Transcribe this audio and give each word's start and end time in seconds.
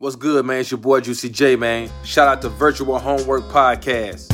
What's 0.00 0.16
good, 0.16 0.46
man? 0.46 0.60
It's 0.60 0.70
your 0.70 0.78
boy 0.78 1.00
Juicy 1.00 1.28
J, 1.28 1.56
man. 1.56 1.90
Shout 2.04 2.26
out 2.26 2.40
to 2.40 2.48
Virtual 2.48 2.98
Homework 2.98 3.42
Podcast. 3.50 4.28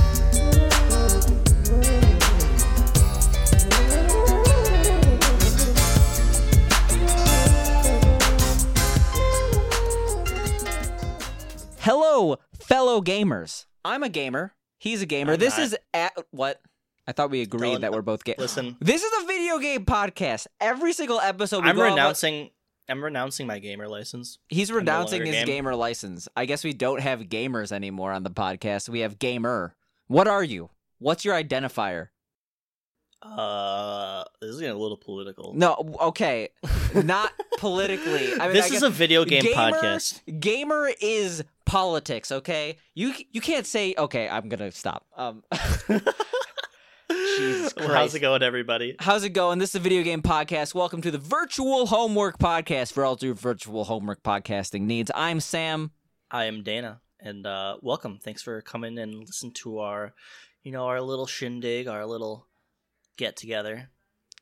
Hello, 11.80 12.36
fellow 12.58 13.00
gamers. 13.00 13.66
I'm 13.84 14.02
a 14.02 14.08
gamer. 14.08 14.54
He's 14.78 15.02
a 15.02 15.06
gamer. 15.06 15.34
I'm 15.34 15.38
this 15.38 15.56
not. 15.56 15.64
is 15.66 15.76
at 15.94 16.12
what? 16.30 16.60
I 17.06 17.12
thought 17.12 17.30
we 17.30 17.42
agreed 17.42 17.76
Dylan, 17.78 17.80
that 17.82 17.92
we're 17.92 18.02
both 18.02 18.24
gamers. 18.24 18.38
Listen, 18.38 18.76
This 18.80 19.04
is 19.04 19.22
a 19.22 19.26
video 19.26 19.58
game 19.58 19.84
podcast. 19.84 20.48
Every 20.60 20.92
single 20.92 21.20
episode, 21.20 21.62
we 21.62 21.70
I'm 21.70 21.76
go 21.76 21.82
on 21.82 21.90
what- 21.90 21.96
renouncing. 21.96 22.50
I'm 22.88 23.02
renouncing 23.02 23.46
my 23.46 23.58
gamer 23.58 23.88
license. 23.88 24.38
He's 24.48 24.70
renouncing 24.70 25.20
longer 25.20 25.32
his 25.32 25.44
game. 25.44 25.46
gamer 25.46 25.74
license. 25.74 26.28
I 26.36 26.46
guess 26.46 26.62
we 26.62 26.72
don't 26.72 27.00
have 27.00 27.22
gamers 27.22 27.72
anymore 27.72 28.12
on 28.12 28.22
the 28.22 28.30
podcast. 28.30 28.88
We 28.88 29.00
have 29.00 29.18
gamer. 29.18 29.74
What 30.06 30.28
are 30.28 30.44
you? 30.44 30.70
What's 30.98 31.24
your 31.24 31.34
identifier? 31.34 32.08
Uh, 33.22 34.24
this 34.40 34.50
is 34.50 34.60
getting 34.60 34.76
a 34.76 34.78
little 34.78 34.96
political. 34.96 35.52
No, 35.54 35.96
okay, 36.00 36.50
not 36.94 37.32
politically. 37.58 38.32
I 38.34 38.46
mean, 38.46 38.52
this 38.52 38.70
is 38.70 38.82
a 38.82 38.90
video 38.90 39.24
game 39.24 39.42
gamer, 39.42 39.56
podcast. 39.56 40.40
Gamer 40.40 40.90
is 41.00 41.42
politics. 41.64 42.30
Okay, 42.30 42.76
you 42.94 43.14
you 43.32 43.40
can't 43.40 43.66
say 43.66 43.94
okay. 43.98 44.28
I'm 44.28 44.48
gonna 44.48 44.70
stop. 44.70 45.06
Um, 45.16 45.42
Jesus 47.10 47.72
Christ. 47.72 47.92
How's 47.92 48.14
it 48.14 48.20
going, 48.20 48.42
everybody? 48.42 48.96
How's 48.98 49.24
it 49.24 49.30
going? 49.30 49.58
This 49.58 49.70
is 49.70 49.76
a 49.76 49.80
video 49.80 50.02
game 50.02 50.22
podcast. 50.22 50.74
Welcome 50.74 51.02
to 51.02 51.10
the 51.10 51.18
Virtual 51.18 51.86
Homework 51.86 52.38
Podcast 52.38 52.92
for 52.92 53.04
all 53.04 53.16
your 53.20 53.34
virtual 53.34 53.84
homework 53.84 54.22
podcasting 54.22 54.82
needs. 54.82 55.10
I'm 55.14 55.40
Sam. 55.40 55.92
I 56.30 56.46
am 56.46 56.62
Dana, 56.62 57.00
and 57.20 57.46
uh, 57.46 57.76
welcome. 57.80 58.18
Thanks 58.22 58.42
for 58.42 58.60
coming 58.62 58.98
and 58.98 59.14
listen 59.14 59.52
to 59.52 59.78
our, 59.78 60.14
you 60.64 60.72
know, 60.72 60.86
our 60.86 61.00
little 61.00 61.26
shindig, 61.26 61.86
our 61.86 62.04
little 62.04 62.46
get 63.16 63.36
together. 63.36 63.90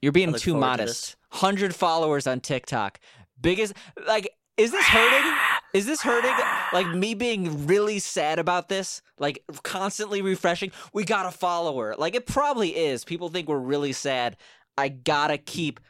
You're 0.01 0.13
being 0.13 0.33
too 0.33 0.53
forward 0.53 0.61
to 0.63 0.71
modest. 0.79 1.17
Hundred 1.31 1.75
followers 1.75 2.27
on 2.27 2.41
TikTok. 2.41 2.99
Biggest 3.41 3.75
like 4.07 4.31
is 4.57 4.71
this 4.71 4.87
hurting? 4.87 5.33
Is 5.75 5.87
this 5.87 6.01
hurting? 6.03 6.35
Like 6.73 6.87
me 6.97 7.15
being 7.15 7.67
really 7.67 7.99
sad 7.99 8.39
about 8.39 8.69
this? 8.69 9.03
Like 9.19 9.43
constantly 9.65 10.23
refreshing. 10.23 10.71
We 10.95 11.05
got 11.05 11.27
a 11.27 11.31
follower. 11.31 11.95
Like 11.99 12.15
it 12.15 12.27
probably 12.27 12.71
is. 12.77 13.05
People 13.05 13.29
think 13.29 13.49
we're 13.49 13.59
really 13.59 13.93
sad. 13.93 14.37
I 14.79 14.89
gotta 14.89 15.37
keep 15.37 15.81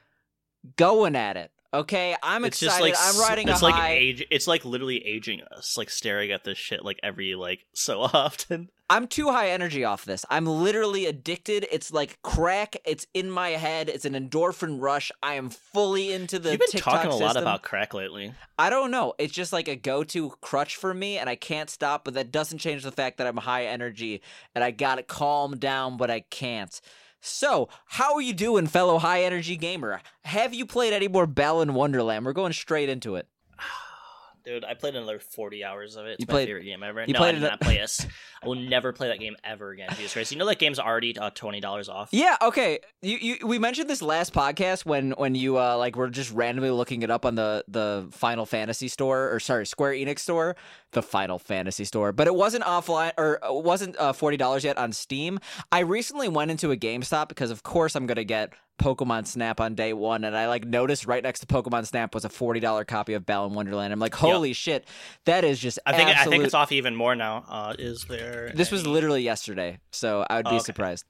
going 0.77 1.15
at 1.15 1.37
it. 1.37 1.51
Okay, 1.73 2.15
I'm 2.23 2.45
it's 2.45 2.63
excited. 2.63 2.91
just 2.93 3.03
like 3.03 3.15
I'm 3.15 3.29
riding 3.29 3.49
it's 3.49 3.61
a 3.61 3.65
like 3.65 3.75
high. 3.75 3.93
age. 3.95 4.25
It's 4.31 4.47
like 4.47 4.65
literally 4.65 5.05
aging 5.05 5.41
us, 5.57 5.77
like 5.77 5.91
staring 5.91 6.31
at 6.31 6.45
this 6.45 6.57
shit 6.57 6.85
like 6.85 6.99
every 7.03 7.35
like 7.35 7.67
so 7.75 8.01
often. 8.13 8.71
I'm 8.91 9.07
too 9.07 9.31
high 9.31 9.49
energy 9.49 9.83
off 9.83 10.05
this. 10.05 10.27
I'm 10.29 10.45
literally 10.45 11.07
addicted. 11.07 11.67
It's 11.73 11.91
like 11.93 12.21
crack. 12.23 12.77
It's 12.85 13.07
in 13.15 13.31
my 13.31 13.51
head. 13.51 13.89
It's 13.89 14.05
an 14.05 14.13
endorphin 14.13 14.81
rush. 14.81 15.11
I 15.23 15.35
am 15.35 15.49
fully 15.49 16.13
into 16.13 16.39
the 16.39 16.51
You've 16.51 16.61
been 16.61 16.69
TikTok 16.71 16.95
talking 16.95 17.11
a 17.11 17.17
lot 17.17 17.29
system. 17.29 17.45
about 17.45 17.63
crack 17.63 17.95
lately. 17.95 18.35
I 18.59 18.69
don't 18.69 18.91
know. 18.91 19.15
It's 19.19 19.33
just 19.33 19.55
like 19.55 19.69
a 19.69 19.77
go-to 19.77 20.35
crutch 20.43 20.77
for 20.77 20.93
me, 20.93 21.17
and 21.17 21.31
I 21.31 21.35
can't 21.35 21.71
stop. 21.71 22.05
But 22.05 22.15
that 22.15 22.31
doesn't 22.31 22.59
change 22.59 22.83
the 22.83 22.93
fact 22.93 23.17
that 23.19 23.27
I'm 23.27 23.39
high 23.39 23.65
energy 23.67 24.21
and 24.55 24.63
I 24.63 24.71
got 24.71 24.97
to 24.97 25.03
calm 25.03 25.57
down, 25.57 25.97
but 25.97 26.11
I 26.11 26.21
can't. 26.21 26.79
So, 27.27 27.71
how 27.87 28.15
are 28.15 28.21
you 28.21 28.35
doing, 28.35 28.67
fellow 28.67 28.99
high 28.99 29.23
energy 29.23 29.57
gamer? 29.57 30.03
Have 30.25 30.53
you 30.53 30.67
played 30.67 30.93
any 30.93 31.09
more 31.09 31.27
Balan 31.27 31.71
Wonderworld? 31.71 32.23
We're 32.23 32.35
going 32.35 32.53
straight 32.53 32.91
into 32.91 33.17
it. 33.17 33.29
Dude, 34.45 34.65
I 34.65 34.75
played 34.75 34.95
another 34.95 35.19
40 35.19 35.65
hours 35.65 35.97
of 35.97 36.05
it. 36.07 36.11
It's 36.13 36.21
You 36.21 36.27
my 36.29 36.33
played- 36.33 36.49
favorite 36.49 36.65
game 36.65 36.83
ever. 36.83 37.05
you 37.07 37.15
no, 37.15 37.19
played 37.19 37.29
I 37.37 37.39
did 37.39 37.43
it- 37.45 37.49
not 37.51 37.61
play 37.61 37.79
this. 37.79 38.07
I 38.43 38.47
will 38.47 38.57
never 38.57 38.93
play 38.93 39.09
that 39.09 39.19
game 39.19 39.37
ever 39.43 39.71
again. 39.71 39.89
Jesus 39.97 40.13
Christ. 40.13 40.33
You 40.33 40.39
know 40.39 40.45
that 40.47 40.59
game's 40.59 40.79
already 40.79 41.17
uh, 41.17 41.31
$20 41.31 41.89
off? 41.89 42.11
Yeah, 42.13 42.37
okay. 42.43 42.81
You, 43.01 43.17
you 43.17 43.47
we 43.47 43.59
mentioned 43.59 43.89
this 43.89 44.03
last 44.03 44.35
podcast 44.35 44.85
when 44.85 45.13
when 45.13 45.35
you 45.35 45.59
uh 45.59 45.79
like 45.79 45.97
were 45.97 46.11
just 46.11 46.31
randomly 46.33 46.71
looking 46.71 47.01
it 47.03 47.11
up 47.11 47.25
on 47.25 47.37
the 47.37 47.65
the 47.69 48.07
Final 48.11 48.45
Fantasy 48.45 48.89
store 48.89 49.33
or 49.33 49.41
sorry, 49.41 49.65
Square 49.65 49.93
Enix 49.95 50.19
store, 50.19 50.57
the 50.93 51.03
Final 51.03 51.39
Fantasy 51.39 51.85
store, 51.87 52.13
but 52.13 52.27
it 52.27 52.35
wasn't 52.35 52.65
offline 52.65 53.13
or 53.17 53.37
it 53.43 53.65
wasn't 53.65 53.97
uh, 53.99 54.13
$40 54.13 54.63
yet 54.63 54.77
on 54.77 54.93
Steam. 54.93 55.41
I 55.73 55.79
recently 55.81 56.29
went 56.29 56.51
into 56.51 56.71
a 56.71 56.77
GameStop 56.77 57.29
because 57.29 57.51
of 57.51 57.63
course 57.63 57.95
I'm 57.97 58.07
going 58.07 58.17
to 58.17 58.25
get 58.25 58.53
Pokemon 58.79 59.27
Snap 59.27 59.61
on 59.61 59.75
day 59.75 59.93
1 59.93 60.25
and 60.25 60.37
I 60.37 60.49
like 60.49 60.65
noticed 60.65 61.07
right 61.07 61.23
next 61.23 61.41
to 61.41 61.47
Pokemon 61.47 61.87
Snap 61.87 62.15
was 62.15 62.25
a 62.25 62.29
$40 62.29 62.87
copy 62.87 63.15
of 63.15 63.25
Balan 63.25 63.53
Wonderworld. 63.53 63.91
I'm 63.91 63.99
like, 64.01 64.15
"Holy 64.15 64.53
shit. 64.53 64.87
That 65.27 65.45
is 65.45 65.59
just 65.59 65.79
I 65.87 65.97
think 65.97 66.09
I 66.11 66.25
think 66.25 66.45
it's 66.45 66.55
off 66.55 66.73
even 66.73 66.95
more 66.97 67.15
now. 67.15 67.45
Uh, 67.49 67.75
is 67.79 68.05
there? 68.05 68.53
this 68.55 68.71
was 68.71 68.87
literally 68.87 69.23
yesterday, 69.23 69.79
so 69.91 70.27
I 70.29 70.37
would 70.37 70.45
be 70.47 70.51
Okay. 70.57 70.59
surprised. 70.65 71.05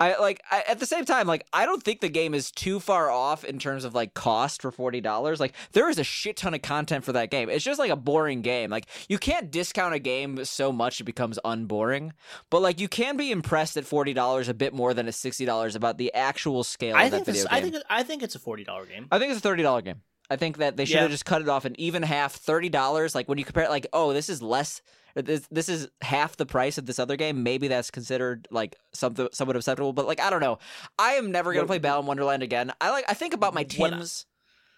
I 0.00 0.16
like 0.18 0.40
I, 0.50 0.64
at 0.68 0.80
the 0.80 0.86
same 0.86 1.04
time, 1.04 1.26
like 1.26 1.46
I 1.52 1.66
don't 1.66 1.82
think 1.82 2.00
the 2.00 2.08
game 2.08 2.34
is 2.34 2.50
too 2.50 2.80
far 2.80 3.10
off 3.10 3.44
in 3.44 3.58
terms 3.58 3.84
of 3.84 3.94
like 3.94 4.14
cost 4.14 4.60
for 4.62 4.70
forty 4.72 5.00
dollars. 5.00 5.38
Like 5.40 5.54
there 5.72 5.88
is 5.88 5.98
a 5.98 6.04
shit 6.04 6.36
ton 6.36 6.52
of 6.54 6.62
content 6.62 7.04
for 7.04 7.12
that 7.12 7.30
game. 7.30 7.48
It's 7.48 7.64
just 7.64 7.78
like 7.78 7.90
a 7.90 7.96
boring 7.96 8.42
game. 8.42 8.70
Like 8.70 8.86
you 9.08 9.18
can't 9.18 9.50
discount 9.52 9.94
a 9.94 9.98
game 10.00 10.44
so 10.44 10.72
much 10.72 11.00
it 11.00 11.04
becomes 11.04 11.38
unboring. 11.44 12.12
But 12.50 12.60
like 12.62 12.80
you 12.80 12.88
can 12.88 13.16
be 13.16 13.30
impressed 13.30 13.76
at 13.76 13.84
forty 13.84 14.12
dollars 14.14 14.48
a 14.48 14.54
bit 14.54 14.74
more 14.74 14.92
than 14.94 15.06
at 15.06 15.14
sixty 15.14 15.44
dollars 15.44 15.76
about 15.76 15.96
the 15.98 16.12
actual 16.12 16.64
scale 16.64 16.96
I 16.96 17.03
that 17.08 17.24
think 17.24 17.26
this. 17.26 17.46
I 17.50 17.60
think 17.60 17.76
I 17.88 18.02
think 18.02 18.22
it's 18.22 18.34
a 18.34 18.38
forty 18.38 18.64
dollar 18.64 18.86
game. 18.86 19.06
I 19.10 19.18
think 19.18 19.30
it's 19.30 19.38
a 19.38 19.42
thirty 19.42 19.62
dollar 19.62 19.82
game. 19.82 20.02
I 20.30 20.36
think 20.36 20.56
that 20.58 20.76
they 20.76 20.84
should 20.86 20.94
Yeah. 20.94 21.02
have 21.02 21.10
just 21.10 21.26
cut 21.26 21.42
it 21.42 21.48
off 21.48 21.64
an 21.64 21.78
even 21.78 22.02
half, 22.02 22.32
thirty 22.34 22.68
dollars. 22.68 23.14
Like 23.14 23.28
when 23.28 23.38
you 23.38 23.44
compare, 23.44 23.64
it, 23.64 23.70
like, 23.70 23.86
oh, 23.92 24.12
this 24.12 24.28
is 24.28 24.40
less. 24.42 24.80
This, 25.14 25.46
this 25.48 25.68
is 25.68 25.86
half 26.00 26.36
the 26.36 26.46
price 26.46 26.76
of 26.76 26.86
this 26.86 26.98
other 26.98 27.16
game. 27.16 27.44
Maybe 27.44 27.68
that's 27.68 27.90
considered 27.92 28.48
like 28.50 28.74
something 28.92 29.28
somewhat 29.32 29.54
acceptable. 29.54 29.92
But 29.92 30.06
like, 30.06 30.18
I 30.20 30.28
don't 30.28 30.40
know. 30.40 30.58
I 30.98 31.12
am 31.12 31.30
never 31.30 31.52
gonna 31.52 31.62
What- 31.64 31.68
play 31.68 31.78
Balan 31.78 32.06
Wonderworld 32.06 32.42
again. 32.42 32.72
I 32.80 32.90
like. 32.90 33.04
I 33.08 33.14
think 33.14 33.32
about 33.34 33.54
my 33.54 33.62
Tim's. 33.64 34.26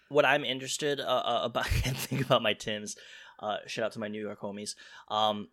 What 0.09 0.25
I'm 0.25 0.45
interested 0.45 0.99
uh, 0.99 1.03
uh, 1.03 1.41
about, 1.45 1.65
I 1.65 1.69
think 1.69 2.21
about 2.25 2.41
my 2.43 2.53
Tims. 2.53 2.95
Uh, 3.39 3.57
shout 3.67 3.85
out 3.85 3.91
to 3.93 3.99
my 3.99 4.07
New 4.07 4.21
York 4.21 4.39
homies. 4.39 4.75
Um, 5.09 5.47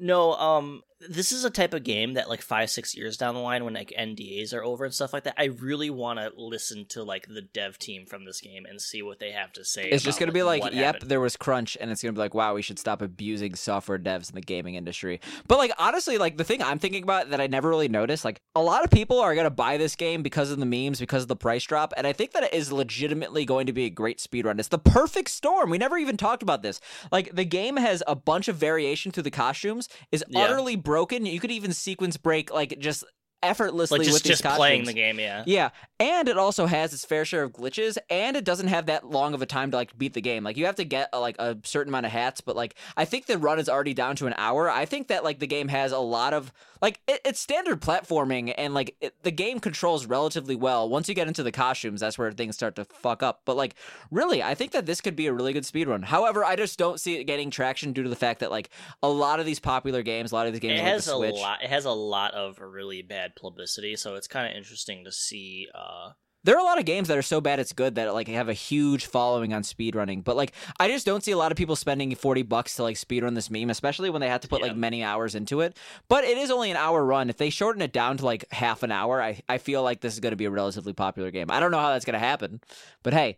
no, 0.00 0.34
um, 0.34 0.82
this 1.08 1.32
is 1.32 1.44
a 1.44 1.50
type 1.50 1.72
of 1.72 1.82
game 1.82 2.14
that 2.14 2.28
like 2.28 2.42
five 2.42 2.68
six 2.68 2.94
years 2.94 3.16
down 3.16 3.34
the 3.34 3.40
line 3.40 3.64
when 3.64 3.72
like 3.72 3.92
NDAs 3.98 4.52
are 4.52 4.62
over 4.62 4.84
and 4.84 4.92
stuff 4.92 5.12
like 5.12 5.24
that. 5.24 5.34
I 5.38 5.44
really 5.44 5.88
want 5.88 6.18
to 6.18 6.30
listen 6.36 6.84
to 6.90 7.02
like 7.02 7.26
the 7.26 7.40
dev 7.40 7.78
team 7.78 8.04
from 8.04 8.26
this 8.26 8.40
game 8.40 8.66
and 8.66 8.80
see 8.80 9.00
what 9.00 9.18
they 9.18 9.30
have 9.30 9.52
to 9.54 9.64
say. 9.64 9.88
It's 9.88 10.04
just 10.04 10.18
gonna 10.18 10.32
be 10.32 10.42
like, 10.42 10.62
what 10.62 10.74
yep, 10.74 10.94
happened. 10.94 11.10
there 11.10 11.20
was 11.20 11.36
crunch, 11.36 11.76
and 11.80 11.90
it's 11.90 12.02
gonna 12.02 12.12
be 12.12 12.18
like, 12.18 12.34
wow, 12.34 12.54
we 12.54 12.62
should 12.62 12.78
stop 12.78 13.00
abusing 13.00 13.54
software 13.54 13.98
devs 13.98 14.28
in 14.28 14.34
the 14.34 14.42
gaming 14.42 14.74
industry. 14.74 15.20
But 15.48 15.58
like, 15.58 15.72
honestly, 15.78 16.18
like 16.18 16.36
the 16.36 16.44
thing 16.44 16.62
I'm 16.62 16.78
thinking 16.78 17.02
about 17.02 17.30
that 17.30 17.40
I 17.40 17.46
never 17.46 17.68
really 17.68 17.88
noticed, 17.88 18.24
like 18.24 18.42
a 18.54 18.62
lot 18.62 18.84
of 18.84 18.90
people 18.90 19.20
are 19.20 19.34
gonna 19.34 19.50
buy 19.50 19.78
this 19.78 19.96
game 19.96 20.22
because 20.22 20.50
of 20.50 20.58
the 20.58 20.66
memes, 20.66 21.00
because 21.00 21.22
of 21.22 21.28
the 21.28 21.36
price 21.36 21.64
drop, 21.64 21.94
and 21.96 22.06
I 22.06 22.12
think 22.12 22.32
that 22.32 22.42
it 22.42 22.52
is 22.52 22.72
legitimately 22.72 23.46
going 23.46 23.66
to 23.66 23.72
be 23.72 23.86
a 23.86 23.90
great 23.90 24.18
speedrun. 24.18 24.58
It's 24.58 24.68
the 24.68 24.78
perfect 24.78 25.30
storm. 25.30 25.70
We 25.70 25.78
never 25.78 25.96
even 25.96 26.18
talked 26.18 26.42
about 26.42 26.62
this. 26.62 26.80
Like 27.10 27.34
the 27.34 27.44
game 27.46 27.78
has 27.78 28.02
a 28.06 28.14
bunch 28.14 28.48
of 28.48 28.56
variation 28.56 29.12
through 29.12 29.22
the 29.22 29.30
costumes, 29.30 29.88
is 30.12 30.24
Yeah. 30.28 30.40
utterly 30.44 30.76
broken. 30.76 31.26
You 31.26 31.40
could 31.40 31.50
even 31.50 31.72
sequence 31.72 32.16
break 32.16 32.52
like 32.52 32.78
just 32.78 33.04
effortlessly 33.42 33.98
like 33.98 34.06
with 34.06 34.12
just 34.12 34.24
these 34.24 34.40
just 34.40 34.56
playing 34.56 34.80
costumes. 34.80 34.88
the 34.88 34.94
game. 34.94 35.20
Yeah. 35.20 35.44
Yeah, 35.46 35.70
and 35.98 36.28
it 36.28 36.36
also 36.36 36.66
has 36.66 36.92
its 36.92 37.04
fair 37.04 37.24
share 37.24 37.44
of 37.44 37.52
glitches, 37.52 37.96
and 38.10 38.36
it 38.36 38.44
doesn't 38.44 38.68
have 38.68 38.86
that 38.86 39.06
long 39.08 39.34
of 39.34 39.42
a 39.42 39.46
time 39.46 39.70
to 39.70 39.76
like 39.76 39.96
beat 39.96 40.14
the 40.14 40.20
game. 40.20 40.44
Like 40.44 40.56
you 40.56 40.66
have 40.66 40.76
to 40.76 40.84
get 40.84 41.08
uh, 41.12 41.20
like 41.20 41.36
a 41.38 41.56
certain 41.62 41.90
amount 41.90 42.06
of 42.06 42.12
hats, 42.12 42.40
but 42.40 42.56
like 42.56 42.74
I 42.96 43.04
think 43.04 43.26
the 43.26 43.38
run 43.38 43.58
is 43.58 43.68
already 43.68 43.94
down 43.94 44.16
to 44.16 44.26
an 44.26 44.34
hour. 44.36 44.68
I 44.68 44.84
think 44.84 45.08
that 45.08 45.24
like 45.24 45.38
the 45.38 45.46
game 45.46 45.68
has 45.68 45.92
a 45.92 45.98
lot 45.98 46.34
of 46.34 46.52
like 46.82 47.00
it, 47.06 47.20
it's 47.24 47.40
standard 47.40 47.80
platforming, 47.80 48.52
and 48.58 48.74
like 48.74 48.96
it, 49.00 49.14
the 49.22 49.30
game 49.30 49.60
controls 49.60 50.06
relatively 50.06 50.56
well. 50.56 50.88
Once 50.88 51.08
you 51.08 51.14
get 51.14 51.28
into 51.28 51.42
the 51.42 51.52
costumes, 51.52 52.00
that's 52.00 52.18
where 52.18 52.32
things 52.32 52.54
start 52.54 52.76
to 52.76 52.84
fuck 52.84 53.22
up. 53.22 53.42
But 53.44 53.56
like 53.56 53.74
really, 54.10 54.42
I 54.42 54.54
think 54.54 54.72
that 54.72 54.86
this 54.86 55.00
could 55.00 55.16
be 55.16 55.26
a 55.26 55.32
really 55.32 55.52
good 55.52 55.64
speed 55.64 55.88
run 55.88 56.00
However, 56.02 56.44
I 56.44 56.56
just 56.56 56.78
don't 56.78 56.98
see 56.98 57.16
it 57.16 57.24
getting 57.24 57.50
traction 57.50 57.92
due 57.92 58.02
to 58.02 58.08
the 58.08 58.16
fact 58.16 58.40
that 58.40 58.50
like 58.50 58.70
a 59.02 59.08
lot 59.08 59.40
of 59.40 59.46
these 59.46 59.60
popular 59.60 60.02
games, 60.02 60.32
a 60.32 60.34
lot 60.34 60.46
of 60.46 60.52
these 60.52 60.60
games 60.60 60.74
it 60.74 60.80
on, 60.80 60.84
like, 60.84 60.94
has 60.94 61.04
the 61.04 61.14
a 61.14 61.16
lot. 61.16 61.62
It 61.62 61.70
has 61.70 61.84
a 61.84 61.92
lot 61.92 62.34
of 62.34 62.58
really 62.58 63.02
bad 63.02 63.29
publicity, 63.36 63.96
so 63.96 64.14
it's 64.14 64.28
kind 64.28 64.50
of 64.50 64.56
interesting 64.56 65.04
to 65.04 65.12
see. 65.12 65.68
Uh, 65.74 66.12
There 66.42 66.56
are 66.56 66.60
a 66.60 66.64
lot 66.64 66.78
of 66.78 66.86
games 66.86 67.08
that 67.08 67.18
are 67.18 67.22
so 67.22 67.40
bad 67.40 67.58
it's 67.60 67.74
good 67.74 67.96
that 67.96 68.14
like 68.14 68.26
have 68.28 68.48
a 68.48 68.54
huge 68.54 69.04
following 69.06 69.52
on 69.52 69.62
speedrunning. 69.62 70.24
But 70.24 70.36
like 70.36 70.52
I 70.78 70.88
just 70.88 71.04
don't 71.04 71.22
see 71.22 71.32
a 71.32 71.36
lot 71.36 71.52
of 71.52 71.58
people 71.58 71.76
spending 71.76 72.14
40 72.14 72.42
bucks 72.44 72.76
to 72.76 72.82
like 72.82 72.96
speedrun 72.96 73.34
this 73.34 73.50
meme, 73.50 73.68
especially 73.68 74.08
when 74.08 74.20
they 74.22 74.28
have 74.28 74.40
to 74.40 74.48
put 74.48 74.60
Yeah. 74.60 74.68
like 74.68 74.76
many 74.76 75.02
hours 75.04 75.34
into 75.34 75.60
it. 75.60 75.76
But 76.08 76.24
it 76.24 76.38
is 76.38 76.50
only 76.50 76.70
an 76.70 76.78
hour 76.78 77.04
run. 77.04 77.28
If 77.28 77.36
they 77.36 77.50
shorten 77.50 77.82
it 77.82 77.92
down 77.92 78.16
to 78.16 78.24
like 78.24 78.50
half 78.52 78.82
an 78.82 78.90
hour, 78.90 79.20
I, 79.22 79.40
I 79.50 79.58
feel 79.58 79.82
like 79.82 80.00
this 80.00 80.14
is 80.14 80.20
going 80.20 80.32
to 80.32 80.36
be 80.36 80.46
a 80.46 80.50
relatively 80.50 80.94
popular 80.94 81.30
game. 81.30 81.50
I 81.50 81.60
don't 81.60 81.72
know 81.72 81.78
how 81.80 81.90
that's 81.90 82.06
going 82.06 82.14
to 82.20 82.26
happen, 82.26 82.60
but 83.02 83.12
hey, 83.12 83.36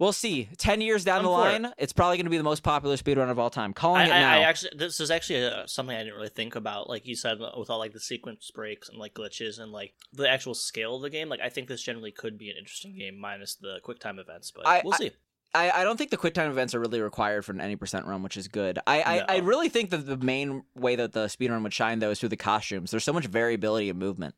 we'll 0.00 0.12
see. 0.12 0.48
10 0.58 0.80
years 0.80 1.04
down 1.04 1.18
I'm 1.18 1.24
the 1.24 1.28
for 1.28 1.48
it. 1.48 1.62
line, 1.62 1.72
it's 1.78 1.92
probably 1.92 2.16
going 2.16 2.24
to 2.26 2.30
be 2.30 2.36
the 2.38 2.42
most 2.42 2.64
popular 2.64 2.96
speedrun 2.96 3.30
of 3.30 3.38
all 3.38 3.50
time. 3.50 3.72
Calling 3.72 4.02
I, 4.02 4.04
it 4.06 4.08
now. 4.08 4.38
I 4.38 4.42
actually 4.42 4.72
this 4.76 4.98
is 4.98 5.12
actually 5.12 5.44
uh 5.44 5.66
something 5.68 5.94
I 5.94 6.00
didn't 6.00 6.16
really 6.16 6.28
think 6.30 6.56
about. 6.56 6.88
Like 6.88 7.06
you 7.06 7.14
said, 7.14 7.38
with 7.38 7.70
all 7.70 7.78
like 7.78 7.92
the 7.92 8.00
sequence 8.00 8.50
breaks 8.52 8.88
and 8.88 8.98
like 8.98 9.14
glitches 9.14 9.60
and 9.60 9.70
like 9.70 9.94
the 10.12 10.28
actual 10.28 10.54
scale 10.54 10.96
of 10.96 11.02
the 11.02 11.10
game. 11.10 11.28
Like 11.28 11.40
I 11.40 11.48
think 11.50 11.68
this 11.68 11.82
generally 11.82 12.10
could 12.10 12.36
be 12.36 12.50
an 12.50 12.56
interesting 12.58 12.96
game, 12.98 13.16
minus 13.20 13.54
the 13.54 13.78
quick 13.84 14.00
time 14.00 14.18
events. 14.18 14.50
But 14.50 14.66
I- 14.66 14.82
we'll 14.84 14.94
I- 14.94 14.96
see. 14.96 15.10
I, 15.52 15.80
I 15.80 15.82
don't 15.82 15.96
think 15.96 16.10
the 16.10 16.16
quick 16.16 16.34
time 16.34 16.48
events 16.48 16.76
are 16.76 16.80
really 16.80 17.00
required 17.00 17.44
for 17.44 17.50
an 17.50 17.60
any 17.60 17.74
percent 17.74 18.06
run, 18.06 18.22
which 18.22 18.36
is 18.36 18.46
good. 18.46 18.78
I, 18.86 19.02
I, 19.02 19.18
I 19.34 19.38
really 19.38 19.68
think 19.68 19.90
that 19.90 20.06
the 20.06 20.16
main 20.16 20.62
way 20.76 20.94
that 20.94 21.10
the 21.10 21.26
speed 21.26 21.50
run 21.50 21.64
would 21.64 21.74
shine 21.74 21.98
though 21.98 22.10
is 22.10 22.20
through 22.20 22.28
the 22.28 22.36
costumes. 22.36 22.92
There's 22.92 23.02
so 23.02 23.12
much 23.12 23.26
variability 23.26 23.88
in 23.88 23.98
movement. 23.98 24.36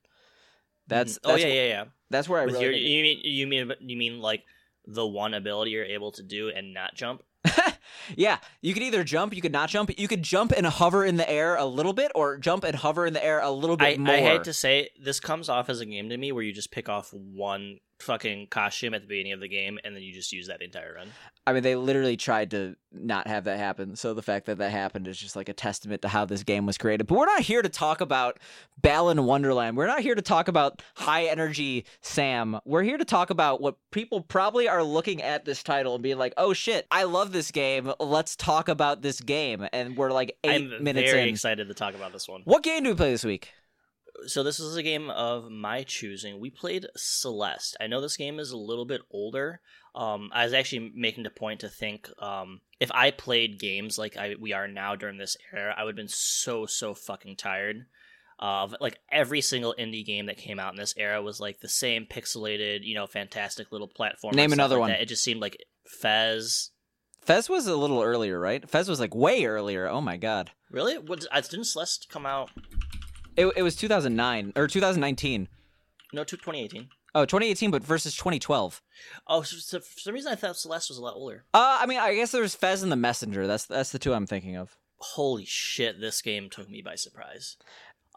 That's, 0.87 1.15
Mhm. 1.15 1.19
oh 1.25 1.29
that's 1.33 1.43
yeah, 1.43 1.49
yeah, 1.49 1.67
yeah. 1.69 1.85
that's 2.09 2.31
where 2.31 2.41
I 2.41 2.47
With 2.47 2.55
really 2.55 2.65
your, 2.65 2.73
you 2.73 3.03
mean 3.03 3.21
you 3.25 3.47
mean 3.47 3.73
you 3.81 3.97
mean 3.99 4.21
like 4.21 4.43
the 4.87 5.07
one 5.07 5.35
ability 5.35 5.73
you're 5.73 5.85
able 5.85 6.13
to 6.13 6.23
do 6.23 6.49
and 6.49 6.75
not 6.75 6.95
jump? 6.95 7.23
yeah, 8.17 8.39
you 8.61 8.75
could 8.75 8.83
either 8.83 9.05
jump, 9.05 9.35
you 9.35 9.43
could 9.43 9.53
not 9.53 9.69
jump. 9.69 9.91
You 9.99 10.09
could 10.09 10.23
jump 10.23 10.53
and 10.57 10.67
hover 10.67 11.05
in 11.05 11.17
the 11.17 11.29
air 11.29 11.57
a 11.57 11.65
little 11.65 11.93
bit, 11.93 12.13
or 12.15 12.39
jump 12.39 12.65
and 12.65 12.77
hover 12.77 13.07
in 13.07 13.13
the 13.13 13.25
air 13.25 13.41
a 13.41 13.51
little 13.51 13.77
bit 13.77 13.99
I, 13.99 14.03
more. 14.03 14.15
I 14.15 14.21
hate 14.21 14.45
to 14.45 14.53
say 14.53 14.91
this 15.01 15.21
comes 15.21 15.49
off 15.49 15.69
as 15.69 15.81
a 15.81 15.87
game 15.87 16.09
to 16.09 16.17
me 16.17 16.33
where 16.33 16.43
you 16.43 16.53
just 16.53 16.71
pick 16.71 16.89
off 16.89 17.13
one 17.13 17.79
fucking 18.03 18.49
costume 18.49 18.95
at 18.95 19.03
the 19.03 19.07
beginning 19.07 19.33
of 19.33 19.41
the 19.41 19.49
game 19.49 19.79
and 19.85 19.95
then 19.95 20.03
you 20.03 20.13
just 20.13 20.33
use 20.33 20.49
that 20.49 20.59
the 20.59 20.65
entire 20.65 20.95
run. 20.95 21.09
I 21.47 21.53
mean, 21.53 21.63
they 21.63 21.75
literally 21.75 22.17
tried 22.17 22.51
to 22.53 22.77
not 22.93 23.27
have 23.27 23.45
that 23.45 23.59
happen. 23.59 23.97
So 23.97 24.15
the 24.15 24.23
fact 24.23 24.47
that 24.47 24.59
that 24.59 24.71
happened 24.71 25.09
is 25.09 25.19
just 25.19 25.35
like 25.35 25.49
a 25.49 25.53
testament 25.53 26.03
to 26.03 26.09
how 26.09 26.25
this 26.25 26.43
game 26.43 26.67
was 26.67 26.79
created. 26.79 27.07
But 27.07 27.19
we're 27.19 27.27
not 27.27 27.41
here 27.41 27.63
to 27.63 27.69
talk 27.69 28.01
about 28.01 28.39
Balan 28.81 29.19
Wonderworld. 29.19 29.75
We're 29.75 29.87
not 29.87 30.01
here 30.01 30.15
to 30.15 30.23
talk 30.23 30.49
about 30.49 30.83
high 30.95 31.25
energy 31.25 31.85
Sam. 32.01 32.61
We're 32.65 32.83
here 32.83 32.99
to 32.99 33.05
talk 33.05 33.31
about 33.31 33.61
what 33.61 33.77
people 33.91 34.21
probably 34.21 34.69
are 34.69 34.83
looking 34.83 35.23
at 35.23 35.45
this 35.45 35.63
title 35.63 35.95
and 35.95 36.03
being 36.03 36.19
like, 36.19 36.35
"Oh 36.37 36.53
shit, 36.53 36.87
I 36.91 37.05
love 37.05 37.33
this 37.33 37.51
game. 37.51 37.93
Let's 37.99 38.37
talk 38.37 38.69
about 38.69 39.03
this 39.03 39.21
game." 39.21 39.67
And 39.73 39.97
we're 39.97 40.13
like 40.13 40.37
8 40.45 40.51
I'm 40.51 40.85
minutes 40.85 41.11
very 41.11 41.25
in. 41.25 41.29
excited 41.31 41.69
to 41.69 41.75
talk 41.75 41.95
about 41.95 42.13
this 42.13 42.29
one. 42.29 42.43
What 42.45 42.63
game 42.63 42.85
do 42.85 42.91
we 42.91 42.97
play 42.97 43.11
this 43.11 43.25
week? 43.25 43.53
So 44.27 44.43
this 44.43 44.61
is 44.61 44.77
a 44.77 44.83
game 44.83 45.11
of 45.11 45.51
my 45.51 45.83
choosing. 45.83 46.39
We 46.39 46.51
played 46.51 46.87
Celeste. 46.97 47.77
I 47.81 47.87
know 47.87 48.01
this 48.01 48.17
game 48.17 48.39
is 48.39 48.51
a 48.51 48.57
little 48.57 48.85
bit 48.85 49.01
older. 49.11 49.61
Um, 49.95 50.31
I 50.33 50.45
was 50.45 50.53
actually 50.53 50.93
making 50.95 51.25
the 51.25 51.31
point 51.31 51.61
to 51.61 51.69
think 51.69 52.09
um, 52.19 52.61
if 52.81 52.91
I 52.93 53.11
played 53.11 53.59
games 53.59 53.99
like 53.99 54.17
I, 54.17 54.37
we 54.39 54.53
are 54.53 54.69
now 54.69 54.97
during 54.97 55.19
this 55.19 55.37
era, 55.53 55.75
I 55.77 55.85
would 55.85 55.93
have 55.93 55.97
been 55.97 56.09
so 56.09 56.67
so 56.67 56.95
fucking 56.95 57.37
tired. 57.37 57.87
Of 58.39 58.75
like 58.81 58.99
every 59.09 59.41
single 59.41 59.73
indie 59.79 60.05
game 60.05 60.27
that 60.27 60.37
came 60.37 60.59
out 60.59 60.73
in 60.73 60.77
this 60.77 60.95
era 60.97 61.23
was 61.23 61.39
like 61.39 61.61
the 61.61 61.69
same 61.69 62.07
pixelated, 62.07 62.81
you 62.83 62.97
know, 62.97 63.07
fantastic 63.07 63.71
little 63.71 63.87
platform. 63.87 64.35
Name 64.35 64.53
another 64.53 64.75
like 64.75 64.81
one. 64.81 64.91
That. 64.91 65.01
It 65.01 65.07
just 65.07 65.23
seemed 65.23 65.41
like 65.41 65.65
Fez. 65.87 66.71
Fez 67.21 67.49
was 67.49 67.69
a 67.69 67.77
little 67.77 68.03
earlier, 68.03 68.41
right? 68.41 68.69
Fez 68.69 68.89
was 68.89 68.99
like 68.99 69.15
way 69.15 69.45
earlier. 69.45 69.87
Oh 69.87 70.01
my 70.01 70.17
god. 70.17 70.51
Really? 70.73 70.99
What, 70.99 71.25
uh, 71.31 71.41
didn't 71.41 71.67
Celeste 71.67 72.09
come 72.09 72.27
out? 72.27 72.51
It, 73.37 73.47
it 73.57 73.63
was 73.63 73.77
2009 73.77 74.53
or 74.57 74.67
2019. 74.67 75.49
No, 76.13 76.25
to 76.25 76.37
2018. 76.37 76.89
Oh, 77.15 77.25
2018, 77.25 77.71
but 77.71 77.83
versus 77.85 78.15
2012. 78.17 78.83
Oh, 79.27 79.43
so, 79.43 79.57
so 79.59 79.81
for 79.81 80.01
some 80.01 80.15
reason 80.15 80.33
I 80.33 80.35
thought 80.35 80.57
Celeste 80.57 80.91
was 80.91 80.99
a 80.99 81.03
lot 81.03 81.15
older. 81.15 81.45
Uh, 81.53 81.79
I 81.81 81.87
mean, 81.87 81.99
I 81.99 82.15
guess 82.15 82.33
there's 82.33 82.55
Fez 82.55 82.83
and 82.83 82.91
the 82.93 82.97
Messenger. 82.97 83.47
That's 83.47 83.67
that's 83.67 83.93
the 83.93 83.99
two 83.99 84.15
I'm 84.15 84.27
thinking 84.27 84.57
of. 84.57 84.77
holy 84.99 85.45
shit, 85.45 86.01
this 86.01 86.23
game 86.23 86.49
took 86.51 86.71
me 86.71 86.81
by 86.83 86.95
surprise. 86.95 87.57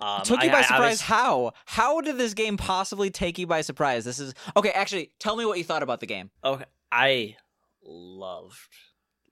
Um, 0.02 0.22
Took 0.24 0.44
you 0.44 0.50
I- 0.50 0.52
by 0.52 0.58
I- 0.58 0.60
I 0.60 0.64
surprise? 0.64 0.92
was- 0.92 1.02
How? 1.02 1.52
How 1.66 2.02
did 2.02 2.18
this 2.18 2.34
game 2.34 2.58
possibly 2.58 3.10
take 3.10 3.38
you 3.40 3.48
by 3.48 3.62
surprise? 3.62 4.04
This 4.06 4.20
is 4.20 4.34
okay. 4.58 4.72
Actually, 4.72 5.12
tell 5.20 5.36
me 5.38 5.46
what 5.46 5.58
you 5.58 5.64
thought 5.64 5.84
about 5.84 6.00
the 6.02 6.06
game. 6.06 6.32
okay, 6.44 6.66
I 6.92 7.38
loved, 7.82 8.58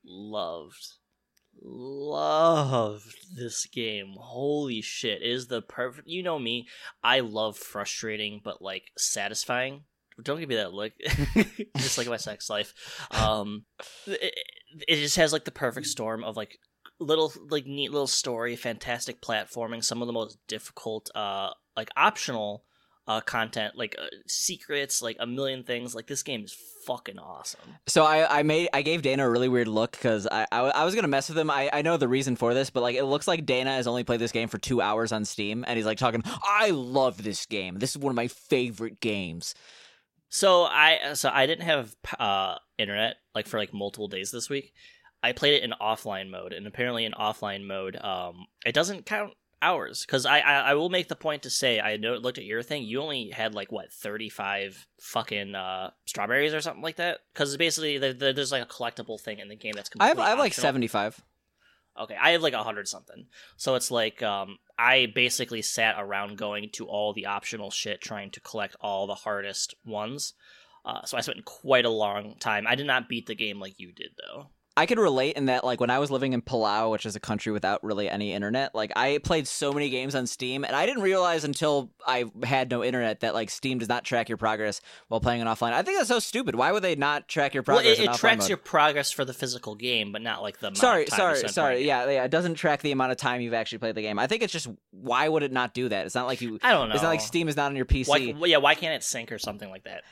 loved, 0.05 0.87
loved 1.61 3.15
this 3.35 3.65
game. 3.65 4.15
Holy 4.17 4.81
shit, 4.81 5.21
it 5.21 5.29
is 5.29 5.47
the 5.47 5.61
perfect. 5.61 6.07
You 6.07 6.23
know 6.23 6.39
me, 6.39 6.67
I 7.03 7.21
love 7.21 7.57
frustrating 7.57 8.41
but 8.43 8.61
like 8.61 8.91
satisfying. 8.97 9.83
Don't 10.21 10.39
give 10.39 10.49
me 10.49 10.55
that 10.55 10.73
look. 10.73 10.93
just 11.77 11.97
like 11.97 12.07
my 12.07 12.17
sex 12.17 12.49
life. 12.49 12.73
Um, 13.11 13.65
it, 14.05 14.35
it 14.87 14.95
just 14.97 15.15
has 15.17 15.33
like 15.33 15.45
the 15.45 15.51
perfect 15.51 15.87
storm 15.87 16.23
of 16.23 16.37
like 16.37 16.59
little 16.99 17.33
like 17.49 17.65
neat 17.65 17.91
little 17.91 18.07
story, 18.07 18.55
fantastic 18.55 19.21
platforming, 19.21 19.83
some 19.83 20.01
of 20.01 20.07
the 20.07 20.13
most 20.13 20.37
difficult 20.47 21.09
uh 21.15 21.49
like 21.75 21.89
optional 21.95 22.63
uh 23.07 23.21
content, 23.21 23.75
like 23.75 23.95
uh, 23.99 24.05
secrets, 24.27 25.01
like 25.01 25.17
a 25.19 25.27
million 25.27 25.63
things. 25.63 25.93
Like 25.93 26.07
this 26.07 26.23
game 26.23 26.43
is 26.43 26.55
fucking 26.85 27.19
awesome. 27.19 27.75
So 27.87 28.03
I, 28.03 28.39
I 28.39 28.43
made 28.43 28.69
I 28.73 28.81
gave 28.81 29.01
Dana 29.01 29.27
a 29.27 29.29
really 29.29 29.49
weird 29.49 29.67
look 29.67 29.91
because 29.91 30.27
I, 30.31 30.47
I 30.51 30.59
I 30.59 30.85
was 30.85 30.95
gonna 30.95 31.07
mess 31.07 31.29
with 31.29 31.37
him. 31.37 31.49
I, 31.49 31.69
I 31.73 31.81
know 31.81 31.97
the 31.97 32.07
reason 32.07 32.35
for 32.35 32.53
this, 32.53 32.69
but 32.69 32.81
like 32.81 32.95
it 32.95 33.05
looks 33.05 33.27
like 33.27 33.45
Dana 33.45 33.71
has 33.71 33.87
only 33.87 34.03
played 34.03 34.19
this 34.19 34.31
game 34.31 34.47
for 34.47 34.57
two 34.57 34.81
hours 34.81 35.11
on 35.11 35.25
Steam, 35.25 35.63
and 35.67 35.77
he's 35.77 35.85
like 35.85 35.97
talking. 35.97 36.23
I 36.25 36.69
love 36.69 37.21
this 37.21 37.45
game. 37.45 37.79
This 37.79 37.91
is 37.91 37.97
one 37.97 38.11
of 38.11 38.15
my 38.15 38.27
favorite 38.27 38.99
games. 38.99 39.55
So 40.29 40.63
I 40.63 41.13
so 41.13 41.29
I 41.31 41.45
didn't 41.45 41.65
have 41.65 41.95
uh 42.19 42.55
internet 42.77 43.17
like 43.35 43.47
for 43.47 43.59
like 43.59 43.73
multiple 43.73 44.07
days 44.07 44.31
this 44.31 44.49
week. 44.49 44.73
I 45.21 45.31
played 45.31 45.53
it 45.53 45.63
in 45.63 45.73
offline 45.81 46.29
mode, 46.29 46.51
and 46.51 46.67
apparently 46.67 47.05
in 47.05 47.13
offline 47.13 47.65
mode, 47.65 47.95
um, 47.95 48.45
it 48.65 48.73
doesn't 48.73 49.05
count 49.05 49.33
hours 49.63 50.05
because 50.05 50.25
I, 50.25 50.39
I 50.39 50.53
I 50.59 50.73
will 50.75 50.89
make 50.89 51.07
the 51.07 51.15
point 51.15 51.43
to 51.43 51.49
say 51.49 51.79
I 51.79 51.97
know 51.97 52.13
looked 52.15 52.37
at 52.37 52.43
your 52.45 52.61
thing. 52.63 52.83
You 52.83 53.01
only 53.01 53.29
had 53.29 53.55
like 53.55 53.71
what 53.71 53.91
thirty 53.91 54.29
five 54.29 54.85
fucking 55.01 55.55
uh 55.55 55.91
strawberries 56.05 56.53
or 56.53 56.61
something 56.61 56.83
like 56.83 56.97
that. 56.97 57.19
Because 57.33 57.55
basically 57.57 57.97
there, 57.97 58.13
there- 58.13 58.33
there's 58.33 58.51
like 58.51 58.63
a 58.63 58.65
collectible 58.65 59.19
thing 59.19 59.39
in 59.39 59.47
the 59.47 59.55
game 59.55 59.73
that's 59.75 59.89
I 59.99 60.07
have 60.09 60.19
I 60.19 60.29
have 60.29 60.39
like 60.39 60.53
seventy 60.53 60.87
five. 60.87 61.19
Okay, 61.95 62.17
I 62.19 62.31
have 62.31 62.41
like 62.41 62.53
a 62.53 62.63
hundred 62.63 62.87
something. 62.87 63.27
So 63.55 63.75
it's 63.75 63.91
like 63.91 64.23
um, 64.23 64.57
I 64.79 65.11
basically 65.13 65.61
sat 65.61 65.95
around 65.99 66.37
going 66.39 66.69
to 66.73 66.87
all 66.87 67.13
the 67.13 67.27
optional 67.27 67.69
shit, 67.69 68.01
trying 68.01 68.31
to 68.31 68.39
collect 68.39 68.75
all 68.81 69.05
the 69.05 69.13
hardest 69.15 69.75
ones. 69.85 70.33
Uh, 70.85 71.05
so 71.05 71.17
I 71.17 71.21
spent 71.21 71.45
quite 71.45 71.85
a 71.85 71.89
long 71.89 72.35
time. 72.39 72.65
I 72.67 72.73
did 72.75 72.87
not 72.87 73.07
beat 73.07 73.27
the 73.27 73.35
game 73.35 73.59
like 73.59 73.79
you 73.79 73.91
did, 73.93 74.09
though. 74.17 74.47
I 74.75 74.87
could 74.87 74.97
relate 74.97 75.35
in 75.35 75.45
that, 75.45 75.63
like, 75.63 75.79
when 75.79 75.91
I 75.91 75.99
was 75.99 76.09
living 76.09 76.33
in 76.33 76.41
Palau, 76.41 76.89
which 76.89 77.05
is 77.05 77.15
a 77.15 77.19
country 77.19 77.51
without 77.51 77.83
really 77.83 78.09
any 78.09 78.33
internet, 78.33 78.73
like, 78.73 78.91
I 78.95 79.19
played 79.23 79.47
so 79.47 79.71
many 79.71 79.89
games 79.89 80.15
on 80.15 80.25
Steam, 80.25 80.63
and 80.63 80.75
I 80.75 80.87
didn't 80.87 81.03
realize 81.03 81.43
until 81.43 81.91
I 82.07 82.25
had 82.43 82.71
no 82.71 82.83
internet 82.83 83.19
that, 83.19 83.35
like, 83.35 83.51
Steam 83.51 83.77
does 83.77 83.87
not 83.87 84.03
track 84.03 84.29
your 84.29 84.37
progress 84.37 84.81
while 85.09 85.19
playing 85.19 85.41
it 85.41 85.45
offline. 85.45 85.73
I 85.73 85.83
think 85.83 85.99
that's 85.99 86.09
so 86.09 86.17
stupid. 86.17 86.55
Why 86.55 86.71
would 86.71 86.83
they 86.83 86.95
not 86.95 87.27
track 87.27 87.53
your 87.53 87.61
progress 87.61 87.99
well, 87.99 88.07
it, 88.07 88.13
it 88.13 88.17
tracks 88.17 88.45
mode? 88.45 88.49
your 88.49 88.57
progress 88.57 89.11
for 89.11 89.23
the 89.23 89.33
physical 89.33 89.75
game, 89.75 90.11
but 90.11 90.23
not 90.23 90.41
like 90.41 90.59
the 90.59 90.67
amount 90.67 90.77
Sorry, 90.77 91.03
of 91.03 91.09
time 91.09 91.17
sorry, 91.17 91.49
sorry. 91.49 91.85
Yeah, 91.85 92.09
yeah, 92.09 92.23
it 92.23 92.31
doesn't 92.31 92.55
track 92.55 92.81
the 92.81 92.91
amount 92.91 93.11
of 93.11 93.17
time 93.17 93.41
you've 93.41 93.53
actually 93.53 93.77
played 93.77 93.93
the 93.93 94.01
game. 94.01 94.17
I 94.17 94.25
think 94.25 94.41
it's 94.41 94.53
just 94.53 94.67
why 94.89 95.29
would 95.29 95.43
it 95.43 95.51
not 95.51 95.75
do 95.75 95.89
that? 95.89 96.07
It's 96.07 96.15
not 96.15 96.25
like 96.25 96.41
you. 96.41 96.57
I 96.63 96.71
don't 96.71 96.89
know. 96.89 96.95
It's 96.95 97.03
not 97.03 97.09
like 97.09 97.21
Steam 97.21 97.47
is 97.47 97.55
not 97.55 97.67
on 97.67 97.75
your 97.75 97.85
PC. 97.85 98.07
Why, 98.07 98.47
yeah, 98.47 98.57
why 98.57 98.73
can't 98.73 98.95
it 98.95 99.03
sync 99.03 99.31
or 99.31 99.37
something 99.37 99.69
like 99.69 99.83
that? 99.83 100.03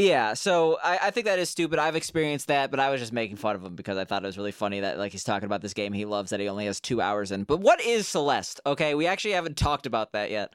Yeah, 0.00 0.32
so 0.32 0.78
I, 0.82 0.98
I 1.02 1.10
think 1.10 1.26
that 1.26 1.38
is 1.38 1.50
stupid. 1.50 1.78
I've 1.78 1.94
experienced 1.94 2.46
that, 2.46 2.70
but 2.70 2.80
I 2.80 2.88
was 2.88 3.00
just 3.00 3.12
making 3.12 3.36
fun 3.36 3.54
of 3.54 3.62
him 3.62 3.74
because 3.74 3.98
I 3.98 4.06
thought 4.06 4.22
it 4.22 4.26
was 4.26 4.38
really 4.38 4.50
funny 4.50 4.80
that 4.80 4.98
like 4.98 5.12
he's 5.12 5.24
talking 5.24 5.44
about 5.44 5.60
this 5.60 5.74
game 5.74 5.92
he 5.92 6.06
loves 6.06 6.30
that 6.30 6.40
he 6.40 6.48
only 6.48 6.64
has 6.64 6.80
two 6.80 7.02
hours 7.02 7.30
in. 7.30 7.44
But 7.44 7.58
what 7.58 7.82
is 7.82 8.08
Celeste? 8.08 8.60
Okay, 8.64 8.94
we 8.94 9.06
actually 9.06 9.32
haven't 9.32 9.58
talked 9.58 9.84
about 9.84 10.12
that 10.12 10.30
yet. 10.30 10.54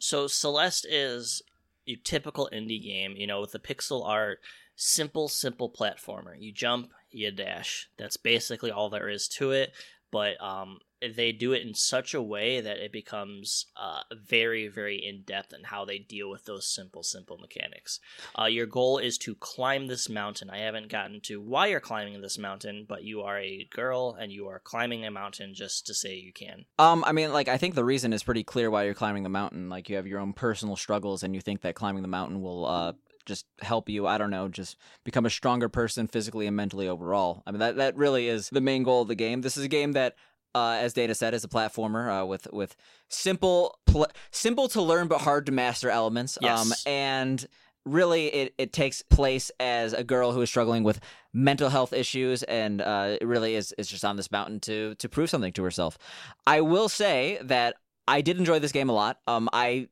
So 0.00 0.26
Celeste 0.26 0.86
is 0.90 1.40
a 1.86 1.96
typical 2.02 2.48
indie 2.52 2.82
game, 2.82 3.14
you 3.16 3.28
know, 3.28 3.40
with 3.40 3.52
the 3.52 3.60
pixel 3.60 4.04
art, 4.04 4.40
simple, 4.74 5.28
simple 5.28 5.70
platformer. 5.70 6.34
You 6.36 6.52
jump, 6.52 6.90
you 7.10 7.30
dash. 7.30 7.88
That's 7.96 8.16
basically 8.16 8.72
all 8.72 8.90
there 8.90 9.08
is 9.08 9.28
to 9.28 9.52
it. 9.52 9.72
But 10.10 10.42
um, 10.42 10.80
they 11.16 11.32
do 11.32 11.52
it 11.52 11.66
in 11.66 11.74
such 11.74 12.14
a 12.14 12.22
way 12.22 12.60
that 12.60 12.78
it 12.78 12.92
becomes 12.92 13.66
uh, 13.76 14.02
very, 14.12 14.68
very 14.68 14.96
in 14.96 15.22
depth 15.22 15.52
in 15.52 15.64
how 15.64 15.84
they 15.84 15.98
deal 15.98 16.30
with 16.30 16.44
those 16.44 16.72
simple, 16.72 17.02
simple 17.02 17.38
mechanics. 17.38 18.00
Uh, 18.38 18.44
your 18.44 18.66
goal 18.66 18.98
is 18.98 19.16
to 19.18 19.34
climb 19.34 19.86
this 19.86 20.08
mountain. 20.08 20.50
I 20.50 20.58
haven't 20.58 20.90
gotten 20.90 21.20
to 21.22 21.40
why 21.40 21.68
you're 21.68 21.80
climbing 21.80 22.20
this 22.20 22.38
mountain, 22.38 22.86
but 22.88 23.02
you 23.02 23.22
are 23.22 23.38
a 23.38 23.66
girl 23.70 24.16
and 24.18 24.30
you 24.30 24.48
are 24.48 24.60
climbing 24.60 25.04
a 25.04 25.10
mountain 25.10 25.54
just 25.54 25.86
to 25.86 25.94
say 25.94 26.14
you 26.16 26.32
can. 26.32 26.64
Um, 26.78 27.02
I 27.06 27.12
mean, 27.12 27.32
like 27.32 27.48
I 27.48 27.56
think 27.56 27.74
the 27.74 27.84
reason 27.84 28.12
is 28.12 28.22
pretty 28.22 28.44
clear 28.44 28.70
why 28.70 28.84
you're 28.84 28.94
climbing 28.94 29.22
the 29.22 29.28
mountain. 29.28 29.68
Like 29.68 29.88
you 29.88 29.96
have 29.96 30.06
your 30.06 30.20
own 30.20 30.32
personal 30.32 30.76
struggles, 30.76 31.22
and 31.22 31.34
you 31.34 31.40
think 31.40 31.62
that 31.62 31.74
climbing 31.74 32.02
the 32.02 32.08
mountain 32.08 32.42
will 32.42 32.66
uh 32.66 32.92
just 33.26 33.46
help 33.60 33.88
you. 33.88 34.06
I 34.06 34.18
don't 34.18 34.30
know, 34.30 34.48
just 34.48 34.76
become 35.04 35.26
a 35.26 35.30
stronger 35.30 35.68
person 35.68 36.08
physically 36.08 36.46
and 36.46 36.56
mentally 36.56 36.88
overall. 36.88 37.42
I 37.46 37.52
mean, 37.52 37.60
that 37.60 37.76
that 37.76 37.96
really 37.96 38.28
is 38.28 38.48
the 38.50 38.60
main 38.60 38.82
goal 38.82 39.02
of 39.02 39.08
the 39.08 39.14
game. 39.14 39.40
This 39.40 39.56
is 39.56 39.64
a 39.64 39.68
game 39.68 39.92
that. 39.92 40.16
Uh, 40.54 40.78
as 40.80 40.92
Dana 40.92 41.14
said, 41.14 41.34
as 41.34 41.44
a 41.44 41.48
platformer 41.48 42.22
uh, 42.22 42.26
with 42.26 42.48
with 42.52 42.76
simple 43.08 43.78
pl- 43.86 44.08
simple 44.30 44.68
to 44.68 44.82
learn 44.82 45.08
but 45.08 45.20
hard 45.20 45.46
to 45.46 45.52
master 45.52 45.90
elements. 45.90 46.38
Um, 46.42 46.72
and 46.86 47.46
really, 47.86 48.26
it, 48.26 48.54
it 48.58 48.72
takes 48.72 49.02
place 49.02 49.50
as 49.60 49.92
a 49.92 50.04
girl 50.04 50.32
who 50.32 50.40
is 50.42 50.48
struggling 50.48 50.82
with 50.82 51.00
mental 51.32 51.68
health 51.68 51.92
issues, 51.92 52.42
and 52.44 52.80
uh, 52.80 53.16
it 53.20 53.26
really 53.26 53.54
is 53.54 53.72
is 53.78 53.88
just 53.88 54.04
on 54.04 54.16
this 54.16 54.30
mountain 54.30 54.60
to 54.60 54.94
to 54.96 55.08
prove 55.08 55.30
something 55.30 55.52
to 55.52 55.62
herself. 55.62 55.98
I 56.46 56.60
will 56.60 56.88
say 56.88 57.38
that 57.42 57.76
I 58.08 58.20
did 58.20 58.38
enjoy 58.38 58.58
this 58.58 58.72
game 58.72 58.88
a 58.88 58.92
lot. 58.92 59.20
Um, 59.26 59.48
I 59.52 59.88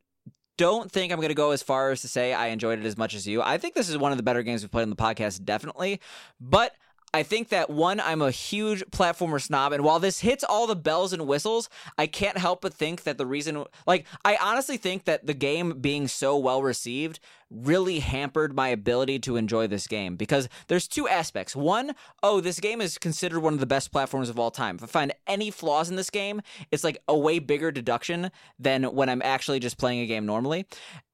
don't 0.56 0.90
think 0.90 1.12
I'm 1.12 1.18
going 1.18 1.28
to 1.28 1.34
go 1.34 1.52
as 1.52 1.62
far 1.62 1.92
as 1.92 2.02
to 2.02 2.08
say 2.08 2.34
I 2.34 2.48
enjoyed 2.48 2.80
it 2.80 2.84
as 2.84 2.98
much 2.98 3.14
as 3.14 3.26
you. 3.26 3.40
I 3.40 3.58
think 3.58 3.74
this 3.74 3.88
is 3.88 3.96
one 3.96 4.10
of 4.10 4.18
the 4.18 4.24
better 4.24 4.42
games 4.42 4.62
we've 4.62 4.70
played 4.70 4.82
on 4.82 4.90
the 4.90 4.96
podcast, 4.96 5.44
definitely. 5.44 6.00
But 6.40 6.74
I 7.14 7.22
think 7.22 7.48
that 7.48 7.70
one, 7.70 8.00
I'm 8.00 8.20
a 8.20 8.30
huge 8.30 8.84
platformer 8.90 9.40
snob, 9.40 9.72
and 9.72 9.82
while 9.82 9.98
this 9.98 10.20
hits 10.20 10.44
all 10.44 10.66
the 10.66 10.76
bells 10.76 11.12
and 11.12 11.26
whistles, 11.26 11.70
I 11.96 12.06
can't 12.06 12.36
help 12.36 12.60
but 12.60 12.74
think 12.74 13.04
that 13.04 13.16
the 13.16 13.26
reason, 13.26 13.64
like, 13.86 14.06
I 14.24 14.36
honestly 14.40 14.76
think 14.76 15.04
that 15.04 15.26
the 15.26 15.34
game 15.34 15.80
being 15.80 16.06
so 16.06 16.36
well 16.36 16.62
received 16.62 17.18
really 17.50 18.00
hampered 18.00 18.54
my 18.54 18.68
ability 18.68 19.18
to 19.20 19.36
enjoy 19.36 19.66
this 19.66 19.86
game 19.86 20.16
because 20.16 20.50
there's 20.66 20.86
two 20.86 21.08
aspects. 21.08 21.56
One, 21.56 21.94
oh, 22.22 22.42
this 22.42 22.60
game 22.60 22.82
is 22.82 22.98
considered 22.98 23.40
one 23.40 23.54
of 23.54 23.60
the 23.60 23.66
best 23.66 23.90
platforms 23.90 24.28
of 24.28 24.38
all 24.38 24.50
time. 24.50 24.76
If 24.76 24.84
I 24.84 24.86
find 24.86 25.14
any 25.26 25.50
flaws 25.50 25.88
in 25.88 25.96
this 25.96 26.10
game, 26.10 26.42
it's 26.70 26.84
like 26.84 26.98
a 27.08 27.16
way 27.16 27.38
bigger 27.38 27.72
deduction 27.72 28.30
than 28.58 28.84
when 28.84 29.08
I'm 29.08 29.22
actually 29.22 29.60
just 29.60 29.78
playing 29.78 30.00
a 30.00 30.06
game 30.06 30.26
normally. 30.26 30.66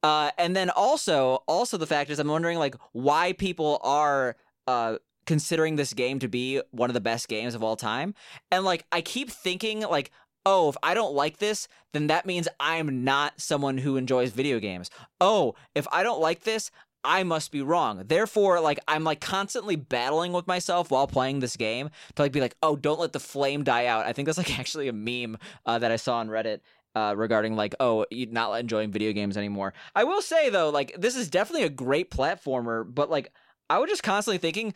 Uh, 0.03 0.31
and 0.37 0.55
then 0.57 0.69
also, 0.71 1.43
also 1.47 1.77
the 1.77 1.87
fact 1.87 2.09
is, 2.09 2.19
I'm 2.19 2.27
wondering 2.27 2.59
like 2.59 2.75
why 2.91 3.31
people 3.31 3.79
are. 3.81 4.35
Uh, 4.67 4.97
considering 5.25 5.75
this 5.75 5.93
game 5.93 6.19
to 6.19 6.27
be 6.27 6.61
one 6.71 6.89
of 6.89 6.93
the 6.93 7.01
best 7.01 7.27
games 7.27 7.55
of 7.55 7.63
all 7.63 7.75
time. 7.75 8.13
And 8.51 8.63
like 8.63 8.85
I 8.91 9.01
keep 9.01 9.29
thinking 9.29 9.81
like 9.81 10.11
oh, 10.45 10.69
if 10.69 10.77
I 10.83 10.93
don't 10.93 11.15
like 11.15 11.37
this, 11.37 11.67
then 11.93 12.07
that 12.07 12.25
means 12.25 12.47
I'm 12.59 13.03
not 13.03 13.41
someone 13.41 13.79
who 13.79 13.97
enjoys 13.97 14.31
video 14.31 14.59
games. 14.59 14.91
Oh, 15.19 15.55
if 15.73 15.87
I 15.91 16.03
don't 16.03 16.21
like 16.21 16.41
this, 16.41 16.69
I 17.05 17.23
must 17.23 17.51
be 17.51 17.61
wrong. 17.61 18.03
Therefore, 18.05 18.59
like 18.59 18.79
I'm 18.87 19.03
like 19.03 19.21
constantly 19.21 19.75
battling 19.75 20.33
with 20.33 20.47
myself 20.47 20.91
while 20.91 21.07
playing 21.07 21.39
this 21.39 21.55
game 21.55 21.89
to 22.15 22.21
like 22.21 22.31
be 22.31 22.41
like, 22.41 22.55
oh, 22.63 22.75
don't 22.75 22.99
let 22.99 23.13
the 23.13 23.19
flame 23.19 23.63
die 23.63 23.85
out. 23.85 24.05
I 24.05 24.13
think 24.13 24.25
that's 24.25 24.37
like 24.37 24.59
actually 24.59 24.87
a 24.87 24.93
meme 24.93 25.37
uh, 25.65 25.79
that 25.79 25.91
I 25.91 25.95
saw 25.95 26.17
on 26.17 26.29
Reddit. 26.29 26.59
Uh, 26.97 27.13
regarding 27.13 27.57
like 27.57 27.75
oh 27.81 28.05
you're 28.09 28.29
not 28.29 28.53
enjoying 28.53 28.89
video 28.89 29.11
games 29.11 29.35
anymore 29.35 29.73
i 29.97 30.05
will 30.05 30.21
say 30.21 30.49
though 30.49 30.69
like 30.69 30.95
this 30.97 31.17
is 31.17 31.29
definitely 31.29 31.65
a 31.65 31.69
great 31.69 32.09
platformer 32.09 32.85
but 32.87 33.09
like 33.09 33.33
i 33.69 33.77
was 33.77 33.89
just 33.89 34.01
constantly 34.01 34.37
thinking 34.37 34.73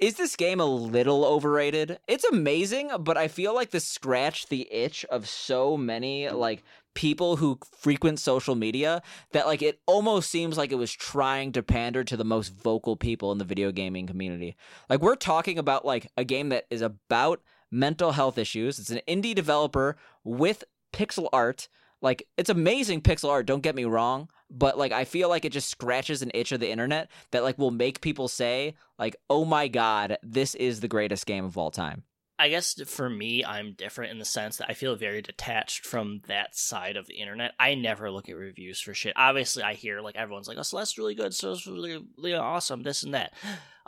is 0.00 0.14
this 0.14 0.34
game 0.34 0.60
a 0.60 0.64
little 0.64 1.24
overrated? 1.26 1.98
It's 2.08 2.24
amazing, 2.24 2.90
but 3.00 3.18
I 3.18 3.28
feel 3.28 3.54
like 3.54 3.70
this 3.70 3.86
scratched 3.86 4.48
the 4.48 4.66
itch 4.72 5.04
of 5.04 5.28
so 5.28 5.76
many 5.76 6.30
like 6.30 6.62
people 6.94 7.36
who 7.36 7.58
frequent 7.78 8.18
social 8.18 8.54
media 8.54 9.02
that 9.32 9.46
like 9.46 9.60
it 9.60 9.80
almost 9.86 10.30
seems 10.30 10.56
like 10.56 10.72
it 10.72 10.76
was 10.76 10.90
trying 10.90 11.52
to 11.52 11.62
pander 11.62 12.02
to 12.02 12.16
the 12.16 12.24
most 12.24 12.48
vocal 12.48 12.96
people 12.96 13.30
in 13.30 13.38
the 13.38 13.44
video 13.44 13.70
gaming 13.70 14.06
community. 14.06 14.56
Like 14.88 15.02
we're 15.02 15.16
talking 15.16 15.58
about 15.58 15.84
like 15.84 16.10
a 16.16 16.24
game 16.24 16.48
that 16.48 16.64
is 16.70 16.80
about 16.80 17.42
mental 17.70 18.12
health 18.12 18.38
issues. 18.38 18.78
It's 18.78 18.90
an 18.90 19.02
indie 19.06 19.34
developer 19.34 19.96
with 20.24 20.64
pixel 20.94 21.28
art. 21.30 21.68
Like 22.00 22.26
it's 22.38 22.50
amazing 22.50 23.02
pixel 23.02 23.28
art, 23.28 23.44
don't 23.44 23.62
get 23.62 23.74
me 23.74 23.84
wrong, 23.84 24.30
but 24.50 24.76
like 24.76 24.92
I 24.92 25.04
feel 25.04 25.28
like 25.28 25.44
it 25.44 25.52
just 25.52 25.68
scratches 25.68 26.22
an 26.22 26.30
itch 26.34 26.52
of 26.52 26.60
the 26.60 26.70
internet 26.70 27.10
that 27.30 27.42
like 27.42 27.58
will 27.58 27.70
make 27.70 28.00
people 28.00 28.28
say 28.28 28.74
like, 28.98 29.16
"Oh 29.28 29.44
my 29.44 29.68
god, 29.68 30.18
this 30.22 30.54
is 30.54 30.80
the 30.80 30.88
greatest 30.88 31.26
game 31.26 31.44
of 31.44 31.56
all 31.56 31.70
time." 31.70 32.04
I 32.38 32.48
guess 32.48 32.80
for 32.86 33.10
me, 33.10 33.44
I'm 33.44 33.74
different 33.74 34.12
in 34.12 34.18
the 34.18 34.24
sense 34.24 34.56
that 34.56 34.70
I 34.70 34.72
feel 34.72 34.96
very 34.96 35.20
detached 35.20 35.84
from 35.84 36.22
that 36.26 36.56
side 36.56 36.96
of 36.96 37.06
the 37.06 37.16
internet. 37.16 37.52
I 37.60 37.74
never 37.74 38.10
look 38.10 38.30
at 38.30 38.36
reviews 38.36 38.80
for 38.80 38.94
shit. 38.94 39.12
Obviously, 39.14 39.62
I 39.62 39.74
hear 39.74 40.00
like 40.00 40.16
everyone's 40.16 40.48
like, 40.48 40.56
"Oh, 40.56 40.62
so 40.62 40.78
that's 40.78 40.96
really 40.96 41.14
good, 41.14 41.34
so 41.34 41.52
it's 41.52 41.66
really, 41.66 42.02
really 42.16 42.34
awesome," 42.34 42.82
this 42.82 43.02
and 43.02 43.12
that. 43.12 43.34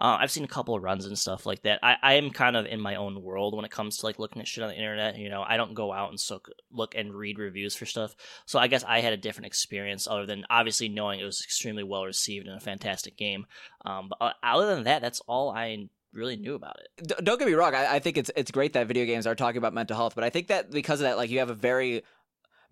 Uh, 0.02 0.18
I've 0.18 0.32
seen 0.32 0.42
a 0.42 0.48
couple 0.48 0.74
of 0.74 0.82
runs 0.82 1.06
and 1.06 1.16
stuff 1.16 1.46
like 1.46 1.62
that. 1.62 1.78
I, 1.80 1.96
I 2.02 2.14
am 2.14 2.30
kind 2.30 2.56
of 2.56 2.66
in 2.66 2.80
my 2.80 2.96
own 2.96 3.22
world 3.22 3.54
when 3.54 3.64
it 3.64 3.70
comes 3.70 3.98
to 3.98 4.06
like 4.06 4.18
looking 4.18 4.42
at 4.42 4.48
shit 4.48 4.64
on 4.64 4.70
the 4.70 4.76
internet. 4.76 5.16
You 5.16 5.28
know, 5.28 5.44
I 5.46 5.56
don't 5.56 5.74
go 5.74 5.92
out 5.92 6.10
and 6.10 6.40
look 6.72 6.96
and 6.96 7.14
read 7.14 7.38
reviews 7.38 7.76
for 7.76 7.86
stuff. 7.86 8.16
So 8.44 8.58
I 8.58 8.66
guess 8.66 8.82
I 8.82 9.00
had 9.00 9.12
a 9.12 9.16
different 9.16 9.46
experience 9.46 10.08
other 10.08 10.26
than 10.26 10.44
obviously 10.50 10.88
knowing 10.88 11.20
it 11.20 11.24
was 11.24 11.40
extremely 11.40 11.84
well 11.84 12.04
received 12.04 12.48
and 12.48 12.56
a 12.56 12.60
fantastic 12.60 13.16
game. 13.16 13.46
Um, 13.84 14.08
but 14.08 14.18
uh, 14.20 14.32
other 14.42 14.74
than 14.74 14.84
that, 14.84 15.02
that's 15.02 15.20
all 15.28 15.50
I 15.50 15.88
really 16.12 16.36
knew 16.36 16.56
about 16.56 16.80
it. 16.80 17.06
D- 17.06 17.14
don't 17.22 17.38
get 17.38 17.46
me 17.46 17.54
wrong. 17.54 17.76
I, 17.76 17.94
I 17.94 17.98
think 18.00 18.18
it's 18.18 18.30
it's 18.34 18.50
great 18.50 18.72
that 18.72 18.88
video 18.88 19.04
games 19.04 19.28
are 19.28 19.36
talking 19.36 19.58
about 19.58 19.72
mental 19.72 19.96
health, 19.96 20.16
but 20.16 20.24
I 20.24 20.30
think 20.30 20.48
that 20.48 20.72
because 20.72 21.00
of 21.00 21.04
that, 21.04 21.16
like 21.16 21.30
you 21.30 21.38
have 21.38 21.50
a 21.50 21.54
very 21.54 22.02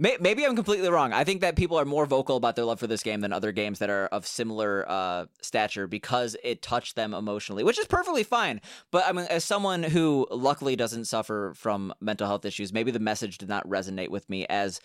Maybe 0.00 0.46
I'm 0.46 0.56
completely 0.56 0.88
wrong. 0.88 1.12
I 1.12 1.24
think 1.24 1.42
that 1.42 1.56
people 1.56 1.78
are 1.78 1.84
more 1.84 2.06
vocal 2.06 2.38
about 2.38 2.56
their 2.56 2.64
love 2.64 2.80
for 2.80 2.86
this 2.86 3.02
game 3.02 3.20
than 3.20 3.34
other 3.34 3.52
games 3.52 3.80
that 3.80 3.90
are 3.90 4.06
of 4.06 4.26
similar 4.26 4.86
uh, 4.88 5.26
stature 5.42 5.86
because 5.86 6.36
it 6.42 6.62
touched 6.62 6.96
them 6.96 7.12
emotionally, 7.12 7.64
which 7.64 7.78
is 7.78 7.86
perfectly 7.86 8.22
fine. 8.22 8.62
But 8.90 9.04
I 9.06 9.12
mean, 9.12 9.26
as 9.26 9.44
someone 9.44 9.82
who 9.82 10.26
luckily 10.30 10.74
doesn't 10.74 11.04
suffer 11.04 11.52
from 11.54 11.92
mental 12.00 12.26
health 12.26 12.46
issues, 12.46 12.72
maybe 12.72 12.90
the 12.90 12.98
message 12.98 13.36
did 13.36 13.50
not 13.50 13.68
resonate 13.68 14.08
with 14.08 14.30
me 14.30 14.46
as 14.46 14.80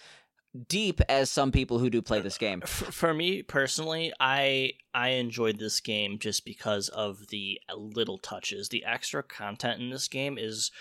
deep 0.68 1.02
as 1.08 1.30
some 1.30 1.52
people 1.52 1.80
who 1.80 1.90
do 1.90 2.02
play 2.02 2.20
this 2.20 2.38
game. 2.38 2.62
For 2.62 3.14
me 3.14 3.42
personally, 3.42 4.12
I 4.20 4.74
I 4.94 5.10
enjoyed 5.10 5.60
this 5.60 5.80
game 5.80 6.20
just 6.20 6.46
because 6.46 6.90
of 6.90 7.28
the 7.28 7.60
little 7.76 8.18
touches. 8.18 8.70
The 8.70 8.84
extra 8.84 9.24
content 9.24 9.82
in 9.82 9.90
this 9.90 10.08
game 10.08 10.38
is 10.38 10.72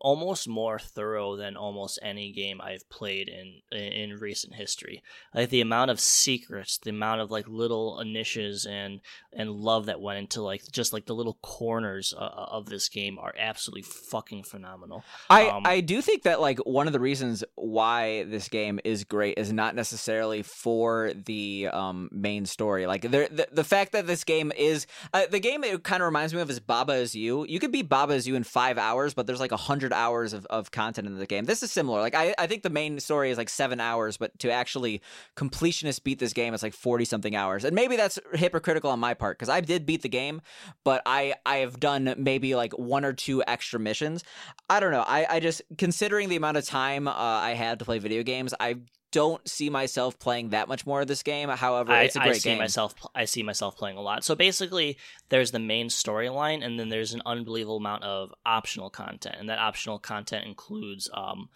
almost 0.00 0.48
more 0.48 0.78
thorough 0.78 1.36
than 1.36 1.56
almost 1.56 1.98
any 2.02 2.32
game 2.32 2.60
I've 2.60 2.88
played 2.90 3.28
in 3.28 3.60
in 3.76 4.18
recent 4.18 4.54
history. 4.54 5.02
Like 5.34 5.50
the 5.50 5.60
amount 5.60 5.90
of 5.90 6.00
secrets, 6.00 6.78
the 6.78 6.90
amount 6.90 7.20
of 7.20 7.30
like 7.30 7.48
little 7.48 8.02
niches 8.04 8.66
and 8.66 9.00
and 9.32 9.50
love 9.50 9.86
that 9.86 10.00
went 10.00 10.18
into 10.18 10.42
like 10.42 10.62
just 10.70 10.92
like 10.92 11.06
the 11.06 11.14
little 11.14 11.38
corners 11.42 12.12
uh, 12.16 12.20
uh, 12.20 12.46
of 12.50 12.66
this 12.66 12.88
game 12.88 13.18
are 13.18 13.34
absolutely 13.38 13.82
fucking 13.82 14.44
phenomenal. 14.44 15.02
I 15.30 15.48
um, 15.48 15.62
I 15.64 15.80
do 15.80 16.02
think 16.02 16.24
that 16.24 16.40
like 16.40 16.58
one 16.60 16.86
of 16.86 16.92
the 16.92 17.00
reasons 17.00 17.42
why 17.54 18.24
this 18.24 18.48
game 18.48 18.80
is 18.84 19.04
great 19.04 19.38
is 19.38 19.52
not 19.52 19.74
necessarily 19.74 20.42
for 20.42 21.12
the 21.14 21.68
um 21.72 22.10
main 22.12 22.44
story. 22.44 22.86
Like 22.86 23.02
the 23.02 23.28
the, 23.30 23.48
the 23.50 23.64
fact 23.64 23.92
that 23.92 24.06
this 24.06 24.24
game 24.24 24.52
is 24.56 24.86
uh, 25.14 25.22
the 25.30 25.40
game 25.40 25.64
it 25.64 25.82
kind 25.84 26.02
of 26.02 26.06
reminds 26.06 26.34
me 26.34 26.40
of 26.40 26.50
is 26.50 26.60
Baba 26.60 26.94
is 26.94 27.14
You. 27.14 27.46
You 27.48 27.58
could 27.58 27.72
be 27.72 27.82
Baba 27.82 28.14
is 28.14 28.26
You 28.26 28.34
in 28.34 28.44
5 28.44 28.78
hours, 28.78 29.14
but 29.14 29.26
there's 29.26 29.40
like 29.40 29.52
a 29.52 29.69
hundred 29.70 29.92
hours 29.92 30.32
of, 30.32 30.44
of 30.46 30.72
content 30.72 31.06
in 31.06 31.16
the 31.16 31.26
game. 31.26 31.44
This 31.44 31.62
is 31.62 31.70
similar. 31.70 32.00
Like 32.00 32.16
I, 32.16 32.34
I 32.36 32.48
think 32.48 32.64
the 32.64 32.70
main 32.70 32.98
story 32.98 33.30
is 33.30 33.38
like 33.38 33.48
seven 33.48 33.78
hours, 33.78 34.16
but 34.16 34.36
to 34.40 34.50
actually 34.50 35.00
completionist 35.36 36.02
beat 36.02 36.18
this 36.18 36.32
game, 36.32 36.54
it's 36.54 36.64
like 36.64 36.74
forty 36.74 37.04
something 37.04 37.36
hours. 37.36 37.64
And 37.64 37.74
maybe 37.74 37.94
that's 37.94 38.18
hypocritical 38.34 38.90
on 38.90 38.98
my 38.98 39.14
part 39.14 39.38
because 39.38 39.48
I 39.48 39.60
did 39.60 39.86
beat 39.86 40.02
the 40.02 40.08
game, 40.08 40.42
but 40.84 41.02
I 41.06 41.34
I 41.46 41.58
have 41.58 41.78
done 41.78 42.14
maybe 42.18 42.56
like 42.56 42.72
one 42.72 43.04
or 43.04 43.12
two 43.12 43.44
extra 43.46 43.78
missions. 43.78 44.24
I 44.68 44.80
don't 44.80 44.90
know. 44.90 45.04
I 45.06 45.36
I 45.36 45.40
just 45.40 45.62
considering 45.78 46.28
the 46.28 46.36
amount 46.36 46.56
of 46.56 46.64
time 46.64 47.06
uh, 47.06 47.12
I 47.14 47.54
had 47.54 47.78
to 47.78 47.84
play 47.84 48.00
video 48.00 48.24
games, 48.24 48.52
I 48.58 48.76
don't 49.12 49.46
see 49.48 49.70
myself 49.70 50.18
playing 50.18 50.50
that 50.50 50.68
much 50.68 50.86
more 50.86 51.00
of 51.00 51.08
this 51.08 51.22
game. 51.22 51.48
However, 51.48 51.94
it's 51.94 52.16
a 52.16 52.20
great 52.20 52.30
I 52.30 52.38
see 52.38 52.50
game. 52.50 52.58
Myself, 52.58 52.94
I 53.14 53.24
see 53.24 53.42
myself 53.42 53.76
playing 53.76 53.96
a 53.96 54.02
lot. 54.02 54.24
So 54.24 54.34
basically, 54.34 54.98
there's 55.28 55.50
the 55.50 55.58
main 55.58 55.88
storyline, 55.88 56.64
and 56.64 56.78
then 56.78 56.88
there's 56.88 57.12
an 57.12 57.22
unbelievable 57.26 57.78
amount 57.78 58.04
of 58.04 58.32
optional 58.46 58.90
content, 58.90 59.36
and 59.38 59.48
that 59.48 59.58
optional 59.58 59.98
content 59.98 60.46
includes. 60.46 61.10
Um, 61.12 61.48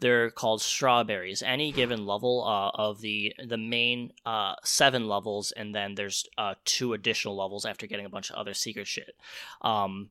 they're 0.00 0.30
called 0.30 0.62
strawberries. 0.62 1.42
Any 1.42 1.72
given 1.72 2.06
level 2.06 2.44
uh, 2.46 2.70
of 2.80 3.00
the 3.00 3.34
the 3.44 3.58
main 3.58 4.12
uh, 4.24 4.54
seven 4.62 5.08
levels, 5.08 5.50
and 5.52 5.74
then 5.74 5.96
there's 5.96 6.24
uh, 6.36 6.54
two 6.64 6.92
additional 6.92 7.36
levels 7.36 7.64
after 7.64 7.86
getting 7.86 8.06
a 8.06 8.10
bunch 8.10 8.30
of 8.30 8.36
other 8.36 8.54
secret 8.54 8.86
shit. 8.86 9.16
Um, 9.60 10.10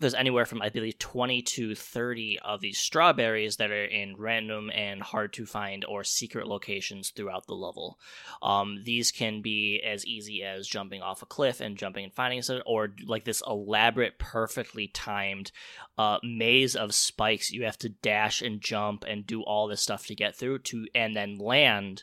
there's 0.00 0.14
anywhere 0.14 0.46
from 0.46 0.62
I 0.62 0.68
believe 0.68 0.98
20 0.98 1.42
to 1.42 1.74
30 1.74 2.38
of 2.44 2.60
these 2.60 2.78
strawberries 2.78 3.56
that 3.56 3.70
are 3.70 3.84
in 3.84 4.16
random 4.16 4.70
and 4.74 5.02
hard 5.02 5.32
to 5.34 5.46
find 5.46 5.84
or 5.84 6.04
secret 6.04 6.46
locations 6.46 7.10
throughout 7.10 7.46
the 7.46 7.54
level. 7.54 7.98
Um, 8.42 8.80
these 8.84 9.10
can 9.10 9.42
be 9.42 9.80
as 9.84 10.06
easy 10.06 10.42
as 10.42 10.66
jumping 10.66 11.02
off 11.02 11.22
a 11.22 11.26
cliff 11.26 11.60
and 11.60 11.76
jumping 11.76 12.04
and 12.04 12.12
finding 12.12 12.38
it, 12.38 12.62
or 12.66 12.94
like 13.06 13.24
this 13.24 13.42
elaborate, 13.46 14.18
perfectly 14.18 14.88
timed 14.88 15.52
uh, 15.98 16.18
maze 16.22 16.74
of 16.74 16.94
spikes 16.94 17.50
you 17.50 17.64
have 17.64 17.78
to 17.78 17.88
dash 17.88 18.42
and 18.42 18.60
jump 18.60 19.04
and 19.06 19.26
do 19.26 19.42
all 19.42 19.68
this 19.68 19.80
stuff 19.80 20.06
to 20.06 20.14
get 20.14 20.34
through 20.34 20.58
to 20.58 20.86
and 20.94 21.14
then 21.14 21.38
land 21.38 22.02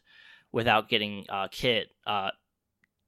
without 0.51 0.89
getting 0.89 1.25
uh, 1.29 1.47
kit 1.51 1.89
uh, 2.05 2.31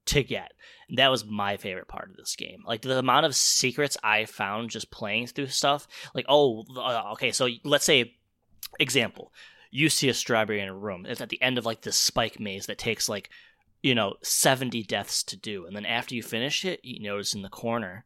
to 0.08 0.24
get. 0.24 0.54
That 0.96 1.10
was 1.10 1.26
my 1.26 1.58
favorite 1.58 1.88
part 1.88 2.10
of 2.10 2.18
this 2.18 2.36
game. 2.36 2.64
Like 2.66 2.82
the 2.82 3.00
amount 3.00 3.26
of 3.26 3.36
secrets 3.36 3.98
I 4.04 4.26
found 4.26 4.70
just 4.70 4.92
playing 4.92 5.28
through 5.28 5.48
stuff. 5.48 5.88
Like, 6.14 6.26
oh, 6.30 6.66
uh, 6.78 7.12
okay, 7.14 7.32
so 7.32 7.48
let's 7.64 7.86
say, 7.86 8.16
example, 8.80 9.32
you 9.72 9.90
see 9.90 10.10
a 10.10 10.14
strawberry 10.14 10.62
in 10.62 10.70
a 10.70 10.76
room. 10.76 11.06
It's 11.08 11.22
at 11.22 11.30
the 11.30 11.42
end 11.42 11.58
of 11.58 11.66
like 11.66 11.82
this 11.82 11.98
spike 11.98 12.40
maze 12.40 12.68
that 12.68 12.78
takes 12.78 13.10
like, 13.10 13.30
you 13.82 13.96
know, 13.96 14.16
70 14.22 14.84
deaths 14.84 15.24
to 15.24 15.38
do. 15.38 15.66
And 15.66 15.76
then 15.76 15.86
after 15.86 16.16
you 16.16 16.24
finish 16.24 16.64
it, 16.64 16.80
you 16.84 17.02
notice 17.02 17.34
in 17.34 17.42
the 17.42 17.50
corner, 17.50 18.06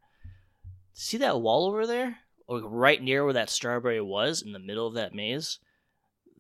see 0.94 1.18
that 1.18 1.42
wall 1.42 1.68
over 1.68 1.86
there? 1.86 2.20
Or 2.48 2.62
right 2.62 3.02
near 3.02 3.26
where 3.26 3.34
that 3.34 3.50
strawberry 3.50 4.02
was 4.02 4.42
in 4.42 4.54
the 4.54 4.60
middle 4.60 4.88
of 4.88 4.94
that 4.94 5.14
maze? 5.14 5.60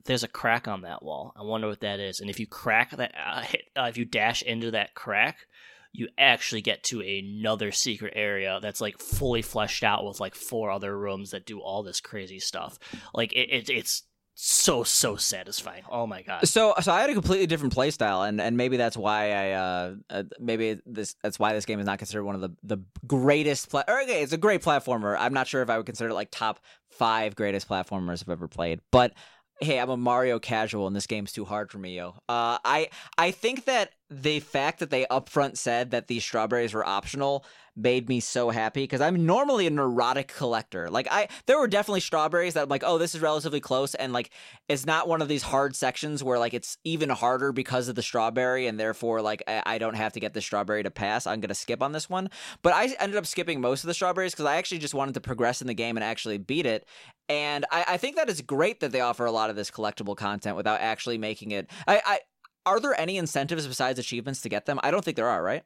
There's 0.07 0.23
a 0.23 0.27
crack 0.27 0.67
on 0.67 0.81
that 0.81 1.03
wall. 1.03 1.33
I 1.35 1.43
wonder 1.43 1.67
what 1.67 1.81
that 1.81 1.99
is. 1.99 2.19
And 2.19 2.29
if 2.29 2.39
you 2.39 2.47
crack 2.47 2.91
that, 2.91 3.13
uh, 3.15 3.41
hit, 3.41 3.65
uh, 3.77 3.83
if 3.83 3.97
you 3.97 4.05
dash 4.05 4.41
into 4.41 4.71
that 4.71 4.95
crack, 4.95 5.47
you 5.91 6.07
actually 6.17 6.61
get 6.61 6.83
to 6.83 7.01
another 7.01 7.71
secret 7.71 8.13
area 8.15 8.59
that's 8.61 8.81
like 8.81 8.99
fully 8.99 9.41
fleshed 9.41 9.83
out 9.83 10.05
with 10.05 10.19
like 10.19 10.35
four 10.35 10.71
other 10.71 10.97
rooms 10.97 11.31
that 11.31 11.45
do 11.45 11.59
all 11.59 11.83
this 11.83 11.99
crazy 11.99 12.39
stuff. 12.39 12.79
Like 13.13 13.33
it, 13.33 13.49
it 13.49 13.69
it's 13.69 14.03
so 14.39 14.83
so 14.83 15.15
satisfying. 15.15 15.83
Oh 15.89 16.05
my 16.05 16.21
god. 16.21 16.47
So 16.47 16.75
so 16.79 16.91
I 16.93 17.01
had 17.01 17.09
a 17.09 17.13
completely 17.13 17.47
different 17.47 17.73
play 17.73 17.89
style, 17.89 18.21
and, 18.21 18.39
and 18.39 18.55
maybe 18.55 18.77
that's 18.77 18.95
why 18.95 19.31
I 19.31 19.51
uh, 19.53 19.95
uh 20.11 20.23
maybe 20.39 20.79
this 20.85 21.15
that's 21.23 21.39
why 21.39 21.53
this 21.53 21.65
game 21.65 21.79
is 21.79 21.87
not 21.87 21.97
considered 21.97 22.23
one 22.23 22.35
of 22.35 22.41
the 22.41 22.55
the 22.61 22.77
greatest. 23.07 23.71
Pla- 23.71 23.83
okay, 23.89 24.21
it's 24.21 24.33
a 24.33 24.37
great 24.37 24.61
platformer. 24.61 25.17
I'm 25.19 25.33
not 25.33 25.47
sure 25.47 25.63
if 25.63 25.69
I 25.71 25.77
would 25.77 25.87
consider 25.87 26.11
it 26.11 26.13
like 26.13 26.29
top 26.29 26.59
five 26.91 27.35
greatest 27.35 27.67
platformers 27.67 28.21
I've 28.21 28.29
ever 28.29 28.47
played, 28.47 28.79
but 28.91 29.13
hey, 29.59 29.79
I'm 29.79 29.89
a 29.89 29.97
Mario 29.97 30.39
casual 30.39 30.87
and 30.87 30.95
this 30.95 31.07
game's 31.07 31.31
too 31.31 31.45
hard 31.45 31.71
for 31.71 31.77
me, 31.77 31.95
yo. 31.95 32.09
Uh, 32.29 32.57
I 32.63 32.89
I 33.17 33.31
think 33.31 33.65
that 33.65 33.91
the 34.09 34.39
fact 34.39 34.79
that 34.79 34.89
they 34.89 35.05
upfront 35.05 35.57
said 35.57 35.91
that 35.91 36.07
these 36.07 36.23
strawberries 36.23 36.73
were 36.73 36.85
optional 36.85 37.45
made 37.77 38.09
me 38.09 38.19
so 38.19 38.49
happy 38.49 38.83
because 38.83 39.01
I'm 39.01 39.25
normally 39.25 39.67
a 39.67 39.69
neurotic 39.69 40.27
collector. 40.27 40.89
Like 40.89 41.07
I 41.11 41.27
there 41.45 41.59
were 41.59 41.67
definitely 41.67 42.01
strawberries 42.01 42.55
that 42.55 42.63
I'm 42.63 42.69
like, 42.69 42.83
oh, 42.85 42.97
this 42.97 43.15
is 43.15 43.21
relatively 43.21 43.59
close 43.59 43.95
and 43.95 44.11
like 44.13 44.31
it's 44.67 44.85
not 44.85 45.07
one 45.07 45.21
of 45.21 45.27
these 45.27 45.43
hard 45.43 45.75
sections 45.75 46.23
where 46.23 46.39
like 46.39 46.53
it's 46.53 46.77
even 46.83 47.09
harder 47.09 47.51
because 47.51 47.87
of 47.87 47.95
the 47.95 48.01
strawberry 48.01 48.67
and 48.67 48.79
therefore 48.79 49.21
like 49.21 49.43
I, 49.47 49.63
I 49.65 49.77
don't 49.77 49.95
have 49.95 50.13
to 50.13 50.19
get 50.19 50.33
the 50.33 50.41
strawberry 50.41 50.83
to 50.83 50.91
pass. 50.91 51.27
I'm 51.27 51.39
gonna 51.39 51.53
skip 51.53 51.83
on 51.83 51.91
this 51.91 52.09
one. 52.09 52.29
But 52.63 52.73
I 52.73 52.95
ended 52.99 53.17
up 53.17 53.25
skipping 53.25 53.61
most 53.61 53.83
of 53.83 53.87
the 53.87 53.93
strawberries 53.93 54.33
because 54.33 54.45
I 54.45 54.57
actually 54.57 54.79
just 54.79 54.93
wanted 54.93 55.13
to 55.13 55.21
progress 55.21 55.61
in 55.61 55.67
the 55.67 55.73
game 55.73 55.97
and 55.97 56.03
actually 56.03 56.37
beat 56.37 56.65
it. 56.65 56.85
And 57.29 57.65
I, 57.71 57.85
I 57.89 57.97
think 57.97 58.15
that 58.15 58.29
it's 58.29 58.41
great 58.41 58.79
that 58.79 58.91
they 58.91 59.01
offer 59.01 59.25
a 59.25 59.31
lot 59.31 59.49
of 59.49 59.55
this 59.55 59.69
collectible 59.69 60.15
content 60.15 60.55
without 60.55 60.79
actually 60.79 61.17
making 61.17 61.51
it 61.51 61.69
I, 61.87 62.01
I 62.05 62.19
are 62.67 62.79
there 62.81 62.99
any 62.99 63.17
incentives 63.17 63.65
besides 63.65 63.97
achievements 63.97 64.41
to 64.41 64.49
get 64.49 64.65
them? 64.65 64.77
I 64.83 64.91
don't 64.91 65.03
think 65.03 65.15
there 65.15 65.29
are, 65.29 65.41
right? 65.41 65.63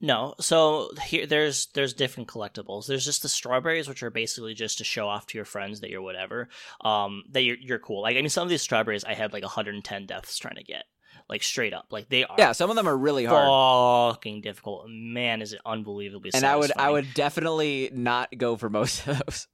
No, 0.00 0.34
so 0.40 0.90
here 1.04 1.26
there's 1.26 1.66
there's 1.74 1.94
different 1.94 2.28
collectibles. 2.28 2.86
There's 2.86 3.04
just 3.04 3.22
the 3.22 3.28
strawberries, 3.28 3.88
which 3.88 4.02
are 4.02 4.10
basically 4.10 4.52
just 4.52 4.78
to 4.78 4.84
show 4.84 5.08
off 5.08 5.26
to 5.28 5.38
your 5.38 5.46
friends 5.46 5.80
that 5.80 5.90
you're 5.90 6.02
whatever, 6.02 6.48
um, 6.82 7.24
that 7.30 7.42
you're 7.42 7.56
you're 7.56 7.78
cool. 7.78 8.02
Like 8.02 8.16
I 8.16 8.20
mean, 8.20 8.28
some 8.28 8.42
of 8.42 8.50
these 8.50 8.60
strawberries 8.62 9.04
I 9.04 9.14
had 9.14 9.32
like 9.32 9.42
110 9.42 10.06
deaths 10.06 10.38
trying 10.38 10.56
to 10.56 10.64
get, 10.64 10.84
like 11.30 11.42
straight 11.42 11.72
up. 11.72 11.86
Like 11.90 12.10
they 12.10 12.24
are. 12.24 12.36
Yeah, 12.38 12.52
some 12.52 12.68
of 12.68 12.76
them 12.76 12.86
are 12.86 12.96
really 12.96 13.24
hard. 13.24 14.16
Fucking 14.16 14.42
difficult. 14.42 14.86
Man, 14.88 15.40
is 15.40 15.54
it 15.54 15.60
unbelievably. 15.64 16.32
And 16.34 16.42
satisfying. 16.42 16.52
I 16.52 16.56
would 16.58 16.72
I 16.76 16.90
would 16.90 17.14
definitely 17.14 17.90
not 17.92 18.36
go 18.36 18.56
for 18.56 18.68
most 18.68 19.06
of 19.06 19.22
those. 19.24 19.48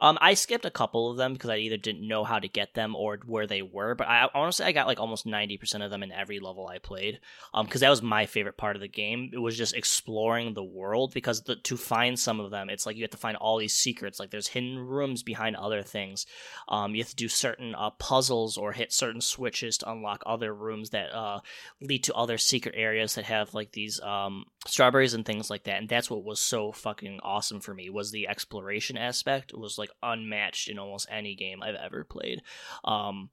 Um, 0.00 0.18
I 0.20 0.34
skipped 0.34 0.64
a 0.64 0.70
couple 0.70 1.10
of 1.10 1.16
them 1.16 1.32
because 1.32 1.50
I 1.50 1.56
either 1.58 1.76
didn't 1.76 2.06
know 2.06 2.24
how 2.24 2.38
to 2.38 2.48
get 2.48 2.74
them 2.74 2.94
or 2.94 3.18
where 3.26 3.46
they 3.46 3.62
were. 3.62 3.94
But 3.94 4.08
I 4.08 4.28
honestly, 4.34 4.64
I 4.64 4.72
got 4.72 4.86
like 4.86 5.00
almost 5.00 5.26
ninety 5.26 5.56
percent 5.56 5.82
of 5.82 5.90
them 5.90 6.02
in 6.02 6.12
every 6.12 6.38
level 6.38 6.66
I 6.66 6.78
played. 6.78 7.20
Um, 7.52 7.66
because 7.66 7.80
that 7.80 7.90
was 7.90 8.02
my 8.02 8.26
favorite 8.26 8.56
part 8.56 8.76
of 8.76 8.82
the 8.82 8.88
game. 8.88 9.30
It 9.32 9.38
was 9.38 9.56
just 9.56 9.74
exploring 9.74 10.54
the 10.54 10.62
world. 10.64 11.14
Because 11.14 11.42
the, 11.42 11.56
to 11.56 11.76
find 11.76 12.18
some 12.18 12.40
of 12.40 12.50
them, 12.50 12.70
it's 12.70 12.86
like 12.86 12.96
you 12.96 13.02
have 13.02 13.10
to 13.10 13.16
find 13.16 13.36
all 13.36 13.58
these 13.58 13.74
secrets. 13.74 14.20
Like 14.20 14.30
there's 14.30 14.48
hidden 14.48 14.78
rooms 14.78 15.22
behind 15.22 15.56
other 15.56 15.82
things. 15.82 16.26
Um, 16.68 16.94
you 16.94 17.02
have 17.02 17.10
to 17.10 17.16
do 17.16 17.28
certain 17.28 17.74
uh, 17.74 17.90
puzzles 17.90 18.56
or 18.56 18.72
hit 18.72 18.92
certain 18.92 19.20
switches 19.20 19.78
to 19.78 19.90
unlock 19.90 20.22
other 20.26 20.54
rooms 20.54 20.90
that 20.90 21.14
uh 21.14 21.40
lead 21.80 22.04
to 22.04 22.14
other 22.14 22.38
secret 22.38 22.74
areas 22.76 23.14
that 23.14 23.24
have 23.24 23.54
like 23.54 23.72
these 23.72 24.00
um 24.00 24.44
strawberries 24.66 25.14
and 25.14 25.24
things 25.24 25.50
like 25.50 25.64
that. 25.64 25.78
And 25.78 25.88
that's 25.88 26.10
what 26.10 26.24
was 26.24 26.40
so 26.40 26.72
fucking 26.72 27.20
awesome 27.22 27.60
for 27.60 27.74
me 27.74 27.90
was 27.90 28.10
the 28.10 28.28
exploration 28.28 28.96
aspect. 28.96 29.52
It 29.52 29.58
was 29.58 29.78
like 29.78 29.87
like 29.88 30.18
unmatched 30.18 30.68
in 30.68 30.78
almost 30.78 31.08
any 31.10 31.34
game 31.34 31.62
I've 31.62 31.74
ever 31.74 32.04
played. 32.04 32.42
Um, 32.84 33.30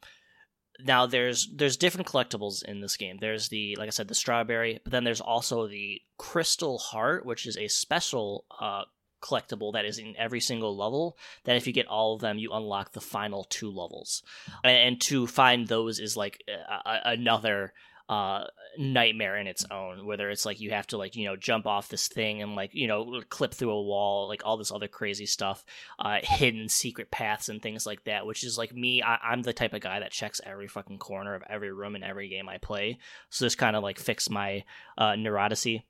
now 0.80 1.06
there's 1.06 1.48
there's 1.54 1.78
different 1.78 2.08
collectibles 2.08 2.64
in 2.64 2.82
this 2.82 2.98
game. 2.98 3.18
There's 3.20 3.50
the 3.50 3.76
like 3.78 3.88
I 3.88 3.92
said 3.92 4.08
the 4.08 4.16
strawberry, 4.16 4.80
but 4.84 4.92
then 4.92 5.04
there's 5.04 5.22
also 5.22 5.68
the 5.68 6.02
crystal 6.18 6.78
heart, 6.78 7.26
which 7.26 7.46
is 7.46 7.58
a 7.58 7.68
special 7.68 8.46
uh, 8.60 8.84
collectible 9.22 9.74
that 9.74 9.86
is 9.86 10.00
in 10.00 10.16
every 10.18 10.42
single 10.42 10.76
level. 10.76 11.18
That 11.46 11.56
if 11.56 11.68
you 11.68 11.74
get 11.74 11.88
all 11.88 12.16
of 12.16 12.22
them, 12.22 12.38
you 12.38 12.52
unlock 12.52 12.92
the 12.92 13.02
final 13.02 13.46
two 13.46 13.72
levels, 13.72 14.24
and, 14.64 14.78
and 14.78 15.02
to 15.02 15.28
find 15.28 15.68
those 15.68 16.00
is 16.00 16.18
like 16.18 16.44
a, 16.50 16.90
a, 16.90 17.02
another 17.06 17.74
uh 18.08 18.44
nightmare 18.78 19.38
in 19.38 19.48
its 19.48 19.66
own 19.72 20.06
whether 20.06 20.30
it's 20.30 20.46
like 20.46 20.60
you 20.60 20.70
have 20.70 20.86
to 20.86 20.98
like 20.98 21.16
you 21.16 21.26
know 21.26 21.36
jump 21.36 21.66
off 21.66 21.90
this 21.90 22.08
thing 22.08 22.42
and 22.42 22.56
like 22.56 22.70
you 22.74 22.88
know 22.88 23.22
clip 23.30 23.54
through 23.54 23.72
a 23.72 23.82
wall 23.82 24.28
like 24.28 24.42
all 24.46 24.58
this 24.58 24.72
other 24.72 24.88
crazy 24.88 25.26
stuff 25.26 25.66
uh 25.98 26.20
hidden 26.22 26.70
secret 26.70 27.10
paths 27.10 27.50
and 27.50 27.62
things 27.62 27.86
like 27.86 28.04
that 28.04 28.26
which 28.26 28.44
is 28.44 28.58
like 28.58 28.76
me 28.76 29.02
I- 29.02 29.20
i'm 29.32 29.42
the 29.42 29.54
type 29.54 29.74
of 29.74 29.82
guy 29.82 30.00
that 30.00 30.12
checks 30.12 30.40
every 30.46 30.68
fucking 30.68 31.00
corner 31.00 31.34
of 31.34 31.44
every 31.50 31.72
room 31.72 31.96
in 31.96 32.04
every 32.04 32.28
game 32.30 32.48
i 32.48 32.58
play. 32.58 33.00
So 33.30 33.46
this 33.46 33.56
kind 33.56 33.76
of 33.76 33.84
like 33.84 33.98
fix 33.98 34.30
my 34.30 34.64
uh 34.98 35.14
neuroticy 35.14 35.84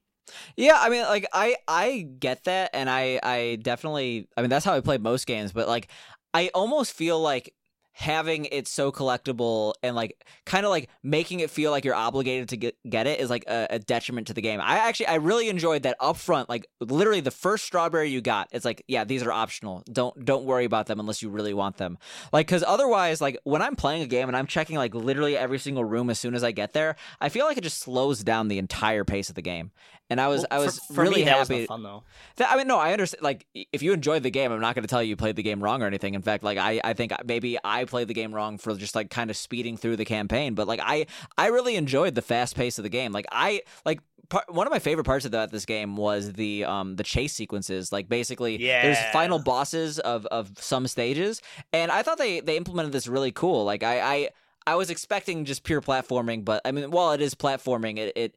yeah, 0.57 0.77
I 0.79 0.89
mean, 0.89 1.03
like 1.03 1.27
I 1.33 1.55
I 1.67 2.07
get 2.19 2.45
that, 2.45 2.71
and 2.73 2.89
I 2.89 3.19
I 3.21 3.59
definitely 3.61 4.27
I 4.35 4.41
mean 4.41 4.49
that's 4.49 4.65
how 4.65 4.73
I 4.73 4.81
play 4.81 4.97
most 4.97 5.27
games, 5.27 5.51
but 5.51 5.67
like 5.67 5.89
I 6.33 6.49
almost 6.53 6.93
feel 6.93 7.19
like 7.19 7.53
having 7.97 8.43
it 8.51 8.67
so 8.67 8.91
collectible 8.91 9.73
and 9.81 9.95
like 9.95 10.21
kind 10.45 10.65
of 10.65 10.69
like 10.69 10.89
making 11.01 11.39
it 11.39 11.49
feel 11.49 11.71
like 11.71 11.85
you're 11.85 11.95
obligated 11.95 12.49
to 12.49 12.57
get, 12.57 12.75
get 12.89 13.07
it 13.07 13.21
is 13.21 13.29
like 13.29 13.45
a, 13.47 13.67
a, 13.69 13.79
detriment 13.79 14.27
to 14.27 14.33
the 14.33 14.41
game. 14.41 14.59
I 14.59 14.79
actually 14.79 15.07
I 15.07 15.15
really 15.15 15.47
enjoyed 15.47 15.83
that 15.83 15.97
upfront 16.01 16.49
like 16.49 16.67
literally 16.81 17.21
the 17.21 17.31
first 17.31 17.63
strawberry 17.63 18.09
you 18.09 18.19
got, 18.19 18.49
it's 18.51 18.65
like 18.65 18.83
yeah 18.89 19.05
these 19.05 19.23
are 19.23 19.31
optional. 19.31 19.81
Don't 19.89 20.25
don't 20.25 20.43
worry 20.43 20.65
about 20.65 20.87
them 20.87 20.99
unless 20.99 21.21
you 21.21 21.29
really 21.29 21.53
want 21.53 21.77
them. 21.77 21.97
Like 22.33 22.47
because 22.47 22.65
otherwise 22.67 23.21
like 23.21 23.39
when 23.45 23.61
I'm 23.61 23.77
playing 23.77 24.01
a 24.01 24.07
game 24.07 24.27
and 24.27 24.35
I'm 24.35 24.47
checking 24.47 24.75
like 24.75 24.93
literally 24.93 25.37
every 25.37 25.57
single 25.57 25.85
room 25.85 26.09
as 26.09 26.19
soon 26.19 26.35
as 26.35 26.43
I 26.43 26.51
get 26.51 26.73
there, 26.73 26.97
I 27.21 27.29
feel 27.29 27.45
like 27.45 27.57
it 27.57 27.63
just 27.63 27.79
slows 27.79 28.25
down 28.25 28.49
the 28.49 28.57
entire 28.57 29.05
pace 29.05 29.29
of 29.29 29.35
the 29.35 29.41
game 29.41 29.71
and 30.09 30.21
I 30.21 30.27
was 30.27 30.41
well, 30.41 30.47
I 30.51 30.59
was 30.59 30.79
for, 30.79 30.93
for 30.93 31.01
really 31.01 31.23
me, 31.23 31.29
happy. 31.29 31.61
Was 31.61 31.67
fun 31.67 31.83
though. 31.83 32.03
That, 32.35 32.51
I 32.51 32.57
mean, 32.57 32.67
no, 32.67 32.77
I 32.77 32.91
understand. 32.93 33.23
Like, 33.23 33.45
if 33.53 33.81
you 33.81 33.91
enjoyed 33.91 34.21
the 34.21 34.29
game, 34.29 34.51
I'm 34.51 34.61
not 34.61 34.75
going 34.75 34.83
to 34.83 34.87
tell 34.87 35.01
you 35.01 35.09
you 35.09 35.15
played 35.15 35.35
the 35.35 35.43
game 35.43 35.63
wrong 35.63 35.81
or 35.81 35.87
anything. 35.87 36.13
In 36.13 36.21
fact, 36.21 36.43
like 36.43 36.57
I 36.57 36.79
I 36.83 36.93
think 36.93 37.11
maybe 37.25 37.57
I 37.63 37.84
played 37.85 38.07
the 38.07 38.13
game 38.13 38.33
wrong 38.33 38.57
for 38.57 38.75
just 38.75 38.95
like 38.95 39.09
kind 39.09 39.29
of 39.29 39.37
speeding 39.37 39.77
through 39.77 39.97
the 39.97 40.05
campaign. 40.05 40.53
But 40.55 40.67
like 40.67 40.79
I 40.83 41.07
I 41.37 41.47
really 41.47 41.75
enjoyed 41.75 42.15
the 42.15 42.21
fast 42.21 42.55
pace 42.55 42.77
of 42.77 42.83
the 42.83 42.89
game. 42.89 43.11
Like 43.11 43.25
I 43.31 43.61
like 43.85 44.01
Part, 44.27 44.51
one 44.51 44.65
of 44.65 44.71
my 44.71 44.79
favorite 44.79 45.03
parts 45.03 45.25
about 45.25 45.51
this 45.51 45.65
game 45.65 45.97
was 45.97 46.33
the 46.33 46.65
um 46.65 46.95
the 46.95 47.03
chase 47.03 47.33
sequences. 47.33 47.91
Like 47.91 48.09
basically, 48.09 48.59
yeah. 48.59 48.81
there's 48.81 48.97
final 49.13 49.37
bosses 49.37 49.99
of 49.99 50.25
of 50.25 50.49
some 50.57 50.87
stages, 50.87 51.43
and 51.71 51.91
I 51.91 52.01
thought 52.01 52.17
they 52.17 52.39
they 52.39 52.57
implemented 52.57 52.91
this 52.91 53.05
really 53.05 53.31
cool. 53.31 53.65
Like 53.65 53.83
I 53.83 53.99
I 53.99 54.29
I 54.65 54.75
was 54.75 54.89
expecting 54.89 55.45
just 55.45 55.63
pure 55.63 55.79
platforming, 55.79 56.43
but 56.43 56.63
I 56.65 56.71
mean, 56.71 56.89
while 56.89 57.11
it 57.11 57.21
is 57.21 57.35
platforming, 57.35 57.99
it 57.99 58.13
it 58.15 58.35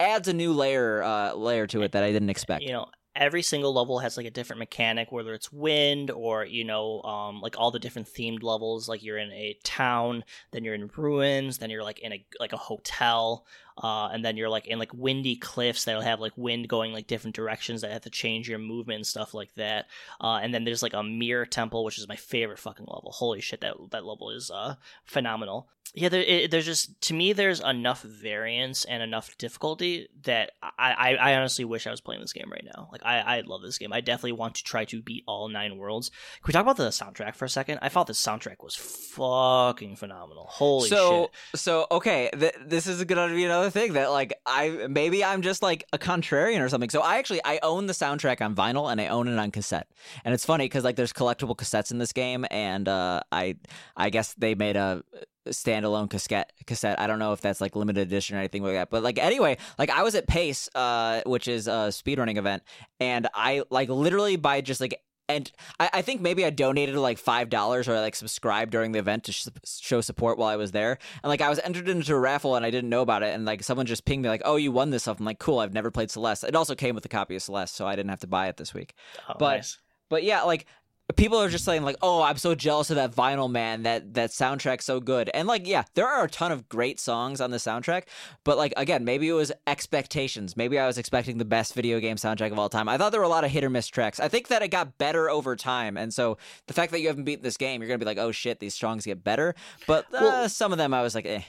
adds 0.00 0.28
a 0.28 0.32
new 0.32 0.52
layer 0.52 1.02
uh, 1.02 1.34
layer 1.34 1.66
to 1.68 1.82
it 1.82 1.92
that 1.92 2.04
I 2.04 2.12
didn't 2.12 2.30
expect. 2.30 2.62
You 2.62 2.72
know, 2.72 2.86
every 3.16 3.42
single 3.42 3.72
level 3.74 3.98
has 3.98 4.16
like 4.16 4.26
a 4.26 4.30
different 4.30 4.58
mechanic, 4.58 5.10
whether 5.10 5.34
it's 5.34 5.52
wind 5.52 6.10
or 6.10 6.44
you 6.44 6.64
know, 6.64 7.02
um, 7.02 7.40
like 7.40 7.58
all 7.58 7.70
the 7.70 7.78
different 7.78 8.08
themed 8.08 8.42
levels. 8.42 8.88
Like 8.88 9.02
you're 9.02 9.18
in 9.18 9.32
a 9.32 9.58
town, 9.64 10.24
then 10.52 10.64
you're 10.64 10.74
in 10.74 10.90
ruins, 10.96 11.58
then 11.58 11.70
you're 11.70 11.82
like 11.82 11.98
in 12.00 12.12
a 12.12 12.24
like 12.38 12.52
a 12.52 12.58
hotel, 12.58 13.46
uh, 13.82 14.08
and 14.12 14.24
then 14.24 14.36
you're 14.36 14.48
like 14.48 14.66
in 14.66 14.78
like 14.78 14.92
windy 14.94 15.36
cliffs 15.36 15.84
that'll 15.84 16.02
have 16.02 16.20
like 16.20 16.32
wind 16.36 16.68
going 16.68 16.92
like 16.92 17.06
different 17.06 17.36
directions 17.36 17.80
that 17.80 17.92
have 17.92 18.02
to 18.02 18.10
change 18.10 18.48
your 18.48 18.58
movement 18.58 18.96
and 18.96 19.06
stuff 19.06 19.34
like 19.34 19.54
that. 19.54 19.86
Uh, 20.20 20.38
and 20.42 20.54
then 20.54 20.64
there's 20.64 20.82
like 20.82 20.94
a 20.94 21.02
mirror 21.02 21.46
temple, 21.46 21.84
which 21.84 21.98
is 21.98 22.08
my 22.08 22.16
favorite 22.16 22.58
fucking 22.58 22.86
level. 22.86 23.10
Holy 23.12 23.40
shit, 23.40 23.60
that 23.62 23.74
that 23.90 24.04
level 24.04 24.30
is 24.30 24.50
uh, 24.50 24.76
phenomenal 25.04 25.68
yeah, 25.94 26.08
there, 26.08 26.22
it, 26.22 26.50
there's 26.50 26.64
just 26.64 27.00
to 27.02 27.14
me 27.14 27.32
there's 27.32 27.60
enough 27.60 28.02
variance 28.02 28.84
and 28.84 29.02
enough 29.02 29.36
difficulty 29.38 30.08
that 30.24 30.52
I, 30.62 30.70
I, 30.78 31.14
I, 31.14 31.36
honestly 31.36 31.64
wish 31.64 31.86
I 31.86 31.90
was 31.90 32.00
playing 32.00 32.20
this 32.20 32.32
game 32.32 32.50
right 32.50 32.64
now. 32.76 32.88
Like 32.90 33.02
I, 33.04 33.18
I 33.20 33.40
love 33.42 33.62
this 33.62 33.78
game. 33.78 33.92
I 33.92 34.00
definitely 34.00 34.32
want 34.32 34.56
to 34.56 34.64
try 34.64 34.84
to 34.86 35.02
beat 35.02 35.24
all 35.26 35.48
nine 35.48 35.78
worlds. 35.78 36.10
Can 36.10 36.48
we 36.48 36.52
talk 36.52 36.62
about 36.62 36.76
the 36.76 36.88
soundtrack 36.88 37.34
for 37.34 37.44
a 37.44 37.48
second? 37.48 37.78
I 37.82 37.88
thought 37.88 38.06
the 38.06 38.12
soundtrack 38.12 38.62
was 38.62 38.74
fucking 38.74 39.96
phenomenal. 39.96 40.46
Holy 40.48 40.88
so, 40.88 41.30
shit! 41.52 41.60
So 41.60 41.86
okay, 41.90 42.30
th- 42.38 42.56
this 42.64 42.86
is 42.86 43.02
going 43.04 43.28
to 43.28 43.34
be 43.34 43.44
another 43.44 43.70
thing 43.70 43.94
that 43.94 44.10
like 44.10 44.34
I 44.44 44.86
maybe 44.88 45.24
I'm 45.24 45.42
just 45.42 45.62
like 45.62 45.84
a 45.92 45.98
contrarian 45.98 46.60
or 46.60 46.68
something. 46.68 46.90
So 46.90 47.00
I 47.00 47.18
actually 47.18 47.40
I 47.44 47.58
own 47.62 47.86
the 47.86 47.92
soundtrack 47.92 48.40
on 48.40 48.54
vinyl 48.54 48.90
and 48.90 49.00
I 49.00 49.08
own 49.08 49.28
it 49.28 49.38
on 49.38 49.50
cassette. 49.50 49.88
And 50.24 50.34
it's 50.34 50.44
funny 50.44 50.64
because 50.64 50.84
like 50.84 50.96
there's 50.96 51.12
collectible 51.12 51.56
cassettes 51.56 51.90
in 51.90 51.98
this 51.98 52.12
game, 52.12 52.46
and 52.50 52.88
uh, 52.88 53.22
I 53.30 53.56
I 53.96 54.10
guess 54.10 54.34
they 54.34 54.54
made 54.54 54.76
a 54.76 55.02
standalone 55.46 56.10
cassette 56.10 56.52
cassette. 56.66 57.00
I 57.00 57.06
don't 57.06 57.18
know 57.18 57.32
if 57.32 57.40
that's 57.40 57.60
like 57.60 57.76
limited 57.76 58.00
edition 58.00 58.36
or 58.36 58.40
anything 58.40 58.62
like 58.62 58.74
that. 58.74 58.90
But 58.90 59.02
like 59.02 59.18
anyway, 59.18 59.58
like 59.78 59.90
I 59.90 60.02
was 60.02 60.14
at 60.14 60.26
Pace, 60.26 60.68
uh, 60.74 61.22
which 61.26 61.48
is 61.48 61.68
a 61.68 61.90
speedrunning 61.90 62.36
event, 62.36 62.62
and 63.00 63.28
I 63.34 63.62
like 63.70 63.88
literally 63.88 64.36
by 64.36 64.60
just 64.60 64.80
like 64.80 65.00
and 65.28 65.50
I, 65.80 65.90
I 65.94 66.02
think 66.02 66.20
maybe 66.20 66.44
I 66.44 66.50
donated 66.50 66.96
like 66.96 67.18
five 67.18 67.48
dollars 67.48 67.88
or 67.88 67.98
like 68.00 68.14
subscribed 68.14 68.70
during 68.70 68.92
the 68.92 68.98
event 68.98 69.24
to 69.24 69.32
sh- 69.32 69.48
show 69.64 70.00
support 70.00 70.38
while 70.38 70.48
I 70.48 70.56
was 70.56 70.72
there. 70.72 70.98
And 71.22 71.28
like 71.28 71.40
I 71.40 71.48
was 71.48 71.58
entered 71.60 71.88
into 71.88 72.14
a 72.14 72.18
raffle 72.18 72.56
and 72.56 72.64
I 72.64 72.70
didn't 72.70 72.90
know 72.90 73.02
about 73.02 73.22
it. 73.22 73.34
And 73.34 73.44
like 73.44 73.62
someone 73.62 73.86
just 73.86 74.04
pinged 74.04 74.22
me 74.22 74.28
like, 74.28 74.42
"Oh, 74.44 74.56
you 74.56 74.70
won 74.72 74.90
this 74.90 75.02
stuff." 75.02 75.18
I'm 75.18 75.26
like, 75.26 75.38
"Cool, 75.38 75.58
I've 75.58 75.74
never 75.74 75.90
played 75.90 76.10
Celeste." 76.10 76.44
It 76.44 76.54
also 76.54 76.74
came 76.74 76.94
with 76.94 77.04
a 77.04 77.08
copy 77.08 77.36
of 77.36 77.42
Celeste, 77.42 77.74
so 77.74 77.86
I 77.86 77.96
didn't 77.96 78.10
have 78.10 78.20
to 78.20 78.26
buy 78.26 78.48
it 78.48 78.56
this 78.56 78.72
week. 78.72 78.94
Oh, 79.28 79.34
but 79.38 79.56
nice. 79.56 79.78
but 80.08 80.22
yeah, 80.22 80.42
like 80.42 80.66
people 81.14 81.38
are 81.38 81.48
just 81.48 81.64
saying 81.64 81.82
like, 81.82 81.96
"Oh, 82.02 82.20
I'm 82.22 82.36
so 82.36 82.54
jealous 82.54 82.90
of 82.90 82.96
that 82.96 83.14
Vinyl 83.14 83.50
Man. 83.50 83.84
That 83.84 84.14
that 84.14 84.30
soundtrack's 84.30 84.84
so 84.84 84.98
good." 84.98 85.30
And 85.32 85.46
like, 85.46 85.66
yeah, 85.66 85.84
there 85.94 86.06
are 86.06 86.24
a 86.24 86.28
ton 86.28 86.50
of 86.50 86.68
great 86.68 86.98
songs 86.98 87.40
on 87.40 87.52
the 87.52 87.58
soundtrack, 87.58 88.04
but 88.42 88.56
like 88.58 88.72
again, 88.76 89.04
maybe 89.04 89.28
it 89.28 89.32
was 89.32 89.52
expectations. 89.66 90.56
Maybe 90.56 90.78
I 90.78 90.86
was 90.86 90.98
expecting 90.98 91.38
the 91.38 91.44
best 91.44 91.74
video 91.74 92.00
game 92.00 92.16
soundtrack 92.16 92.50
of 92.50 92.58
all 92.58 92.68
time. 92.68 92.88
I 92.88 92.98
thought 92.98 93.12
there 93.12 93.20
were 93.20 93.24
a 93.26 93.28
lot 93.28 93.44
of 93.44 93.50
hit 93.50 93.62
or 93.62 93.70
miss 93.70 93.86
tracks. 93.86 94.18
I 94.18 94.28
think 94.28 94.48
that 94.48 94.62
it 94.62 94.68
got 94.68 94.98
better 94.98 95.30
over 95.30 95.54
time, 95.54 95.96
and 95.96 96.12
so 96.12 96.38
the 96.66 96.74
fact 96.74 96.90
that 96.92 97.00
you 97.00 97.06
haven't 97.06 97.24
beaten 97.24 97.44
this 97.44 97.56
game, 97.56 97.80
you're 97.80 97.88
gonna 97.88 97.98
be 97.98 98.04
like, 98.04 98.18
"Oh 98.18 98.32
shit, 98.32 98.58
these 98.58 98.74
songs 98.74 99.04
get 99.06 99.22
better." 99.22 99.54
But 99.86 100.06
uh, 100.06 100.18
Well- 100.20 100.48
some 100.48 100.72
of 100.72 100.78
them, 100.78 100.92
I 100.92 101.02
was 101.02 101.14
like, 101.14 101.26
"Eh." 101.26 101.42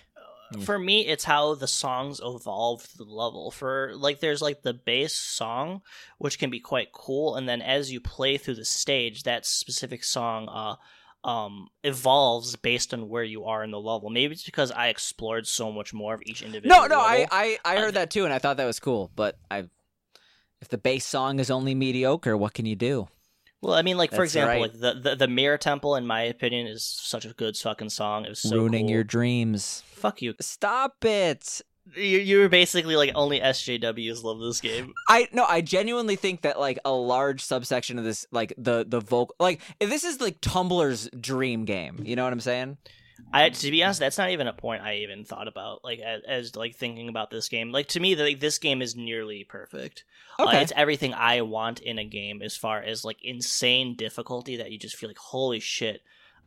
For 0.62 0.80
me 0.80 1.06
it's 1.06 1.24
how 1.26 1.56
the 1.56 1.68
songs 1.68 2.22
evolve 2.24 2.88
the 2.98 3.04
level 3.04 3.52
for 3.52 3.92
like 3.96 4.20
there's 4.20 4.42
like 4.42 4.62
the 4.62 4.74
base 4.74 5.14
song 5.14 5.82
which 6.20 6.40
can 6.40 6.50
be 6.50 6.60
quite 6.60 6.92
cool 6.94 7.36
and 7.36 7.50
then 7.50 7.62
as 7.62 7.92
you 7.92 8.00
play 8.00 8.38
through 8.38 8.56
the 8.56 8.64
stage 8.64 9.24
that 9.24 9.46
specific 9.46 10.04
song 10.04 10.48
uh 10.48 10.76
um 11.28 11.68
evolves 11.84 12.56
based 12.56 12.94
on 12.94 13.10
where 13.10 13.24
you 13.24 13.44
are 13.46 13.64
in 13.64 13.72
the 13.72 13.80
level 13.80 14.10
maybe 14.10 14.34
it's 14.34 14.46
because 14.46 14.72
i 14.72 14.88
explored 14.88 15.46
so 15.46 15.72
much 15.72 15.94
more 15.94 16.14
of 16.14 16.22
each 16.26 16.42
individual 16.42 16.82
No, 16.82 16.88
no, 16.88 17.02
I, 17.02 17.12
level. 17.18 17.28
I, 17.32 17.58
I 17.66 17.76
heard 17.78 17.96
that 17.96 18.10
too, 18.12 18.24
and 18.24 18.34
I 18.34 18.40
thought 18.40 18.58
that 18.58 18.66
was 18.66 18.80
cool. 18.80 19.12
But 19.16 19.38
I, 19.52 19.66
if 20.62 20.70
the 20.70 20.78
bass 20.78 21.06
song 21.06 21.40
is 21.40 21.52
only 21.52 21.76
mediocre, 21.76 22.38
what 22.38 22.54
can 22.54 22.66
you 22.66 22.76
do? 22.76 23.08
Well 23.62 23.74
i 23.74 23.82
mean 23.82 23.98
like 23.98 24.12
for 24.12 24.18
That's 24.18 24.32
example 24.36 24.54
right. 24.54 24.62
like 24.62 24.80
the, 24.80 25.00
the 25.10 25.16
the 25.16 25.28
mirror 25.28 25.58
temple 25.58 25.96
in 25.96 26.06
my 26.06 26.22
opinion 26.22 26.68
is 26.68 26.84
such 26.84 27.26
a 27.26 27.34
good 27.34 27.58
fucking 27.58 27.90
song 27.90 28.26
it 28.26 28.30
was 28.30 28.40
so 28.40 28.56
Ruining 28.56 28.86
cool. 28.86 28.92
your 28.92 29.04
dreams. 29.04 29.84
fuck 29.88 30.22
you 30.22 30.36
Stop 30.42 31.04
it. 31.06 31.62
you 31.96 32.20
you 32.20 32.40
were 32.40 32.50
basically 32.50 32.96
like 32.96 33.12
only 33.16 33.40
sjws 33.40 34.24
love 34.24 34.40
this 34.40 34.62
game 34.62 34.94
I 35.10 35.28
no, 35.32 35.46
I 35.46 35.62
genuinely 35.62 36.16
think 36.18 36.42
that 36.42 36.60
like 36.60 36.80
a 36.86 36.92
large 36.92 37.42
subsection 37.42 37.98
of 37.98 38.04
this, 38.06 38.26
like 38.32 38.54
the 38.58 38.86
the 38.88 39.00
vocal, 39.00 39.36
like 39.40 39.62
this 39.80 40.04
is 40.04 40.20
like 40.20 40.42
Tumblr's 40.42 41.10
dream 41.20 41.64
game. 41.66 42.02
You 42.06 42.16
know 42.18 42.24
what 42.26 42.34
I'm 42.34 42.42
saying? 42.42 42.78
I 43.32 43.50
to 43.50 43.72
be 43.72 43.84
honest, 43.84 44.00
that's 44.00 44.18
not 44.18 44.30
even 44.30 44.48
a 44.48 44.54
point 44.54 44.84
I 44.84 44.98
even 44.98 45.26
thought 45.26 45.48
about. 45.48 45.84
Like 45.84 46.00
as, 46.00 46.22
as 46.28 46.56
like 46.56 46.76
thinking 46.76 47.10
about 47.10 47.30
this 47.30 47.50
game, 47.50 47.72
like 47.72 47.88
to 47.90 48.00
me, 48.00 48.16
like 48.16 48.40
this 48.40 48.58
game 48.58 48.82
is 48.82 48.96
nearly 48.96 49.44
perfect. 49.44 50.04
Uh, 50.40 50.44
Okay. 50.48 50.62
it's 50.62 50.74
everything 50.76 51.14
I 51.14 51.42
want 51.42 51.80
in 51.80 51.98
a 52.00 52.06
game 52.06 52.42
as 52.42 52.56
far 52.56 52.82
as 52.82 53.04
like 53.04 53.18
insane 53.24 53.96
difficulty 53.96 54.58
that 54.58 54.72
you 54.72 54.78
just 54.78 54.96
feel 54.96 55.10
like 55.10 55.18
holy 55.18 55.60
shit. 55.60 56.02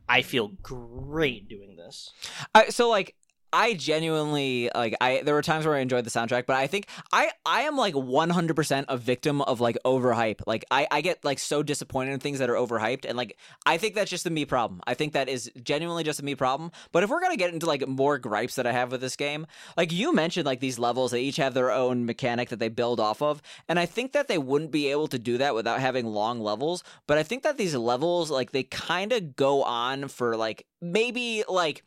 I 0.09 0.23
feel 0.23 0.49
great 0.61 1.47
doing 1.47 1.75
this. 1.77 2.11
I, 2.53 2.69
so 2.69 2.89
like 2.89 3.15
I 3.53 3.73
genuinely 3.73 4.69
like 4.73 4.95
I 5.01 5.21
there 5.23 5.33
were 5.33 5.41
times 5.41 5.65
where 5.65 5.75
I 5.75 5.79
enjoyed 5.79 6.05
the 6.05 6.09
soundtrack, 6.09 6.45
but 6.45 6.55
I 6.55 6.67
think 6.67 6.87
I 7.11 7.31
I 7.45 7.61
am 7.63 7.75
like 7.75 7.93
100% 7.93 8.85
a 8.87 8.97
victim 8.97 9.41
of 9.41 9.59
like 9.59 9.77
overhype. 9.85 10.41
Like 10.47 10.65
I 10.71 10.87
I 10.89 11.01
get 11.01 11.23
like 11.25 11.39
so 11.39 11.61
disappointed 11.61 12.13
in 12.13 12.19
things 12.19 12.39
that 12.39 12.49
are 12.49 12.55
overhyped 12.55 13.05
and 13.05 13.17
like 13.17 13.37
I 13.65 13.77
think 13.77 13.95
that's 13.95 14.09
just 14.09 14.25
a 14.25 14.29
me 14.29 14.45
problem. 14.45 14.81
I 14.87 14.93
think 14.93 15.13
that 15.13 15.27
is 15.27 15.51
genuinely 15.63 16.03
just 16.03 16.19
a 16.19 16.23
me 16.23 16.35
problem. 16.35 16.71
But 16.91 17.03
if 17.03 17.09
we're 17.09 17.19
going 17.19 17.33
to 17.33 17.37
get 17.37 17.53
into 17.53 17.65
like 17.65 17.85
more 17.87 18.17
gripes 18.17 18.55
that 18.55 18.67
I 18.67 18.71
have 18.71 18.91
with 18.91 19.01
this 19.01 19.15
game, 19.15 19.47
like 19.75 19.91
you 19.91 20.13
mentioned 20.13 20.45
like 20.45 20.59
these 20.59 20.79
levels 20.79 21.11
they 21.11 21.21
each 21.21 21.37
have 21.37 21.53
their 21.53 21.71
own 21.71 22.05
mechanic 22.05 22.49
that 22.49 22.59
they 22.59 22.69
build 22.69 22.99
off 22.99 23.21
of, 23.21 23.41
and 23.67 23.79
I 23.79 23.85
think 23.85 24.13
that 24.13 24.27
they 24.27 24.37
wouldn't 24.37 24.71
be 24.71 24.87
able 24.87 25.07
to 25.09 25.19
do 25.19 25.37
that 25.39 25.55
without 25.55 25.79
having 25.79 26.05
long 26.05 26.39
levels, 26.39 26.83
but 27.07 27.17
I 27.17 27.23
think 27.23 27.43
that 27.43 27.57
these 27.57 27.75
levels 27.75 28.31
like 28.31 28.51
they 28.51 28.63
kind 28.63 29.11
of 29.11 29.35
go 29.35 29.63
on 29.63 30.07
for 30.07 30.37
like 30.37 30.65
maybe 30.81 31.43
like 31.47 31.83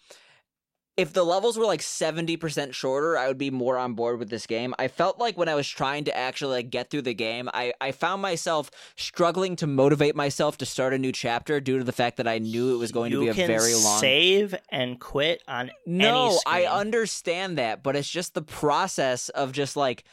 if 0.96 1.12
the 1.12 1.24
levels 1.24 1.58
were 1.58 1.64
like 1.64 1.80
70% 1.80 2.72
shorter, 2.72 3.18
I 3.18 3.26
would 3.26 3.38
be 3.38 3.50
more 3.50 3.76
on 3.76 3.94
board 3.94 4.18
with 4.18 4.30
this 4.30 4.46
game. 4.46 4.74
I 4.78 4.86
felt 4.86 5.18
like 5.18 5.36
when 5.36 5.48
I 5.48 5.56
was 5.56 5.68
trying 5.68 6.04
to 6.04 6.16
actually 6.16 6.56
like 6.56 6.70
get 6.70 6.90
through 6.90 7.02
the 7.02 7.14
game, 7.14 7.50
I, 7.52 7.72
I 7.80 7.90
found 7.90 8.22
myself 8.22 8.70
struggling 8.96 9.56
to 9.56 9.66
motivate 9.66 10.14
myself 10.14 10.56
to 10.58 10.66
start 10.66 10.94
a 10.94 10.98
new 10.98 11.10
chapter 11.10 11.60
due 11.60 11.78
to 11.78 11.84
the 11.84 11.92
fact 11.92 12.18
that 12.18 12.28
I 12.28 12.38
knew 12.38 12.74
it 12.74 12.78
was 12.78 12.92
going 12.92 13.10
you 13.10 13.26
to 13.26 13.34
be 13.34 13.42
a 13.42 13.46
very 13.46 13.74
long 13.74 14.00
save 14.00 14.54
and 14.68 15.00
quit 15.00 15.42
on 15.48 15.72
no, 15.84 16.38
I 16.46 16.64
understand 16.66 17.58
that, 17.58 17.82
but 17.82 17.96
it's 17.96 18.08
just 18.08 18.34
the 18.34 18.42
process 18.42 19.30
of 19.30 19.50
just 19.50 19.76
like 19.76 20.04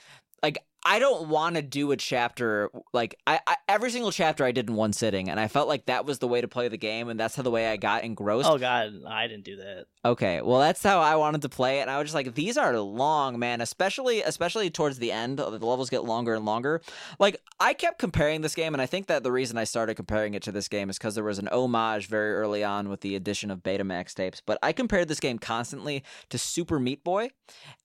like 0.41 0.63
I 0.84 1.00
don't 1.00 1.30
want 1.30 1.56
to 1.56 1.62
do 1.62 1.91
a 1.91 1.98
chapter 1.98 2.70
like 2.94 3.15
I, 3.28 3.39
I 3.46 3.56
every 3.67 3.91
single 3.91 4.12
chapter 4.12 4.44
I 4.44 4.52
did 4.52 4.70
in 4.70 4.76
one 4.76 4.94
sitting, 4.94 5.30
and 5.30 5.39
I 5.39 5.48
felt 5.48 5.67
like 5.67 5.86
that 5.86 6.06
was 6.06 6.20
the 6.20 6.28
way 6.28 6.41
to 6.41 6.48
play 6.48 6.67
the 6.67 6.78
game, 6.78 7.10
and 7.10 7.20
that's 7.20 7.36
how 7.36 7.44
the 7.44 7.52
way 7.52 7.67
I 7.67 7.78
got 7.78 8.04
engrossed. 8.04 8.50
Oh 8.50 8.58
god, 8.58 8.94
I 9.08 9.28
didn't 9.28 9.46
do 9.46 9.58
that. 9.58 9.86
Okay, 10.04 10.41
well 10.41 10.60
that's 10.60 10.82
how 10.82 11.00
I 11.00 11.15
wanted 11.15 11.44
to 11.44 11.50
play 11.50 11.80
it, 11.80 11.82
and 11.82 11.91
I 11.91 11.98
was 11.98 12.06
just 12.06 12.15
like, 12.15 12.34
these 12.34 12.58
are 12.58 12.78
long, 12.80 13.38
man. 13.38 13.62
Especially, 13.62 14.22
especially 14.24 14.70
towards 14.70 14.98
the 14.98 15.12
end, 15.12 15.38
the 15.38 15.50
levels 15.50 15.89
get 15.89 16.04
longer 16.04 16.34
and 16.34 16.46
longer. 16.46 16.82
Like 17.20 17.38
I 17.60 17.74
kept 17.74 18.00
comparing 18.00 18.41
this 18.41 18.56
game, 18.56 18.74
and 18.74 18.82
I 18.82 18.88
think 18.88 19.08
that 19.08 19.24
the 19.24 19.32
reason 19.32 19.58
I 19.58 19.65
started 19.65 19.96
comparing 19.96 20.34
it 20.34 20.41
to 20.44 20.52
this 20.52 20.67
game 20.67 20.89
is 20.89 20.98
because 20.98 21.15
there 21.15 21.24
was 21.24 21.39
an 21.39 21.50
homage 21.50 22.08
very 22.08 22.34
early 22.34 22.63
on 22.63 22.89
with 22.89 23.02
the 23.02 23.15
addition 23.15 23.52
of 23.52 23.60
Betamax 23.60 24.15
tapes. 24.15 24.41
But 24.44 24.58
I 24.63 24.72
compared 24.72 25.08
this 25.08 25.20
game 25.20 25.38
constantly 25.38 26.04
to 26.30 26.39
Super 26.39 26.80
Meat 26.80 27.04
Boy, 27.04 27.30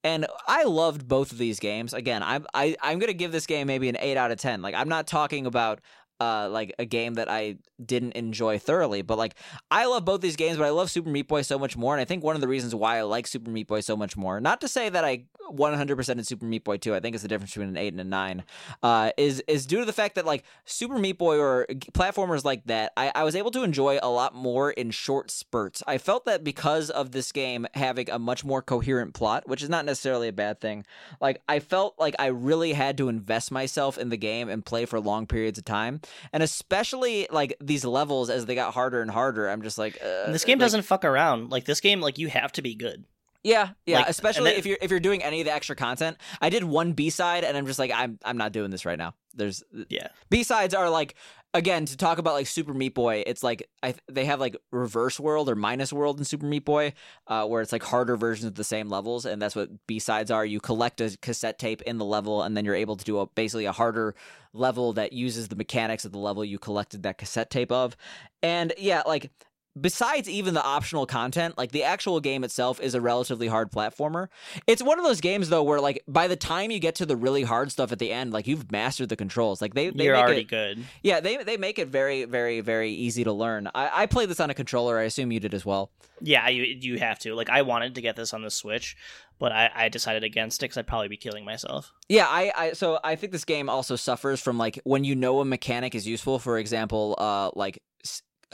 and 0.02 0.26
I 0.46 0.64
loved 0.64 1.06
both 1.06 1.32
of 1.32 1.38
these 1.38 1.60
games. 1.60 1.92
Again, 1.92 2.22
I'm 2.22 2.46
I, 2.54 2.76
I'm 2.86 2.98
gonna 2.98 3.12
give 3.12 3.32
this 3.32 3.46
game 3.46 3.66
maybe 3.66 3.88
an 3.88 3.96
eight 4.00 4.16
out 4.16 4.30
of 4.30 4.38
ten. 4.38 4.62
Like 4.62 4.74
I'm 4.74 4.88
not 4.88 5.06
talking 5.06 5.46
about 5.46 5.80
uh 6.20 6.48
like 6.48 6.74
a 6.78 6.84
game 6.84 7.14
that 7.14 7.30
I 7.30 7.56
didn't 7.84 8.12
enjoy 8.12 8.58
thoroughly, 8.58 9.02
but 9.02 9.18
like 9.18 9.34
I 9.70 9.86
love 9.86 10.04
both 10.04 10.20
these 10.20 10.36
games, 10.36 10.56
but 10.56 10.64
I 10.64 10.70
love 10.70 10.90
Super 10.90 11.10
Meat 11.10 11.28
Boy 11.28 11.42
so 11.42 11.58
much 11.58 11.76
more. 11.76 11.94
And 11.94 12.00
I 12.00 12.04
think 12.04 12.22
one 12.22 12.34
of 12.34 12.40
the 12.40 12.48
reasons 12.48 12.74
why 12.74 12.98
I 12.98 13.02
like 13.02 13.26
Super 13.26 13.50
Meat 13.50 13.66
Boy 13.66 13.80
so 13.80 13.96
much 13.96 14.16
more, 14.16 14.40
not 14.40 14.60
to 14.62 14.68
say 14.68 14.88
that 14.88 15.04
I 15.04 15.24
100% 15.54 16.08
in 16.10 16.24
Super 16.24 16.44
Meat 16.44 16.64
Boy 16.64 16.76
2, 16.76 16.94
I 16.94 17.00
think 17.00 17.14
it's 17.14 17.22
the 17.22 17.28
difference 17.28 17.52
between 17.52 17.70
an 17.70 17.76
8 17.76 17.92
and 17.94 18.00
a 18.00 18.04
9, 18.04 18.44
uh, 18.82 19.10
is 19.16 19.42
is 19.46 19.66
due 19.66 19.80
to 19.80 19.84
the 19.84 19.92
fact 19.92 20.14
that 20.14 20.26
like 20.26 20.44
Super 20.64 20.98
Meat 20.98 21.18
Boy 21.18 21.38
or 21.38 21.66
platformers 21.92 22.44
like 22.44 22.64
that, 22.66 22.92
I, 22.96 23.12
I 23.14 23.24
was 23.24 23.34
able 23.34 23.50
to 23.52 23.62
enjoy 23.62 23.98
a 24.02 24.08
lot 24.08 24.34
more 24.34 24.70
in 24.70 24.90
short 24.90 25.30
spurts. 25.30 25.82
I 25.86 25.98
felt 25.98 26.24
that 26.26 26.44
because 26.44 26.90
of 26.90 27.12
this 27.12 27.32
game 27.32 27.66
having 27.74 28.10
a 28.10 28.18
much 28.18 28.44
more 28.44 28.62
coherent 28.62 29.14
plot, 29.14 29.48
which 29.48 29.62
is 29.62 29.68
not 29.68 29.84
necessarily 29.84 30.28
a 30.28 30.32
bad 30.32 30.60
thing, 30.60 30.84
like 31.20 31.42
I 31.48 31.60
felt 31.60 31.94
like 31.98 32.14
I 32.18 32.26
really 32.26 32.72
had 32.72 32.96
to 32.98 33.08
invest 33.08 33.50
myself 33.50 33.98
in 33.98 34.08
the 34.08 34.16
game 34.16 34.48
and 34.48 34.64
play 34.64 34.84
for 34.84 35.00
long 35.00 35.26
periods 35.26 35.58
of 35.58 35.64
time. 35.64 36.00
And 36.32 36.42
especially 36.42 37.26
like 37.30 37.56
these 37.60 37.84
levels 37.84 38.30
as 38.30 38.46
they 38.46 38.54
got 38.54 38.74
harder 38.74 39.00
and 39.02 39.10
harder, 39.10 39.48
I'm 39.48 39.62
just 39.62 39.78
like, 39.78 39.98
uh, 40.02 40.30
this 40.32 40.44
game 40.44 40.58
like, 40.58 40.64
doesn't 40.64 40.82
fuck 40.82 41.04
around. 41.04 41.50
Like 41.50 41.64
this 41.64 41.80
game, 41.80 42.00
like 42.00 42.18
you 42.18 42.28
have 42.28 42.52
to 42.52 42.62
be 42.62 42.74
good. 42.74 43.04
Yeah, 43.46 43.68
yeah. 43.86 43.98
Like, 43.98 44.08
especially 44.08 44.50
that- 44.50 44.58
if 44.58 44.66
you're 44.66 44.78
if 44.82 44.90
you're 44.90 44.98
doing 44.98 45.22
any 45.22 45.40
of 45.40 45.44
the 45.46 45.54
extra 45.54 45.76
content. 45.76 46.16
I 46.40 46.50
did 46.50 46.64
one 46.64 46.94
B 46.94 47.10
side, 47.10 47.44
and 47.44 47.56
I'm 47.56 47.64
just 47.66 47.78
like, 47.78 47.92
I'm 47.94 48.18
I'm 48.24 48.36
not 48.36 48.50
doing 48.50 48.70
this 48.72 48.84
right 48.84 48.98
now. 48.98 49.14
There's 49.34 49.62
Yeah. 49.88 50.08
B 50.30 50.42
sides 50.42 50.74
are 50.74 50.90
like 50.90 51.14
again 51.54 51.86
to 51.86 51.96
talk 51.96 52.18
about 52.18 52.34
like 52.34 52.48
Super 52.48 52.74
Meat 52.74 52.92
Boy. 52.94 53.22
It's 53.24 53.44
like 53.44 53.68
I 53.84 53.94
they 54.10 54.24
have 54.24 54.40
like 54.40 54.56
reverse 54.72 55.20
world 55.20 55.48
or 55.48 55.54
minus 55.54 55.92
world 55.92 56.18
in 56.18 56.24
Super 56.24 56.44
Meat 56.46 56.64
Boy, 56.64 56.92
uh, 57.28 57.46
where 57.46 57.62
it's 57.62 57.70
like 57.70 57.84
harder 57.84 58.16
versions 58.16 58.46
of 58.46 58.56
the 58.56 58.64
same 58.64 58.88
levels, 58.88 59.24
and 59.24 59.40
that's 59.40 59.54
what 59.54 59.68
B 59.86 60.00
sides 60.00 60.32
are. 60.32 60.44
You 60.44 60.58
collect 60.58 61.00
a 61.00 61.16
cassette 61.22 61.60
tape 61.60 61.82
in 61.82 61.98
the 61.98 62.04
level, 62.04 62.42
and 62.42 62.56
then 62.56 62.64
you're 62.64 62.74
able 62.74 62.96
to 62.96 63.04
do 63.04 63.20
a 63.20 63.26
basically 63.28 63.66
a 63.66 63.72
harder 63.72 64.16
level 64.54 64.92
that 64.94 65.12
uses 65.12 65.46
the 65.48 65.56
mechanics 65.56 66.04
of 66.04 66.10
the 66.10 66.18
level 66.18 66.44
you 66.44 66.58
collected 66.58 67.04
that 67.04 67.16
cassette 67.18 67.50
tape 67.50 67.70
of. 67.70 67.96
And 68.42 68.72
yeah, 68.76 69.02
like 69.06 69.30
besides 69.78 70.28
even 70.28 70.54
the 70.54 70.62
optional 70.62 71.06
content, 71.06 71.56
like 71.58 71.72
the 71.72 71.82
actual 71.82 72.20
game 72.20 72.44
itself 72.44 72.80
is 72.80 72.94
a 72.94 73.00
relatively 73.00 73.46
hard 73.46 73.70
platformer. 73.70 74.28
It's 74.66 74.82
one 74.82 74.98
of 74.98 75.04
those 75.04 75.20
games 75.20 75.48
though 75.48 75.62
where 75.62 75.80
like 75.80 76.02
by 76.08 76.28
the 76.28 76.36
time 76.36 76.70
you 76.70 76.78
get 76.78 76.94
to 76.96 77.06
the 77.06 77.16
really 77.16 77.42
hard 77.42 77.70
stuff 77.70 77.92
at 77.92 77.98
the 77.98 78.12
end, 78.12 78.32
like 78.32 78.46
you've 78.46 78.70
mastered 78.72 79.08
the 79.08 79.16
controls. 79.16 79.60
Like 79.60 79.74
they, 79.74 79.90
they 79.90 80.04
You're 80.04 80.14
make 80.14 80.24
already 80.24 80.40
it, 80.42 80.48
good. 80.48 80.84
yeah, 81.02 81.20
they 81.20 81.36
they 81.38 81.56
make 81.56 81.78
it 81.78 81.88
very 81.88 82.24
very 82.24 82.60
very 82.60 82.90
easy 82.90 83.24
to 83.24 83.32
learn. 83.32 83.68
I, 83.74 84.02
I 84.02 84.06
played 84.06 84.28
this 84.28 84.40
on 84.40 84.50
a 84.50 84.54
controller. 84.54 84.98
I 84.98 85.02
assume 85.02 85.32
you 85.32 85.40
did 85.40 85.54
as 85.54 85.64
well. 85.64 85.90
Yeah, 86.20 86.48
you 86.48 86.62
you 86.62 86.98
have 86.98 87.18
to. 87.20 87.34
Like 87.34 87.50
I 87.50 87.62
wanted 87.62 87.94
to 87.96 88.00
get 88.00 88.16
this 88.16 88.32
on 88.32 88.42
the 88.42 88.50
Switch, 88.50 88.96
but 89.38 89.52
I, 89.52 89.70
I 89.74 89.88
decided 89.88 90.24
against 90.24 90.62
it 90.62 90.64
because 90.64 90.78
I'd 90.78 90.86
probably 90.86 91.08
be 91.08 91.18
killing 91.18 91.44
myself. 91.44 91.92
Yeah, 92.08 92.26
I, 92.26 92.52
I 92.56 92.72
so 92.72 92.98
I 93.04 93.16
think 93.16 93.32
this 93.32 93.44
game 93.44 93.68
also 93.68 93.96
suffers 93.96 94.40
from 94.40 94.56
like 94.56 94.80
when 94.84 95.04
you 95.04 95.14
know 95.14 95.40
a 95.40 95.44
mechanic 95.44 95.94
is 95.94 96.06
useful. 96.06 96.38
For 96.38 96.58
example, 96.58 97.16
uh, 97.18 97.50
like 97.54 97.82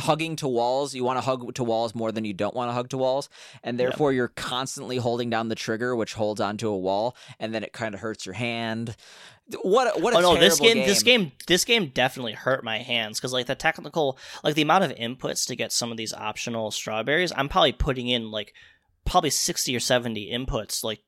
hugging 0.00 0.36
to 0.36 0.48
walls. 0.48 0.94
You 0.94 1.04
want 1.04 1.18
to 1.18 1.20
hug 1.20 1.54
to 1.54 1.64
walls 1.64 1.94
more 1.94 2.10
than 2.12 2.24
you 2.24 2.32
don't 2.34 2.54
want 2.54 2.68
to 2.70 2.72
hug 2.72 2.88
to 2.90 2.98
walls, 2.98 3.28
and 3.62 3.78
Yep. 3.78 3.86
therefore 3.88 4.12
you're 4.12 4.28
constantly 4.28 4.96
holding 4.96 5.30
down 5.30 5.48
the 5.48 5.54
trigger, 5.54 5.94
which 5.94 6.14
holds 6.14 6.40
onto 6.40 6.68
a 6.68 6.76
wall, 6.78 7.16
and 7.38 7.54
then 7.54 7.62
it 7.62 7.72
kind 7.72 7.94
of 7.94 8.00
hurts 8.00 8.24
your 8.26 8.34
hand. 8.34 8.96
What 9.62 9.96
a- 9.96 10.00
what 10.00 10.14
a 10.14 10.18
oh 10.18 10.20
no, 10.20 10.36
this 10.40 10.58
terrible 10.58 10.74
game, 10.74 10.86
this 10.86 11.02
game, 11.02 11.32
this 11.46 11.64
game 11.64 11.86
definitely 11.92 12.32
hurt 12.32 12.64
my 12.64 12.78
hands 12.78 13.18
because 13.18 13.32
like 13.32 13.46
the 13.46 13.54
technical, 13.54 14.16
like 14.42 14.54
the 14.54 14.62
amount 14.62 14.84
of 14.84 14.92
inputs 14.92 15.46
to 15.48 15.56
get 15.56 15.72
some 15.72 15.90
of 15.90 15.96
these 15.98 16.14
optional 16.14 16.70
strawberries, 16.70 17.32
I'm 17.36 17.48
probably 17.48 17.72
putting 17.72 18.08
in 18.08 18.30
like 18.30 18.54
probably 19.04 19.30
sixty 19.30 19.76
or 19.76 19.80
seventy 19.80 20.30
inputs. 20.32 20.82
Like 20.82 21.00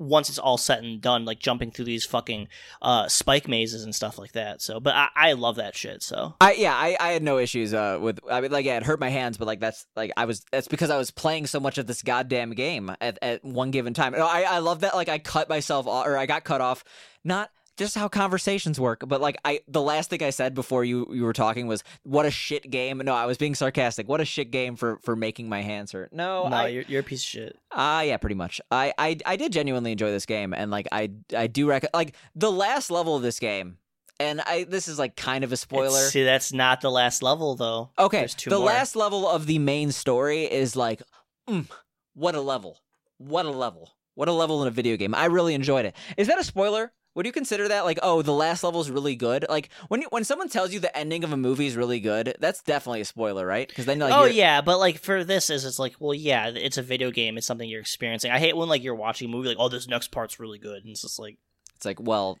once 0.00 0.28
it's 0.28 0.38
all 0.38 0.56
set 0.56 0.82
and 0.82 1.00
done, 1.00 1.24
like 1.24 1.38
jumping 1.38 1.70
through 1.70 1.84
these 1.84 2.04
fucking 2.04 2.48
uh, 2.82 3.06
spike 3.06 3.46
mazes 3.46 3.84
and 3.84 3.94
stuff 3.94 4.18
like 4.18 4.32
that. 4.32 4.62
So, 4.62 4.80
but 4.80 4.94
I, 4.94 5.08
I 5.14 5.32
love 5.34 5.56
that 5.56 5.76
shit. 5.76 6.02
So 6.02 6.34
I 6.40 6.54
yeah, 6.54 6.74
I, 6.74 6.96
I 6.98 7.12
had 7.12 7.22
no 7.22 7.38
issues 7.38 7.74
uh 7.74 7.98
with 8.00 8.18
I 8.30 8.40
mean 8.40 8.50
like 8.50 8.64
yeah, 8.64 8.78
it 8.78 8.82
hurt 8.82 8.98
my 8.98 9.10
hands, 9.10 9.36
but 9.36 9.46
like 9.46 9.60
that's 9.60 9.86
like 9.94 10.10
I 10.16 10.24
was 10.24 10.44
that's 10.50 10.68
because 10.68 10.90
I 10.90 10.96
was 10.96 11.10
playing 11.10 11.46
so 11.46 11.60
much 11.60 11.78
of 11.78 11.86
this 11.86 12.02
goddamn 12.02 12.52
game 12.52 12.90
at, 13.00 13.18
at 13.22 13.44
one 13.44 13.70
given 13.70 13.94
time. 13.94 14.14
I 14.14 14.44
I 14.48 14.58
love 14.58 14.80
that 14.80 14.94
like 14.94 15.08
I 15.08 15.18
cut 15.18 15.48
myself 15.48 15.86
off 15.86 16.06
or 16.06 16.16
I 16.16 16.26
got 16.26 16.44
cut 16.44 16.60
off 16.60 16.82
not 17.24 17.50
just 17.80 17.96
how 17.96 18.08
conversations 18.08 18.78
work. 18.78 19.02
But 19.06 19.22
like 19.22 19.38
I, 19.42 19.60
the 19.66 19.80
last 19.80 20.10
thing 20.10 20.22
I 20.22 20.30
said 20.30 20.54
before 20.54 20.84
you 20.84 21.08
you 21.12 21.24
were 21.24 21.32
talking 21.32 21.66
was, 21.66 21.82
"What 22.02 22.26
a 22.26 22.30
shit 22.30 22.70
game." 22.70 22.98
No, 22.98 23.14
I 23.14 23.24
was 23.24 23.38
being 23.38 23.54
sarcastic. 23.54 24.06
What 24.06 24.20
a 24.20 24.24
shit 24.26 24.50
game 24.50 24.76
for 24.76 24.98
for 25.02 25.16
making 25.16 25.48
my 25.48 25.62
hands 25.62 25.92
hurt. 25.92 26.12
No, 26.12 26.46
no, 26.46 26.56
I, 26.56 26.68
you're, 26.68 26.84
you're 26.86 27.00
a 27.00 27.02
piece 27.02 27.20
of 27.20 27.26
shit. 27.26 27.58
Ah, 27.72 27.98
uh, 27.98 28.00
yeah, 28.02 28.18
pretty 28.18 28.34
much. 28.34 28.60
I, 28.70 28.92
I 28.98 29.16
I 29.24 29.36
did 29.36 29.52
genuinely 29.52 29.92
enjoy 29.92 30.10
this 30.10 30.26
game, 30.26 30.52
and 30.52 30.70
like 30.70 30.88
I 30.92 31.10
I 31.34 31.46
do 31.46 31.66
rec- 31.66 31.88
like 31.94 32.14
the 32.34 32.52
last 32.52 32.90
level 32.90 33.16
of 33.16 33.22
this 33.22 33.40
game. 33.40 33.78
And 34.20 34.42
I 34.42 34.64
this 34.64 34.86
is 34.86 34.98
like 34.98 35.16
kind 35.16 35.42
of 35.42 35.50
a 35.50 35.56
spoiler. 35.56 35.86
It's- 35.86 36.12
see, 36.12 36.24
that's 36.24 36.52
not 36.52 36.82
the 36.82 36.90
last 36.90 37.22
level 37.22 37.54
though. 37.54 37.88
Okay, 37.98 38.28
the 38.44 38.58
more. 38.58 38.66
last 38.66 38.94
level 38.94 39.26
of 39.26 39.46
the 39.46 39.58
main 39.58 39.90
story 39.90 40.44
is 40.44 40.76
like, 40.76 41.00
mm, 41.48 41.66
what 42.12 42.34
a 42.34 42.42
level! 42.42 42.82
What 43.16 43.46
a 43.46 43.50
level! 43.50 43.94
What 44.16 44.28
a 44.28 44.32
level 44.32 44.60
in 44.60 44.68
a 44.68 44.70
video 44.70 44.98
game! 44.98 45.14
I 45.14 45.24
really 45.24 45.54
enjoyed 45.54 45.86
it. 45.86 45.96
Is 46.18 46.28
that 46.28 46.38
a 46.38 46.44
spoiler? 46.44 46.92
Would 47.16 47.26
you 47.26 47.32
consider 47.32 47.66
that 47.68 47.84
like, 47.84 47.98
oh, 48.02 48.22
the 48.22 48.32
last 48.32 48.62
level 48.62 48.80
is 48.80 48.90
really 48.90 49.16
good? 49.16 49.44
Like 49.48 49.68
when 49.88 50.00
you, 50.02 50.06
when 50.10 50.22
someone 50.24 50.48
tells 50.48 50.72
you 50.72 50.78
the 50.78 50.96
ending 50.96 51.24
of 51.24 51.32
a 51.32 51.36
movie 51.36 51.66
is 51.66 51.76
really 51.76 51.98
good, 52.00 52.36
that's 52.38 52.62
definitely 52.62 53.00
a 53.00 53.04
spoiler, 53.04 53.44
right? 53.44 53.66
Because 53.68 53.84
then 53.86 53.98
like, 53.98 54.12
oh 54.14 54.24
you're- 54.24 54.36
yeah, 54.36 54.60
but 54.60 54.78
like 54.78 54.98
for 55.00 55.24
this 55.24 55.50
is 55.50 55.64
it's 55.64 55.78
like 55.80 55.94
well 55.98 56.14
yeah 56.14 56.48
it's 56.48 56.78
a 56.78 56.82
video 56.82 57.10
game 57.10 57.36
it's 57.36 57.46
something 57.46 57.68
you're 57.68 57.80
experiencing. 57.80 58.30
I 58.30 58.38
hate 58.38 58.56
when 58.56 58.68
like 58.68 58.84
you're 58.84 58.94
watching 58.94 59.28
a 59.28 59.32
movie 59.32 59.48
like 59.48 59.56
oh 59.58 59.68
this 59.68 59.88
next 59.88 60.12
part's 60.12 60.38
really 60.38 60.58
good 60.58 60.82
and 60.84 60.92
it's 60.92 61.02
just 61.02 61.18
like 61.18 61.36
it's 61.74 61.84
like, 61.84 62.00
well, 62.00 62.38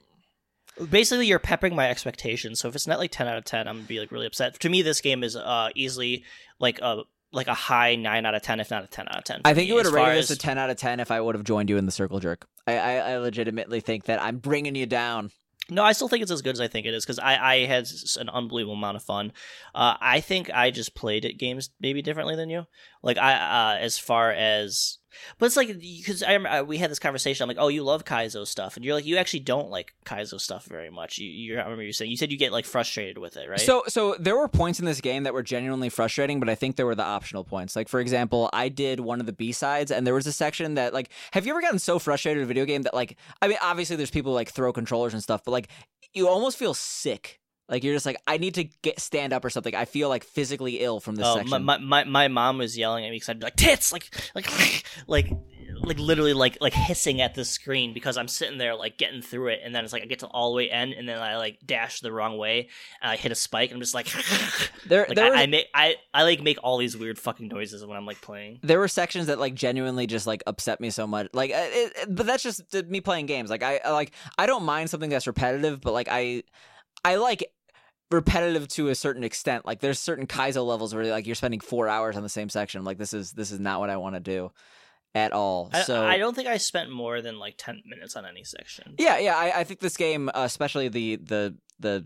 basically 0.90 1.26
you're 1.26 1.38
peppering 1.38 1.74
my 1.74 1.88
expectations. 1.90 2.60
So 2.60 2.68
if 2.68 2.74
it's 2.74 2.86
not 2.86 2.98
like 2.98 3.10
ten 3.10 3.26
out 3.26 3.38
of 3.38 3.44
ten, 3.44 3.66
I'm 3.66 3.76
gonna 3.78 3.88
be 3.88 3.98
like 4.00 4.12
really 4.12 4.26
upset. 4.26 4.58
To 4.60 4.68
me, 4.68 4.82
this 4.82 5.00
game 5.00 5.24
is 5.24 5.34
uh 5.36 5.70
easily 5.74 6.24
like 6.58 6.78
a 6.80 7.02
like 7.32 7.48
a 7.48 7.54
high 7.54 7.94
nine 7.94 8.26
out 8.26 8.34
of 8.34 8.42
ten, 8.42 8.60
if 8.60 8.70
not 8.70 8.84
a 8.84 8.86
ten 8.86 9.06
out 9.08 9.18
of 9.18 9.24
ten. 9.24 9.40
I 9.44 9.54
think 9.54 9.68
you 9.68 9.74
would 9.74 9.84
have 9.84 9.94
rated 9.94 10.18
this 10.18 10.30
a 10.30 10.38
ten 10.38 10.58
out 10.58 10.70
of 10.70 10.76
ten 10.76 11.00
if 11.00 11.10
I 11.10 11.20
would 11.20 11.34
have 11.34 11.44
joined 11.44 11.70
you 11.70 11.76
in 11.76 11.86
the 11.86 11.92
circle 11.92 12.20
jerk. 12.20 12.46
I, 12.66 12.78
I, 12.78 12.94
I 12.96 13.18
legitimately 13.18 13.80
think 13.80 14.04
that 14.04 14.22
I'm 14.22 14.38
bringing 14.38 14.74
you 14.74 14.86
down. 14.86 15.30
No, 15.68 15.84
I 15.84 15.92
still 15.92 16.08
think 16.08 16.22
it's 16.22 16.32
as 16.32 16.42
good 16.42 16.54
as 16.54 16.60
I 16.60 16.66
think 16.66 16.86
it 16.86 16.94
is 16.94 17.04
because 17.04 17.20
I, 17.20 17.36
I 17.36 17.66
had 17.66 17.86
an 18.18 18.28
unbelievable 18.28 18.74
amount 18.74 18.96
of 18.96 19.04
fun. 19.04 19.32
Uh, 19.74 19.94
I 20.00 20.20
think 20.20 20.50
I 20.52 20.70
just 20.70 20.96
played 20.96 21.24
it 21.24 21.38
games 21.38 21.70
maybe 21.80 22.02
differently 22.02 22.34
than 22.34 22.50
you. 22.50 22.66
Like 23.02 23.18
I, 23.18 23.32
uh, 23.34 23.78
as 23.78 23.96
far 23.96 24.32
as, 24.32 24.98
but 25.38 25.46
it's 25.46 25.56
like 25.56 25.68
because 25.78 26.22
I, 26.22 26.62
we 26.62 26.78
had 26.78 26.90
this 26.90 26.98
conversation. 26.98 27.42
I'm 27.42 27.48
like, 27.48 27.58
oh, 27.60 27.68
you 27.68 27.82
love 27.82 28.04
Kaizo 28.04 28.46
stuff, 28.46 28.76
and 28.76 28.84
you're 28.84 28.94
like, 28.94 29.06
you 29.06 29.16
actually 29.16 29.40
don't 29.40 29.70
like 29.70 29.94
Kaizo 30.04 30.40
stuff 30.40 30.64
very 30.66 30.90
much. 30.90 31.18
You, 31.18 31.28
you 31.28 31.58
I 31.58 31.62
remember 31.62 31.82
you 31.82 31.92
saying 31.92 32.10
you 32.10 32.16
said 32.16 32.30
you 32.30 32.38
get 32.38 32.52
like 32.52 32.64
frustrated 32.64 33.18
with 33.18 33.36
it, 33.36 33.48
right? 33.48 33.60
So 33.60 33.82
so 33.88 34.16
there 34.18 34.36
were 34.36 34.48
points 34.48 34.78
in 34.78 34.86
this 34.86 35.00
game 35.00 35.24
that 35.24 35.34
were 35.34 35.42
genuinely 35.42 35.88
frustrating, 35.88 36.40
but 36.40 36.48
I 36.48 36.54
think 36.54 36.76
there 36.76 36.86
were 36.86 36.94
the 36.94 37.04
optional 37.04 37.44
points. 37.44 37.76
Like 37.76 37.88
for 37.88 38.00
example, 38.00 38.50
I 38.52 38.68
did 38.68 39.00
one 39.00 39.20
of 39.20 39.26
the 39.26 39.32
B 39.32 39.52
sides, 39.52 39.90
and 39.90 40.06
there 40.06 40.14
was 40.14 40.26
a 40.26 40.32
section 40.32 40.74
that 40.74 40.94
like, 40.94 41.10
have 41.32 41.46
you 41.46 41.52
ever 41.52 41.60
gotten 41.60 41.78
so 41.78 41.98
frustrated 41.98 42.40
with 42.40 42.46
a 42.46 42.48
video 42.48 42.64
game 42.64 42.82
that 42.82 42.94
like, 42.94 43.16
I 43.42 43.48
mean, 43.48 43.58
obviously 43.60 43.96
there's 43.96 44.10
people 44.10 44.32
like 44.32 44.50
throw 44.50 44.72
controllers 44.72 45.14
and 45.14 45.22
stuff, 45.22 45.42
but 45.44 45.52
like 45.52 45.68
you 46.14 46.28
almost 46.28 46.56
feel 46.58 46.74
sick. 46.74 47.39
Like 47.70 47.84
you're 47.84 47.94
just 47.94 48.04
like, 48.06 48.20
I 48.26 48.36
need 48.38 48.54
to 48.54 48.64
get 48.64 48.98
stand 49.00 49.32
up 49.32 49.44
or 49.44 49.50
something. 49.50 49.74
I 49.74 49.84
feel 49.84 50.08
like 50.08 50.24
physically 50.24 50.80
ill 50.80 50.98
from 51.00 51.14
this 51.14 51.26
Oh, 51.26 51.36
section. 51.36 51.64
my, 51.64 51.78
my, 51.78 52.04
my 52.04 52.28
mom 52.28 52.58
was 52.58 52.76
yelling 52.76 53.04
at 53.04 53.10
me 53.10 53.16
because 53.16 53.28
I'd 53.28 53.38
be 53.38 53.44
like 53.44 53.56
tits, 53.56 53.92
like 53.92 54.10
like 54.34 54.50
like 55.06 55.30
like 55.82 55.98
literally 55.98 56.34
like 56.34 56.58
like 56.60 56.74
hissing 56.74 57.22
at 57.22 57.34
the 57.34 57.44
screen 57.44 57.94
because 57.94 58.18
I'm 58.18 58.28
sitting 58.28 58.58
there 58.58 58.74
like 58.74 58.98
getting 58.98 59.22
through 59.22 59.48
it, 59.48 59.60
and 59.64 59.74
then 59.74 59.84
it's 59.84 59.92
like 59.94 60.02
I 60.02 60.06
get 60.06 60.18
to 60.18 60.26
all 60.26 60.50
the 60.50 60.56
way 60.56 60.68
end, 60.68 60.92
and 60.92 61.08
then 61.08 61.18
I 61.18 61.36
like 61.38 61.58
dash 61.64 62.00
the 62.00 62.12
wrong 62.12 62.36
way, 62.36 62.68
and 63.00 63.10
I 63.12 63.16
hit 63.16 63.32
a 63.32 63.34
spike, 63.36 63.70
and 63.70 63.76
I'm 63.76 63.80
just 63.80 63.94
like, 63.94 64.08
there 64.86 65.06
like 65.08 65.14
there 65.16 65.26
I, 65.26 65.30
was- 65.30 65.40
I 65.40 65.46
make 65.46 65.66
I 65.74 65.94
I 66.12 66.24
like 66.24 66.42
make 66.42 66.58
all 66.62 66.76
these 66.76 66.96
weird 66.96 67.18
fucking 67.18 67.48
noises 67.48 67.86
when 67.86 67.96
I'm 67.96 68.04
like 68.04 68.20
playing. 68.20 68.58
there 68.62 68.78
were 68.78 68.88
sections 68.88 69.28
that 69.28 69.38
like 69.38 69.54
genuinely 69.54 70.06
just 70.06 70.26
like 70.26 70.42
upset 70.46 70.80
me 70.80 70.90
so 70.90 71.06
much 71.06 71.28
like 71.32 71.50
uh, 71.52 71.54
it, 71.56 71.92
it- 71.96 72.14
but 72.14 72.26
that's 72.26 72.42
just 72.42 72.74
uh, 72.74 72.82
me 72.88 73.00
playing 73.00 73.26
games 73.26 73.48
like 73.48 73.62
I, 73.62 73.80
I 73.84 73.90
like 73.92 74.12
i 74.38 74.46
don't 74.46 74.64
mind 74.64 74.90
something 74.90 75.08
that's 75.08 75.26
repetitive 75.26 75.80
but 75.80 75.92
like 75.92 76.08
i 76.10 76.42
i 77.04 77.16
like 77.16 77.44
repetitive 78.10 78.68
to 78.68 78.88
a 78.88 78.94
certain 78.94 79.24
extent. 79.24 79.66
Like 79.66 79.80
there's 79.80 79.98
certain 79.98 80.26
kaizo 80.26 80.66
levels 80.66 80.94
where 80.94 81.04
like 81.06 81.26
you're 81.26 81.34
spending 81.34 81.60
four 81.60 81.88
hours 81.88 82.16
on 82.16 82.22
the 82.22 82.28
same 82.28 82.48
section. 82.48 82.84
Like 82.84 82.98
this 82.98 83.12
is 83.12 83.32
this 83.32 83.50
is 83.52 83.60
not 83.60 83.80
what 83.80 83.90
i 83.90 83.96
want 83.96 84.16
to 84.16 84.20
do 84.20 84.50
at 85.14 85.32
all. 85.32 85.70
I, 85.72 85.82
so 85.82 86.04
I 86.04 86.18
don't 86.18 86.34
think 86.34 86.48
I 86.48 86.56
spent 86.56 86.90
more 86.90 87.20
than 87.22 87.38
like 87.38 87.54
ten 87.56 87.82
minutes 87.86 88.16
on 88.16 88.24
any 88.26 88.44
section. 88.44 88.94
yeah 88.98 89.18
yeah 89.18 89.36
i, 89.36 89.60
I 89.60 89.64
think 89.64 89.80
this 89.80 89.96
game 89.96 90.28
uh, 90.28 90.42
especially 90.42 90.88
the 90.88 91.16
the 91.16 91.56
the 91.78 92.04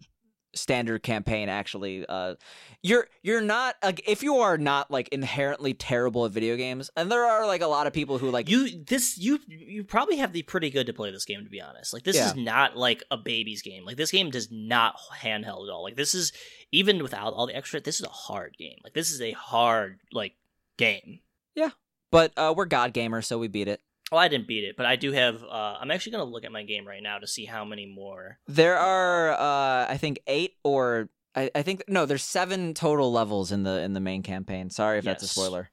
standard 0.55 1.03
campaign 1.03 1.49
actually 1.49 2.05
uh 2.09 2.35
you're 2.83 3.07
you're 3.23 3.40
not 3.40 3.77
like 3.83 4.01
if 4.07 4.23
you 4.23 4.37
are 4.37 4.57
not 4.59 4.90
like 4.90 5.09
inherently 5.09 5.75
terrible 5.75 6.25
at 6.27 6.33
video 6.33 6.57
games 6.57 6.90
and 6.97 7.11
there 7.11 7.25
are 7.25 7.47
like 7.47 7.61
a 7.61 7.67
lot 7.67 7.87
of 7.87 7.93
people 7.93 8.19
who 8.19 8.31
like 8.31 8.49
You 8.49 8.83
this 8.85 9.19
you 9.19 9.38
you 9.49 9.85
probably 9.85 10.17
have 10.17 10.33
the 10.33 10.43
pretty 10.43 10.71
good 10.71 10.87
to 10.87 10.93
play 10.93 11.11
this 11.11 11.25
game 11.25 11.45
to 11.45 11.51
be 11.51 11.61
honest. 11.61 11.93
Like 11.93 12.05
this 12.05 12.17
Yeah. 12.17 12.27
is 12.29 12.35
not 12.37 12.77
like 12.77 13.03
a 13.11 13.17
baby's 13.17 13.62
game. 13.62 13.85
Like 13.85 13.97
this 13.97 14.11
game 14.11 14.31
does 14.31 14.49
not 14.51 14.97
handheld 15.21 15.69
at 15.69 15.73
all. 15.73 15.83
Like 15.83 15.97
this 15.97 16.14
is 16.14 16.33
even 16.73 17.03
without 17.03 17.33
all 17.35 17.47
the 17.47 17.57
extra. 17.57 17.81
This 17.81 18.01
is 18.01 18.07
a 18.07 18.11
hard 18.11 18.57
game. 18.59 18.79
Like 18.85 18.95
this 18.95 19.11
is 19.11 19.21
a 19.21 19.33
hard 19.33 19.99
like 20.12 20.35
game. 20.77 21.21
Yeah. 21.55 21.71
But 22.11 22.33
uh, 22.37 22.55
we're 22.57 22.67
God 22.67 22.95
gamers, 22.95 23.25
so 23.25 23.38
we 23.38 23.49
beat 23.49 23.67
it. 23.69 23.81
Well, 24.12 24.21
I 24.21 24.29
didn't 24.29 24.47
beat 24.47 24.64
it, 24.64 24.77
but 24.77 24.87
I 24.87 24.97
do 24.97 25.12
have. 25.12 25.43
uh 25.43 25.77
I'm 25.81 25.90
actually 25.90 26.12
gonna 26.12 26.25
look 26.25 26.45
at 26.45 26.53
my 26.53 26.62
game 26.62 26.87
right 26.87 27.03
now 27.03 27.19
to 27.19 27.27
see 27.27 27.45
how 27.45 27.64
many 27.64 27.87
more. 27.87 28.38
There 28.47 28.77
are, 28.77 29.33
uh, 29.33 29.87
I 29.90 29.97
think, 29.99 30.21
eight 30.27 30.55
or 30.62 31.09
I, 31.35 31.51
I 31.55 31.62
think 31.62 31.85
no, 31.88 32.07
there's 32.07 32.23
seven 32.23 32.75
total 32.75 33.12
levels 33.12 33.51
in 33.53 33.62
the 33.62 33.81
in 33.81 33.93
the 33.93 34.01
main 34.01 34.23
campaign. 34.23 34.71
Sorry 34.71 34.99
if 34.99 35.05
that's 35.05 35.25
a 35.25 35.29
spoiler. 35.29 35.71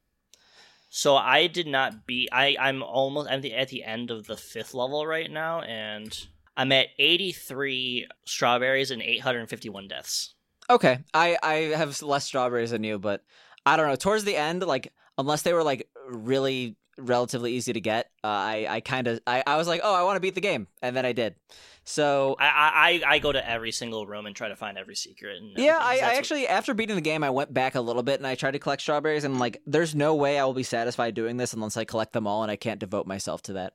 So 0.90 1.16
I 1.16 1.48
did 1.48 1.68
not 1.68 2.06
beat. 2.06 2.30
I 2.32 2.56
I'm 2.60 2.84
almost 2.84 3.30
at 3.30 3.42
the 3.42 3.54
at 3.54 3.70
the 3.70 3.84
end 3.84 4.12
of 4.12 4.28
the 4.28 4.38
fifth 4.38 4.74
level 4.74 5.06
right 5.06 5.30
now, 5.32 5.62
and 5.62 6.28
I'm 6.58 6.72
at 6.72 6.88
83 7.00 8.08
strawberries 8.26 8.92
and 8.92 9.02
851 9.02 9.88
deaths. 9.88 10.36
Okay, 10.70 11.00
I 11.14 11.38
I 11.42 11.54
have 11.76 12.02
less 12.02 12.26
strawberries 12.26 12.72
than 12.72 12.84
you, 12.84 13.00
but 13.00 13.24
I 13.66 13.78
don't 13.78 13.88
know. 13.88 13.96
Towards 13.96 14.24
the 14.24 14.36
end, 14.36 14.64
like 14.64 14.92
unless 15.18 15.44
they 15.44 15.54
were 15.54 15.64
like 15.64 15.88
really 16.10 16.76
relatively 16.98 17.54
easy 17.54 17.74
to 17.74 17.82
get, 17.82 18.08
uh, 18.24 18.28
I 18.28 18.68
I 18.70 18.80
kind 18.82 19.08
of 19.08 19.20
I, 19.26 19.44
I 19.46 19.58
was 19.58 19.68
like, 19.68 19.82
oh, 19.84 19.94
I 19.94 20.04
want 20.04 20.16
to 20.18 20.20
beat 20.20 20.36
the 20.36 20.42
game, 20.42 20.68
and 20.82 20.96
then 20.96 21.06
I 21.06 21.14
did. 21.14 21.36
So 21.84 22.36
I, 22.40 23.02
I 23.06 23.14
I- 23.16 23.20
go 23.20 23.32
to 23.32 23.50
every 23.50 23.72
single 23.72 24.06
room 24.06 24.26
and 24.28 24.36
try 24.36 24.50
to 24.50 24.56
find 24.56 24.78
every 24.78 24.96
secret. 24.96 25.38
And 25.38 25.58
Yeah. 25.58 25.80
I, 25.82 25.94
I 25.94 25.96
That's 25.96 26.02
what- 26.12 26.18
actually 26.18 26.48
after 26.48 26.74
beating 26.76 26.96
the 26.96 27.02
game, 27.02 27.24
I 27.24 27.30
went 27.32 27.54
back 27.54 27.74
a 27.76 27.82
little 27.82 28.04
bit 28.04 28.20
and 28.20 28.28
I 28.28 28.36
tried 28.36 28.52
to 28.52 28.60
collect 28.60 28.82
strawberries, 28.84 29.24
and 29.24 29.40
like, 29.40 29.62
there's 29.66 29.96
no 29.96 30.14
way 30.16 30.38
I 30.40 30.46
will 30.46 30.54
be 30.54 30.64
satisfied 30.64 31.16
doing 31.16 31.38
this 31.38 31.54
unless 31.54 31.78
I 31.78 31.86
collect 31.86 32.14
them 32.14 32.28
all, 32.28 32.44
and 32.44 32.52
I 32.52 32.56
can't 32.56 32.80
devote 32.80 33.08
myself 33.08 33.42
to 33.44 33.54
that. 33.54 33.74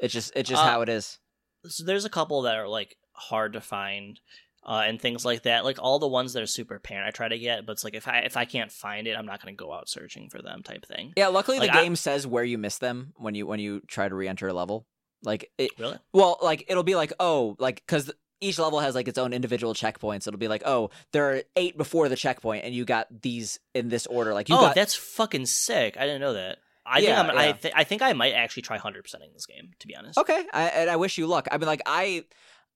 It's 0.00 0.12
just 0.12 0.32
it's 0.34 0.48
just 0.48 0.62
Uh, 0.62 0.66
how 0.66 0.80
it 0.80 0.88
is. 0.88 1.18
so 1.66 1.84
there's 1.84 2.04
a 2.04 2.10
couple 2.10 2.42
that 2.42 2.56
are 2.56 2.68
like 2.68 2.96
hard 3.12 3.52
to 3.52 3.60
find 3.60 4.18
uh, 4.66 4.82
and 4.86 5.00
things 5.00 5.24
like 5.24 5.42
that. 5.42 5.64
Like 5.64 5.78
all 5.80 5.98
the 5.98 6.08
ones 6.08 6.32
that 6.32 6.42
are 6.42 6.46
super 6.46 6.76
apparent, 6.76 7.06
I 7.06 7.10
try 7.10 7.28
to 7.28 7.38
get, 7.38 7.66
but 7.66 7.72
it's 7.72 7.84
like 7.84 7.94
if 7.94 8.08
I 8.08 8.18
if 8.20 8.36
I 8.36 8.44
can't 8.44 8.72
find 8.72 9.06
it, 9.06 9.16
I'm 9.16 9.26
not 9.26 9.42
going 9.42 9.54
to 9.54 9.62
go 9.62 9.72
out 9.72 9.88
searching 9.88 10.28
for 10.30 10.40
them, 10.42 10.62
type 10.62 10.86
thing. 10.86 11.12
Yeah, 11.16 11.28
luckily 11.28 11.58
like, 11.58 11.72
the 11.72 11.78
I- 11.78 11.82
game 11.82 11.96
says 11.96 12.26
where 12.26 12.44
you 12.44 12.58
miss 12.58 12.78
them 12.78 13.12
when 13.16 13.34
you 13.34 13.46
when 13.46 13.60
you 13.60 13.80
try 13.86 14.08
to 14.08 14.14
re-enter 14.14 14.48
a 14.48 14.52
level. 14.54 14.86
Like 15.22 15.50
it, 15.58 15.70
Really? 15.78 15.96
well, 16.12 16.38
like 16.42 16.64
it'll 16.68 16.82
be 16.82 16.96
like 16.96 17.12
oh, 17.18 17.56
like 17.58 17.76
because 17.76 18.10
each 18.40 18.58
level 18.58 18.80
has 18.80 18.94
like 18.94 19.08
its 19.08 19.16
own 19.16 19.32
individual 19.32 19.72
checkpoints. 19.72 20.26
It'll 20.28 20.38
be 20.38 20.48
like 20.48 20.62
oh, 20.66 20.90
there 21.12 21.32
are 21.34 21.42
eight 21.56 21.78
before 21.78 22.08
the 22.10 22.16
checkpoint, 22.16 22.64
and 22.64 22.74
you 22.74 22.84
got 22.84 23.06
these 23.22 23.58
in 23.74 23.88
this 23.88 24.06
order. 24.06 24.34
Like 24.34 24.48
you 24.50 24.56
oh, 24.56 24.60
got 24.60 24.74
that's 24.74 24.94
fucking 24.94 25.46
sick! 25.46 25.96
I 25.96 26.04
didn't 26.04 26.20
know 26.20 26.34
that. 26.34 26.58
I 26.86 26.98
Yeah, 26.98 27.22
think 27.22 27.30
I'm, 27.32 27.38
I 27.38 27.52
th- 27.52 27.74
I 27.74 27.84
think 27.84 28.02
I 28.02 28.12
might 28.12 28.32
actually 28.32 28.64
try 28.64 28.76
hundred 28.76 29.04
percenting 29.04 29.32
this 29.32 29.46
game. 29.46 29.70
To 29.78 29.86
be 29.86 29.96
honest. 29.96 30.18
Okay, 30.18 30.44
I, 30.52 30.64
and 30.64 30.90
I 30.90 30.96
wish 30.96 31.16
you 31.16 31.26
luck. 31.26 31.48
I 31.50 31.56
mean, 31.56 31.66
like 31.66 31.80
I, 31.86 32.24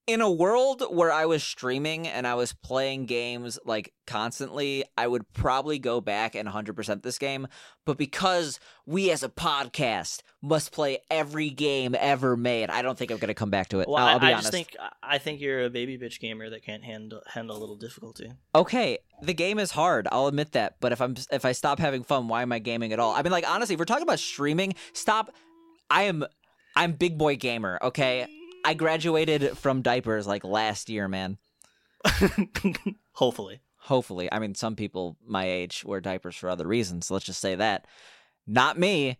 in 0.09 0.23
a 0.23 0.31
world 0.31 0.83
where 0.91 1.13
I 1.13 1.27
was 1.27 1.45
streaming 1.45 2.09
and 2.09 2.27
I 2.27 2.35
was 2.35 2.55
playing 2.55 3.05
games 3.05 3.59
like 3.67 3.93
constantly, 4.07 4.83
I 4.97 5.07
would 5.07 5.31
probably 5.35 5.79
go 5.79 6.01
back 6.01 6.35
and 6.35 6.49
100% 6.49 7.03
this 7.03 7.19
game. 7.19 7.47
But 7.85 7.99
because 7.99 8.59
we 8.87 9.11
as 9.11 9.23
a 9.23 9.29
podcast 9.29 10.23
must 10.41 10.73
play 10.73 11.01
every 11.11 11.51
game 11.51 11.95
ever 11.99 12.39
made, 12.39 12.71
I 12.71 12.81
don't 12.81 12.97
think 12.97 13.11
I'm 13.11 13.19
going 13.19 13.29
to 13.29 13.35
come 13.35 13.51
back 13.51 13.69
to 13.69 13.81
it. 13.81 13.89
Well, 13.89 13.99
I'll, 13.99 14.15
I'll 14.15 14.19
be 14.19 14.29
I 14.29 14.33
honest. 14.33 14.51
think 14.51 14.75
I 15.03 15.19
think 15.19 15.43
you're 15.43 15.65
a 15.65 15.71
baby 15.71 15.99
bitch 15.99 16.19
gamer 16.21 16.49
that 16.49 16.65
can't 16.65 16.83
handle 16.83 17.21
handle 17.27 17.57
a 17.57 17.61
little 17.61 17.77
difficulty. 17.77 18.33
okay, 18.55 18.99
the 19.23 19.35
game 19.35 19.59
is 19.59 19.73
hard. 19.73 20.09
I'll 20.11 20.27
admit 20.27 20.53
that. 20.53 20.77
But 20.81 20.93
if 20.93 21.03
I'm 21.03 21.17
if 21.31 21.45
I 21.45 21.53
stop 21.53 21.79
having 21.79 22.03
fun, 22.03 22.29
why 22.29 22.41
am 22.41 22.51
I 22.53 22.61
gaming 22.61 22.95
at 22.95 22.99
all? 22.99 23.15
I 23.15 23.21
mean, 23.21 23.33
like 23.33 23.49
honestly, 23.49 23.75
if 23.75 23.79
we're 23.79 23.85
talking 23.85 24.05
about 24.05 24.21
streaming, 24.21 24.75
stop. 24.95 25.35
I 25.91 26.05
am 26.05 26.25
I'm 26.77 26.93
big 26.93 27.19
boy 27.19 27.37
gamer. 27.37 27.79
Okay, 27.83 28.27
I 28.69 28.75
graduated 28.75 29.57
from 29.57 29.81
diapers 29.81 30.27
like 30.27 30.45
last 30.45 30.91
year, 30.91 31.09
man. 31.09 31.39
Hopefully. 33.13 33.63
Hopefully, 33.79 34.31
I 34.31 34.41
mean, 34.41 34.55
some 34.55 34.77
people 34.77 35.17
my 35.27 35.49
age 35.49 35.87
wear 35.87 36.03
diapers 36.03 36.37
for 36.37 36.51
other 36.51 36.67
reasons. 36.67 37.07
So 37.07 37.15
let's 37.15 37.25
just 37.25 37.41
say 37.41 37.55
that. 37.55 37.87
Not 38.47 38.79
me. 38.79 39.17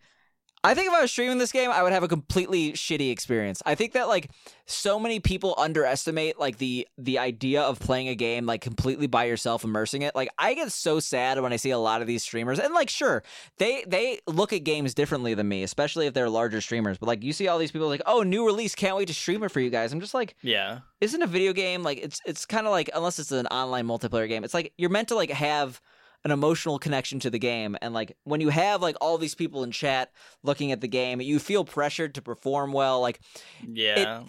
I 0.65 0.75
think 0.75 0.89
if 0.89 0.95
I 0.95 1.03
was 1.03 1.13
streaming 1.13 1.39
this 1.39 1.53
game, 1.53 1.71
I 1.71 1.83
would 1.83 1.93
have 1.93 2.03
a 2.03 2.09
completely 2.09 2.73
shitty 2.73 3.11
experience. 3.13 3.63
I 3.65 3.75
think 3.75 3.93
that 3.93 4.09
like 4.09 4.31
so 4.67 4.99
many 4.99 5.21
people 5.21 5.55
underestimate 5.57 6.39
like 6.39 6.59
the 6.59 6.87
the 6.99 7.19
idea 7.19 7.63
of 7.63 7.79
playing 7.79 8.09
a 8.09 8.15
game 8.15 8.45
like 8.45 8.61
completely 8.61 9.07
by 9.07 9.25
yourself, 9.25 9.63
immersing 9.65 10.03
it. 10.03 10.15
Like 10.17 10.29
I 10.39 10.55
get 10.55 10.73
so 10.73 11.01
sad 11.01 11.41
when 11.41 11.53
I 11.53 11.57
see 11.57 11.71
a 11.71 11.79
lot 11.79 12.01
of 12.01 12.07
these 12.07 12.23
streamers, 12.23 12.59
and 12.59 12.75
like 12.75 12.91
sure 12.91 13.23
they 13.59 13.85
they 13.87 14.19
look 14.27 14.53
at 14.53 14.65
games 14.65 14.95
differently 14.95 15.35
than 15.35 15.49
me, 15.49 15.63
especially 15.63 16.07
if 16.07 16.15
they're 16.15 16.29
larger 16.29 16.61
streamers. 16.61 16.99
But 16.99 17.07
like 17.07 17.23
you 17.23 17.33
see 17.33 17.47
all 17.49 17.59
these 17.59 17.71
people 17.73 17.89
like, 17.89 18.03
oh, 18.07 18.23
new 18.23 18.45
release, 18.45 18.75
can't 18.75 18.97
wait 18.97 19.09
to 19.09 19.15
stream 19.15 19.43
it 19.45 19.51
for 19.51 19.61
you 19.61 19.71
guys. 19.71 19.93
I'm 19.93 20.01
just 20.01 20.15
like, 20.15 20.35
Yeah. 20.43 20.81
isn't 21.01 21.23
a 21.23 21.27
video 21.29 21.53
game 21.53 21.83
like 21.83 21.99
it's 21.99 22.21
it's 22.27 22.45
kind 22.47 22.67
of 22.67 22.73
like 22.73 22.91
unless 22.95 23.19
it's 23.19 23.33
an 23.33 23.47
online 23.47 23.87
multiplayer 23.87 24.29
game, 24.29 24.43
it's 24.45 24.55
like 24.55 24.73
you're 24.77 24.91
meant 24.91 25.09
to 25.09 25.15
like 25.15 25.31
have 25.31 25.81
an 26.25 26.31
emotional 26.31 26.79
connection 26.79 27.21
to 27.21 27.31
the 27.31 27.39
game 27.39 27.77
and 27.81 27.95
like 27.95 28.17
when 28.25 28.41
you 28.41 28.49
have 28.49 28.83
like 28.83 28.97
all 29.01 29.19
these 29.19 29.35
people 29.35 29.63
in 29.63 29.71
chat 29.71 30.11
looking 30.43 30.73
at 30.73 30.81
the 30.81 30.89
game 30.89 31.21
you 31.21 31.39
feel 31.39 31.65
pressured 31.65 32.15
to 32.15 32.21
perform 32.23 32.73
well 32.73 33.01
like 33.01 33.21
Yeah. 33.67 34.25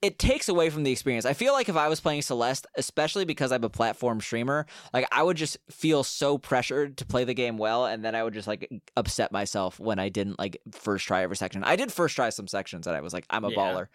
it 0.00 0.18
takes 0.18 0.48
away 0.48 0.70
from 0.70 0.84
the 0.84 0.92
experience. 0.92 1.24
I 1.26 1.32
feel 1.32 1.52
like 1.52 1.68
if 1.68 1.76
I 1.76 1.88
was 1.88 1.98
playing 2.00 2.22
Celeste, 2.22 2.66
especially 2.76 3.24
because 3.24 3.50
I'm 3.50 3.64
a 3.64 3.68
platform 3.68 4.20
streamer, 4.20 4.64
like 4.94 5.06
I 5.10 5.24
would 5.24 5.36
just 5.36 5.56
feel 5.70 6.04
so 6.04 6.38
pressured 6.38 6.96
to 6.98 7.04
play 7.04 7.24
the 7.24 7.34
game 7.34 7.58
well, 7.58 7.84
and 7.84 8.04
then 8.04 8.14
I 8.14 8.22
would 8.22 8.32
just 8.32 8.46
like 8.46 8.70
upset 8.96 9.32
myself 9.32 9.80
when 9.80 9.98
I 9.98 10.08
didn't 10.08 10.38
like 10.38 10.60
first 10.70 11.04
try 11.06 11.22
every 11.22 11.36
section. 11.36 11.64
I 11.64 11.74
did 11.74 11.92
first 11.92 12.14
try 12.14 12.30
some 12.30 12.46
sections, 12.46 12.86
and 12.86 12.96
I 12.96 13.00
was 13.00 13.12
like, 13.12 13.26
I'm 13.28 13.44
a 13.44 13.50
Yeah. 13.50 13.56
baller. 13.56 13.88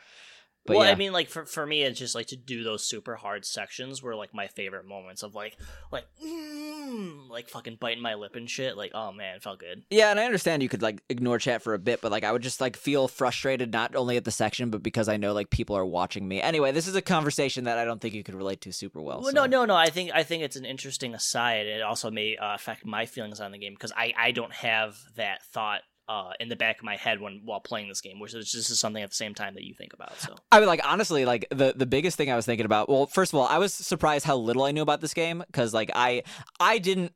But 0.65 0.77
well, 0.77 0.85
yeah. 0.85 0.91
I 0.91 0.95
mean, 0.95 1.11
like 1.11 1.27
for 1.27 1.45
for 1.45 1.65
me, 1.65 1.83
it's 1.83 1.99
just 1.99 2.15
like 2.15 2.27
to 2.27 2.37
do 2.37 2.63
those 2.63 2.85
super 2.85 3.15
hard 3.15 3.45
sections 3.45 4.01
were 4.01 4.15
like 4.15 4.33
my 4.33 4.47
favorite 4.47 4.85
moments 4.85 5.21
of 5.21 5.35
like 5.35 5.57
like 5.91 6.05
mm, 6.23 7.29
like 7.29 7.49
fucking 7.49 7.77
biting 7.81 8.01
my 8.01 8.13
lip 8.13 8.37
and 8.37 8.49
shit. 8.49 8.77
Like, 8.77 8.91
oh 8.93 9.11
man, 9.11 9.35
it 9.35 9.43
felt 9.43 9.59
good. 9.59 9.83
Yeah, 9.89 10.09
and 10.09 10.19
I 10.19 10.25
understand 10.25 10.63
you 10.63 10.69
could 10.69 10.81
like 10.81 11.01
ignore 11.09 11.37
chat 11.37 11.61
for 11.61 11.73
a 11.73 11.79
bit, 11.79 11.99
but 11.99 12.11
like 12.11 12.23
I 12.23 12.31
would 12.31 12.41
just 12.41 12.61
like 12.61 12.77
feel 12.77 13.09
frustrated 13.09 13.73
not 13.73 13.93
only 13.93 14.15
at 14.15 14.23
the 14.23 14.31
section, 14.31 14.69
but 14.69 14.81
because 14.81 15.09
I 15.09 15.17
know 15.17 15.33
like 15.33 15.49
people 15.49 15.75
are 15.75 15.85
watching 15.85 16.27
me. 16.29 16.41
Anyway, 16.41 16.71
this 16.71 16.87
is 16.87 16.95
a 16.95 17.01
conversation 17.01 17.65
that 17.65 17.77
I 17.77 17.83
don't 17.83 17.99
think 17.99 18.13
you 18.13 18.23
could 18.23 18.35
relate 18.35 18.61
to 18.61 18.71
super 18.71 19.01
well. 19.01 19.19
Well, 19.21 19.31
so- 19.31 19.45
no, 19.45 19.45
no, 19.45 19.65
no. 19.65 19.75
I 19.75 19.89
think 19.89 20.11
I 20.13 20.23
think 20.23 20.43
it's 20.43 20.55
an 20.55 20.65
interesting 20.65 21.13
aside. 21.13 21.65
It 21.65 21.81
also 21.81 22.09
may 22.09 22.37
uh, 22.37 22.55
affect 22.55 22.85
my 22.85 23.05
feelings 23.05 23.41
on 23.41 23.51
the 23.51 23.57
game 23.57 23.73
because 23.73 23.91
I 23.97 24.13
I 24.17 24.31
don't 24.31 24.53
have 24.53 24.97
that 25.17 25.43
thought 25.43 25.81
uh 26.09 26.31
in 26.39 26.49
the 26.49 26.55
back 26.55 26.79
of 26.79 26.83
my 26.83 26.95
head 26.95 27.21
when 27.21 27.41
while 27.45 27.59
playing 27.59 27.87
this 27.87 28.01
game, 28.01 28.19
which 28.19 28.33
is 28.33 28.51
this 28.51 28.69
is 28.69 28.79
something 28.79 29.03
at 29.03 29.09
the 29.09 29.15
same 29.15 29.33
time 29.33 29.53
that 29.55 29.63
you 29.63 29.73
think 29.73 29.93
about. 29.93 30.17
So 30.19 30.35
I 30.51 30.59
mean, 30.59 30.67
like 30.67 30.81
honestly, 30.83 31.25
like 31.25 31.47
the 31.49 31.73
the 31.75 31.85
biggest 31.85 32.17
thing 32.17 32.31
I 32.31 32.35
was 32.35 32.45
thinking 32.45 32.65
about. 32.65 32.89
Well, 32.89 33.07
first 33.07 33.33
of 33.33 33.39
all, 33.39 33.47
I 33.47 33.57
was 33.57 33.73
surprised 33.73 34.25
how 34.25 34.35
little 34.37 34.63
I 34.63 34.71
knew 34.71 34.81
about 34.81 35.01
this 35.01 35.13
game 35.13 35.43
because 35.45 35.73
like 35.73 35.91
I 35.95 36.23
I 36.59 36.77
didn't. 36.79 37.13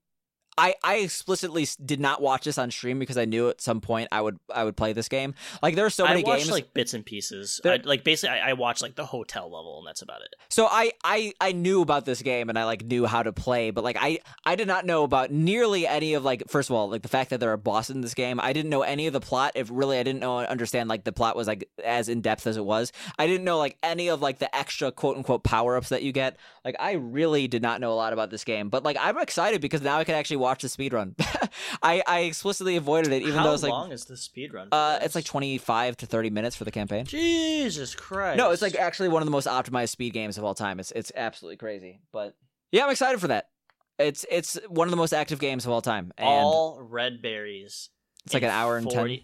I, 0.58 0.74
I 0.84 0.96
explicitly 0.98 1.68
did 1.86 2.00
not 2.00 2.22
watch 2.22 2.46
this 2.46 2.58
on 2.58 2.72
stream 2.72 2.98
because 2.98 3.18
I 3.18 3.26
knew 3.26 3.50
at 3.50 3.62
some 3.62 3.80
point 3.80 4.08
I 4.12 4.22
would 4.22 4.40
I 4.54 4.64
would 4.64 4.76
play 4.76 4.94
this 4.94 5.08
game. 5.08 5.36
Like 5.62 5.76
there 5.76 5.86
are 5.86 5.92
so 5.92 6.06
I 6.06 6.10
many 6.10 6.24
watched 6.24 6.44
games. 6.44 6.52
like 6.52 6.74
bits 6.74 6.94
and 6.96 7.06
pieces. 7.06 7.62
I, 7.64 7.80
like 7.84 8.04
basically, 8.04 8.40
I, 8.40 8.50
I 8.50 8.54
watched 8.54 8.82
like 8.82 8.96
the 8.96 9.06
hotel 9.06 9.46
level, 9.46 9.78
and 9.78 9.88
that's 9.88 10.02
about 10.02 10.22
it. 10.22 10.36
So 10.50 10.66
I, 10.66 10.94
I 11.04 11.34
I 11.40 11.52
knew 11.52 11.82
about 11.82 12.06
this 12.06 12.22
game 12.24 12.50
and 12.50 12.58
I 12.58 12.66
like 12.66 12.84
knew 12.84 13.06
how 13.06 13.22
to 13.22 13.32
play, 13.32 13.70
but 13.70 13.84
like 13.84 13.98
I 14.00 14.20
I 14.46 14.56
did 14.56 14.68
not 14.68 14.86
know 14.86 15.04
about 15.04 15.32
nearly 15.32 15.86
any 15.86 16.16
of 16.16 16.24
like 16.24 16.44
first 16.48 16.70
of 16.70 16.76
all 16.76 16.90
like 16.90 17.04
the 17.04 17.08
fact 17.08 17.30
that 17.30 17.40
there 17.40 17.52
are 17.52 17.58
bosses 17.58 17.96
in 17.96 18.02
this 18.02 18.16
game. 18.16 18.40
I 18.42 18.52
didn't 18.52 18.72
know 18.72 18.82
any 18.82 19.06
of 19.06 19.14
the 19.14 19.20
plot. 19.20 19.52
If 19.56 19.70
really 19.72 20.00
I 20.00 20.04
didn't 20.04 20.22
know 20.22 20.40
understand 20.40 20.90
like 20.90 21.04
the 21.04 21.12
plot 21.12 21.36
was 21.36 21.46
like 21.46 21.70
as 21.84 22.10
in 22.10 22.22
depth 22.22 22.48
as 22.48 22.58
it 22.58 22.66
was. 22.66 22.92
I 23.20 23.28
didn't 23.28 23.44
know 23.44 23.60
like 23.60 23.78
any 23.84 24.08
of 24.08 24.22
like 24.22 24.40
the 24.40 24.54
extra 24.56 24.92
quote 24.92 25.18
unquote 25.18 25.44
power 25.44 25.78
ups 25.78 25.90
that 25.90 26.02
you 26.02 26.12
get. 26.12 26.38
Like 26.66 26.76
I 26.80 26.94
really 26.94 27.48
did 27.48 27.62
not 27.62 27.80
know 27.80 27.92
a 27.92 27.96
lot 27.96 28.14
about 28.14 28.32
this 28.32 28.44
game, 28.44 28.70
but 28.70 28.84
like 28.84 28.98
I'm 29.00 29.20
excited 29.20 29.62
because 29.62 29.82
now 29.82 30.00
I 30.00 30.04
can 30.04 30.16
actually 30.16 30.38
watch 30.48 30.62
the 30.62 30.70
speed 30.70 30.94
run. 30.94 31.16
I 31.84 32.02
I 32.08 32.20
explicitly 32.22 32.76
avoided 32.78 33.12
it 33.12 33.22
even 33.22 33.36
How 33.36 33.44
though 33.44 33.54
it's 33.54 33.64
like 33.64 33.72
long 33.72 33.92
is 33.92 34.06
the 34.06 34.18
speed 34.18 34.54
run? 34.54 34.70
uh 34.72 35.00
it's 35.02 35.16
like 35.16 35.26
25 35.26 35.98
to 35.98 36.06
30 36.06 36.30
minutes 36.30 36.56
for 36.56 36.64
the 36.64 36.72
campaign. 36.72 37.06
Jesus 37.06 37.94
Christ. 37.96 38.38
No, 38.38 38.52
it's 38.52 38.62
like 38.62 38.76
actually 38.76 39.10
one 39.10 39.22
of 39.22 39.26
the 39.28 39.32
most 39.32 39.48
optimized 39.48 39.90
speed 39.90 40.14
games 40.14 40.38
of 40.38 40.44
all 40.44 40.56
time. 40.56 40.80
It's 40.80 40.92
it's 40.92 41.12
absolutely 41.16 41.58
crazy. 41.58 42.00
But 42.12 42.36
yeah, 42.72 42.86
I'm 42.86 42.92
excited 42.92 43.20
for 43.20 43.28
that. 43.28 43.50
It's 44.00 44.26
it's 44.30 44.60
one 44.68 44.88
of 44.88 44.92
the 44.92 44.98
most 44.98 45.14
active 45.14 45.40
games 45.40 45.66
of 45.66 45.72
all 45.72 45.82
time, 45.82 46.12
and 46.18 46.28
all 46.28 46.80
red 46.82 47.22
berries. 47.22 47.90
it's 48.26 48.34
like 48.34 48.44
an 48.44 48.50
hour 48.52 48.78
and 48.78 48.90
ten. 48.90 49.20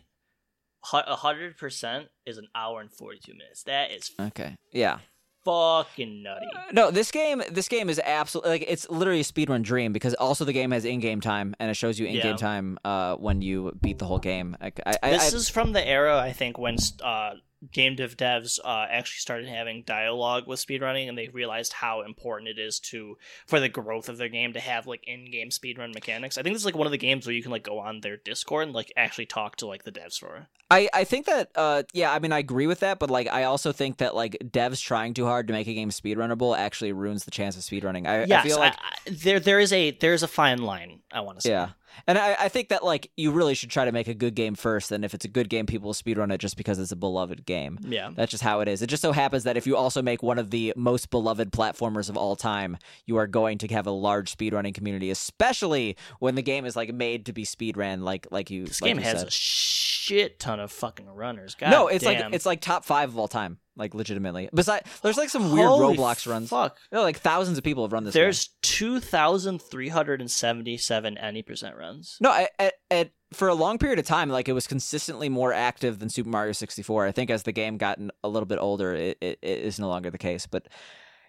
A 0.91 1.15
hundred 1.15 1.57
percent 1.57 2.07
is 2.25 2.37
an 2.37 2.47
hour 2.55 2.81
and 2.81 2.91
forty-two 2.91 3.33
minutes. 3.33 3.63
That 3.63 3.91
is 3.91 4.11
Okay, 4.19 4.55
yeah. 4.71 4.97
Fucking 5.45 6.23
nutty. 6.23 6.45
No, 6.71 6.91
this 6.91 7.11
game 7.11 7.41
this 7.51 7.67
game 7.67 7.89
is 7.89 7.99
absolutely 8.03 8.51
like 8.51 8.65
it's 8.67 8.89
literally 8.89 9.19
a 9.19 9.23
speedrun 9.23 9.61
dream 9.61 9.93
because 9.93 10.13
also 10.15 10.45
the 10.45 10.53
game 10.53 10.71
has 10.71 10.85
in-game 10.85 11.21
time 11.21 11.55
and 11.59 11.69
it 11.69 11.75
shows 11.75 11.99
you 11.99 12.05
in-game 12.05 12.25
Yeah. 12.31 12.35
time 12.37 12.77
uh, 12.85 13.15
when 13.15 13.41
you 13.41 13.77
beat 13.81 13.99
the 13.99 14.05
whole 14.05 14.19
game. 14.19 14.55
Like, 14.61 14.79
I, 14.85 14.97
I, 15.03 15.09
this 15.11 15.33
I- 15.33 15.37
is 15.37 15.49
from 15.49 15.73
the 15.73 15.85
era 15.87 16.17
I 16.17 16.31
think 16.33 16.57
when 16.57 16.77
uh, 17.03 17.31
game 17.71 17.95
dev 17.95 18.17
devs 18.17 18.59
uh, 18.63 18.85
actually 18.89 19.19
started 19.19 19.47
having 19.47 19.83
dialogue 19.85 20.47
with 20.47 20.59
speedrunning, 20.65 21.07
and 21.09 21.17
they 21.17 21.29
realized 21.29 21.73
how 21.73 22.01
important 22.01 22.49
it 22.49 22.59
is 22.59 22.79
to 22.79 23.17
for 23.47 23.59
the 23.59 23.69
growth 23.69 24.09
of 24.09 24.17
their 24.17 24.29
game 24.29 24.53
to 24.53 24.59
have 24.59 24.87
like 24.87 25.03
in-game 25.07 25.49
speedrun 25.49 25.93
mechanics. 25.93 26.37
I 26.37 26.43
think 26.43 26.53
this 26.55 26.61
is 26.61 26.65
like 26.65 26.75
one 26.75 26.87
of 26.87 26.91
the 26.91 26.97
games 26.97 27.25
where 27.25 27.35
you 27.35 27.41
can 27.41 27.51
like 27.51 27.63
go 27.63 27.79
on 27.79 28.01
their 28.01 28.17
Discord 28.17 28.63
and 28.67 28.73
like 28.75 28.91
actually 28.97 29.25
talk 29.27 29.55
to 29.57 29.67
like 29.67 29.83
the 29.83 29.91
devs 29.91 30.17
for 30.19 30.35
it. 30.37 30.43
I, 30.71 30.89
I 30.93 31.03
think 31.03 31.27
that 31.27 31.51
uh 31.55 31.83
yeah 31.93 32.11
I 32.11 32.17
mean 32.19 32.31
I 32.31 32.39
agree 32.39 32.65
with 32.65 32.79
that 32.79 32.97
but 32.97 33.11
like 33.11 33.27
I 33.27 33.43
also 33.43 33.71
think 33.71 33.97
that 33.97 34.15
like 34.15 34.37
devs 34.43 34.81
trying 34.81 35.13
too 35.13 35.25
hard 35.25 35.45
to 35.47 35.53
make 35.53 35.67
a 35.67 35.73
game 35.73 35.91
speedrunnable 35.91 36.57
actually 36.57 36.93
ruins 36.93 37.25
the 37.25 37.31
chance 37.31 37.55
of 37.55 37.61
speedrunning. 37.61 38.07
I, 38.07 38.23
Yes, 38.23 38.43
I 38.43 38.47
feel 38.47 38.57
like 38.57 38.73
I- 38.73 38.77
I- 39.07 39.11
there 39.11 39.39
there 39.39 39.59
is 39.59 39.71
a 39.71 39.91
there's 39.91 40.23
a 40.23 40.27
fine 40.27 40.63
line. 40.63 41.01
I 41.11 41.21
want 41.21 41.37
to 41.37 41.41
say. 41.43 41.51
Yeah. 41.51 41.69
And 42.07 42.17
I, 42.17 42.35
I 42.39 42.49
think 42.49 42.69
that 42.69 42.83
like 42.83 43.11
you 43.15 43.31
really 43.31 43.53
should 43.53 43.69
try 43.69 43.85
to 43.85 43.91
make 43.91 44.07
a 44.07 44.13
good 44.13 44.35
game 44.35 44.55
first, 44.55 44.91
and 44.91 45.05
if 45.05 45.13
it's 45.13 45.25
a 45.25 45.29
good 45.29 45.49
game, 45.49 45.65
people 45.65 45.87
will 45.87 45.93
speedrun 45.93 46.33
it 46.33 46.39
just 46.39 46.57
because 46.57 46.79
it's 46.79 46.91
a 46.91 46.95
beloved 46.95 47.45
game. 47.45 47.79
Yeah. 47.81 48.11
That's 48.13 48.31
just 48.31 48.43
how 48.43 48.59
it 48.61 48.67
is. 48.67 48.81
It 48.81 48.87
just 48.87 49.01
so 49.01 49.11
happens 49.11 49.43
that 49.43 49.57
if 49.57 49.67
you 49.67 49.77
also 49.77 50.01
make 50.01 50.23
one 50.23 50.39
of 50.39 50.49
the 50.49 50.73
most 50.75 51.09
beloved 51.09 51.51
platformers 51.51 52.09
of 52.09 52.17
all 52.17 52.35
time, 52.35 52.77
you 53.05 53.17
are 53.17 53.27
going 53.27 53.57
to 53.59 53.67
have 53.67 53.87
a 53.87 53.91
large 53.91 54.35
speedrunning 54.35 54.73
community, 54.73 55.09
especially 55.09 55.97
when 56.19 56.35
the 56.35 56.41
game 56.41 56.65
is 56.65 56.75
like 56.75 56.93
made 56.93 57.25
to 57.27 57.33
be 57.33 57.43
speedran, 57.43 58.01
like 58.01 58.27
like 58.31 58.49
you. 58.49 58.65
This 58.65 58.81
like 58.81 58.89
game 58.89 58.97
you 58.97 59.03
has 59.03 59.19
said. 59.19 59.27
a 59.27 59.31
shit 59.31 60.39
ton 60.39 60.59
of 60.59 60.71
fucking 60.71 61.07
runners. 61.07 61.55
God 61.55 61.71
no, 61.71 61.87
it's 61.87 62.03
damn. 62.03 62.25
like 62.25 62.33
it's 62.33 62.45
like 62.45 62.61
top 62.61 62.85
five 62.85 63.09
of 63.09 63.17
all 63.17 63.27
time, 63.27 63.57
like 63.75 63.93
legitimately. 63.93 64.49
Besides, 64.53 64.87
there's 65.01 65.17
like 65.17 65.29
some 65.29 65.51
weird 65.51 65.67
Holy 65.67 65.97
Roblox 65.97 66.29
runs. 66.29 66.49
Fuck. 66.49 66.77
You 66.91 66.97
know, 66.97 67.03
like 67.03 67.19
thousands 67.19 67.57
of 67.57 67.63
people 67.63 67.83
have 67.83 67.93
run 67.93 68.03
this. 68.03 68.13
There's 68.13 68.49
two 68.61 68.99
thousand 68.99 69.61
three 69.61 69.89
hundred 69.89 70.21
and 70.21 70.29
seventy-seven 70.29 71.17
any 71.17 71.41
percent 71.41 71.75
runs. 71.77 72.17
No, 72.21 72.31
at, 72.31 72.51
at, 72.59 72.73
at 72.91 73.11
for 73.33 73.47
a 73.47 73.55
long 73.55 73.77
period 73.77 73.99
of 73.99 74.05
time, 74.05 74.29
like 74.29 74.47
it 74.47 74.53
was 74.53 74.67
consistently 74.67 75.29
more 75.29 75.53
active 75.53 75.99
than 75.99 76.09
Super 76.09 76.29
Mario 76.29 76.53
64. 76.53 77.07
I 77.07 77.11
think 77.11 77.29
as 77.29 77.43
the 77.43 77.51
game 77.51 77.77
gotten 77.77 78.11
a 78.23 78.29
little 78.29 78.45
bit 78.45 78.59
older, 78.59 78.93
it, 78.93 79.17
it, 79.21 79.39
it 79.41 79.59
is 79.59 79.79
no 79.79 79.87
longer 79.87 80.09
the 80.09 80.17
case. 80.17 80.45
But 80.45 80.67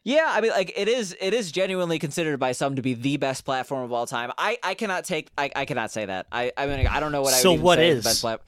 yeah, 0.02 0.26
I 0.28 0.40
mean, 0.40 0.50
like 0.50 0.72
it 0.76 0.88
is, 0.88 1.16
it 1.18 1.32
is 1.32 1.50
genuinely 1.50 1.98
considered 1.98 2.38
by 2.38 2.52
some 2.52 2.76
to 2.76 2.82
be 2.82 2.94
the 2.94 3.16
best 3.16 3.44
platform 3.44 3.84
of 3.84 3.92
all 3.92 4.06
time. 4.06 4.32
I, 4.36 4.58
I 4.62 4.74
cannot 4.74 5.04
take, 5.04 5.30
I, 5.38 5.50
I 5.56 5.64
cannot 5.64 5.90
say 5.90 6.04
that. 6.04 6.26
I, 6.30 6.52
I 6.56 6.66
mean, 6.66 6.86
I 6.86 7.00
don't 7.00 7.12
know 7.12 7.22
what 7.22 7.32
I. 7.32 7.38
So 7.38 7.52
would 7.52 7.62
what 7.62 7.78
say 7.78 7.88
is? 7.88 8.04
the 8.04 8.08
best 8.08 8.20
plat- 8.20 8.42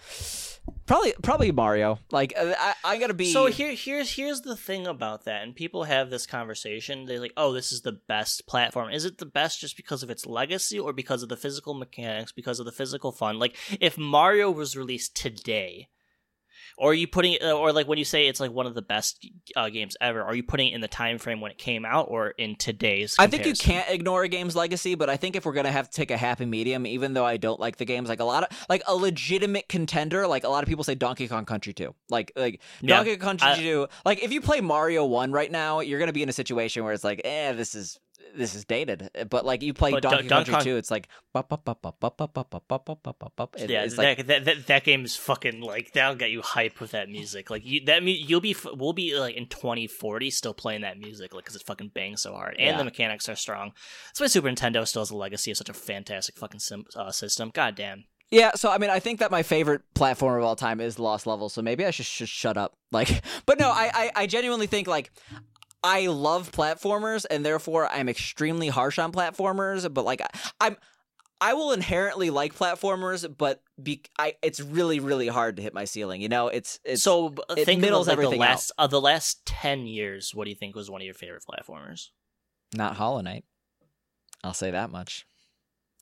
Probably, 0.87 1.15
probably 1.23 1.51
Mario. 1.51 1.99
Like 2.13 2.33
I, 2.39 2.75
I'm 2.85 3.01
gonna 3.01 3.15
be. 3.15 3.33
So 3.33 3.47
here, 3.47 3.75
here's 3.75 4.13
here's 4.13 4.43
the 4.43 4.57
thing 4.57 4.87
about 4.87 5.25
that, 5.25 5.43
and 5.43 5.55
people 5.55 5.85
have 5.85 6.11
this 6.11 6.27
conversation. 6.27 7.07
They're 7.07 7.21
like, 7.21 7.33
"Oh, 7.37 7.53
this 7.53 7.73
is 7.73 7.81
the 7.81 7.93
best 7.93 8.47
platform." 8.47 8.93
Is 8.93 9.05
it 9.05 9.19
the 9.19 9.27
best 9.27 9.61
just 9.61 9.77
because 9.77 10.05
of 10.05 10.11
its 10.11 10.27
legacy, 10.27 10.79
or 10.79 10.93
because 10.93 11.25
of 11.25 11.29
the 11.29 11.37
physical 11.37 11.75
mechanics, 11.75 12.31
because 12.31 12.61
of 12.61 12.67
the 12.67 12.73
physical 12.73 13.11
fun? 13.11 13.39
Like, 13.39 13.57
if 13.81 13.99
Mario 13.99 14.51
was 14.51 14.77
released 14.77 15.17
today, 15.17 15.89
or 16.77 16.91
are 16.91 16.95
you 16.95 17.07
putting 17.07 17.33
it, 17.35 17.43
or 17.43 17.73
like 17.73 17.89
when 17.89 17.99
you 17.99 18.05
say 18.05 18.29
it's 18.29 18.41
like 18.41 18.51
one 18.53 18.67
of 18.67 18.75
the 18.75 18.83
best 18.83 19.27
uh, 19.57 19.69
games 19.71 19.97
ever, 20.01 20.23
are 20.23 20.35
you 20.35 20.43
putting 20.43 20.69
it 20.69 20.75
in 20.75 20.81
the 20.81 20.89
time 20.89 21.19
frame 21.19 21.41
when 21.41 21.51
it 21.51 21.59
came 21.59 21.85
out, 21.85 22.07
or 22.11 22.29
in 22.31 22.57
today's? 22.57 23.17
I 23.19 23.27
think 23.27 23.47
you 23.47 23.55
can't 23.55 23.89
ignore 23.89 24.23
a 24.25 24.29
game's 24.29 24.55
legacy, 24.55 24.95
but 24.95 25.09
I 25.09 25.17
think 25.17 25.37
if 25.37 25.45
we're 25.47 25.53
gonna 25.55 25.73
have 25.73 25.89
to 25.91 25.97
take 25.97 26.11
a 26.11 26.17
happy 26.17 26.45
medium, 26.47 26.87
even 26.87 27.15
though 27.15 27.25
I 27.25 27.37
don't 27.39 27.59
like 27.59 27.77
the 27.77 27.85
games, 27.85 28.09
like 28.09 28.21
a 28.21 28.25
lot 28.25 28.43
of 28.45 28.67
like 28.69 28.83
a 28.87 28.95
legitimate 28.95 29.69
contender, 29.69 30.27
like 30.27 30.45
a 30.45 30.49
lot 30.49 30.63
of 30.63 30.69
people 30.69 30.85
say 30.85 30.95
Donkey 30.95 31.29
Kong 31.29 31.45
Country 31.45 31.73
2. 31.73 31.95
Like 32.11 32.33
like 32.37 32.61
Yeah, 32.81 32.97
Donkey 32.97 33.17
Kong 33.17 33.39
Country 33.39 33.49
I- 33.49 33.57
2, 33.57 33.89
like 34.05 34.23
if 34.23 34.33
you 34.33 34.41
play 34.41 34.61
Mario 34.61 35.05
1 35.07 35.33
right 35.33 35.51
now, 35.51 35.81
you're 35.81 35.99
gonna 35.99 36.13
be 36.13 36.23
in 36.23 36.29
a 36.29 36.33
situation 36.33 36.85
where 36.85 36.93
it's 36.93 37.05
like, 37.05 37.21
eh, 37.25 37.53
this 37.53 37.75
is 37.75 37.99
this 38.35 38.55
is 38.55 38.65
dated, 38.65 39.11
but 39.29 39.45
like 39.45 39.63
you 39.63 39.75
play 39.75 39.93
Donkey 39.99 40.29
Country 40.29 40.55
Kong- 40.55 40.63
2, 40.63 40.77
it's 40.77 40.91
like 40.91 41.09
yeah, 43.69 43.85
that, 44.23 44.67
that, 44.67 44.85
game 44.85 45.05
is 45.05 45.17
fucking 45.17 45.61
like 45.61 45.93
that'll 45.93 46.17
get 46.17 46.31
you 46.31 46.43
hype 46.43 46.81
with 46.81 46.93
that 46.93 47.09
music. 47.09 47.51
Like 47.51 47.65
you 47.65 47.85
that 47.87 48.03
you'll 48.03 48.41
be 48.41 48.57
we'll 48.75 48.93
be 48.93 49.19
like 49.19 49.35
in 49.35 49.47
2040 49.47 50.31
still 50.31 50.55
playing 50.55 50.83
that 50.83 50.99
music 50.99 51.35
like 51.35 51.45
because 51.45 51.57
it 51.57 51.63
fucking 51.67 51.89
bangs 51.89 52.23
so 52.23 52.33
hard 52.33 52.57
and 52.59 52.79
the 52.79 52.85
mechanics 52.85 53.29
are 53.29 53.37
strong. 53.37 53.73
That's 54.09 54.21
why 54.21 54.27
Super 54.27 54.49
Nintendo 54.49 54.87
still 54.87 55.03
has 55.03 55.11
a 55.11 55.17
legacy 55.17 55.51
of 55.51 55.57
such 55.57 55.69
a 55.69 55.75
fantastic 55.75 56.37
fucking 56.37 56.61
system. 56.61 57.51
God 57.53 57.75
damn. 57.75 58.05
Yeah, 58.31 58.53
so 58.57 58.71
I 58.71 58.79
mean, 58.79 58.91
I 58.91 58.99
think 58.99 59.21
that 59.21 59.31
my 59.31 59.43
favorite 59.43 59.83
platform 59.95 60.39
of 60.39 60.45
all 60.45 60.57
time 60.57 60.81
is 60.81 60.99
Lost 60.99 61.27
Level. 61.27 61.49
So 61.49 61.63
maybe 61.63 61.87
I 61.87 61.91
should, 61.91 62.07
should 62.07 62.29
shut 62.29 62.57
up. 62.57 62.75
Like, 62.93 63.25
but 63.47 63.59
no, 63.59 63.69
I, 63.69 63.91
I, 63.93 64.11
I 64.23 64.27
genuinely 64.27 64.69
think 64.69 64.87
like 64.87 65.11
I 65.83 66.07
love 66.07 66.51
platformers, 66.53 67.27
and 67.31 67.45
therefore 67.45 67.87
I'm 67.89 68.09
extremely 68.09 68.69
harsh 68.69 68.99
on 68.99 69.13
platformers. 69.13 69.93
But 69.93 70.05
like, 70.05 70.21
I- 70.21 70.31
I'm 70.61 70.77
I 71.41 71.53
will 71.53 71.73
inherently 71.73 72.31
like 72.31 72.55
platformers, 72.57 73.27
but 73.37 73.63
be, 73.81 74.03
I 74.19 74.35
it's 74.43 74.59
really 74.61 75.01
really 75.01 75.29
hard 75.29 75.57
to 75.57 75.63
hit 75.63 75.75
my 75.75 75.85
ceiling. 75.85 76.23
You 76.23 76.29
know, 76.31 76.49
it's 76.49 76.81
it's 76.85 77.03
so 77.03 77.35
it 77.57 77.67
think 77.67 77.81
middles 77.83 78.09
of 78.09 78.13
like 78.13 78.17
the 78.17 78.23
everything 78.25 78.43
out. 78.43 78.49
last 78.49 78.73
uh, 78.79 78.87
the 78.87 79.01
last 79.01 79.45
ten 79.45 79.87
years. 79.87 80.35
What 80.35 80.45
do 80.45 80.51
you 80.51 80.57
think 80.57 80.75
was 80.75 80.91
one 80.91 81.01
of 81.03 81.05
your 81.05 81.15
favorite 81.15 81.45
platformers? 81.49 82.09
not 82.75 82.97
Hollow 82.97 83.21
Knight. 83.21 83.45
I'll 84.43 84.55
say 84.55 84.71
that 84.71 84.91
much. 84.91 85.27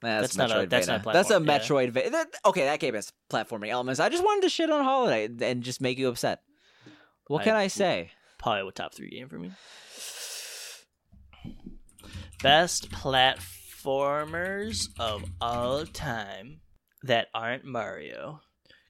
That's, 0.03 0.35
That's 0.35 0.37
not 0.37 0.65
a- 0.65 0.67
that's 0.67 0.87
not 0.87 1.01
a 1.01 1.13
That's 1.13 1.31
a 1.31 1.41
platform, 1.41 1.47
yeah. 1.47 1.59
Metroid. 1.89 1.91
Va- 1.91 2.11
that, 2.11 2.27
okay, 2.47 2.65
that 2.65 2.79
game 2.81 2.95
has 2.95 3.13
platforming 3.31 3.69
elements. 3.71 4.01
I 4.01 4.09
just 4.11 4.23
wanted 4.25 4.43
to 4.43 4.49
shit 4.51 4.71
on 4.71 4.85
Hollow 4.85 5.07
Knight 5.09 5.41
and 5.43 5.63
just 5.63 5.81
make 5.81 5.99
you 5.99 6.09
upset. 6.09 6.43
What 7.27 7.41
I- 7.43 7.45
can 7.45 7.55
I 7.57 7.67
say? 7.69 8.11
Probably 8.45 8.69
a 8.69 8.73
top 8.73 8.93
three 8.93 9.09
game 9.09 9.31
for 9.31 9.39
me. 9.39 9.53
Best 12.43 12.91
platformers 12.91 14.89
of 14.99 15.25
all 15.41 15.87
time 15.87 16.61
that 17.03 17.29
aren't 17.33 17.65
Mario. 17.65 18.43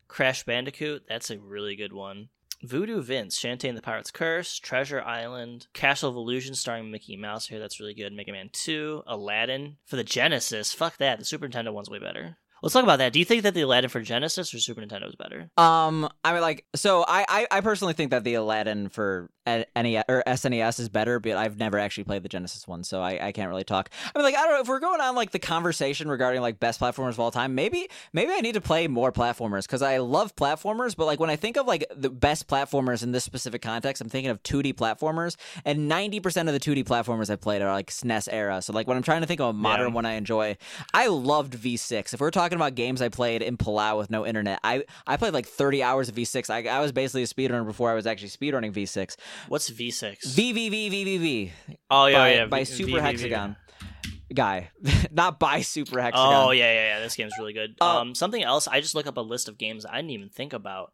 Crash 0.09 0.43
Bandicoot, 0.43 1.05
that's 1.09 1.31
a 1.31 1.39
really 1.39 1.76
good 1.76 1.93
one. 1.93 2.31
Voodoo 2.64 3.01
Vince, 3.01 3.39
Shantae 3.39 3.68
and 3.68 3.79
the 3.79 3.83
Pirate's 3.83 4.11
Curse, 4.11 4.59
Treasure 4.59 5.01
Island, 5.01 5.68
Castle 5.72 6.11
of 6.11 6.16
Illusion 6.16 6.57
starring 6.57 6.91
Mickey 6.91 7.16
Mouse 7.16 7.47
here, 7.47 7.61
that's 7.61 7.79
really 7.79 7.95
good. 7.95 8.12
Mega 8.12 8.33
Man 8.33 8.51
2, 8.53 9.05
Aladdin 9.07 9.76
for 9.85 9.95
the 9.95 10.03
Genesis. 10.03 10.72
Fuck 10.72 10.97
that, 10.97 11.20
the 11.20 11.24
Super 11.24 11.47
Nintendo 11.47 11.72
one's 11.72 11.89
way 11.89 12.01
better. 12.01 12.39
Let's 12.65 12.73
talk 12.73 12.83
about 12.83 12.97
that. 12.97 13.12
Do 13.12 13.19
you 13.19 13.27
think 13.27 13.43
that 13.43 13.53
the 13.53 13.61
Aladdin 13.61 13.91
for 13.91 14.01
Genesis 14.01 14.55
or 14.55 14.59
Super 14.59 14.81
Nintendo 14.81 15.07
is 15.07 15.15
better? 15.15 15.51
Um, 15.59 16.09
I 16.25 16.33
mean, 16.33 16.41
like, 16.41 16.65
so 16.75 17.05
I, 17.07 17.27
I, 17.29 17.47
I 17.51 17.61
personally 17.61 17.93
think 17.93 18.11
that 18.11 18.25
the 18.25 18.35
Aladdin 18.35 18.89
for 18.89 19.29
NES 19.47 20.05
or 20.09 20.23
SNES 20.27 20.81
is 20.81 20.89
better, 20.89 21.21
but 21.21 21.33
I've 21.33 21.59
never 21.59 21.79
actually 21.79 22.05
played 22.05 22.23
the 22.23 22.31
Genesis 22.31 22.67
one, 22.67 22.83
so 22.83 23.03
I, 23.03 23.27
I 23.27 23.33
can't 23.33 23.51
really 23.51 23.65
talk. 23.65 23.91
I 24.15 24.19
mean, 24.19 24.25
like, 24.25 24.35
I 24.35 24.45
don't 24.45 24.53
know 24.53 24.61
if 24.62 24.69
we're 24.69 24.81
going 24.81 25.03
on 25.03 25.15
like 25.15 25.33
the 25.33 25.39
conversation 25.39 26.09
regarding 26.09 26.41
like 26.41 26.59
best 26.59 26.81
platformers 26.81 27.11
of 27.11 27.21
all 27.21 27.31
time. 27.31 27.55
Maybe, 27.55 27.87
maybe 28.15 28.33
I 28.33 28.41
need 28.41 28.55
to 28.55 28.62
play 28.62 28.89
more 28.89 29.12
platformers 29.12 29.65
because 29.65 29.83
I 29.83 29.99
love 29.99 30.35
platformers, 30.35 30.97
but 30.97 31.05
like 31.05 31.21
when 31.21 31.29
I 31.29 31.37
think 31.37 31.59
of 31.59 31.67
like 31.67 31.85
the 31.95 32.09
best 32.09 32.49
platformers 32.49 33.03
in 33.03 33.12
this 33.12 33.25
specific 33.25 33.61
context, 33.61 34.01
I'm 34.01 34.09
thinking 34.09 34.31
of 34.31 34.43
2D 34.43 34.73
platformers, 34.77 35.37
and 35.67 35.91
90% 35.91 36.49
of 36.49 36.55
the 36.55 36.61
2D 36.61 36.85
platformers 36.85 37.29
I 37.29 37.37
played 37.37 37.61
are 37.61 37.71
like 37.75 37.91
SNES 37.91 38.31
era. 38.33 38.62
So 38.62 38.73
like 38.73 38.87
when 38.89 38.97
I'm 38.97 39.03
trying 39.03 39.21
to 39.21 39.27
think 39.27 39.41
of 39.43 39.49
a 39.49 39.53
modern 39.53 39.89
Yeah. 39.89 39.95
one 39.95 40.07
I 40.07 40.15
enjoy, 40.15 40.57
I 40.95 41.09
loved 41.09 41.53
V6. 41.53 42.15
If 42.15 42.21
we're 42.21 42.31
talking 42.31 42.54
about 42.57 42.75
games 42.75 43.03
I 43.03 43.09
played 43.09 43.43
in 43.43 43.57
Palau 43.57 43.99
with 43.99 44.11
no 44.11 44.27
internet, 44.27 44.61
I 44.65 44.85
I 45.07 45.17
played 45.17 45.35
like 45.35 45.47
30 45.47 45.83
hours 45.83 46.09
of 46.09 46.15
V6. 46.15 46.51
I, 46.51 46.69
I 46.69 46.81
was 46.81 46.93
basically 46.93 47.23
a 47.23 47.27
speedrunner 47.27 47.67
before 47.67 47.91
I 47.91 47.95
was 47.95 48.07
actually 48.07 48.29
speedrunning 48.29 48.73
V6. 48.73 49.17
What's 49.49 49.71
V6? 49.71 50.25
V 50.25 50.53
V 50.53 50.69
V 50.69 50.89
V 50.89 51.05
V 51.05 51.19
V 51.19 51.53
oh, 51.91 52.07
yeah, 52.07 52.19
by, 52.19 52.35
yeah. 52.35 52.47
by 52.47 52.59
V- 52.61 52.65
Super 52.65 52.87
V- 52.87 52.93
V- 52.93 52.99
V- 52.99 53.01
Hexagon 53.03 53.57
guy, 54.35 54.71
not 55.13 55.39
by 55.39 55.61
Super 55.61 56.01
Hexagon. 56.01 56.35
Oh 56.35 56.51
yeah, 56.51 56.73
yeah, 56.73 56.97
yeah. 56.97 57.01
This 57.01 57.15
game's 57.17 57.35
really 57.39 57.53
good. 57.53 57.77
Uh, 57.81 58.01
um, 58.01 58.15
something 58.15 58.43
else. 58.43 58.69
I 58.69 58.81
just 58.81 58.95
look 58.95 59.07
up 59.07 59.17
a 59.17 59.21
list 59.23 59.49
of 59.49 59.59
games 59.59 59.87
I 59.87 59.97
didn't 59.97 60.11
even 60.11 60.29
think 60.29 60.53
about. 60.53 60.93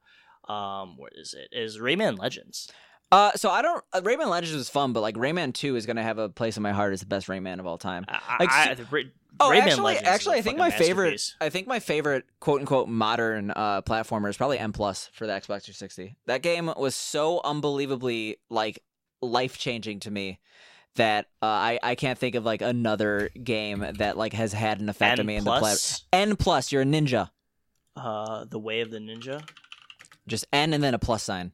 Um, 0.48 0.96
where 0.96 1.10
is 1.14 1.34
it? 1.34 1.56
Is 1.56 1.78
Rayman 1.78 2.18
Legends? 2.18 2.68
Uh, 3.12 3.32
so 3.32 3.50
I 3.50 3.62
don't. 3.62 3.82
Uh, 3.92 4.00
Rayman 4.02 4.28
Legends 4.28 4.56
was 4.56 4.68
fun, 4.68 4.92
but 4.92 5.00
like 5.00 5.16
Rayman 5.16 5.52
Two 5.52 5.76
is 5.76 5.86
gonna 5.86 6.02
have 6.02 6.18
a 6.18 6.28
place 6.28 6.56
in 6.56 6.62
my 6.62 6.72
heart 6.72 6.92
as 6.92 7.00
the 7.00 7.06
best 7.06 7.26
Rayman 7.26 7.58
of 7.58 7.66
all 7.66 7.78
time. 7.78 8.04
I, 8.08 8.36
Like, 8.38 8.50
I, 8.50 8.76
Ra- 8.90 9.02
Oh, 9.38 9.50
Rayman 9.50 9.62
actually, 9.62 9.82
Legends 9.84 10.08
actually, 10.08 10.38
I 10.38 10.42
think 10.42 10.58
my 10.58 10.70
favorite, 10.70 11.34
I 11.40 11.48
think 11.50 11.66
my 11.66 11.78
favorite 11.78 12.24
quote 12.40 12.60
unquote 12.60 12.88
modern 12.88 13.50
uh, 13.54 13.82
platformer 13.82 14.28
is 14.28 14.36
probably 14.36 14.58
N 14.58 14.72
Plus 14.72 15.08
for 15.12 15.26
the 15.26 15.32
Xbox 15.32 15.62
360. 15.64 16.16
That 16.26 16.42
game 16.42 16.72
was 16.76 16.94
so 16.96 17.40
unbelievably 17.44 18.38
like 18.50 18.82
life 19.22 19.58
changing 19.58 20.00
to 20.00 20.10
me 20.10 20.40
that 20.96 21.26
uh, 21.40 21.46
I 21.46 21.78
I 21.82 21.94
can't 21.94 22.18
think 22.18 22.34
of 22.34 22.44
like 22.44 22.62
another 22.62 23.30
game 23.42 23.86
that 23.98 24.16
like 24.16 24.32
has 24.32 24.52
had 24.52 24.80
an 24.80 24.88
effect 24.88 25.12
N 25.18 25.20
on 25.20 25.26
me 25.26 25.36
in 25.36 25.44
the 25.44 25.50
plus, 25.58 26.04
N 26.12 26.36
plus, 26.36 26.72
you're 26.72 26.82
a 26.82 26.86
ninja. 26.86 27.30
uh, 27.96 28.44
the 28.48 28.58
Way 28.58 28.80
of 28.80 28.90
the 28.90 28.98
Ninja. 28.98 29.42
Just 30.26 30.46
N 30.52 30.72
and 30.74 30.82
then 30.82 30.94
a 30.94 30.98
plus 30.98 31.22
sign. 31.22 31.52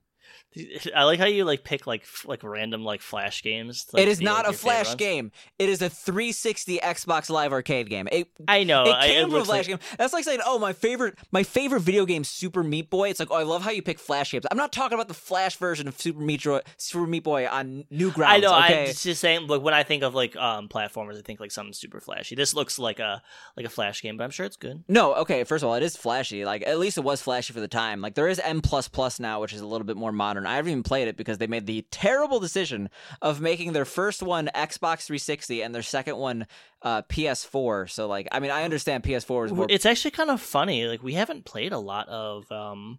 I 0.94 1.04
like 1.04 1.18
how 1.18 1.26
you 1.26 1.44
like 1.44 1.64
pick 1.64 1.86
like 1.86 2.02
f- 2.02 2.24
like 2.26 2.42
random 2.42 2.82
like 2.84 3.00
flash 3.02 3.42
games. 3.42 3.86
like, 3.92 4.02
it 4.02 4.08
is 4.08 4.20
not 4.20 4.44
a 4.46 4.48
your 4.48 4.54
flash 4.54 4.96
game. 4.96 5.32
It 5.58 5.68
is 5.68 5.82
a 5.82 5.90
360 5.90 6.78
Xbox 6.78 7.28
Live 7.28 7.52
Arcade 7.52 7.90
game. 7.90 8.08
It 8.10 8.28
I 8.48 8.64
know. 8.64 8.84
it 8.84 8.94
I- 8.94 9.06
came 9.08 9.30
from 9.30 9.40
a 9.40 9.44
flash 9.44 9.68
like- 9.68 9.80
game. 9.80 9.96
That's 9.98 10.12
like 10.12 10.24
saying, 10.24 10.40
"Oh, 10.46 10.58
my 10.58 10.72
favorite, 10.72 11.18
my 11.30 11.42
favorite 11.42 11.80
video 11.80 12.06
game, 12.06 12.24
Super 12.24 12.62
Meat 12.62 12.88
Boy." 12.90 13.10
It's 13.10 13.20
like, 13.20 13.30
"Oh, 13.30 13.36
I 13.36 13.42
love 13.42 13.62
how 13.62 13.70
you 13.70 13.82
pick 13.82 13.98
flash 13.98 14.32
games." 14.32 14.46
I'm 14.50 14.56
not 14.56 14.72
talking 14.72 14.94
about 14.94 15.08
the 15.08 15.14
flash 15.14 15.56
version 15.56 15.88
of 15.88 16.00
Super 16.00 16.20
Meat, 16.20 16.42
Boy, 16.44 16.60
Super 16.76 17.06
Meat 17.06 17.24
Boy 17.24 17.46
on 17.46 17.84
Newgrounds. 17.92 18.26
I 18.26 18.38
know. 18.38 18.56
Okay, 18.64 18.88
I'm 18.88 18.94
just 18.94 19.20
saying. 19.20 19.46
Like 19.46 19.62
when 19.62 19.74
I 19.74 19.82
think 19.82 20.02
of 20.02 20.14
like 20.14 20.36
um 20.36 20.68
platformers, 20.68 21.18
I 21.18 21.22
think 21.22 21.40
like 21.40 21.50
something 21.50 21.72
super 21.74 22.00
flashy. 22.00 22.34
This 22.34 22.54
looks 22.54 22.78
like 22.78 22.98
a 22.98 23.22
like 23.56 23.66
a 23.66 23.70
flash 23.70 24.00
game, 24.02 24.16
but 24.16 24.24
I'm 24.24 24.30
sure 24.30 24.46
it's 24.46 24.56
good. 24.56 24.84
no, 24.88 25.14
okay. 25.16 25.44
First 25.44 25.62
of 25.64 25.68
all, 25.68 25.74
it 25.74 25.82
is 25.82 25.96
flashy. 25.96 26.44
Like 26.44 26.66
at 26.66 26.78
least 26.78 26.96
it 26.98 27.04
was 27.04 27.20
flashy 27.20 27.52
for 27.52 27.60
the 27.60 27.68
time. 27.68 28.00
Like 28.00 28.14
there 28.14 28.28
is 28.28 28.38
N 28.40 28.60
plus 28.62 28.88
plus 28.88 29.20
now, 29.20 29.40
which 29.40 29.52
is 29.52 29.60
a 29.60 29.66
little 29.66 29.86
bit 29.86 29.96
more 29.96 30.12
modern. 30.12 30.45
I 30.46 30.56
haven't 30.56 30.70
even 30.70 30.82
played 30.82 31.08
it 31.08 31.16
because 31.16 31.38
they 31.38 31.46
made 31.46 31.66
the 31.66 31.86
terrible 31.90 32.40
decision 32.40 32.90
of 33.22 33.40
making 33.40 33.72
their 33.72 33.84
first 33.84 34.22
one 34.22 34.50
Xbox 34.54 35.06
360 35.06 35.62
and 35.62 35.74
their 35.74 35.82
second 35.82 36.16
one 36.16 36.46
uh, 36.82 37.02
PS4. 37.02 37.90
So 37.90 38.06
like, 38.06 38.28
I 38.32 38.40
mean, 38.40 38.50
I 38.50 38.64
understand 38.64 39.02
PS4 39.02 39.46
is 39.46 39.52
more 39.52 39.66
It's 39.68 39.86
actually 39.86 40.12
kind 40.12 40.30
of 40.30 40.40
funny. 40.40 40.86
Like 40.86 41.02
we 41.02 41.14
haven't 41.14 41.44
played 41.44 41.72
a 41.72 41.78
lot 41.78 42.08
of 42.08 42.50
um 42.50 42.98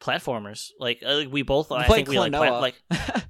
platformers. 0.00 0.70
Like, 0.78 1.02
uh, 1.04 1.16
like 1.16 1.32
we 1.32 1.42
both. 1.42 1.70
I 1.72 1.86
played 1.86 2.06
think 2.06 2.08
we 2.08 2.18
like, 2.18 2.32
pla- 2.32 2.60
like 2.60 2.74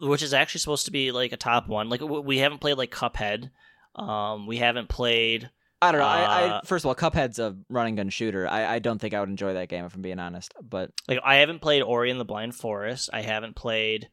which 0.00 0.22
is 0.22 0.34
actually 0.34 0.60
supposed 0.60 0.86
to 0.86 0.92
be 0.92 1.12
like 1.12 1.32
a 1.32 1.36
top 1.36 1.68
one. 1.68 1.88
Like 1.88 2.00
we 2.00 2.38
haven't 2.38 2.60
played 2.60 2.78
like 2.78 2.90
Cuphead. 2.90 3.50
Um, 3.94 4.46
we 4.46 4.58
haven't 4.58 4.88
played. 4.88 5.50
I 5.82 5.92
don't 5.92 6.00
know. 6.00 6.06
I, 6.06 6.22
I 6.22 6.42
Uh, 6.48 6.60
first 6.64 6.84
of 6.84 6.88
all, 6.88 6.94
Cuphead's 6.94 7.38
a 7.38 7.56
running 7.68 7.96
gun 7.96 8.08
shooter. 8.08 8.48
I, 8.48 8.76
I 8.76 8.78
don't 8.78 8.98
think 8.98 9.12
I 9.14 9.20
would 9.20 9.28
enjoy 9.28 9.54
that 9.54 9.68
game 9.68 9.84
if 9.84 9.94
I'm 9.94 10.02
being 10.02 10.18
honest. 10.18 10.54
But 10.62 10.90
Like 11.08 11.20
I 11.24 11.36
haven't 11.36 11.60
played 11.60 11.82
Ori 11.82 12.10
and 12.10 12.18
the 12.18 12.24
Blind 12.24 12.54
Forest. 12.54 13.10
I 13.12 13.20
haven't 13.22 13.56
played 13.56 14.08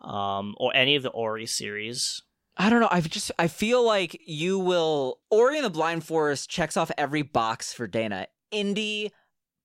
um 0.00 0.54
or 0.58 0.74
any 0.74 0.96
of 0.96 1.02
the 1.02 1.10
Ori 1.10 1.46
series. 1.46 2.22
I 2.56 2.68
don't 2.68 2.80
know. 2.80 2.88
I've 2.90 3.08
just 3.08 3.32
I 3.38 3.48
feel 3.48 3.84
like 3.84 4.20
you 4.26 4.58
will. 4.58 5.18
Ori 5.30 5.56
and 5.56 5.64
the 5.64 5.70
Blind 5.70 6.04
Forest 6.04 6.50
checks 6.50 6.76
off 6.76 6.90
every 6.98 7.22
box 7.22 7.72
for 7.72 7.86
Dana. 7.86 8.26
Indie, 8.52 9.10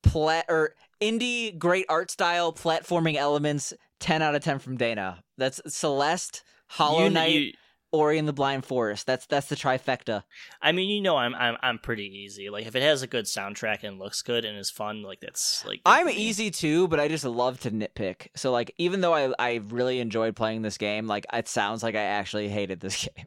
plat 0.04 0.46
or 0.48 0.76
indie, 1.02 1.58
great 1.58 1.86
art 1.90 2.10
style, 2.10 2.54
platforming 2.54 3.16
elements. 3.16 3.74
Ten 4.00 4.22
out 4.22 4.36
of 4.36 4.44
ten 4.44 4.60
from 4.60 4.78
Dana. 4.78 5.22
That's 5.38 5.60
Celeste, 5.68 6.44
Hollow 6.68 7.06
You- 7.06 7.10
Knight, 7.10 7.34
you- 7.34 7.52
Ori 7.92 8.18
and 8.18 8.28
the 8.28 8.34
Blind 8.34 8.66
Forest. 8.66 9.06
That's 9.08 9.26
that's 9.26 9.48
the 9.48 9.56
trifecta. 9.56 10.24
I 10.62 10.72
mean, 10.72 10.90
you 10.90 11.02
know, 11.02 11.18
I'm 11.18 11.34
I'm 11.36 11.58
I'm 11.62 11.80
pretty 11.80 12.06
easy. 12.06 12.50
Like 12.50 12.66
if 12.66 12.76
it 12.76 12.82
has 12.84 13.02
a 13.02 13.08
good 13.08 13.26
soundtrack 13.26 13.84
and 13.84 13.98
looks 14.00 14.22
good 14.22 14.46
and 14.46 14.58
is 14.58 14.70
fun, 14.70 15.04
like 15.04 15.20
that's 15.22 15.66
like 15.66 15.82
I'm 15.86 16.08
me. 16.08 16.14
easy 16.14 16.52
too, 16.52 16.88
but 16.88 17.00
I 17.00 17.08
just 17.08 17.24
love 17.26 17.60
to 17.62 17.72
nitpick. 17.72 18.28
So 18.36 18.52
like, 18.52 18.74
even 18.78 19.02
though 19.02 19.14
I 19.14 19.34
I 19.40 19.56
really 19.70 20.00
enjoyed 20.00 20.36
playing 20.36 20.62
this 20.64 20.78
game, 20.78 21.08
like 21.08 21.26
it 21.32 21.48
sounds 21.48 21.82
like 21.84 21.96
I 21.96 22.02
actually 22.04 22.50
hated 22.50 22.80
this 22.80 23.06
game. 23.16 23.26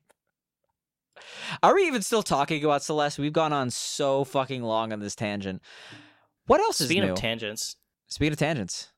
Are 1.63 1.75
we 1.75 1.87
even 1.87 2.03
still 2.03 2.23
talking 2.23 2.65
about 2.65 2.83
Celeste? 2.83 3.19
We've 3.19 3.33
gone 3.33 3.53
on 3.53 3.71
so 3.71 4.25
fucking 4.25 4.63
long 4.63 4.93
on 4.93 5.01
this 5.01 5.15
tangent. 5.15 5.63
What 6.47 6.61
else 6.61 6.79
Speaking 6.79 7.03
is 7.03 7.07
new? 7.07 7.13
of 7.13 7.19
tangents, 7.19 7.77
Speaking 8.09 8.33
of 8.33 8.39
tangents. 8.39 8.89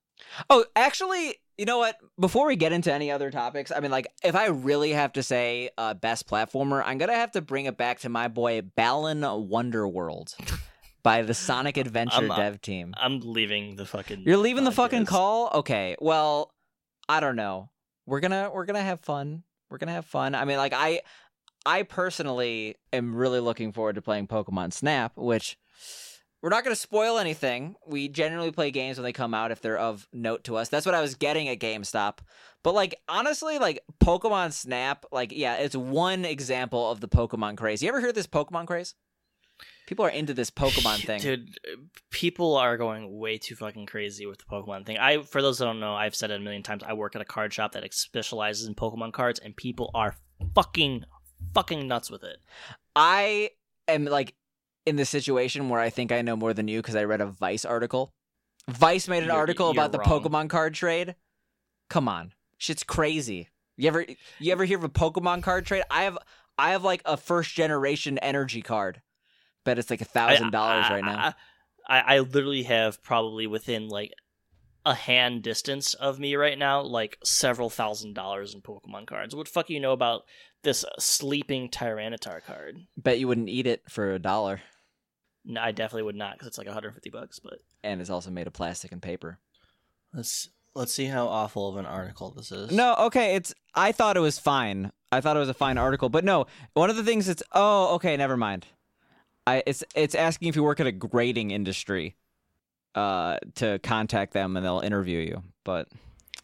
Oh, 0.49 0.65
actually, 0.77 1.37
you 1.63 1.67
know 1.67 1.79
what? 1.79 1.97
Before 2.19 2.49
we 2.49 2.57
get 2.57 2.73
into 2.73 2.93
any 2.93 3.13
other 3.13 3.31
topics, 3.31 3.71
I 3.71 3.79
mean, 3.79 3.93
like, 3.93 4.09
if 4.25 4.35
I 4.35 4.47
really 4.47 4.91
have 4.91 5.13
to 5.13 5.23
say 5.23 5.71
uh, 5.79 5.95
best 5.95 6.29
platformer, 6.29 6.83
I'm 6.85 6.99
gonna 6.99 7.15
have 7.15 7.31
to 7.33 7.41
bring 7.41 7.67
it 7.67 7.77
back 7.77 8.01
to 8.01 8.09
my 8.09 8.27
boy 8.27 8.63
Balan 8.63 9.21
Wonderworld 9.21 10.35
by 11.05 11.23
the 11.23 11.35
Sonic 11.35 11.77
Adventure 11.77 12.17
I'm, 12.17 12.29
dev 12.31 12.61
team. 12.61 12.95
I'm 12.97 13.21
leaving 13.21 13.77
the 13.77 13.87
fucking. 13.87 14.25
You're 14.27 14.39
leaving 14.39 14.65
the 14.65 14.73
fucking 14.73 15.07
call? 15.07 15.51
Okay. 15.55 15.95
Well, 16.01 16.51
I 17.09 17.21
don't 17.21 17.37
know. 17.37 17.71
We're 18.07 18.19
going 18.19 18.33
to 18.33 18.51
we're 18.53 18.67
to 18.67 18.81
have 18.81 18.99
fun. 18.99 19.45
We're 19.71 19.79
going 19.79 19.87
to 19.87 19.95
have 19.95 20.07
fun. 20.07 20.35
I 20.35 20.45
mean, 20.45 20.57
like 20.57 20.73
I 20.75 21.03
I 21.65 21.85
personally 21.85 22.75
am 22.93 23.15
really 23.15 23.39
looking 23.39 23.71
forward 23.71 23.95
to 23.95 24.03
playing 24.03 24.27
Pokemon 24.27 24.73
Snap, 24.73 25.13
which 25.15 25.57
we're 26.43 26.49
not 26.49 26.65
going 26.65 26.75
to 26.75 26.81
spoil 26.81 27.19
anything. 27.19 27.77
We 27.87 28.09
generally 28.09 28.51
play 28.51 28.73
games 28.73 28.99
when 28.99 29.05
they 29.05 29.13
come 29.13 29.33
out 29.33 29.53
if 29.53 29.61
they're 29.61 29.79
of 29.79 30.09
note 30.13 30.45
to 30.45 30.57
us. 30.57 30.69
That's 30.69 30.85
what 30.85 30.95
I 30.95 31.01
was 31.01 31.15
getting 31.15 31.49
at 31.49 31.61
GameStop. 31.61 32.19
But 32.65 32.75
like 32.75 32.97
honestly, 33.09 33.59
like 33.59 33.81
Pokemon 34.03 34.53
Snap, 34.53 35.07
like 35.13 35.33
yeah, 35.33 35.55
it's 35.55 35.77
one 35.77 36.25
example 36.25 36.91
of 36.91 37.01
the 37.01 37.09
Pokemon 37.09 37.57
craze. 37.57 37.83
You 37.83 37.89
ever 37.89 38.01
hear 38.01 38.13
this 38.13 38.27
Pokemon 38.27 38.67
craze? 38.67 38.95
People 39.87 40.05
are 40.05 40.11
into 40.11 40.35
this 40.35 40.51
Pokemon 40.51 40.99
thing. 41.07 41.21
Dude, 41.21 41.59
people 42.11 42.57
are 42.57 42.77
going 42.77 43.19
way 43.19 43.39
too 43.39 43.55
fucking 43.55 43.87
crazy 43.87 44.27
with 44.27 44.39
the 44.39 44.45
Pokemon 44.45 44.85
thing. 44.85 44.99
I, 44.99 45.23
for 45.23 45.43
those 45.43 45.59
that 45.59 45.65
don't 45.65 45.81
know, 45.81 45.95
I've 45.95 46.15
said 46.15 46.31
it 46.31 46.41
a 46.41 46.45
million 46.45 46.63
times. 46.63 46.83
I 46.85 46.93
work 46.95 47.15
at 47.15 47.23
a 47.23 47.27
card 47.27 47.53
shop 47.53 47.73
that 47.73 47.95
specializes 47.95 48.67
in 48.67 48.75
Pokemon 48.75 49.13
cards, 49.13 49.39
and 49.39 49.57
people 49.57 49.91
are 49.95 50.17
fucking, 50.55 51.05
fucking 51.55 51.87
nuts 51.87 52.11
with 52.11 52.25
it. 52.25 52.39
I 52.97 53.51
am 53.89 54.05
like 54.05 54.35
in 54.87 54.97
the 54.97 55.05
situation 55.05 55.69
where 55.69 55.81
I 55.81 55.91
think 55.91 56.13
I 56.13 56.23
know 56.23 56.37
more 56.37 56.53
than 56.55 56.69
you 56.69 56.81
because 56.81 56.97
I 56.97 57.05
read 57.05 57.21
a 57.21 57.27
Vice 57.27 57.65
article. 57.65 58.13
Vice 58.69 59.09
made 59.09 59.19
an 59.19 59.25
You're- 59.25 59.39
article 59.39 59.67
you're 59.67 59.83
about 59.85 59.93
the. 59.93 59.99
Pokemon 59.99 60.49
card 60.49 60.75
trade. 60.75 61.17
Come 61.91 62.09
on, 62.09 62.33
shit's 62.59 62.83
crazy. 62.85 63.49
You 63.77 63.89
ever 63.89 64.07
you 64.39 64.53
ever 64.53 64.65
hear 64.65 64.79
of 64.79 64.85
a 64.85 64.89
Pokemon 64.89 65.43
card 65.43 65.67
trade? 65.67 65.83
I 65.91 66.05
have 66.05 66.19
I 66.59 66.71
have 66.71 66.85
like 66.85 67.03
a 67.05 67.17
first 67.17 67.55
generation 67.55 68.19
energy 68.19 68.63
card 68.63 69.01
Bet 69.65 69.79
it's 69.79 69.91
like 69.91 70.01
a 70.01 70.05
thousand 70.07 70.51
dollars 70.51 70.91
right 70.91 71.05
now. 71.05 71.35
I, 71.89 71.99
I, 71.99 72.17
I 72.17 72.19
literally 72.21 72.65
have 72.65 73.03
probably 73.03 73.47
within 73.47 73.89
like 73.89 74.13
a 74.85 74.95
hand 74.95 75.43
distance 75.43 75.95
of 75.95 76.19
me 76.19 76.35
right 76.35 76.59
now, 76.59 76.83
like 76.83 77.17
several 77.23 77.71
thousand 77.71 78.15
dollars 78.15 78.55
in 78.55 78.61
Pokemon 78.61 79.07
cards. 79.07 79.35
What 79.37 79.47
the 79.47 79.53
fuck 79.53 79.71
you 79.71 79.79
know 79.79 79.93
about 79.93 80.23
this 80.65 80.85
sleeping 80.99 81.69
Tyranitar 81.69 82.43
card? 82.45 82.79
Bet 82.97 83.21
you 83.21 83.29
wouldn't 83.29 83.49
eat 83.49 83.67
it 83.69 83.83
for 83.89 84.13
a 84.13 84.19
dollar. 84.19 84.61
No, 85.45 85.61
I 85.61 85.73
definitely 85.73 86.05
would 86.05 86.17
not 86.17 86.35
because 86.35 86.49
it's 86.49 86.59
like 86.59 86.67
150 86.67 87.11
bucks. 87.11 87.39
But 87.39 87.61
And 87.83 88.01
it's 88.01 88.11
also 88.11 88.31
made 88.31 88.47
of 88.47 88.53
plastic 88.53 88.93
and 88.93 89.03
paper. 89.03 89.39
Let's 90.15 90.51
let's 90.75 90.93
see 90.93 91.07
how 91.07 91.27
awful 91.27 91.69
of 91.69 91.77
an 91.77 91.87
article 91.87 92.31
this 92.31 92.53
is. 92.53 92.71
No, 92.71 92.95
okay, 92.95 93.35
it's 93.35 93.55
I 93.75 93.93
thought 93.93 94.17
it 94.17 94.21
was 94.21 94.39
fine. 94.39 94.93
I 95.11 95.21
thought 95.21 95.37
it 95.37 95.41
was 95.41 95.49
a 95.49 95.55
fine 95.55 95.79
article, 95.79 96.09
but 96.09 96.25
no, 96.25 96.47
one 96.75 96.91
of 96.91 96.97
the 96.97 97.05
things 97.05 97.29
it's 97.29 97.43
oh, 97.53 97.95
okay, 97.97 98.17
never 98.17 98.37
mind. 98.37 98.67
I 99.47 99.63
it's 99.67 99.83
it's 99.95 100.15
asking 100.15 100.49
if 100.49 100.57
you 100.57 100.63
work 100.63 100.81
at 100.81 100.87
a 100.87 100.93
grading 100.93 101.51
industry 101.51 102.17
uh 102.95 103.39
to 103.57 103.79
contact 103.81 104.35
them 104.35 104.57
and 104.57 104.65
they'll 104.65 104.81
interview 104.81 105.19
you. 105.19 105.43
But 105.65 105.89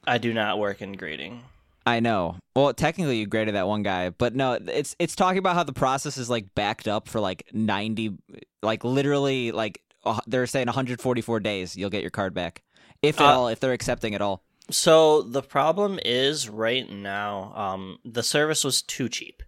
I 0.07 0.19
do 0.19 0.33
not 0.33 0.59
work 0.59 0.83
in 0.83 0.93
grading. 0.93 1.43
I 1.89 2.01
know. 2.01 2.37
Well, 2.55 2.73
technically 2.75 3.19
you 3.19 3.27
graded 3.27 3.55
that 3.55 3.67
one 3.69 3.83
guy, 3.83 4.11
but 4.11 4.35
no, 4.35 4.53
it's 4.67 4.95
it's 4.99 5.17
talking 5.17 5.39
about 5.39 5.55
how 5.55 5.65
the 5.65 5.73
process 5.73 6.17
is 6.19 6.29
like 6.29 6.55
backed 6.55 6.87
up 6.89 7.09
for 7.09 7.21
like 7.21 7.45
90 7.53 8.17
like 8.63 8.85
literally 8.85 9.53
like 9.53 9.81
uh, 10.05 10.21
they're 10.27 10.47
saying 10.47 10.67
144 10.67 11.41
days 11.41 11.77
you'll 11.77 11.91
get 11.91 12.03
your 12.03 12.11
card 12.11 12.35
back. 12.35 12.63
If 13.03 13.21
at 13.21 13.27
Uh, 13.27 13.33
all, 13.39 13.49
if 13.49 13.61
they're 13.61 13.73
accepting 13.73 14.15
at 14.15 14.21
all. 14.21 14.43
So 14.71 15.23
the 15.23 15.43
problem 15.43 15.99
is 16.05 16.49
right 16.49 16.89
now, 16.91 17.53
um, 17.55 17.99
the 18.05 18.23
service 18.23 18.65
was 18.65 18.83
too 18.83 19.09
cheap. 19.09 19.43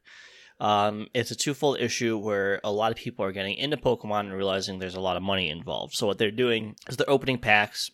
Um, 0.61 1.09
it's 1.15 1.31
a 1.31 1.37
twofold 1.37 1.79
issue 1.81 2.17
where 2.19 2.61
a 2.65 2.71
lot 2.73 2.91
of 2.91 2.97
people 2.99 3.25
are 3.25 3.33
getting 3.33 3.57
into 3.57 3.77
Pokemon 3.77 4.21
and 4.21 4.33
realizing 4.33 4.79
there's 4.79 4.95
a 4.95 5.01
lot 5.01 5.17
of 5.17 5.23
money 5.23 5.49
involved. 5.51 5.95
So 5.95 6.07
what 6.07 6.19
they're 6.19 6.31
doing 6.31 6.77
is 6.89 6.97
they're 6.97 7.09
opening 7.11 7.39
packs, 7.39 7.91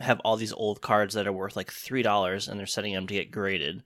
have 0.00 0.20
all 0.20 0.36
these 0.36 0.52
old 0.52 0.80
cards 0.80 1.14
that 1.14 1.26
are 1.26 1.32
worth 1.32 1.56
like 1.56 1.70
three 1.72 2.02
dollars, 2.02 2.48
and 2.48 2.58
they're 2.58 2.66
setting 2.66 2.94
them 2.94 3.06
to 3.06 3.14
get 3.14 3.30
graded 3.30 3.82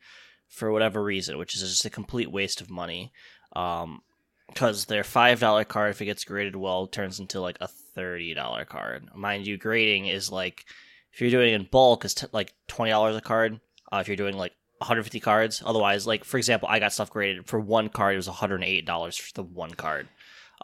for 0.48 0.70
whatever 0.70 1.02
reason, 1.02 1.38
which 1.38 1.54
is 1.54 1.62
just 1.62 1.84
a 1.84 1.90
complete 1.90 2.30
waste 2.30 2.60
of 2.60 2.70
money. 2.70 3.12
Um, 3.54 4.02
because 4.48 4.84
their 4.84 5.04
five 5.04 5.40
dollar 5.40 5.64
card, 5.64 5.90
if 5.90 6.02
it 6.02 6.06
gets 6.06 6.24
graded 6.24 6.56
well, 6.56 6.86
turns 6.86 7.18
into 7.20 7.40
like 7.40 7.56
a 7.60 7.68
thirty 7.68 8.34
dollar 8.34 8.64
card. 8.64 9.08
Mind 9.14 9.46
you, 9.46 9.56
grading 9.56 10.06
is 10.06 10.30
like 10.30 10.64
if 11.12 11.20
you're 11.20 11.30
doing 11.30 11.54
in 11.54 11.68
bulk, 11.70 12.04
it's 12.04 12.14
t- 12.14 12.26
like 12.32 12.52
twenty 12.68 12.90
dollars 12.90 13.16
a 13.16 13.20
card. 13.20 13.60
Uh, 13.90 13.98
if 13.98 14.08
you're 14.08 14.16
doing 14.16 14.36
like 14.36 14.52
150 14.78 15.20
cards, 15.20 15.62
otherwise, 15.64 16.06
like 16.06 16.24
for 16.24 16.38
example, 16.38 16.68
I 16.70 16.80
got 16.80 16.92
stuff 16.92 17.10
graded 17.10 17.46
for 17.46 17.60
one 17.60 17.88
card. 17.88 18.14
It 18.14 18.16
was 18.18 18.28
108 18.28 18.84
dollars 18.84 19.16
for 19.16 19.32
the 19.34 19.42
one 19.42 19.72
card. 19.72 20.08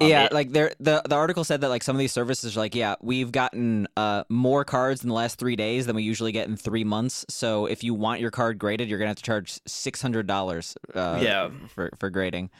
Um, 0.00 0.08
yeah, 0.08 0.24
it- 0.24 0.32
like 0.32 0.52
there 0.52 0.72
the 0.80 1.02
the 1.08 1.14
article 1.14 1.44
said 1.44 1.60
that 1.62 1.68
like 1.68 1.82
some 1.82 1.96
of 1.96 2.00
these 2.00 2.12
services 2.12 2.56
are 2.56 2.60
like, 2.60 2.74
yeah, 2.74 2.94
we've 3.00 3.32
gotten 3.32 3.88
uh 3.96 4.24
more 4.28 4.64
cards 4.64 5.02
in 5.02 5.08
the 5.08 5.14
last 5.14 5.38
three 5.38 5.56
days 5.56 5.86
than 5.86 5.96
we 5.96 6.02
usually 6.02 6.32
get 6.32 6.48
in 6.48 6.56
three 6.56 6.84
months. 6.84 7.24
So 7.28 7.66
if 7.66 7.82
you 7.84 7.94
want 7.94 8.20
your 8.20 8.30
card 8.30 8.58
graded, 8.58 8.88
you're 8.88 8.98
gonna 8.98 9.08
have 9.08 9.16
to 9.16 9.22
charge 9.22 9.58
six 9.66 10.00
hundred 10.02 10.26
dollars 10.26 10.76
uh 10.94 11.18
Yeah. 11.22 11.50
for 11.74 11.90
for 11.98 12.10
grading. 12.10 12.50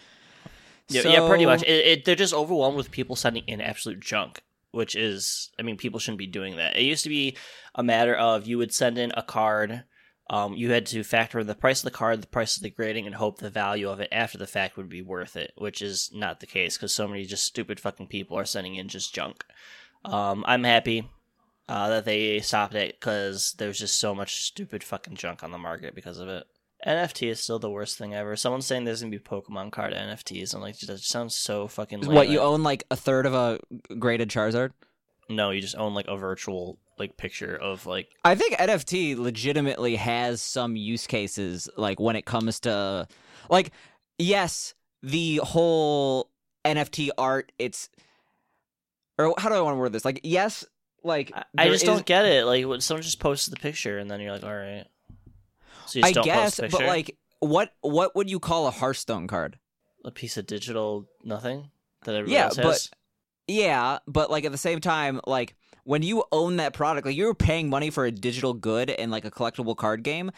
yeah, 0.88 1.02
yeah, 1.02 1.28
pretty 1.28 1.44
much. 1.46 1.62
It, 1.62 1.68
it, 1.86 2.04
they're 2.04 2.14
just 2.14 2.34
overwhelmed 2.34 2.76
with 2.76 2.90
people 2.90 3.14
sending 3.16 3.44
in 3.46 3.60
absolute 3.60 4.00
junk, 4.00 4.42
which 4.72 4.96
is, 4.96 5.50
I 5.58 5.62
mean, 5.62 5.76
people 5.76 6.00
shouldn't 6.00 6.18
be 6.18 6.26
doing 6.26 6.56
that. 6.56 6.76
It 6.78 6.82
used 6.82 7.02
to 7.04 7.10
be 7.10 7.36
a 7.74 7.82
matter 7.82 8.14
of 8.14 8.46
you 8.46 8.56
would 8.58 8.72
send 8.72 8.96
in 8.98 9.12
a 9.16 9.22
card. 9.22 9.84
Um, 10.30 10.54
you 10.54 10.70
had 10.70 10.84
to 10.86 11.02
factor 11.02 11.38
in 11.38 11.46
the 11.46 11.54
price 11.54 11.80
of 11.80 11.84
the 11.84 11.96
card, 11.96 12.22
the 12.22 12.26
price 12.26 12.56
of 12.56 12.62
the 12.62 12.70
grading, 12.70 13.06
and 13.06 13.14
hope 13.14 13.38
the 13.38 13.48
value 13.48 13.88
of 13.88 14.00
it 14.00 14.08
after 14.12 14.36
the 14.36 14.46
fact 14.46 14.76
would 14.76 14.88
be 14.88 15.00
worth 15.00 15.36
it, 15.36 15.52
which 15.56 15.80
is 15.80 16.10
not 16.12 16.40
the 16.40 16.46
case 16.46 16.76
because 16.76 16.94
so 16.94 17.08
many 17.08 17.24
just 17.24 17.44
stupid 17.44 17.80
fucking 17.80 18.08
people 18.08 18.38
are 18.38 18.44
sending 18.44 18.74
in 18.74 18.88
just 18.88 19.14
junk. 19.14 19.44
Um, 20.04 20.44
I'm 20.46 20.64
happy 20.64 21.08
uh, 21.68 21.88
that 21.88 22.04
they 22.04 22.40
stopped 22.40 22.74
it 22.74 22.98
because 23.00 23.54
there's 23.58 23.78
just 23.78 23.98
so 23.98 24.14
much 24.14 24.42
stupid 24.44 24.84
fucking 24.84 25.16
junk 25.16 25.42
on 25.42 25.50
the 25.50 25.58
market 25.58 25.94
because 25.94 26.18
of 26.18 26.28
it. 26.28 26.46
NFT 26.86 27.28
is 27.30 27.40
still 27.40 27.58
the 27.58 27.70
worst 27.70 27.98
thing 27.98 28.14
ever. 28.14 28.36
Someone's 28.36 28.66
saying 28.66 28.84
there's 28.84 29.00
gonna 29.00 29.10
be 29.10 29.18
Pokemon 29.18 29.72
card 29.72 29.92
NFTs. 29.92 30.54
I'm 30.54 30.60
like, 30.60 30.78
that 30.80 31.00
sounds 31.00 31.34
so 31.34 31.66
fucking. 31.66 32.02
Lame. 32.02 32.14
What 32.14 32.28
you 32.28 32.40
own 32.40 32.62
like 32.62 32.84
a 32.90 32.96
third 32.96 33.26
of 33.26 33.34
a 33.34 33.58
graded 33.98 34.28
Charizard? 34.28 34.70
No, 35.28 35.50
you 35.50 35.60
just 35.60 35.76
own 35.76 35.94
like 35.94 36.06
a 36.06 36.16
virtual 36.16 36.78
like 36.98 37.16
picture 37.16 37.54
of 37.56 37.86
like. 37.86 38.08
I 38.24 38.34
think 38.34 38.54
NFT 38.56 39.16
legitimately 39.16 39.96
has 39.96 40.42
some 40.42 40.76
use 40.76 41.06
cases 41.06 41.68
like 41.76 41.98
when 42.00 42.16
it 42.16 42.24
comes 42.24 42.60
to 42.60 43.06
like 43.50 43.72
yes, 44.18 44.74
the 45.02 45.40
whole 45.42 46.30
NFT 46.64 47.10
art 47.16 47.52
it's 47.58 47.88
or 49.18 49.34
how 49.38 49.48
do 49.48 49.54
I 49.54 49.60
want 49.60 49.74
to 49.74 49.78
word 49.78 49.92
this? 49.92 50.04
Like 50.04 50.20
yes, 50.24 50.64
like 51.02 51.32
I, 51.56 51.68
just 51.68 51.82
is- 51.84 51.88
don't 51.88 52.06
get 52.06 52.24
it. 52.24 52.44
Like 52.44 52.66
when 52.66 52.80
someone 52.80 53.02
just 53.02 53.20
posts 53.20 53.46
the 53.46 53.56
picture 53.56 53.98
and 53.98 54.10
then 54.10 54.20
you're 54.20 54.32
like, 54.32 54.44
all 54.44 54.54
right. 54.54 54.86
So 55.86 56.00
you 56.00 56.04
I 56.04 56.12
guess, 56.12 56.24
post 56.42 56.56
the 56.58 56.62
picture. 56.64 56.78
but 56.78 56.86
like 56.86 57.16
what 57.40 57.72
what 57.80 58.14
would 58.16 58.28
you 58.30 58.38
call 58.40 58.66
a 58.66 58.70
Hearthstone 58.70 59.26
card? 59.26 59.58
a 60.04 60.10
piece 60.12 60.36
of 60.36 60.46
digital 60.46 61.06
nothing 61.24 61.70
that 62.04 62.14
everybody 62.14 62.32
Yeah, 62.32 62.44
else 62.44 62.56
but- 62.56 62.90
Yeah, 63.48 63.98
but 64.06 64.30
like 64.30 64.44
at 64.44 64.52
the 64.52 64.56
same 64.58 64.80
time, 64.80 65.20
like 65.26 65.56
when 65.88 66.02
you 66.02 66.22
own 66.32 66.56
that 66.56 66.74
product, 66.74 67.06
like 67.06 67.16
you're 67.16 67.32
paying 67.32 67.70
money 67.70 67.88
for 67.88 68.04
a 68.04 68.10
digital 68.10 68.52
good 68.52 68.90
and 68.90 69.10
like 69.10 69.24
a 69.24 69.30
collectible 69.30 69.74
card 69.74 70.02
game, 70.02 70.30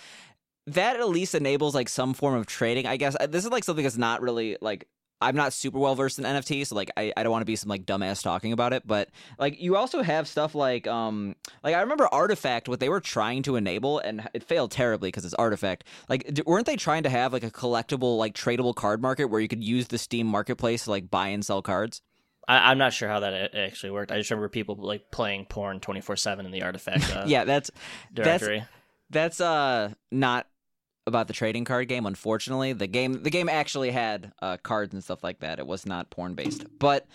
that 0.69 0.95
at 0.95 1.09
least 1.09 1.35
enables 1.35 1.75
like 1.75 1.89
some 1.89 2.15
form 2.15 2.37
of 2.37 2.47
trading. 2.47 2.87
I 2.87 2.97
guess 2.97 3.17
Uh, 3.19 3.27
this 3.27 3.45
is 3.45 3.51
like 3.51 3.65
something 3.65 3.83
that's 3.83 3.97
not 3.97 4.23
really 4.23 4.57
like 4.61 4.87
I'm 5.21 5.35
not 5.35 5.53
super 5.53 5.81
well 5.81 5.97
versed 5.97 6.21
in 6.21 6.25
NFT, 6.25 6.65
so 6.69 6.77
like 6.77 6.93
I, 6.97 7.13
I 7.17 7.25
don't 7.25 7.33
want 7.33 7.43
to 7.43 7.47
be 7.47 7.57
some 7.57 7.69
like 7.69 7.85
dumbass 7.85 8.23
talking 8.23 8.53
about 8.53 8.73
it, 8.73 8.87
but 8.87 9.09
like 9.41 9.61
you 9.61 9.75
also 9.75 10.03
have 10.03 10.29
stuff 10.29 10.55
like 10.55 10.87
um 10.87 11.35
like 11.65 11.75
I 11.75 11.81
remember 11.81 12.07
Artifact 12.13 12.69
what 12.69 12.79
they 12.79 12.89
were 12.89 13.01
trying 13.01 13.43
to 13.43 13.57
enable 13.57 13.99
and 13.99 14.29
it 14.33 14.45
failed 14.45 14.71
terribly 14.71 15.09
because 15.09 15.25
it's 15.25 15.35
Artifact. 15.35 15.83
Like 16.09 16.31
weren't 16.47 16.67
they 16.67 16.77
trying 16.77 17.03
to 17.03 17.11
have 17.11 17.33
like 17.33 17.43
a 17.43 17.51
collectible 17.51 18.19
like 18.19 18.35
tradable 18.35 18.73
card 18.73 19.03
market 19.03 19.25
where 19.25 19.41
you 19.41 19.49
could 19.49 19.65
use 19.65 19.89
the 19.89 19.99
Steam 19.99 20.29
marketplace 20.29 20.85
to 20.85 20.91
like 20.91 21.11
buy 21.11 21.27
and 21.27 21.45
sell 21.45 21.61
cards? 21.61 22.03
I, 22.49 22.71
I'm 22.71 22.79
not 22.79 22.93
sure 22.93 23.09
how 23.09 23.21
that 23.21 23.55
actually 23.55 23.91
worked. 23.91 24.11
I 24.13 24.19
just 24.19 24.31
remember 24.31 24.49
people 24.49 24.77
like 24.77 25.11
playing 25.11 25.47
porn 25.47 25.81
24 25.81 26.17
seven 26.17 26.47
in 26.47 26.53
the 26.53 26.63
artifact 26.63 27.15
uh, 27.15 27.25
yeah, 27.27 27.45
that's 27.45 27.71
that's 28.13 28.43
directory. 28.43 28.65
that's 29.11 29.41
uh 29.41 29.93
not 30.11 30.47
about 31.07 31.27
the 31.27 31.33
trading 31.33 31.65
card 31.65 31.89
game. 31.89 32.07
Unfortunately, 32.07 32.73
the 32.73 32.87
game 32.87 33.23
the 33.23 33.31
game 33.31 33.49
actually 33.49 33.91
had 33.91 34.33
uh, 34.43 34.57
cards 34.63 34.95
and 34.95 35.03
stuff 35.03 35.25
like 35.25 35.41
that. 35.41 35.59
It 35.59 35.67
was 35.67 35.87
not 35.87 36.11
porn 36.11 36.35
based, 36.35 36.65
but 36.79 37.07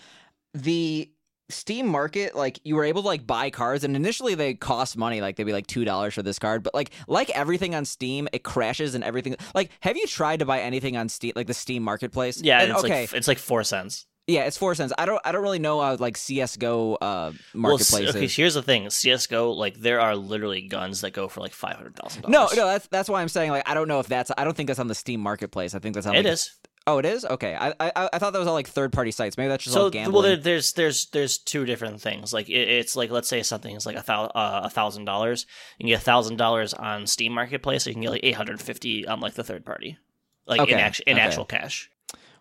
the 0.54 1.10
Steam 1.48 1.86
market, 1.86 2.34
like 2.34 2.58
you 2.64 2.74
were 2.74 2.84
able 2.84 3.02
to 3.02 3.06
like 3.06 3.24
buy 3.24 3.50
cards, 3.50 3.84
and 3.84 3.94
initially 3.94 4.34
they 4.34 4.54
cost 4.54 4.96
money, 4.96 5.20
like 5.20 5.36
they'd 5.36 5.44
be 5.44 5.52
like 5.52 5.68
two 5.68 5.84
dollars 5.84 6.14
for 6.14 6.22
this 6.22 6.40
card. 6.40 6.64
But 6.64 6.74
like 6.74 6.90
like 7.06 7.30
everything 7.30 7.74
on 7.74 7.84
Steam, 7.84 8.28
it 8.32 8.42
crashes 8.42 8.96
and 8.96 9.04
everything. 9.04 9.36
Like, 9.54 9.70
have 9.80 9.96
you 9.96 10.06
tried 10.08 10.40
to 10.40 10.44
buy 10.44 10.60
anything 10.60 10.96
on 10.96 11.08
Steam, 11.08 11.32
like 11.36 11.46
the 11.46 11.54
Steam 11.54 11.84
marketplace? 11.84 12.42
yeah, 12.42 12.62
And, 12.62 12.72
it's 12.72 12.82
okay, 12.82 13.02
like 13.02 13.14
it's 13.14 13.28
like 13.28 13.38
four 13.38 13.62
cents. 13.62 14.06
Yeah, 14.26 14.42
it's 14.44 14.56
four 14.56 14.74
cents. 14.74 14.92
I 14.98 15.06
don't 15.06 15.20
I 15.24 15.32
don't 15.32 15.42
really 15.42 15.58
know 15.58 15.80
how 15.80 15.94
like 15.96 16.16
CS:GO 16.16 16.94
uh 16.94 17.32
marketplaces. 17.54 18.14
Well, 18.14 18.16
okay, 18.24 18.26
here's 18.26 18.54
the 18.54 18.62
thing: 18.62 18.90
CS:GO, 18.90 19.52
like 19.52 19.76
there 19.78 20.00
are 20.00 20.16
literally 20.16 20.62
guns 20.62 21.00
that 21.02 21.12
go 21.12 21.28
for 21.28 21.40
like 21.40 21.52
five 21.52 21.76
hundred 21.76 21.96
thousand 21.96 22.22
No, 22.28 22.38
dollars. 22.40 22.56
no, 22.56 22.62
no, 22.64 22.68
that's 22.68 22.86
that's 22.88 23.08
why 23.08 23.22
I'm 23.22 23.28
saying 23.28 23.50
like 23.50 23.68
I 23.68 23.74
don't 23.74 23.88
know 23.88 24.00
if 24.00 24.06
that's 24.08 24.30
I 24.36 24.44
don't 24.44 24.56
think 24.56 24.66
that's 24.68 24.80
on 24.80 24.88
the 24.88 24.94
Steam 24.94 25.20
marketplace. 25.20 25.74
I 25.74 25.78
think 25.78 25.94
that's 25.94 26.06
on 26.06 26.14
it 26.14 26.24
like, 26.24 26.32
is. 26.32 26.50
Oh, 26.88 26.98
it 26.98 27.04
is. 27.04 27.24
Okay, 27.24 27.56
I 27.56 27.74
I, 27.80 28.08
I 28.12 28.18
thought 28.20 28.32
that 28.32 28.38
was 28.38 28.46
all 28.46 28.54
like 28.54 28.68
third 28.68 28.92
party 28.92 29.10
sites. 29.10 29.36
Maybe 29.36 29.48
that's 29.48 29.64
just 29.64 29.76
all 29.76 29.84
So 29.86 29.90
gambling. 29.90 30.12
well, 30.14 30.22
there, 30.22 30.36
there's 30.36 30.72
there's 30.74 31.06
there's 31.06 31.36
two 31.36 31.64
different 31.64 32.00
things. 32.00 32.32
Like 32.32 32.48
it, 32.48 32.52
it's 32.68 32.94
like 32.94 33.10
let's 33.10 33.26
say 33.28 33.42
something 33.42 33.74
is 33.74 33.86
like 33.86 33.96
a 33.96 34.12
uh, 34.12 34.60
a 34.64 34.70
thousand 34.70 35.04
dollars. 35.04 35.46
You 35.78 35.84
can 35.84 35.88
get 35.88 36.00
a 36.00 36.04
thousand 36.04 36.36
dollars 36.36 36.74
on 36.74 37.08
Steam 37.08 37.32
Marketplace. 37.32 37.86
You 37.88 37.92
can 37.92 38.02
get 38.02 38.10
like 38.10 38.20
eight 38.24 38.36
hundred 38.36 38.60
fifty 38.60 39.04
on 39.06 39.18
like 39.18 39.34
the 39.34 39.42
third 39.42 39.64
party, 39.64 39.98
like 40.46 40.60
Okay, 40.60 40.74
in 40.74 40.78
actual 40.78 41.04
in 41.08 41.16
okay. 41.16 41.22
actual 41.26 41.44
cash. 41.44 41.90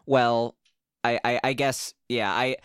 well, 0.05 0.55
I, 1.05 1.19
I 1.23 1.39
I 1.43 1.53
guess 1.53 1.93
yeah 2.09 2.31
I. 2.31 2.57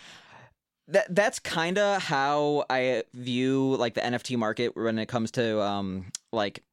That 0.89 1.15
that's 1.15 1.39
kind 1.39 1.79
of 1.79 2.03
how 2.03 2.65
I 2.69 3.05
view 3.15 3.77
like 3.77 3.95
the 3.95 4.01
NFT 4.01 4.37
market 4.37 4.75
when 4.75 4.99
it 4.99 5.07
comes 5.07 5.31
to 5.33 5.63
um 5.63 6.07
like 6.33 6.65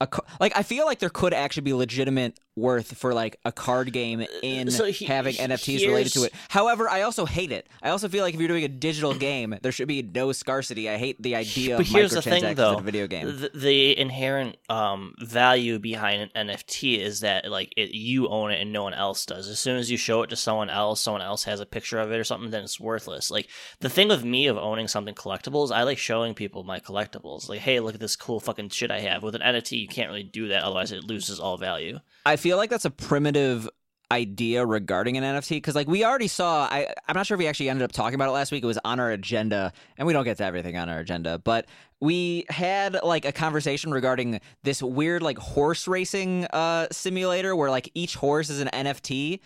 a 0.00 0.08
like 0.40 0.56
I 0.56 0.62
feel 0.62 0.86
like 0.86 0.98
there 0.98 1.10
could 1.10 1.34
actually 1.34 1.62
be 1.62 1.74
legitimate 1.74 2.40
worth 2.56 2.96
for 2.96 3.12
like 3.12 3.38
a 3.44 3.52
card 3.52 3.92
game 3.92 4.24
in 4.42 4.68
Uh, 4.68 4.70
so 4.70 4.84
he- 4.86 5.04
having 5.04 5.34
he- 5.34 5.42
NFTs 5.42 5.86
related 5.86 6.12
to 6.14 6.24
it. 6.24 6.32
However, 6.48 6.88
I 6.88 7.02
also 7.02 7.26
hate 7.26 7.52
it. 7.52 7.68
I 7.82 7.90
also 7.90 8.08
feel 8.08 8.24
like 8.24 8.32
if 8.34 8.40
you're 8.40 8.48
doing 8.48 8.64
a 8.64 8.68
digital 8.68 9.12
game, 9.28 9.54
there 9.62 9.72
should 9.72 9.88
be 9.88 10.02
no 10.02 10.32
scarcity. 10.32 10.88
I 10.88 10.96
hate 10.96 11.22
the 11.22 11.36
idea 11.36 11.76
But 11.76 11.86
of 11.86 11.92
here's 11.92 12.12
the 12.12 12.22
thing, 12.22 12.54
though. 12.54 12.72
in 12.72 12.78
a 12.78 12.82
video 12.82 13.06
game. 13.06 13.26
The, 13.26 13.50
the 13.54 13.98
inherent 13.98 14.56
um, 14.70 15.14
value 15.20 15.78
behind 15.78 16.30
an 16.34 16.48
NFT 16.48 16.98
is 16.98 17.20
that 17.20 17.50
like 17.50 17.72
it, 17.76 17.90
you 17.90 18.28
own 18.28 18.50
it 18.52 18.60
and 18.62 18.72
no 18.72 18.82
one 18.84 18.94
else 18.94 19.26
does. 19.26 19.48
As 19.48 19.58
soon 19.58 19.76
as 19.76 19.90
you 19.90 19.98
show 19.98 20.22
it 20.22 20.28
to 20.30 20.36
someone 20.36 20.70
else, 20.70 21.00
someone 21.02 21.22
else 21.22 21.44
has 21.44 21.60
a 21.60 21.66
picture 21.66 21.98
of 21.98 22.10
it 22.10 22.16
or 22.18 22.24
something, 22.24 22.50
then 22.50 22.64
it's 22.64 22.80
worthless. 22.80 23.30
Like 23.30 23.48
the 23.80 23.90
thing 23.90 24.08
with 24.08 24.24
me 24.24 24.46
of 24.46 24.56
owning 24.56 24.88
something 24.88 25.14
collectibles, 25.14 25.70
I 25.70 25.82
like 25.82 25.98
showing 25.98 26.32
people 26.34 26.64
my 26.64 26.80
collectibles. 26.80 27.48
Like, 27.50 27.60
hey, 27.60 27.80
look 27.80 27.94
at 27.94 28.00
this 28.00 28.16
cool 28.16 28.40
fucking 28.40 28.70
shit 28.70 28.90
I 28.90 29.00
have. 29.00 29.22
With 29.22 29.34
an 29.34 29.42
NFT, 29.42 29.78
you 29.78 29.88
can't 29.88 30.08
really 30.08 30.22
do 30.22 30.48
that, 30.48 30.62
otherwise 30.62 30.90
it 30.90 31.04
loses 31.04 31.38
all 31.38 31.58
value. 31.58 32.00
I 32.26 32.34
feel 32.34 32.56
like 32.56 32.70
that's 32.70 32.84
a 32.84 32.90
primitive 32.90 33.68
idea 34.10 34.66
regarding 34.66 35.16
an 35.16 35.22
NFT 35.22 35.50
because 35.50 35.76
like 35.76 35.86
we 35.86 36.04
already 36.04 36.26
saw 36.26 36.64
I 36.64 36.92
I'm 37.06 37.14
not 37.14 37.26
sure 37.26 37.36
if 37.36 37.38
we 37.38 37.46
actually 37.46 37.68
ended 37.68 37.84
up 37.84 37.92
talking 37.92 38.16
about 38.16 38.28
it 38.28 38.32
last 38.32 38.50
week. 38.50 38.64
It 38.64 38.66
was 38.66 38.78
on 38.84 38.98
our 38.98 39.12
agenda 39.12 39.72
and 39.96 40.06
we 40.08 40.12
don't 40.12 40.24
get 40.24 40.36
to 40.38 40.44
everything 40.44 40.76
on 40.76 40.88
our 40.88 40.98
agenda, 40.98 41.38
but 41.38 41.66
we 42.00 42.44
had 42.48 42.98
like 43.04 43.24
a 43.24 43.32
conversation 43.32 43.92
regarding 43.92 44.40
this 44.64 44.82
weird 44.82 45.22
like 45.22 45.38
horse 45.38 45.86
racing 45.86 46.46
uh 46.46 46.88
simulator 46.90 47.54
where 47.54 47.70
like 47.70 47.90
each 47.94 48.16
horse 48.16 48.50
is 48.50 48.60
an 48.60 48.70
NFT. 48.72 49.38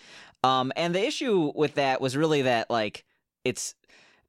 Um 0.43 0.72
and 0.74 0.95
the 0.95 1.05
issue 1.05 1.53
with 1.55 1.74
that 1.74 2.01
was 2.01 2.16
really 2.16 2.43
that 2.43 2.70
like 2.70 3.05
it's 3.45 3.74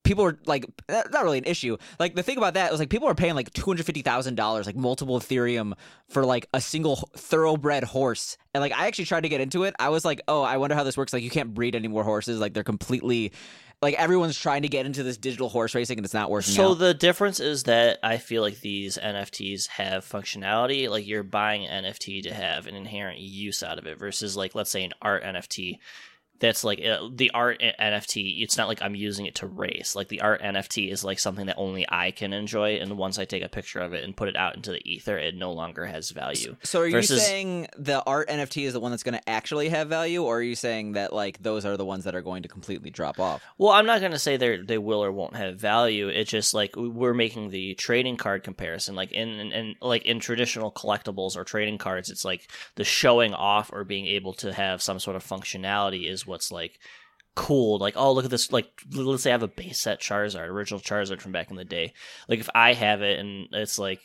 people 0.03 0.23
were 0.23 0.37
like 0.45 0.65
not 0.89 1.23
really 1.23 1.37
an 1.37 1.43
issue 1.45 1.77
like 1.99 2.15
the 2.15 2.23
thing 2.23 2.37
about 2.37 2.55
that 2.55 2.71
was 2.71 2.79
like 2.79 2.89
people 2.89 3.07
were 3.07 3.15
paying 3.15 3.35
like 3.35 3.51
$250000 3.53 4.65
like 4.65 4.75
multiple 4.75 5.19
ethereum 5.19 5.73
for 6.09 6.25
like 6.25 6.47
a 6.53 6.61
single 6.61 6.95
thoroughbred 7.15 7.83
horse 7.83 8.37
and 8.53 8.61
like 8.61 8.73
i 8.73 8.87
actually 8.87 9.05
tried 9.05 9.21
to 9.21 9.29
get 9.29 9.41
into 9.41 9.63
it 9.63 9.73
i 9.79 9.89
was 9.89 10.03
like 10.03 10.21
oh 10.27 10.41
i 10.41 10.57
wonder 10.57 10.75
how 10.75 10.83
this 10.83 10.97
works 10.97 11.13
like 11.13 11.23
you 11.23 11.29
can't 11.29 11.53
breed 11.53 11.75
any 11.75 11.87
more 11.87 12.03
horses 12.03 12.39
like 12.39 12.53
they're 12.53 12.63
completely 12.63 13.31
like 13.81 13.95
everyone's 13.95 14.37
trying 14.37 14.61
to 14.61 14.67
get 14.67 14.85
into 14.85 15.01
this 15.01 15.17
digital 15.17 15.49
horse 15.49 15.73
racing 15.73 15.97
and 15.97 16.05
it's 16.05 16.13
not 16.13 16.29
working 16.29 16.53
So 16.53 16.71
out. 16.71 16.77
the 16.79 16.93
difference 16.93 17.39
is 17.39 17.63
that 17.63 17.97
I 18.03 18.17
feel 18.17 18.43
like 18.43 18.59
these 18.59 18.99
NFTs 18.99 19.69
have 19.69 20.05
functionality. 20.05 20.87
Like 20.87 21.07
you're 21.07 21.23
buying 21.23 21.65
an 21.65 21.83
NFT 21.85 22.21
to 22.23 22.31
have 22.33 22.67
an 22.67 22.75
inherent 22.75 23.17
use 23.17 23.63
out 23.63 23.79
of 23.79 23.87
it, 23.87 23.97
versus 23.97 24.37
like 24.37 24.53
let's 24.53 24.69
say 24.69 24.83
an 24.83 24.91
art 25.01 25.23
NFT. 25.23 25.79
That's 26.41 26.63
like 26.63 26.83
uh, 26.83 27.07
the 27.13 27.31
art 27.33 27.61
NFT. 27.61 28.41
It's 28.41 28.57
not 28.57 28.67
like 28.67 28.81
I'm 28.81 28.95
using 28.95 29.25
it 29.25 29.35
to 29.35 29.47
race. 29.47 29.95
Like 29.95 30.09
the 30.09 30.21
art 30.21 30.41
NFT 30.41 30.91
is 30.91 31.03
like 31.03 31.19
something 31.19 31.45
that 31.45 31.55
only 31.57 31.85
I 31.87 32.11
can 32.11 32.33
enjoy, 32.33 32.75
and 32.75 32.97
once 32.97 33.17
I 33.17 33.25
take 33.25 33.43
a 33.43 33.49
picture 33.49 33.79
of 33.79 33.93
it 33.93 34.03
and 34.03 34.17
put 34.17 34.27
it 34.27 34.35
out 34.35 34.55
into 34.55 34.71
the 34.71 34.81
ether, 34.83 35.17
it 35.17 35.35
no 35.35 35.53
longer 35.53 35.85
has 35.85 36.09
value. 36.09 36.55
so 36.63 36.81
are 36.81 36.87
you 36.87 36.91
versus- 36.93 37.25
saying 37.25 37.67
the 37.77 38.03
art 38.05 38.27
nft 38.29 38.65
is 38.65 38.73
the 38.73 38.79
one 38.79 38.91
that's 38.91 39.03
going 39.03 39.17
to 39.17 39.29
actually 39.29 39.69
have 39.69 39.87
value 39.87 40.23
or 40.23 40.37
are 40.37 40.41
you 40.41 40.55
saying 40.55 40.93
that 40.93 41.13
like 41.13 41.41
those 41.41 41.65
are 41.65 41.77
the 41.77 41.85
ones 41.85 42.03
that 42.03 42.15
are 42.15 42.21
going 42.21 42.43
to 42.43 42.49
completely 42.49 42.89
drop 42.89 43.19
off 43.19 43.41
Well, 43.57 43.71
I'm 43.71 43.85
not 43.85 43.99
going 43.99 44.11
to 44.11 44.19
say 44.19 44.37
they 44.37 44.57
they 44.57 44.77
will 44.77 45.03
or 45.03 45.11
won't 45.11 45.35
have 45.35 45.59
value. 45.59 46.07
It's 46.07 46.29
just 46.31 46.53
like 46.53 46.75
we're 46.75 47.13
making 47.13 47.49
the 47.49 47.75
trading 47.75 48.17
card 48.17 48.43
comparison. 48.43 48.95
Like 48.95 49.11
in, 49.11 49.29
in, 49.29 49.51
in 49.51 49.75
like 49.81 50.05
in 50.05 50.19
traditional 50.19 50.71
collectibles 50.71 51.35
or 51.37 51.43
trading 51.43 51.77
cards, 51.77 52.09
it's 52.09 52.25
like 52.25 52.49
the 52.75 52.83
showing 52.83 53.33
off 53.33 53.71
or 53.71 53.83
being 53.83 54.07
able 54.07 54.33
to 54.35 54.51
have 54.53 54.81
some 54.81 54.99
sort 54.99 55.15
of 55.15 55.23
functionality 55.23 56.09
is 56.09 56.25
what's 56.31 56.51
like 56.51 56.79
cool. 57.35 57.77
Like 57.77 57.93
oh 57.95 58.11
look 58.13 58.25
at 58.25 58.31
this. 58.31 58.51
Like 58.51 58.67
let's 58.91 59.23
say 59.23 59.31
I 59.31 59.33
have 59.33 59.43
a 59.43 59.47
base 59.47 59.79
set 59.79 59.99
Charizard, 60.01 60.47
original 60.47 60.79
Charizard 60.79 61.21
from 61.21 61.31
back 61.31 61.49
in 61.49 61.55
the 61.57 61.65
day. 61.65 61.93
Like 62.27 62.39
if 62.39 62.49
I 62.55 62.73
have 62.73 63.01
it 63.01 63.19
and 63.19 63.47
it's 63.51 63.77
like 63.77 64.01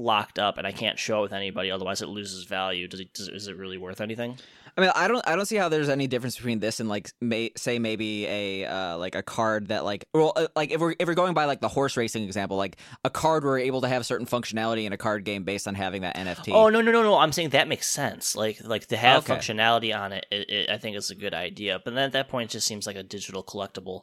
locked 0.00 0.38
up 0.38 0.58
and 0.58 0.66
I 0.66 0.72
can't 0.72 0.98
show 0.98 1.18
it 1.18 1.22
with 1.22 1.32
anybody, 1.32 1.70
otherwise 1.70 2.02
it 2.02 2.08
loses 2.08 2.44
value. 2.44 2.88
Does 2.88 3.00
it? 3.00 3.12
Does, 3.14 3.28
is 3.28 3.46
it 3.48 3.56
really 3.56 3.78
worth 3.78 4.00
anything? 4.00 4.36
I 4.76 4.80
mean, 4.82 4.90
I 4.94 5.08
don't, 5.08 5.26
I 5.26 5.34
don't 5.34 5.46
see 5.46 5.56
how 5.56 5.68
there's 5.68 5.88
any 5.88 6.06
difference 6.06 6.36
between 6.36 6.60
this 6.60 6.78
and 6.78 6.88
like, 6.88 7.10
may, 7.20 7.50
say 7.56 7.80
maybe 7.80 8.24
a 8.26 8.66
uh, 8.66 8.98
like 8.98 9.16
a 9.16 9.22
card 9.22 9.68
that 9.68 9.84
like, 9.84 10.04
well, 10.14 10.32
uh, 10.36 10.46
like 10.54 10.70
if 10.70 10.80
we're 10.80 10.94
if 10.98 11.08
we're 11.08 11.14
going 11.14 11.34
by 11.34 11.46
like 11.46 11.60
the 11.60 11.68
horse 11.68 11.96
racing 11.96 12.22
example, 12.22 12.56
like 12.56 12.76
a 13.04 13.10
card 13.10 13.42
where 13.42 13.54
we're 13.54 13.58
able 13.58 13.80
to 13.80 13.88
have 13.88 14.06
certain 14.06 14.26
functionality 14.26 14.84
in 14.84 14.92
a 14.92 14.96
card 14.96 15.24
game 15.24 15.42
based 15.42 15.66
on 15.66 15.74
having 15.74 16.02
that 16.02 16.16
NFT. 16.16 16.52
Oh 16.54 16.68
no 16.68 16.80
no 16.80 16.92
no 16.92 17.02
no! 17.02 17.18
I'm 17.18 17.32
saying 17.32 17.50
that 17.50 17.66
makes 17.68 17.88
sense. 17.88 18.36
Like 18.36 18.58
like 18.64 18.86
to 18.86 18.96
have 18.96 19.24
Okay. 19.28 19.34
functionality 19.36 19.94
on 19.96 20.12
it, 20.12 20.24
it, 20.30 20.48
it, 20.48 20.70
I 20.70 20.78
think 20.78 20.96
it's 20.96 21.10
a 21.10 21.16
good 21.16 21.34
idea. 21.34 21.80
But 21.84 21.94
then 21.94 22.04
at 22.04 22.12
that 22.12 22.28
point, 22.28 22.50
it 22.50 22.52
just 22.52 22.66
seems 22.68 22.86
like 22.86 22.96
a 22.96 23.02
digital 23.02 23.42
collectible. 23.42 24.02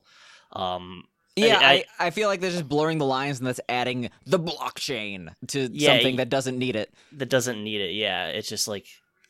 Um, 0.51 1.05
yeah, 1.37 1.59
I- 1.59 1.85
I, 1.99 2.07
I, 2.07 2.09
feel 2.09 2.27
like 2.27 2.41
they're 2.41 2.51
just 2.51 2.67
blurring 2.67 2.97
the 2.97 3.05
lines 3.05 3.39
and 3.39 3.47
that's 3.47 3.59
adding 3.69 4.09
the 4.25 4.39
blockchain 4.39 5.33
to 5.47 5.69
Yeah, 5.71 5.93
something 5.93 6.17
that 6.17 6.29
doesn't 6.29 6.57
need 6.57 6.75
it. 6.75 6.93
that 7.13 7.29
doesn't 7.29 7.63
need 7.63 7.81
it. 7.81 7.91
Yeah, 7.93 8.27
it's 8.27 8.49
just 8.49 8.67
like 8.67 8.85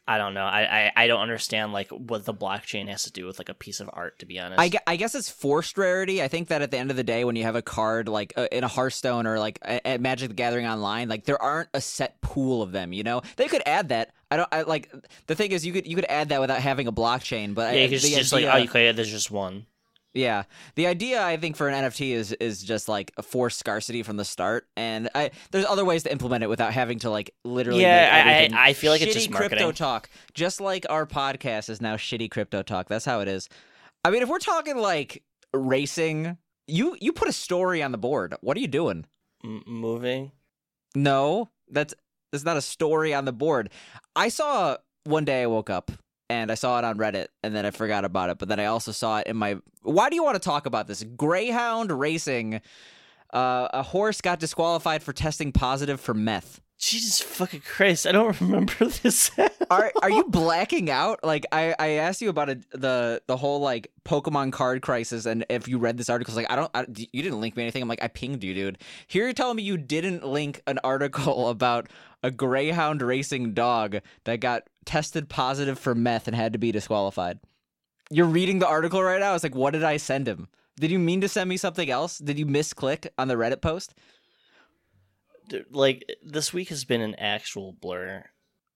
I 0.09 0.17
don't 0.17 0.33
know. 0.33 0.45
I, 0.45 0.61
I 0.95 1.03
I 1.03 1.07
don't 1.07 1.19
understand 1.19 1.73
like 1.73 1.89
what 1.89 2.23
the 2.23 2.33
blockchain 2.33 2.87
has 2.87 3.03
to 3.03 3.11
do 3.11 3.25
with 3.25 3.39
like 3.39 3.49
a 3.49 3.53
piece 3.53 3.81
of 3.81 3.89
art. 3.91 4.19
To 4.19 4.25
be 4.25 4.39
honest, 4.39 4.57
I, 4.61 4.71
I 4.87 4.95
guess 4.95 5.13
it's 5.15 5.29
forced 5.29 5.77
rarity. 5.77 6.23
I 6.23 6.29
think 6.29 6.47
that 6.47 6.61
at 6.61 6.71
the 6.71 6.77
end 6.77 6.91
of 6.91 6.95
the 6.95 7.03
day, 7.03 7.25
when 7.25 7.35
you 7.35 7.43
have 7.43 7.57
a 7.57 7.61
card 7.61 8.07
like 8.07 8.31
uh, 8.37 8.47
in 8.49 8.63
a 8.63 8.69
Hearthstone 8.69 9.27
or 9.27 9.37
like 9.37 9.59
a- 9.63 9.85
at 9.85 9.99
Magic 9.99 10.29
the 10.29 10.33
Gathering 10.33 10.65
online, 10.65 11.09
like 11.09 11.25
there 11.25 11.41
aren't 11.41 11.67
a 11.73 11.81
set 11.81 12.21
pool 12.21 12.61
of 12.61 12.71
them. 12.71 12.93
You 12.93 13.03
know, 13.03 13.21
they 13.35 13.49
could 13.49 13.63
add 13.65 13.89
that. 13.89 14.11
I 14.31 14.37
don't. 14.37 14.47
I 14.49 14.61
like 14.61 14.89
the 15.25 15.35
thing 15.35 15.51
is 15.51 15.65
you 15.65 15.73
could 15.73 15.85
you 15.85 15.97
could 15.97 16.05
add 16.07 16.29
that 16.29 16.39
without 16.39 16.61
having 16.61 16.87
a 16.87 16.93
blockchain. 16.93 17.53
But 17.53 17.75
yeah, 17.75 17.83
I, 17.83 17.87
could 17.89 17.99
just, 17.99 18.31
like 18.31 18.45
oh, 18.45 18.55
you 18.55 18.69
could, 18.69 18.79
yeah, 18.81 18.91
there's 18.93 19.11
just 19.11 19.29
one. 19.29 19.65
Yeah, 20.17 20.43
the 20.75 20.87
idea 20.87 21.23
I 21.23 21.37
think 21.37 21.55
for 21.55 21.69
an 21.69 21.83
NFT 21.85 22.11
is 22.11 22.31
is 22.33 22.61
just 22.63 22.89
like 22.89 23.11
a 23.17 23.23
forced 23.23 23.59
scarcity 23.59 24.03
from 24.03 24.17
the 24.17 24.25
start, 24.25 24.67
and 24.75 25.09
I 25.15 25.31
there's 25.51 25.65
other 25.65 25.85
ways 25.85 26.03
to 26.03 26.11
implement 26.11 26.43
it 26.43 26.47
without 26.47 26.73
having 26.73 26.99
to 26.99 27.09
like 27.09 27.31
literally. 27.45 27.81
Yeah, 27.83 28.09
I- 28.51 28.55
I- 28.57 28.69
I 28.69 28.73
feel 28.73 28.91
like 28.91 29.01
it's 29.01 29.11
shitty 29.11 29.13
just 29.13 29.31
crypto 29.31 29.55
marketing. 29.55 29.73
talk, 29.73 30.09
just 30.33 30.59
like 30.59 30.85
our 30.89 31.05
podcast 31.05 31.69
is 31.69 31.81
now 31.81 31.95
shitty 31.95 32.29
crypto 32.31 32.61
talk. 32.63 32.87
That's 32.87 33.05
how 33.05 33.19
it 33.21 33.27
is. 33.27 33.47
I 34.03 34.09
mean, 34.09 34.21
if 34.23 34.29
we're 34.29 34.39
talking 34.39 34.77
like 34.77 35.23
racing, 35.53 36.37
you 36.67 36.97
you 36.99 37.13
put 37.13 37.27
a 37.27 37.33
story 37.33 37.81
on 37.83 37.91
the 37.91 37.97
board. 37.97 38.35
What 38.41 38.57
are 38.57 38.59
you 38.59 38.67
doing? 38.67 39.05
M- 39.43 39.63
moving. 39.67 40.31
No, 40.95 41.49
that's 41.69 41.93
that's 42.31 42.43
not 42.43 42.57
a 42.57 42.61
story 42.61 43.13
on 43.13 43.25
the 43.25 43.33
board. 43.33 43.69
I 44.15 44.29
saw 44.29 44.77
one 45.03 45.25
day 45.25 45.43
I 45.43 45.47
woke 45.47 45.69
up 45.69 45.91
and 46.29 46.51
I 46.51 46.55
saw 46.55 46.77
it 46.79 46.85
on 46.85 46.97
Reddit 46.97 47.27
and 47.43 47.55
then 47.55 47.65
I 47.65 47.71
forgot 47.71 48.05
about 48.05 48.29
it. 48.29 48.37
But 48.37 48.49
then 48.49 48.59
I 48.59 48.65
also 48.65 48.91
saw 48.91 49.19
it 49.19 49.27
in 49.27 49.37
my. 49.37 49.57
Why 49.83 50.09
do 50.09 50.15
you 50.15 50.23
want 50.23 50.35
to 50.35 50.45
talk 50.45 50.65
about 50.65 50.87
this? 50.87 51.03
Greyhound 51.03 51.91
racing. 51.91 52.61
Uh, 53.33 53.67
a 53.73 53.83
horse 53.83 54.21
got 54.21 54.39
disqualified 54.39 55.03
for 55.03 55.13
testing 55.13 55.51
positive 55.51 55.99
for 55.99 56.13
meth. 56.13 56.61
Jesus 56.77 57.19
fucking 57.21 57.61
Christ! 57.61 58.05
I 58.05 58.11
don't 58.11 58.39
remember 58.41 58.85
this. 58.85 59.31
Are 59.71 59.91
are 60.01 60.11
you 60.11 60.25
blacking 60.25 60.91
out? 60.91 61.23
Like 61.23 61.45
I, 61.51 61.73
I 61.79 61.87
asked 61.93 62.21
you 62.21 62.29
about 62.29 62.49
it, 62.49 62.69
the 62.71 63.21
the 63.25 63.35
whole 63.35 63.59
like 63.59 63.91
Pokemon 64.05 64.51
card 64.51 64.83
crisis, 64.83 65.25
and 65.25 65.43
if 65.49 65.67
you 65.67 65.79
read 65.79 65.97
this 65.97 66.07
article, 66.07 66.31
it's 66.31 66.37
like 66.37 66.51
I 66.51 66.55
don't, 66.55 66.71
I, 66.75 66.85
you 67.11 67.23
didn't 67.23 67.41
link 67.41 67.57
me 67.57 67.63
anything. 67.63 67.81
I'm 67.81 67.87
like 67.87 68.03
I 68.03 68.07
pinged 68.07 68.43
you, 68.43 68.53
dude. 68.53 68.77
Here 69.07 69.23
you're 69.23 69.33
telling 69.33 69.55
me 69.55 69.63
you 69.63 69.77
didn't 69.77 70.23
link 70.23 70.61
an 70.67 70.79
article 70.83 71.49
about 71.49 71.89
a 72.21 72.29
greyhound 72.29 73.01
racing 73.01 73.53
dog 73.53 73.97
that 74.25 74.39
got 74.39 74.63
tested 74.87 75.29
positive 75.29 75.77
for 75.77 75.93
meth 75.93 76.27
and 76.27 76.35
had 76.35 76.53
to 76.53 76.59
be 76.59 76.71
disqualified. 76.71 77.39
You're 78.09 78.25
reading 78.25 78.59
the 78.59 78.67
article 78.67 79.03
right 79.03 79.19
now. 79.19 79.35
It's 79.35 79.43
like, 79.43 79.53
what 79.53 79.73
did 79.73 79.83
I 79.83 79.97
send 79.97 80.27
him? 80.27 80.47
Did 80.79 80.91
you 80.91 80.97
mean 80.97 81.21
to 81.21 81.29
send 81.29 81.49
me 81.49 81.57
something 81.57 81.89
else? 81.89 82.17
Did 82.17 82.39
you 82.39 82.45
misclick 82.45 83.07
on 83.17 83.27
the 83.27 83.35
Reddit 83.35 83.61
post? 83.61 83.93
Dude, 85.49 85.65
like 85.71 86.05
this 86.23 86.53
week 86.53 86.69
has 86.69 86.85
been 86.85 87.01
an 87.01 87.15
actual 87.15 87.73
blur. 87.73 88.23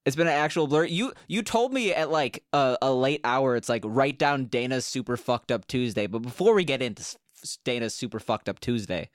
It's 0.06 0.16
been 0.16 0.28
an 0.28 0.34
actual 0.34 0.68
blur. 0.68 0.86
You 0.86 1.14
you 1.28 1.44
told 1.44 1.74
me 1.74 1.94
at 1.94 2.10
like 2.10 2.44
a, 2.54 2.78
a 2.82 2.92
late 2.92 3.22
hour. 3.24 3.56
It's 3.56 3.70
like 3.70 3.84
write 3.86 4.18
down 4.18 4.46
Dana's 4.46 4.86
super 4.86 5.16
fucked 5.16 5.52
up 5.52 5.68
Tuesday. 5.68 6.08
But 6.08 6.24
before 6.24 6.54
we 6.54 6.64
get 6.64 6.82
into 6.82 7.04
Dana's 7.64 7.94
super 7.94 8.20
fucked 8.20 8.50
up 8.50 8.60
Tuesday, 8.60 9.10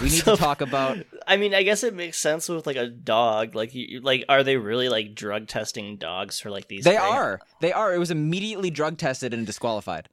we 0.00 0.04
need 0.04 0.10
So- 0.10 0.36
to 0.36 0.40
talk 0.42 0.60
about. 0.60 0.98
I 1.26 1.36
mean, 1.36 1.54
I 1.54 1.62
guess 1.62 1.82
it 1.84 1.94
makes 1.94 2.18
sense 2.18 2.48
with 2.48 2.66
like 2.66 2.76
a 2.76 2.86
dog. 2.88 3.54
Like, 3.54 3.74
you, 3.74 4.00
like, 4.00 4.24
are 4.28 4.42
they 4.42 4.56
really 4.56 4.88
like 4.88 5.14
drug 5.14 5.46
testing 5.48 5.96
dogs 5.96 6.40
for 6.40 6.50
like 6.50 6.68
these? 6.68 6.84
They 6.84 6.92
greyhound- 6.92 7.14
are. 7.16 7.40
They 7.60 7.72
are. 7.72 7.94
It 7.94 7.98
was 7.98 8.10
immediately 8.10 8.70
drug 8.70 8.96
tested 8.98 9.34
and 9.34 9.46
disqualified. 9.46 10.08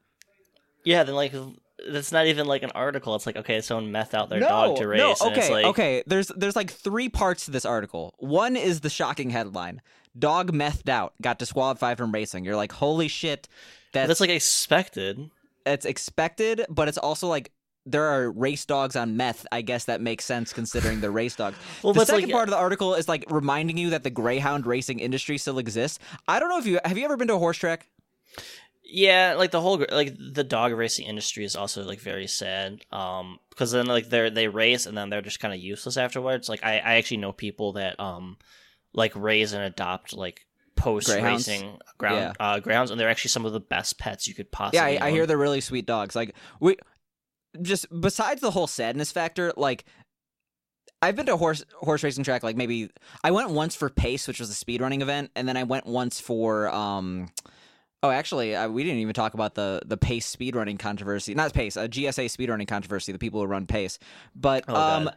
Yeah, 0.84 1.04
then 1.04 1.16
like 1.16 1.34
that's 1.92 2.12
not 2.12 2.26
even 2.28 2.46
like 2.48 2.64
an 2.64 2.72
article. 2.76 3.16
It's 3.16 3.26
like 3.26 3.36
okay, 3.38 3.62
someone 3.62 3.92
meth 3.92 4.14
out 4.14 4.30
their 4.30 4.40
no, 4.40 4.48
dog 4.48 4.78
to 4.78 4.88
race. 4.88 5.00
no. 5.00 5.16
Okay, 5.32 5.52
like, 5.52 5.66
okay. 5.66 6.04
There's 6.06 6.28
there's 6.36 6.56
like 6.56 6.72
three 6.72 7.10
parts 7.10 7.46
to 7.46 7.52
this 7.52 7.66
article. 7.66 8.14
One 8.20 8.56
is 8.56 8.82
the 8.82 8.90
shocking 8.90 9.32
headline: 9.32 9.82
"Dog 10.18 10.52
methed 10.52 10.90
out, 10.90 11.14
got 11.22 11.40
disqualified 11.40 11.98
from 11.98 12.12
racing." 12.12 12.46
You're 12.46 12.56
like, 12.56 12.72
holy 12.72 13.08
shit. 13.08 13.48
That's 13.94 14.08
That's 14.10 14.20
like 14.22 14.30
expected. 14.30 15.32
it's 15.66 15.86
expected, 15.86 16.66
but 16.70 16.88
it's 16.88 16.98
also 16.98 17.28
like 17.28 17.52
there 17.86 18.06
are 18.06 18.32
race 18.32 18.66
dogs 18.66 18.96
on 18.96 19.16
meth. 19.16 19.46
I 19.52 19.62
guess 19.62 19.86
that 19.86 20.02
makes 20.02 20.26
sense 20.26 20.54
considering 20.54 21.02
the 21.02 21.12
race 21.12 21.36
dogs. 21.36 21.58
Well, 21.84 21.94
the 21.94 22.06
second 22.06 22.24
like- 22.24 22.32
part 22.32 22.48
of 22.48 22.52
the 22.52 22.58
article 22.58 22.96
is 22.96 23.08
like 23.08 23.26
reminding 23.30 23.78
you 23.78 23.92
that 23.92 24.04
the 24.04 24.10
greyhound 24.10 24.66
racing 24.66 25.00
industry 25.00 25.38
still 25.38 25.60
exists. 25.60 26.00
I 26.28 26.40
don't 26.40 26.50
know 26.50 26.58
if 26.58 26.66
you 26.66 26.80
have 26.84 26.98
you 26.98 27.06
ever 27.06 27.18
been 27.18 27.28
to 27.28 27.36
a 27.36 27.40
horse 27.40 27.58
track. 27.58 27.88
Yeah, 28.88 29.34
like 29.38 29.52
the 29.52 29.62
whole 29.62 29.84
like 29.92 30.16
the 30.18 30.44
dog 30.44 30.72
racing 30.74 31.08
industry 31.08 31.44
is 31.44 31.56
also 31.56 31.84
like 31.84 32.00
very 32.00 32.28
sad. 32.28 32.86
Um, 32.92 33.40
because 33.50 33.72
then 33.72 33.88
like 33.88 34.10
they 34.10 34.30
they 34.30 34.48
race 34.48 34.86
and 34.86 34.98
then 34.98 35.10
they're 35.10 35.22
just 35.22 35.40
kind 35.40 35.54
of 35.54 35.60
useless 35.60 35.98
afterwards. 35.98 36.50
Like 36.50 36.64
I 36.64 36.78
I 36.80 36.96
actually 36.96 37.18
know 37.18 37.32
people 37.32 37.74
that 37.74 38.00
um 38.00 38.38
like 38.94 39.16
raise 39.16 39.54
and 39.54 39.64
adopt 39.64 40.14
like 40.14 40.46
post 40.76 41.08
racing 41.10 41.78
ground 41.98 42.36
uh 42.40 42.60
grounds 42.60 42.92
and 42.92 43.00
they're 43.00 43.10
actually 43.10 43.30
some 43.30 43.46
of 43.46 43.54
the 43.54 43.60
best 43.60 43.98
pets 43.98 44.28
you 44.28 44.34
could 44.34 44.52
possibly. 44.52 44.94
Yeah, 44.94 45.04
I, 45.04 45.08
I 45.08 45.12
hear 45.12 45.26
they're 45.26 45.38
really 45.38 45.62
sweet 45.62 45.86
dogs. 45.86 46.16
Like 46.16 46.36
we 46.60 46.78
just 47.62 47.86
besides 48.02 48.42
the 48.42 48.52
whole 48.52 48.68
sadness 48.68 49.12
factor, 49.12 49.54
like 49.58 49.86
I've 51.02 51.16
been 51.16 51.26
to 51.28 51.38
horse 51.38 51.64
horse 51.76 52.04
racing 52.04 52.24
track 52.24 52.44
like 52.44 52.56
maybe 52.56 52.90
I 53.24 53.32
went 53.32 53.50
once 53.52 53.76
for 53.76 53.90
Pace, 53.90 54.28
which 54.28 54.40
was 54.40 54.50
a 54.50 54.54
speed 54.54 54.82
running 54.82 55.02
event, 55.02 55.32
and 55.36 55.48
then 55.48 55.58
I 55.58 55.64
went 55.64 55.86
once 55.86 56.20
for 56.20 56.70
um 56.70 57.30
oh 58.02 58.10
actually 58.10 58.56
uh, 58.56 58.70
we 58.70 58.84
didn't 58.84 59.00
even 59.00 59.14
talk 59.14 59.34
about 59.34 59.56
the 59.56 59.82
the 59.86 59.98
Pace 59.98 60.26
speed 60.26 60.56
running 60.56 60.78
controversy. 60.78 61.36
Not 61.36 61.54
Pace, 61.54 61.76
a 61.76 61.88
GSA 61.88 62.30
speed 62.30 62.50
running 62.50 62.68
controversy, 62.68 63.12
the 63.12 63.20
people 63.20 63.40
who 63.42 63.48
run 63.48 63.68
Pace. 63.68 64.00
But 64.36 64.66
Oh, 64.68 64.76
um 64.76 65.06
God. 65.06 65.16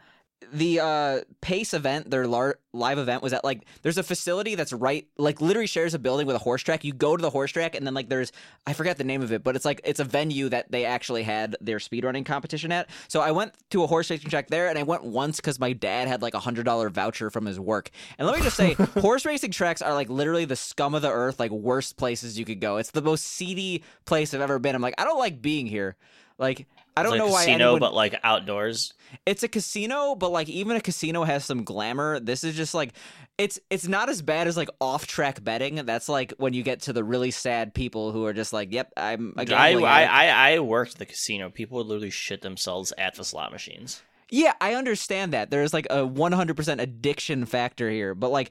The 0.53 0.80
uh 0.80 1.20
pace 1.41 1.74
event 1.74 2.11
their 2.11 2.26
lar- 2.26 2.59
live 2.72 2.99
event 2.99 3.22
was 3.22 3.32
at 3.32 3.45
like 3.45 3.66
there's 3.82 3.99
a 3.99 4.03
facility 4.03 4.55
that's 4.55 4.72
right 4.72 5.07
like 5.18 5.41
literally 5.41 5.66
shares 5.66 5.95
a 5.95 5.99
building 5.99 6.26
with 6.26 6.36
a 6.36 6.39
horse 6.39 6.62
track. 6.62 6.84
You 6.84 6.93
go 6.93 7.16
to 7.16 7.20
the 7.20 7.30
horse 7.30 7.51
track 7.53 7.74
and 7.74 7.86
then 7.86 7.95
like 7.95 8.09
there's 8.09 8.32
i 8.66 8.72
forget 8.72 8.99
the 8.99 9.05
name 9.05 9.20
of 9.20 9.32
it 9.32 9.43
but 9.43 9.57
it's 9.57 9.64
like 9.64 9.80
it's 9.84 10.01
a 10.01 10.05
venue 10.05 10.49
that 10.49 10.70
they 10.70 10.84
actually 10.84 11.22
had 11.22 11.57
their 11.61 11.78
speedrunning 11.78 12.24
competition 12.24 12.72
at. 12.72 12.89
So 13.09 13.20
i 13.20 13.30
went 13.32 13.55
to 13.70 13.82
a 13.82 13.86
horse 13.86 14.11
racing 14.11 14.30
track 14.30 14.49
there 14.49 14.68
and 14.68 14.78
i 14.78 14.84
went 14.84 15.05
once 15.05 15.36
because 15.36 15.59
my 15.59 15.72
dad 15.72 16.09
had 16.09 16.22
like 16.22 16.34
a 16.34 16.41
hundred 16.41 16.64
dollar 16.64 16.89
voucher 16.89 17.30
from 17.30 17.45
his 17.45 17.59
work. 17.59 17.91
And 18.18 18.26
let 18.26 18.36
me 18.36 18.43
just 18.43 18.57
say 18.57 18.72
horse 19.01 19.26
racing 19.26 19.51
tracks 19.51 19.82
are 19.82 19.95
like 19.95 20.09
literally 20.09 20.45
the 20.45 20.57
scum 20.57 20.95
of 20.95 21.03
the 21.03 21.11
earth 21.11 21.41
like 21.41 21.51
worst 21.51 21.97
places 21.97 22.39
you 22.39 22.45
could 22.45 22.61
go. 22.61 22.76
It's 22.76 22.93
the 22.93 23.03
most 23.03 23.24
seedy 23.24 23.82
place 24.05 24.32
i've 24.34 24.41
ever 24.41 24.59
been. 24.59 24.74
I'm 24.74 24.82
like 24.82 24.95
i 24.99 25.05
don't 25.05 25.18
like 25.18 25.43
being 25.43 25.66
here. 25.66 25.97
Like 26.39 26.68
I 26.99 27.03
don't 27.03 27.18
know 27.18 27.28
a 27.28 27.32
why 27.32 27.44
casino, 27.44 27.64
anyone... 27.64 27.80
but 27.80 27.94
like 27.94 28.14
outdoors. 28.22 28.92
It's 29.24 29.42
a 29.42 29.49
casino, 29.49 30.14
but 30.14 30.30
like 30.30 30.49
even 30.49 30.76
a 30.76 30.80
casino 30.80 31.24
has 31.24 31.44
some 31.44 31.64
glamour. 31.64 32.20
This 32.20 32.44
is 32.44 32.57
just 32.57 32.74
like 32.74 32.92
it's 33.38 33.59
it's 33.70 33.86
not 33.86 34.09
as 34.09 34.22
bad 34.22 34.49
as 34.49 34.57
like 34.57 34.68
off 34.80 35.07
track 35.07 35.42
betting. 35.42 35.76
That's 35.86 36.09
like 36.09 36.32
when 36.38 36.53
you 36.53 36.62
get 36.62 36.82
to 36.82 36.92
the 36.92 37.05
really 37.05 37.30
sad 37.30 37.74
people 37.74 38.12
who 38.12 38.24
are 38.26 38.32
just 38.32 38.53
like, 38.53 38.72
"Yep, 38.72 38.92
I'm 38.96 39.34
a 39.36 39.55
I, 39.55 39.72
I. 39.74 40.03
I 40.03 40.53
I 40.55 40.59
worked 40.61 40.99
the 40.99 41.07
casino. 41.07 41.51
People 41.51 41.78
would 41.78 41.86
literally 41.86 42.11
shit 42.11 42.42
themselves 42.42 42.92
at 42.99 43.14
the 43.14 43.24
slot 43.24 43.53
machines. 43.53 44.03
Yeah, 44.30 44.53
I 44.61 44.74
understand 44.74 45.32
that. 45.32 45.51
There's 45.51 45.72
like 45.72 45.86
a 45.88 46.07
100% 46.07 46.80
addiction 46.80 47.46
factor 47.46 47.90
here, 47.90 48.14
but 48.14 48.30
like 48.30 48.51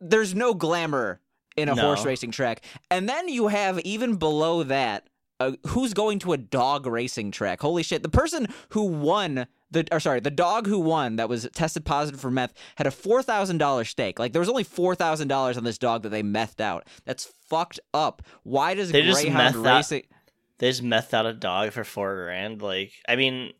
there's 0.00 0.34
no 0.34 0.54
glamour 0.54 1.20
in 1.56 1.68
a 1.68 1.74
No. 1.74 1.82
horse 1.82 2.04
racing 2.04 2.30
track. 2.30 2.64
And 2.90 3.08
then 3.08 3.28
you 3.28 3.48
have 3.48 3.78
even 3.80 4.16
below 4.16 4.62
that 4.64 5.06
uh, 5.40 5.52
who's 5.68 5.92
going 5.94 6.18
to 6.20 6.32
a 6.32 6.36
dog 6.36 6.86
racing 6.86 7.30
track? 7.30 7.60
Holy 7.60 7.82
shit. 7.82 8.02
The 8.02 8.08
person 8.08 8.46
who 8.70 8.84
won 8.84 9.46
the 9.70 9.86
or 9.92 10.00
sorry, 10.00 10.20
the 10.20 10.30
dog 10.30 10.66
who 10.66 10.78
won 10.78 11.16
that 11.16 11.28
was 11.28 11.48
tested 11.54 11.84
positive 11.84 12.20
for 12.20 12.30
meth 12.30 12.52
had 12.76 12.86
a 12.86 12.90
$4,000 12.90 13.86
stake. 13.86 14.18
Like 14.18 14.32
there 14.32 14.40
was 14.40 14.48
only 14.48 14.64
$4,000 14.64 15.56
on 15.56 15.64
this 15.64 15.78
dog 15.78 16.02
that 16.02 16.10
they 16.10 16.22
methed 16.22 16.60
out. 16.60 16.86
That's 17.04 17.32
fucked 17.48 17.80
up. 17.92 18.22
Why 18.44 18.74
does 18.74 18.92
They 18.92 19.02
just 19.02 19.22
Greyhound 19.22 19.54
methed 19.56 19.66
out- 19.66 19.76
racing 19.76 20.02
They 20.58 20.70
just 20.70 20.82
methed 20.84 21.12
out 21.14 21.26
a 21.26 21.32
dog 21.32 21.72
for 21.72 21.84
four 21.84 22.14
grand. 22.24 22.62
Like, 22.62 22.92
I 23.08 23.16
mean, 23.16 23.52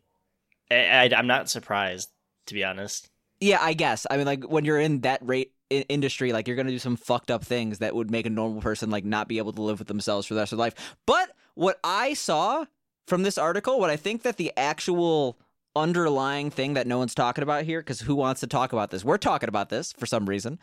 I, 0.71 0.75
I, 0.75 1.09
I'm 1.15 1.27
not 1.27 1.49
surprised 1.49 2.09
to 2.47 2.53
be 2.53 2.63
honest. 2.63 3.09
Yeah, 3.39 3.59
I 3.61 3.73
guess. 3.73 4.07
I 4.09 4.17
mean, 4.17 4.25
like 4.25 4.45
when 4.45 4.65
you're 4.65 4.79
in 4.79 5.01
that 5.01 5.19
rate 5.21 5.51
I- 5.71 5.85
industry, 5.89 6.33
like 6.33 6.47
you're 6.47 6.57
gonna 6.57 6.71
do 6.71 6.79
some 6.79 6.95
fucked 6.95 7.31
up 7.31 7.43
things 7.43 7.79
that 7.79 7.95
would 7.95 8.11
make 8.11 8.25
a 8.25 8.29
normal 8.29 8.61
person 8.61 8.89
like 8.89 9.05
not 9.05 9.27
be 9.27 9.37
able 9.37 9.53
to 9.53 9.61
live 9.61 9.79
with 9.79 9.87
themselves 9.87 10.27
for 10.27 10.33
the 10.33 10.41
rest 10.41 10.53
of 10.53 10.57
their 10.57 10.65
life. 10.65 10.95
But 11.05 11.31
what 11.55 11.79
I 11.83 12.13
saw 12.13 12.65
from 13.07 13.23
this 13.23 13.37
article, 13.37 13.79
what 13.79 13.89
I 13.89 13.95
think 13.95 14.23
that 14.23 14.37
the 14.37 14.51
actual 14.57 15.37
underlying 15.75 16.49
thing 16.49 16.73
that 16.73 16.87
no 16.87 16.97
one's 16.97 17.15
talking 17.15 17.43
about 17.43 17.63
here, 17.63 17.81
because 17.81 18.01
who 18.01 18.15
wants 18.15 18.41
to 18.41 18.47
talk 18.47 18.73
about 18.73 18.91
this? 18.91 19.05
We're 19.05 19.17
talking 19.17 19.49
about 19.49 19.69
this 19.69 19.93
for 19.93 20.05
some 20.05 20.27
reason. 20.27 20.59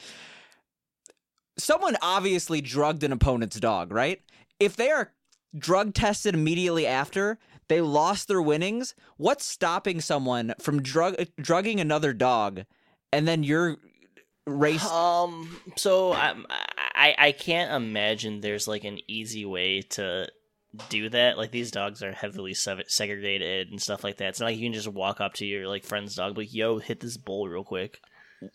Someone 1.57 1.97
obviously 2.03 2.61
drugged 2.61 3.05
an 3.05 3.13
opponent's 3.13 3.61
dog, 3.61 3.93
right? 3.93 4.21
If 4.59 4.77
they 4.77 4.91
are 4.91 5.13
drug 5.57 5.95
tested 5.95 6.35
immediately 6.35 6.87
after, 6.87 7.39
they 7.69 7.81
lost 7.81 8.29
their 8.29 8.43
winnings. 8.43 8.95
What's 9.17 9.45
stopping 9.45 10.01
someone 10.01 10.55
from 10.59 10.83
drug 10.83 11.15
drugging 11.41 11.81
another 11.81 12.13
dog, 12.13 12.65
and 13.13 13.27
then 13.27 13.45
you're 13.45 13.79
race? 14.47 14.85
Um, 14.91 15.61
so 15.77 16.13
I, 16.13 16.35
I 16.95 17.15
I 17.19 17.33
can't 17.33 17.73
imagine 17.73 18.41
there's 18.41 18.69
like 18.69 18.85
an 18.85 18.99
easy 19.09 19.45
way 19.45 19.83
to 19.91 20.29
do 20.89 21.09
that. 21.11 21.37
Like 21.37 21.51
these 21.51 21.71
dogs 21.71 22.03
are 22.03 22.13
heavily 22.13 22.55
se- 22.55 22.85
segregated 22.89 23.69
and 23.69 23.81
stuff 23.81 24.05
like 24.05 24.19
that. 24.19 24.29
It's 24.31 24.41
not 24.41 24.47
like 24.47 24.57
you 24.57 24.67
can 24.67 24.73
just 24.73 24.89
walk 24.89 25.21
up 25.21 25.35
to 25.35 25.47
your 25.47 25.69
like 25.69 25.85
friend's 25.85 26.15
dog, 26.15 26.37
like 26.37 26.53
yo, 26.53 26.79
hit 26.79 27.01
this 27.01 27.17
bowl 27.17 27.49
real 27.49 27.65
quick. 27.65 28.01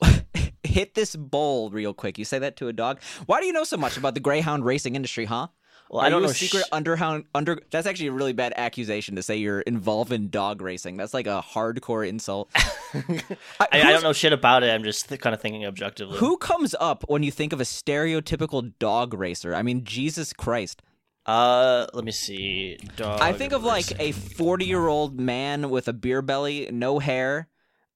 Hit 0.64 0.94
this 0.94 1.16
bowl 1.16 1.72
real 1.72 1.96
quick. 1.96 2.20
You 2.20 2.26
say 2.26 2.38
that 2.40 2.58
to 2.58 2.68
a 2.68 2.74
dog. 2.74 3.02
Why 3.26 3.40
do 3.40 3.48
you 3.48 3.54
know 3.54 3.64
so 3.64 3.78
much 3.78 3.98
about 3.98 4.14
the 4.14 4.20
greyhound 4.20 4.66
racing 4.66 4.96
industry, 4.96 5.26
huh? 5.26 5.48
Well, 5.90 6.02
Are 6.02 6.06
I 6.06 6.10
don't 6.10 6.22
you 6.22 6.28
know 6.28 6.34
secret 6.34 6.66
sh- 6.66 6.70
underhound 6.72 7.26
under. 7.34 7.60
That's 7.72 7.88
actually 7.88 8.08
a 8.08 8.12
really 8.12 8.34
bad 8.34 8.54
accusation 8.56 9.16
to 9.16 9.24
say 9.24 9.38
you're 9.38 9.62
involved 9.62 10.12
in 10.12 10.30
dog 10.30 10.62
racing. 10.62 10.98
That's 10.98 11.16
like 11.16 11.26
a 11.26 11.44
hardcore 11.46 12.08
insult. 12.08 12.50
I, 12.56 13.68
I 13.72 13.92
don't 13.92 14.04
know 14.04 14.14
shit 14.14 14.32
about 14.32 14.62
it. 14.64 14.70
I'm 14.70 14.84
just 14.84 15.10
th- 15.10 15.20
kind 15.20 15.34
of 15.34 15.42
thinking 15.42 15.66
objectively. 15.66 16.20
Who 16.20 16.38
comes 16.38 16.76
up 16.80 17.06
when 17.08 17.24
you 17.24 17.32
think 17.32 17.54
of 17.54 17.60
a 17.60 17.64
stereotypical 17.64 18.72
dog 18.78 19.16
racer? 19.16 19.56
I 19.56 19.64
mean, 19.64 19.84
Jesus 19.84 20.32
Christ. 20.32 20.84
Uh, 21.26 21.88
let 21.94 22.06
me 22.06 22.12
see. 22.12 22.78
Dog 22.96 23.20
I 23.20 23.34
think 23.34 23.54
of 23.54 23.64
like 23.64 24.00
a 24.00 24.12
40 24.12 24.66
year 24.66 24.88
old 24.88 25.20
man 25.20 25.70
with 25.72 25.88
a 25.88 25.94
beer 25.94 26.22
belly, 26.22 26.70
no 26.72 27.00
hair, 27.00 27.48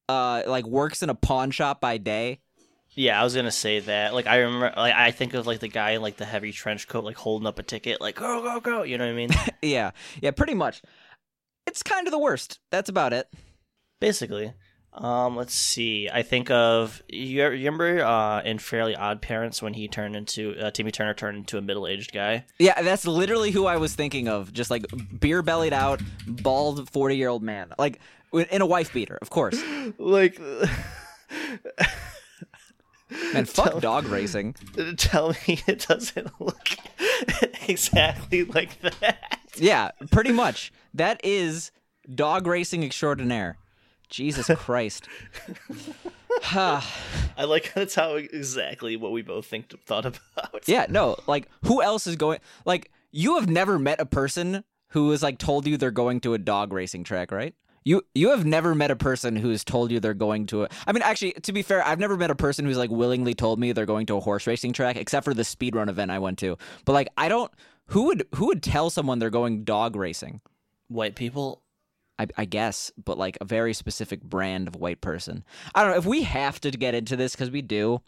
uh, 0.10 0.44
like 0.48 0.66
works 0.66 1.04
in 1.04 1.10
a 1.10 1.16
pawn 1.16 1.52
shop 1.52 1.80
by 1.80 1.98
day. 1.98 2.40
Yeah, 2.96 3.20
I 3.20 3.24
was 3.24 3.36
gonna 3.36 3.52
say 3.52 3.80
that. 3.80 4.14
Like, 4.14 4.28
I 4.28 4.38
remember, 4.38 4.74
like, 4.78 4.94
I 4.94 5.12
think 5.12 5.34
of 5.34 5.48
like 5.48 5.60
the 5.60 5.68
guy 5.68 5.92
in 5.92 6.02
like 6.02 6.18
the 6.18 6.26
heavy 6.26 6.52
trench 6.52 6.88
coat, 6.88 7.04
like 7.04 7.18
holding 7.18 7.48
up 7.48 7.60
a 7.60 7.64
ticket, 7.64 8.02
like 8.02 8.16
go 8.16 8.42
go 8.42 8.60
go. 8.60 8.84
You 8.84 8.98
know 8.98 9.06
what 9.06 9.12
I 9.12 9.16
mean? 9.16 9.30
Yeah, 9.62 9.92
yeah, 10.22 10.32
pretty 10.32 10.54
much. 10.54 10.82
It's 11.66 11.84
kind 11.84 12.06
of 12.06 12.12
the 12.12 12.20
worst. 12.20 12.60
That's 12.70 12.90
about 12.90 13.14
it. 13.14 13.28
Basically. 14.02 14.54
Um, 14.96 15.36
let's 15.36 15.56
see. 15.56 16.10
I 16.12 16.22
think 16.22 16.52
of 16.52 17.02
you, 17.08 17.44
remember 17.48 18.04
uh, 18.04 18.42
in 18.42 18.60
Fairly 18.60 18.96
Odd 18.96 19.22
Parents 19.22 19.62
when 19.62 19.74
he 19.74 19.88
turned 19.88 20.16
into 20.16 20.56
uh, 20.60 20.70
Timmy 20.70 20.92
Turner 20.92 21.14
turned 21.16 21.38
into 21.38 21.58
a 21.58 21.62
middle 21.62 21.88
aged 21.88 22.12
guy. 22.12 22.46
Yeah, 22.60 22.80
that's 22.82 23.08
literally 23.08 23.52
who 23.52 23.66
I 23.66 23.78
was 23.78 23.96
thinking 23.96 24.28
of. 24.28 24.54
Just 24.54 24.70
like 24.70 24.86
beer 25.20 25.42
bellied 25.42 25.74
out, 25.74 26.02
bald 26.28 26.90
40 26.92 27.18
year 27.18 27.30
old 27.30 27.42
man. 27.42 27.74
Like 27.80 28.00
in 28.34 28.62
a 28.62 28.66
wife 28.66 28.94
beater, 28.94 29.18
of 29.22 29.30
course. 29.30 29.62
Like, 29.98 30.40
Man, 33.34 33.46
fuck 33.46 33.80
dog 33.82 34.06
racing. 34.06 34.56
tell 34.98 35.30
me 35.48 35.60
it 35.68 35.86
doesn't 35.88 36.40
look 36.40 36.70
exactly 37.68 38.44
like 38.44 38.80
that. 38.82 39.40
Yeah, 39.56 39.92
pretty 40.12 40.32
much. 40.32 40.72
That 40.94 41.22
is 41.24 41.72
dog 42.14 42.48
racing 42.48 42.84
extraordinaire. 42.84 43.58
Jesus 44.10 44.48
Christ. 44.56 45.08
I 46.52 46.84
like 47.46 47.74
that's 47.74 47.96
how 47.96 48.16
exactly 48.16 48.96
what 48.96 49.12
we 49.12 49.22
both 49.22 49.46
think 49.46 49.74
thought 49.86 50.06
about. 50.06 50.68
Yeah, 50.68 50.86
no, 50.90 51.18
like 51.26 51.50
who 51.64 51.82
else 51.82 52.06
is 52.06 52.16
going 52.16 52.40
like 52.66 52.92
you 53.12 53.36
have 53.36 53.50
never 53.50 53.80
met 53.80 54.00
a 54.00 54.06
person 54.06 54.64
who 54.90 55.10
has 55.12 55.24
like 55.24 55.40
told 55.40 55.66
you 55.66 55.78
they're 55.78 55.92
going 55.92 56.20
to 56.22 56.34
a 56.34 56.38
dog 56.38 56.74
racing 56.74 57.04
track, 57.04 57.32
right? 57.32 57.56
You 57.84 58.04
you 58.14 58.30
have 58.30 58.46
never 58.46 58.74
met 58.76 58.92
a 58.92 58.96
person 58.96 59.36
who 59.36 59.50
has 59.50 59.64
told 59.64 59.92
you 59.92 60.00
they're 60.00 60.14
going 60.14 60.46
to 60.48 60.64
a 60.64 60.70
I 60.88 60.92
mean 60.92 61.02
actually 61.02 61.34
to 61.34 61.54
be 61.54 61.62
fair, 61.62 61.86
I've 61.86 62.00
never 62.00 62.18
met 62.18 62.32
a 62.32 62.36
person 62.36 62.66
who's 62.66 62.78
like 62.78 62.90
willingly 62.90 63.34
told 63.34 63.60
me 63.60 63.72
they're 63.72 63.86
going 63.86 64.06
to 64.08 64.18
a 64.18 64.20
horse 64.20 64.48
racing 64.48 64.74
track 64.74 64.96
except 64.96 65.26
for 65.26 65.34
the 65.34 65.44
speed 65.44 65.76
run 65.76 65.90
event 65.90 66.12
I 66.12 66.20
went 66.20 66.40
to. 66.40 66.58
But 66.86 66.94
like 66.94 67.10
I 67.18 67.30
don't 67.30 67.52
who 67.88 68.04
would 68.06 68.26
who 68.36 68.48
would 68.48 68.64
tell 68.64 68.90
someone 68.90 69.20
they're 69.20 69.30
going 69.30 69.64
dog 69.64 69.96
racing? 69.96 70.42
White 70.88 71.16
people. 71.16 71.62
I, 72.20 72.28
I 72.38 72.46
guess, 72.46 72.92
but 73.04 73.18
like 73.18 73.40
a 73.42 73.46
very 73.46 73.74
specific 73.74 74.22
brand 74.22 74.68
of 74.68 74.76
white 74.76 75.02
person. 75.02 75.44
I 75.74 75.82
don't 75.82 75.94
know 75.94 75.98
if 75.98 76.06
we 76.06 76.22
have 76.22 76.62
to 76.62 76.70
get 76.70 76.94
into 76.94 77.16
this 77.16 77.34
because 77.34 77.50
we 77.50 77.64
do. 77.64 78.02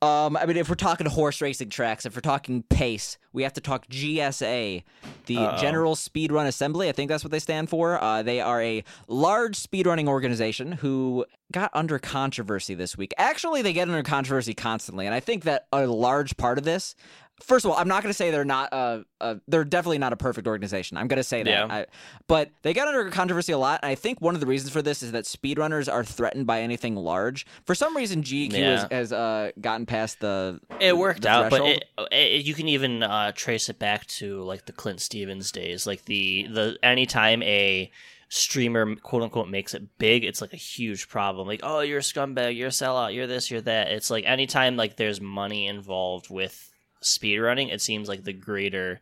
Um, 0.00 0.36
I 0.36 0.46
mean, 0.46 0.56
if 0.56 0.68
we're 0.68 0.76
talking 0.76 1.08
horse 1.08 1.40
racing 1.40 1.70
tracks, 1.70 2.06
if 2.06 2.14
we're 2.14 2.20
talking 2.20 2.62
pace, 2.62 3.18
we 3.32 3.42
have 3.42 3.52
to 3.54 3.60
talk 3.60 3.88
GSA, 3.88 4.84
the 5.26 5.36
Uh-oh. 5.36 5.56
General 5.58 5.96
Speedrun 5.96 6.46
Assembly. 6.46 6.88
I 6.88 6.92
think 6.92 7.08
that's 7.08 7.24
what 7.24 7.32
they 7.32 7.40
stand 7.40 7.68
for. 7.68 8.00
Uh, 8.00 8.22
they 8.22 8.40
are 8.40 8.62
a 8.62 8.84
large 9.08 9.58
speedrunning 9.58 10.06
organization 10.06 10.70
who 10.70 11.26
got 11.50 11.70
under 11.74 11.98
controversy 11.98 12.74
this 12.74 12.96
week. 12.96 13.12
Actually, 13.18 13.62
they 13.62 13.72
get 13.72 13.88
under 13.88 14.04
controversy 14.04 14.54
constantly, 14.54 15.04
and 15.04 15.14
I 15.14 15.20
think 15.20 15.42
that 15.44 15.66
a 15.72 15.86
large 15.86 16.36
part 16.36 16.58
of 16.58 16.64
this. 16.64 16.94
First 17.42 17.64
of 17.64 17.70
all, 17.70 17.76
I'm 17.76 17.88
not 17.88 18.02
going 18.02 18.10
to 18.10 18.16
say 18.16 18.30
they're 18.30 18.44
not 18.44 18.72
a, 18.72 19.04
a. 19.20 19.36
They're 19.46 19.64
definitely 19.64 19.98
not 19.98 20.12
a 20.12 20.16
perfect 20.16 20.46
organization. 20.48 20.96
I'm 20.96 21.06
going 21.08 21.18
to 21.18 21.22
say 21.24 21.42
that. 21.42 21.50
Yeah. 21.50 21.66
I, 21.68 21.86
but 22.26 22.50
they 22.62 22.74
got 22.74 22.88
under 22.88 23.08
controversy 23.10 23.52
a 23.52 23.58
lot, 23.58 23.80
and 23.82 23.90
I 23.90 23.94
think 23.94 24.20
one 24.20 24.34
of 24.34 24.40
the 24.40 24.46
reasons 24.46 24.72
for 24.72 24.82
this 24.82 25.02
is 25.02 25.12
that 25.12 25.24
speedrunners 25.24 25.90
are 25.92 26.02
threatened 26.04 26.46
by 26.46 26.60
anything 26.62 26.96
large. 26.96 27.46
For 27.64 27.74
some 27.74 27.96
reason, 27.96 28.22
GQ 28.22 28.52
has, 28.52 28.86
Yeah. 28.90 28.96
has 28.96 29.12
uh, 29.12 29.50
gotten 29.60 29.86
past 29.86 30.20
the. 30.20 30.60
It 30.80 30.96
worked 30.96 31.22
the 31.22 31.28
out, 31.30 31.50
but 31.50 31.62
it, 31.62 31.84
it, 32.10 32.44
you 32.44 32.54
can 32.54 32.68
even 32.68 33.02
uh, 33.02 33.32
trace 33.32 33.68
it 33.68 33.78
back 33.78 34.06
to 34.06 34.42
like 34.42 34.66
the 34.66 34.72
Clint 34.72 35.00
Stevens 35.00 35.52
days. 35.52 35.86
Like 35.86 36.04
the 36.06 36.48
the 36.48 36.78
anytime 36.82 37.42
a 37.44 37.90
streamer 38.30 38.94
quote 38.96 39.22
unquote 39.22 39.48
makes 39.48 39.74
it 39.74 39.96
big, 39.98 40.24
it's 40.24 40.40
like 40.40 40.52
a 40.52 40.56
huge 40.56 41.08
problem. 41.08 41.46
Like, 41.46 41.60
oh, 41.62 41.80
you're 41.80 41.98
a 41.98 42.02
scumbag, 42.02 42.56
you're 42.56 42.68
a 42.68 42.70
sellout, 42.70 43.14
you're 43.14 43.26
this, 43.26 43.50
you're 43.50 43.60
that. 43.62 43.88
It's 43.88 44.10
like 44.10 44.24
anytime 44.26 44.76
like 44.76 44.96
there's 44.96 45.20
money 45.20 45.66
involved 45.66 46.28
with 46.30 46.70
speedrunning, 47.02 47.72
it 47.72 47.80
seems 47.80 48.08
like 48.08 48.24
the 48.24 48.32
greater 48.32 49.00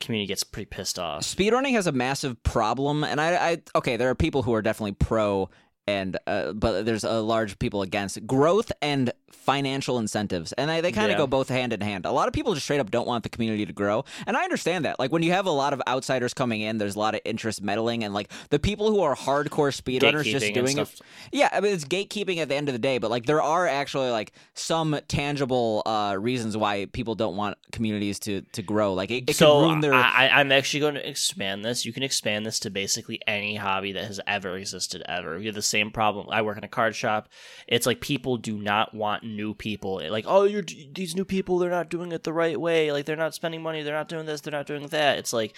community 0.00 0.26
gets 0.26 0.44
pretty 0.44 0.66
pissed 0.66 0.98
off. 0.98 1.22
speedrunning 1.22 1.72
has 1.72 1.86
a 1.86 1.92
massive 1.92 2.42
problem, 2.42 3.04
and 3.04 3.20
I, 3.20 3.50
I 3.50 3.62
okay, 3.76 3.96
there 3.96 4.10
are 4.10 4.14
people 4.14 4.42
who 4.42 4.54
are 4.54 4.62
definitely 4.62 4.92
pro 4.92 5.50
and 5.90 6.18
uh, 6.26 6.52
but 6.52 6.84
there's 6.86 7.04
a 7.04 7.20
large 7.20 7.58
people 7.58 7.82
against 7.82 8.26
growth 8.26 8.70
and 8.82 9.12
financial 9.30 9.98
incentives, 9.98 10.52
and 10.52 10.68
they, 10.70 10.80
they 10.80 10.92
kind 10.92 11.06
of 11.06 11.12
Yeah. 11.12 11.18
go 11.24 11.26
both 11.26 11.48
hand 11.48 11.72
in 11.72 11.80
hand. 11.80 12.04
A 12.04 12.12
lot 12.12 12.28
of 12.28 12.34
people 12.34 12.52
just 12.54 12.66
straight 12.66 12.80
up 12.80 12.90
don't 12.90 13.06
want 13.06 13.22
the 13.24 13.28
community 13.30 13.64
to 13.66 13.72
grow, 13.72 14.04
and 14.26 14.36
I 14.36 14.42
understand 14.44 14.84
that. 14.84 14.98
Like 14.98 15.10
when 15.12 15.22
you 15.22 15.32
have 15.32 15.46
a 15.46 15.50
lot 15.62 15.72
of 15.72 15.80
outsiders 15.88 16.34
coming 16.34 16.60
in, 16.60 16.78
there's 16.78 16.96
a 16.96 16.98
lot 16.98 17.14
of 17.14 17.20
interest 17.24 17.62
meddling, 17.62 18.04
and 18.04 18.12
like 18.14 18.30
the 18.50 18.58
people 18.58 18.90
who 18.90 19.00
are 19.00 19.16
hardcore 19.16 19.72
speedrunners 19.74 20.24
just 20.24 20.52
doing 20.54 20.78
it. 20.78 21.00
Yeah, 21.32 21.48
I 21.52 21.60
mean 21.60 21.72
it's 21.74 21.84
gatekeeping 21.84 22.38
at 22.38 22.48
the 22.48 22.54
end 22.54 22.68
of 22.68 22.74
the 22.74 22.78
day, 22.90 22.98
but 22.98 23.10
like 23.10 23.26
there 23.26 23.42
are 23.42 23.66
actually 23.66 24.10
like 24.10 24.32
some 24.54 24.98
tangible 25.08 25.82
uh, 25.86 26.16
reasons 26.18 26.56
why 26.56 26.86
people 26.92 27.14
don't 27.14 27.36
want 27.36 27.56
communities 27.72 28.18
to 28.20 28.42
to 28.56 28.62
grow. 28.62 28.92
Like 28.94 29.10
it, 29.10 29.30
it 29.30 29.36
so 29.36 29.60
can 29.60 29.68
ruin 29.68 29.80
their. 29.80 29.94
I, 29.94 30.28
I'm 30.28 30.52
actually 30.52 30.80
going 30.80 30.94
to 30.94 31.08
expand 31.08 31.64
this. 31.64 31.84
You 31.86 31.92
can 31.92 32.02
expand 32.02 32.44
this 32.44 32.60
to 32.60 32.70
basically 32.70 33.20
any 33.26 33.56
hobby 33.56 33.92
that 33.92 34.04
has 34.04 34.20
ever 34.26 34.56
existed 34.56 35.02
ever. 35.08 35.38
We 35.38 35.46
have 35.46 35.54
the 35.54 35.62
same 35.62 35.79
problem. 35.90 36.26
I 36.30 36.42
work 36.42 36.58
in 36.58 36.64
a 36.64 36.68
card 36.68 36.94
shop. 36.94 37.28
It's 37.66 37.86
like 37.86 38.00
people 38.00 38.36
do 38.36 38.58
not 38.58 38.92
want 38.94 39.22
new 39.24 39.54
people. 39.54 40.02
Like, 40.10 40.26
oh, 40.28 40.44
you're 40.44 40.62
these 40.62 41.16
new 41.16 41.24
people. 41.24 41.58
They're 41.58 41.70
not 41.70 41.88
doing 41.88 42.12
it 42.12 42.24
the 42.24 42.32
right 42.32 42.60
way. 42.60 42.92
Like, 42.92 43.06
they're 43.06 43.16
not 43.16 43.34
spending 43.34 43.62
money. 43.62 43.82
They're 43.82 43.94
not 43.94 44.08
doing 44.08 44.26
this. 44.26 44.42
They're 44.42 44.52
not 44.52 44.66
doing 44.66 44.88
that. 44.88 45.18
It's 45.18 45.32
like 45.32 45.56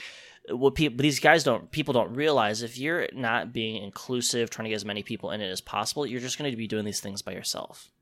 what 0.48 0.74
people 0.74 1.00
these 1.02 1.20
guys 1.20 1.44
don't 1.44 1.70
people 1.70 1.94
don't 1.94 2.14
realize 2.14 2.62
if 2.62 2.76
you're 2.76 3.06
not 3.12 3.52
being 3.52 3.82
inclusive 3.82 4.50
trying 4.50 4.64
to 4.64 4.70
get 4.70 4.74
as 4.76 4.84
many 4.84 5.02
people 5.02 5.30
in 5.30 5.40
it 5.40 5.48
as 5.48 5.60
possible 5.60 6.04
you're 6.04 6.18
just 6.20 6.36
going 6.36 6.50
to 6.50 6.56
be 6.56 6.66
doing 6.66 6.84
these 6.84 6.98
things 6.98 7.22
by 7.22 7.30
yourself 7.30 7.92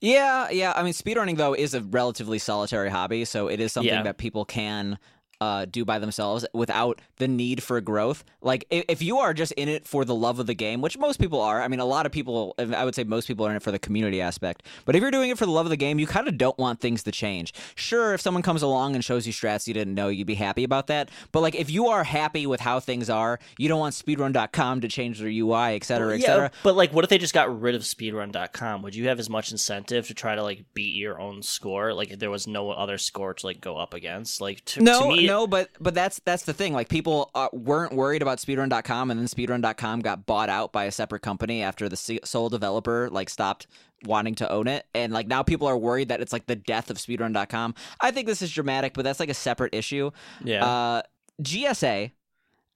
Yeah, 0.00 0.48
yeah. 0.50 0.72
I 0.76 0.84
mean, 0.84 0.92
speedrunning 0.92 1.36
though 1.36 1.52
is 1.52 1.74
a 1.74 1.80
relatively 1.80 2.38
solitary 2.38 2.90
hobby, 2.90 3.24
so 3.24 3.48
it 3.48 3.58
is 3.60 3.72
something 3.72 3.92
Yeah. 3.92 4.02
that 4.04 4.18
people 4.18 4.44
can 4.44 4.98
uh, 5.40 5.64
do 5.64 5.84
by 5.84 5.98
themselves 5.98 6.44
without 6.52 7.00
the 7.16 7.28
need 7.28 7.62
for 7.62 7.80
growth. 7.80 8.24
Like, 8.42 8.66
if, 8.70 9.00
you 9.00 9.18
are 9.18 9.32
just 9.32 9.52
in 9.52 9.68
it 9.68 9.86
for 9.86 10.04
the 10.04 10.14
love 10.14 10.38
of 10.38 10.46
the 10.46 10.54
game, 10.54 10.82
which 10.82 10.98
most 10.98 11.18
people 11.18 11.40
are, 11.40 11.62
I 11.62 11.68
mean, 11.68 11.80
a 11.80 11.84
lot 11.84 12.04
of 12.04 12.12
people, 12.12 12.54
I 12.58 12.84
would 12.84 12.94
say 12.94 13.04
most 13.04 13.26
people 13.26 13.46
are 13.46 13.50
in 13.50 13.56
it 13.56 13.62
for 13.62 13.70
the 13.70 13.78
community 13.78 14.20
aspect. 14.20 14.64
But 14.84 14.94
if 14.94 15.00
you're 15.00 15.10
doing 15.10 15.30
it 15.30 15.38
for 15.38 15.46
the 15.46 15.52
love 15.52 15.66
of 15.66 15.70
the 15.70 15.76
game, 15.76 15.98
you 15.98 16.06
kind 16.06 16.28
of 16.28 16.36
don't 16.36 16.58
want 16.58 16.80
things 16.80 17.02
to 17.04 17.12
change. 17.12 17.54
Sure, 17.74 18.12
if 18.12 18.20
someone 18.20 18.42
comes 18.42 18.62
along 18.62 18.94
and 18.94 19.04
shows 19.04 19.26
you 19.26 19.32
strats 19.32 19.66
you 19.66 19.72
didn't 19.74 19.94
know, 19.94 20.08
you'd 20.08 20.26
be 20.26 20.34
happy 20.34 20.64
about 20.64 20.88
that. 20.88 21.10
But 21.32 21.40
like, 21.40 21.54
if 21.54 21.70
you 21.70 21.88
are 21.88 22.04
happy 22.04 22.46
with 22.46 22.60
how 22.60 22.78
things 22.80 23.08
are, 23.08 23.38
you 23.58 23.68
don't 23.68 23.80
want 23.80 23.94
speedrun.com 23.94 24.82
to 24.82 24.88
change 24.88 25.20
their 25.20 25.30
UI, 25.30 25.74
et 25.76 25.84
cetera, 25.84 26.16
et 26.16 26.20
cetera. 26.20 26.50
But 26.62 26.76
like, 26.76 26.92
what 26.92 27.04
if 27.04 27.10
they 27.10 27.18
just 27.18 27.34
got 27.34 27.60
rid 27.60 27.74
of 27.74 27.82
speedrun.com? 27.82 28.82
Would 28.82 28.94
you 28.94 29.08
have 29.08 29.18
as 29.18 29.30
much 29.30 29.52
incentive 29.52 30.06
to 30.08 30.14
try 30.14 30.34
to 30.34 30.42
like 30.42 30.64
beat 30.74 30.94
your 30.94 31.18
own 31.18 31.42
score? 31.42 31.94
Like, 31.94 32.10
if 32.10 32.18
there 32.18 32.30
was 32.30 32.46
no 32.46 32.70
other 32.70 32.98
score 32.98 33.32
to 33.32 33.46
like 33.46 33.60
go 33.60 33.76
up 33.76 33.94
against? 33.94 34.40
Like, 34.40 34.64
to, 34.66 34.82
No, 34.82 35.02
to 35.02 35.08
me, 35.08 35.29
no, 35.30 35.46
but 35.46 35.70
but 35.80 35.94
that's 35.94 36.20
that's 36.24 36.44
the 36.44 36.52
thing. 36.52 36.72
Like 36.74 36.88
people 36.88 37.30
uh, 37.34 37.48
weren't 37.52 37.92
worried 37.92 38.22
about 38.22 38.38
speedrun.com, 38.38 39.10
and 39.10 39.20
then 39.20 39.26
speedrun.com 39.28 40.00
got 40.00 40.26
bought 40.26 40.48
out 40.48 40.72
by 40.72 40.84
a 40.84 40.90
separate 40.90 41.22
company 41.22 41.62
after 41.62 41.88
the 41.88 41.96
sole 42.24 42.48
developer 42.48 43.08
like 43.10 43.30
stopped 43.30 43.66
wanting 44.04 44.34
to 44.36 44.50
own 44.50 44.66
it, 44.66 44.86
and 44.94 45.12
like 45.12 45.26
now 45.28 45.42
people 45.42 45.66
are 45.68 45.78
worried 45.78 46.08
that 46.08 46.20
it's 46.20 46.32
like 46.32 46.46
the 46.46 46.56
death 46.56 46.90
of 46.90 46.96
speedrun.com. 46.98 47.74
I 48.00 48.10
think 48.10 48.26
this 48.26 48.42
is 48.42 48.50
dramatic, 48.50 48.94
but 48.94 49.02
that's 49.04 49.20
like 49.20 49.28
a 49.30 49.34
separate 49.34 49.74
issue. 49.74 50.10
yeah, 50.44 50.64
Uh, 50.66 51.02
GSA. 51.42 52.12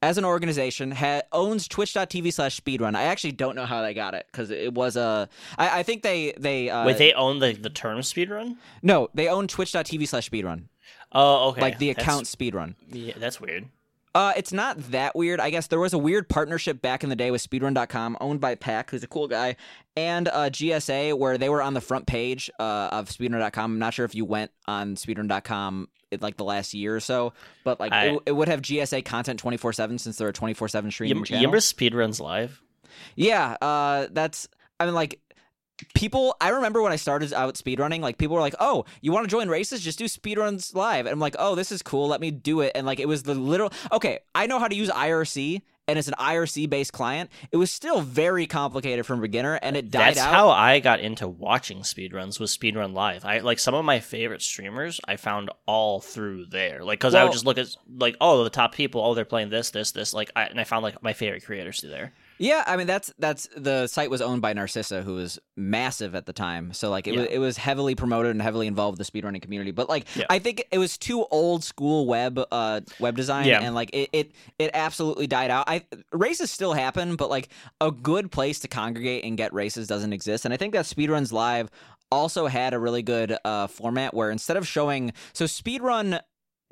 As 0.03 0.19
an 0.19 0.25
organization, 0.27 0.91
ha- 0.91 1.23
owns 1.33 1.67
Twitch.tv 1.67 2.31
slash 2.31 2.61
Speedrun. 2.61 2.95
I 2.95 3.05
actually 3.05 3.33
don't 3.33 3.57
know 3.57 3.65
how 3.65 3.81
they 3.81 3.95
got 3.95 4.13
it 4.13 4.27
because 4.31 4.51
it 4.51 4.75
was 4.75 4.97
a. 4.97 5.31
I, 5.57 5.79
I 5.79 5.83
think 5.83 6.03
they 6.03 6.35
they 6.39 6.69
uh, 6.69 6.85
wait, 6.85 6.99
they 6.99 7.15
own 7.15 7.39
the 7.39 7.55
the 7.55 7.71
term 7.71 8.01
speedrun? 8.01 8.59
no 8.83 9.09
they 9.15 9.29
own 9.29 9.49
Twitch.tv 9.49 10.07
slash 10.07 10.29
Speedrun, 10.29 10.65
Oh, 11.15 11.51
okay, 11.51 11.61
like 11.61 11.79
the 11.79 11.89
That's- 11.93 12.05
account 12.05 12.27
Speedrun. 12.27 12.75
Yeah, 12.91 13.15
that's 13.17 13.41
weird. 13.41 13.69
Uh, 14.17 14.33
it's 14.37 14.53
not 14.53 14.79
that 14.93 15.17
weird. 15.17 15.41
I 15.41 15.51
guess 15.51 15.67
there 15.67 15.81
was 15.81 15.93
a 15.93 15.99
weird 15.99 16.29
partnership 16.29 16.81
back 16.81 17.03
in 17.03 17.11
the 17.11 17.17
day 17.17 17.33
with 17.33 17.43
Speedrun.com, 17.49 18.17
owned 18.21 18.41
by 18.41 18.55
Pack, 18.55 18.91
who's 18.91 19.03
a 19.03 19.09
cool 19.09 19.27
guy, 19.27 19.57
and 19.97 20.29
uh, 20.29 20.51
GSA, 20.51 21.19
where 21.19 21.37
they 21.37 21.49
were 21.49 21.61
on 21.61 21.75
the 21.75 21.81
front 21.81 22.07
page 22.07 22.49
uh, 22.61 22.91
of 22.93 23.09
Speedrun.com. 23.09 23.73
I'm 23.73 23.79
not 23.81 23.93
sure 23.93 24.05
if 24.05 24.15
you 24.15 24.25
went 24.25 24.53
on 24.69 24.95
Speedrun.com 24.95 25.89
in 26.13 26.21
like 26.21 26.37
the 26.37 26.45
last 26.45 26.75
year 26.75 26.95
or 26.95 27.01
so, 27.01 27.33
but 27.65 27.81
like 27.81 27.91
I- 27.93 28.07
it, 28.11 28.23
it 28.27 28.33
would 28.33 28.47
have 28.47 28.63
GSA 28.63 29.05
content 29.05 29.41
24 29.41 29.73
seven 29.73 29.99
since 29.99 30.17
they're 30.17 30.29
a 30.29 30.33
24 30.33 30.69
seven 30.69 30.89
You, 30.89 30.93
streaming 30.93 31.17
you 31.19 31.25
channel. 31.25 31.41
remember 31.43 31.59
speedruns 31.59 32.21
live? 32.21 32.63
Yeah, 33.17 33.57
uh, 33.61 34.07
that's. 34.13 34.47
I 34.79 34.87
mean, 34.87 34.95
like, 34.95 35.21
people. 35.95 36.35
I 36.41 36.49
remember 36.51 36.83
when 36.83 36.93
I 36.93 36.97
started 36.97 37.33
out 37.33 37.55
speedrunning, 37.55 38.01
like, 38.01 38.19
people 38.19 38.35
were 38.35 38.41
like, 38.41 38.55
"Oh, 38.61 38.85
you 39.01 39.13
want 39.13 39.25
to 39.25 39.31
join 39.31 39.49
races? 39.49 39.81
Just 39.81 39.99
do 39.99 40.07
speedruns 40.07 40.75
live." 40.75 41.07
And 41.07 41.13
I'm 41.13 41.21
like, 41.21 41.37
"Oh, 41.39 41.55
this 41.55 41.71
is 41.73 41.83
cool. 41.83 42.09
Let 42.09 42.21
me 42.21 42.31
do 42.31 42.61
it." 42.61 42.73
And 42.75 42.87
like, 42.87 43.01
it 43.01 43.09
was 43.09 43.25
the 43.25 43.35
literal. 43.35 43.73
Okay, 43.93 44.21
I 44.35 44.47
know 44.47 44.59
how 44.59 44.69
to 44.69 44.75
use 44.75 44.91
IRC. 44.91 45.63
And 45.87 45.99
it's 45.99 46.09
an 46.09 46.15
IRC 46.19 46.71
based 46.71 46.95
client. 46.95 47.29
It 47.53 47.59
was 47.59 47.71
still 47.71 48.01
very 48.01 48.47
complicated 48.47 49.05
from 49.05 49.21
beginner, 49.21 49.59
and 49.61 49.77
it 49.77 49.91
died 49.91 50.15
That's 50.15 50.21
out. 50.21 50.33
how 50.33 50.49
I 50.49 50.81
got 50.81 51.01
into 51.01 51.29
watching 51.29 51.81
speedruns 51.81 52.41
was 52.41 52.57
speedrun 52.57 52.95
live. 52.95 53.27
I 53.27 53.41
like 53.41 53.59
some 53.59 53.75
of 53.75 53.85
my 53.85 54.01
favorite 54.01 54.41
streamers 54.41 54.99
I 55.07 55.17
found 55.17 55.51
all 55.67 56.01
through 56.01 56.47
there. 56.47 56.83
Like 56.83 57.01
cuz 57.01 57.15
I 57.15 57.23
would 57.23 57.33
just 57.35 57.45
look 57.45 57.59
at 57.59 57.67
like 57.99 58.17
oh 58.19 58.45
the 58.45 58.49
top 58.49 58.75
people 58.75 59.03
oh 59.05 59.13
they're 59.13 59.27
playing 59.27 59.51
this 59.51 59.69
this 59.73 59.91
this 59.93 60.15
like 60.15 60.31
I, 60.35 60.45
and 60.45 60.59
I 60.59 60.65
found 60.65 60.85
like 60.85 61.03
my 61.03 61.13
favorite 61.13 61.45
creators 61.45 61.81
through 61.83 61.91
there. 61.91 62.15
Yeah, 62.39 62.65
I 62.67 62.77
mean 62.77 62.87
that's 62.87 63.13
that's 63.19 63.49
the 63.57 63.87
site 63.87 64.11
was 64.11 64.21
owned 64.21 64.43
by 64.43 64.53
Narcissa, 64.53 65.03
who 65.03 65.15
was 65.15 65.39
massive 65.57 66.15
at 66.15 66.27
the 66.27 66.33
time. 66.33 66.73
So 66.73 66.91
like 66.91 67.07
it 67.07 67.17
was 67.17 67.27
it 67.31 67.39
was 67.39 67.57
heavily 67.57 67.95
promoted 67.95 68.33
and 68.33 68.43
heavily 68.43 68.67
involved 68.67 68.99
with 68.99 69.07
the 69.07 69.11
speedrunning 69.23 69.41
community. 69.43 69.71
But 69.71 69.89
like 69.89 70.07
Yeah. 70.17 70.27
I 70.31 70.39
think 70.41 70.65
it 70.73 70.79
was 70.79 70.99
too 70.99 71.25
old 71.31 71.63
school 71.63 72.07
web 72.07 72.41
uh 72.51 72.81
web 72.99 73.17
design 73.17 73.47
Yeah. 73.47 73.61
and 73.63 73.75
like 73.75 73.91
it, 73.93 74.11
it 74.13 74.33
it 74.59 74.71
absolutely 74.75 75.27
died 75.27 75.51
out. 75.51 75.65
I 75.69 75.85
races 76.13 76.51
still 76.51 76.73
happen, 76.73 77.17
but 77.17 77.31
like 77.31 77.49
a 77.81 77.91
good 77.91 78.33
place 78.33 78.59
to 78.61 78.69
congregate 78.69 79.25
and 79.25 79.37
get 79.37 79.53
races 79.53 79.87
doesn't 79.87 80.13
exist. 80.13 80.45
And 80.45 80.53
I 80.53 80.57
think 80.57 80.73
that 80.75 80.87
speedruns 80.87 81.33
live 81.33 81.71
also 82.11 82.47
had 82.47 82.75
a 82.75 82.79
really 82.79 83.03
good 83.03 83.37
uh 83.45 83.67
format 83.67 84.13
where 84.15 84.31
instead 84.31 84.57
of 84.57 84.67
showing 84.67 85.13
so 85.33 85.45
speedrun 85.47 86.21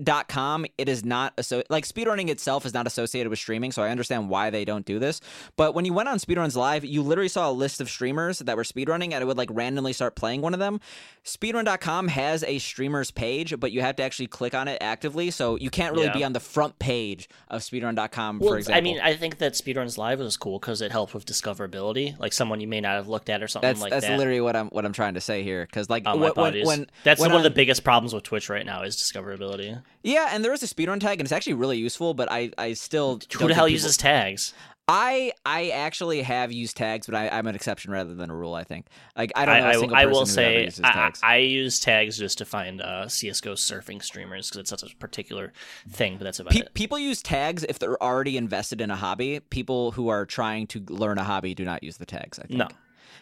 dot 0.02 0.26
com 0.28 0.64
it 0.78 0.88
is 0.88 1.04
not 1.04 1.32
so 1.44 1.62
like 1.68 1.84
speedrunning 1.84 2.28
itself 2.30 2.64
is 2.64 2.72
not 2.72 2.86
associated 2.86 3.28
with 3.28 3.38
streaming 3.38 3.70
so 3.70 3.82
i 3.82 3.90
understand 3.90 4.28
why 4.30 4.48
they 4.50 4.64
don't 4.64 4.86
do 4.86 4.98
this 4.98 5.20
but 5.56 5.74
when 5.74 5.84
you 5.84 5.92
went 5.92 6.08
on 6.08 6.18
speedruns 6.18 6.56
live 6.56 6.84
you 6.84 7.02
literally 7.02 7.28
saw 7.28 7.50
a 7.50 7.52
list 7.52 7.80
of 7.80 7.88
streamers 7.90 8.38
that 8.40 8.56
were 8.56 8.62
speedrunning 8.64 9.12
and 9.12 9.22
it 9.22 9.26
would 9.26 9.36
like 9.36 9.50
randomly 9.52 9.92
start 9.92 10.16
playing 10.16 10.40
one 10.40 10.54
of 10.54 10.60
them 10.60 10.80
speedrun.com 11.24 12.08
has 12.08 12.42
a 12.44 12.58
streamers 12.58 13.10
page 13.10 13.58
but 13.60 13.70
you 13.72 13.80
have 13.80 13.96
to 13.96 14.02
actually 14.02 14.26
click 14.26 14.54
on 14.54 14.66
it 14.68 14.78
actively 14.80 15.30
so 15.30 15.56
you 15.56 15.70
can't 15.70 15.92
really 15.94 16.06
Yeah. 16.06 16.12
be 16.14 16.24
on 16.24 16.32
the 16.32 16.40
front 16.40 16.78
page 16.78 17.28
of 17.48 17.60
speedrun.com 17.60 18.38
Well, 18.38 18.50
for 18.50 18.58
example 18.58 18.78
I 18.78 18.80
mean, 18.80 19.00
I 19.00 19.14
think 19.14 19.38
that 19.38 19.52
speedruns 19.52 19.98
live 19.98 20.18
was 20.20 20.36
cool 20.36 20.58
because 20.58 20.80
it 20.80 20.90
helped 20.90 21.14
with 21.14 21.26
discoverability, 21.26 22.18
like 22.18 22.32
someone 22.32 22.60
you 22.60 22.66
may 22.68 22.80
not 22.80 22.94
have 22.96 23.08
looked 23.08 23.28
at 23.30 23.42
or 23.42 23.48
something 23.48 23.68
that's 23.68 23.80
like 23.80 23.90
that's 23.90 24.06
that. 24.06 24.18
literally 24.18 24.40
what 24.40 24.56
i'm 24.56 24.68
what 24.68 24.84
i'm 24.84 24.92
trying 24.92 25.14
to 25.14 25.20
say 25.20 25.42
here 25.42 25.64
because 25.66 25.88
like 25.90 26.02
Oh, 26.06 26.16
wh- 26.18 26.36
my 26.36 26.50
when, 26.50 26.66
when 26.66 26.86
That's 27.04 27.20
when 27.20 27.30
one 27.30 27.38
of 27.38 27.44
the 27.44 27.50
biggest 27.50 27.84
problems 27.84 28.12
with 28.14 28.24
Twitch 28.24 28.48
right 28.48 28.66
now 28.66 28.82
is 28.82 28.96
discoverability. 28.96 29.81
Yeah 30.02 30.28
and 30.32 30.44
there 30.44 30.52
is 30.52 30.62
a 30.62 30.66
speedrun 30.66 31.00
tag 31.00 31.18
and 31.20 31.26
it's 31.26 31.32
actually 31.32 31.54
really 31.54 31.78
useful 31.78 32.14
but 32.14 32.30
i 32.30 32.50
i 32.58 32.72
still 32.72 33.20
Who 33.38 33.48
the 33.48 33.54
hell 33.54 33.64
people- 33.66 33.68
uses 33.68 33.96
tags? 33.96 34.54
I 34.88 35.32
I 35.46 35.68
actually 35.70 36.22
have 36.22 36.50
used 36.50 36.76
tags, 36.76 37.06
but 37.06 37.14
I, 37.14 37.28
I'm 37.28 37.46
an 37.46 37.54
exception 37.54 37.92
rather 37.92 38.16
than 38.16 38.30
a 38.30 38.34
rule. 38.34 38.52
I 38.52 38.64
think. 38.64 38.88
Like 39.16 39.30
I 39.36 39.44
don't 39.46 39.58
know 39.58 39.64
a 39.64 39.68
I, 39.68 39.72
single 39.76 39.96
I, 39.96 40.02
I 40.02 40.06
will 40.06 40.26
say 40.26 40.70
I. 40.82 41.12
I 41.22 41.36
use 41.36 41.78
tags 41.78 42.18
just 42.18 42.38
to 42.38 42.44
find 42.44 42.82
uh, 42.82 43.06
CS:GO 43.06 43.54
surfing 43.54 44.02
streamers 44.02 44.50
because 44.50 44.58
it's 44.58 44.70
such 44.70 44.82
a 44.92 44.94
particular 44.96 45.52
thing. 45.88 46.18
But 46.18 46.24
that's 46.24 46.40
about 46.40 46.52
Pe- 46.52 46.58
it. 46.62 46.74
people 46.74 46.98
use 46.98 47.22
tags 47.22 47.62
if 47.68 47.78
they're 47.78 48.02
already 48.02 48.36
invested 48.36 48.80
in 48.80 48.90
a 48.90 48.96
hobby. 48.96 49.38
People 49.38 49.92
who 49.92 50.08
are 50.08 50.26
trying 50.26 50.66
to 50.66 50.80
learn 50.88 51.16
a 51.16 51.24
hobby 51.24 51.54
do 51.54 51.64
not 51.64 51.84
use 51.84 51.98
the 51.98 52.04
tags. 52.06 52.40
I 52.40 52.46
think. 52.48 52.58
No, 52.58 52.66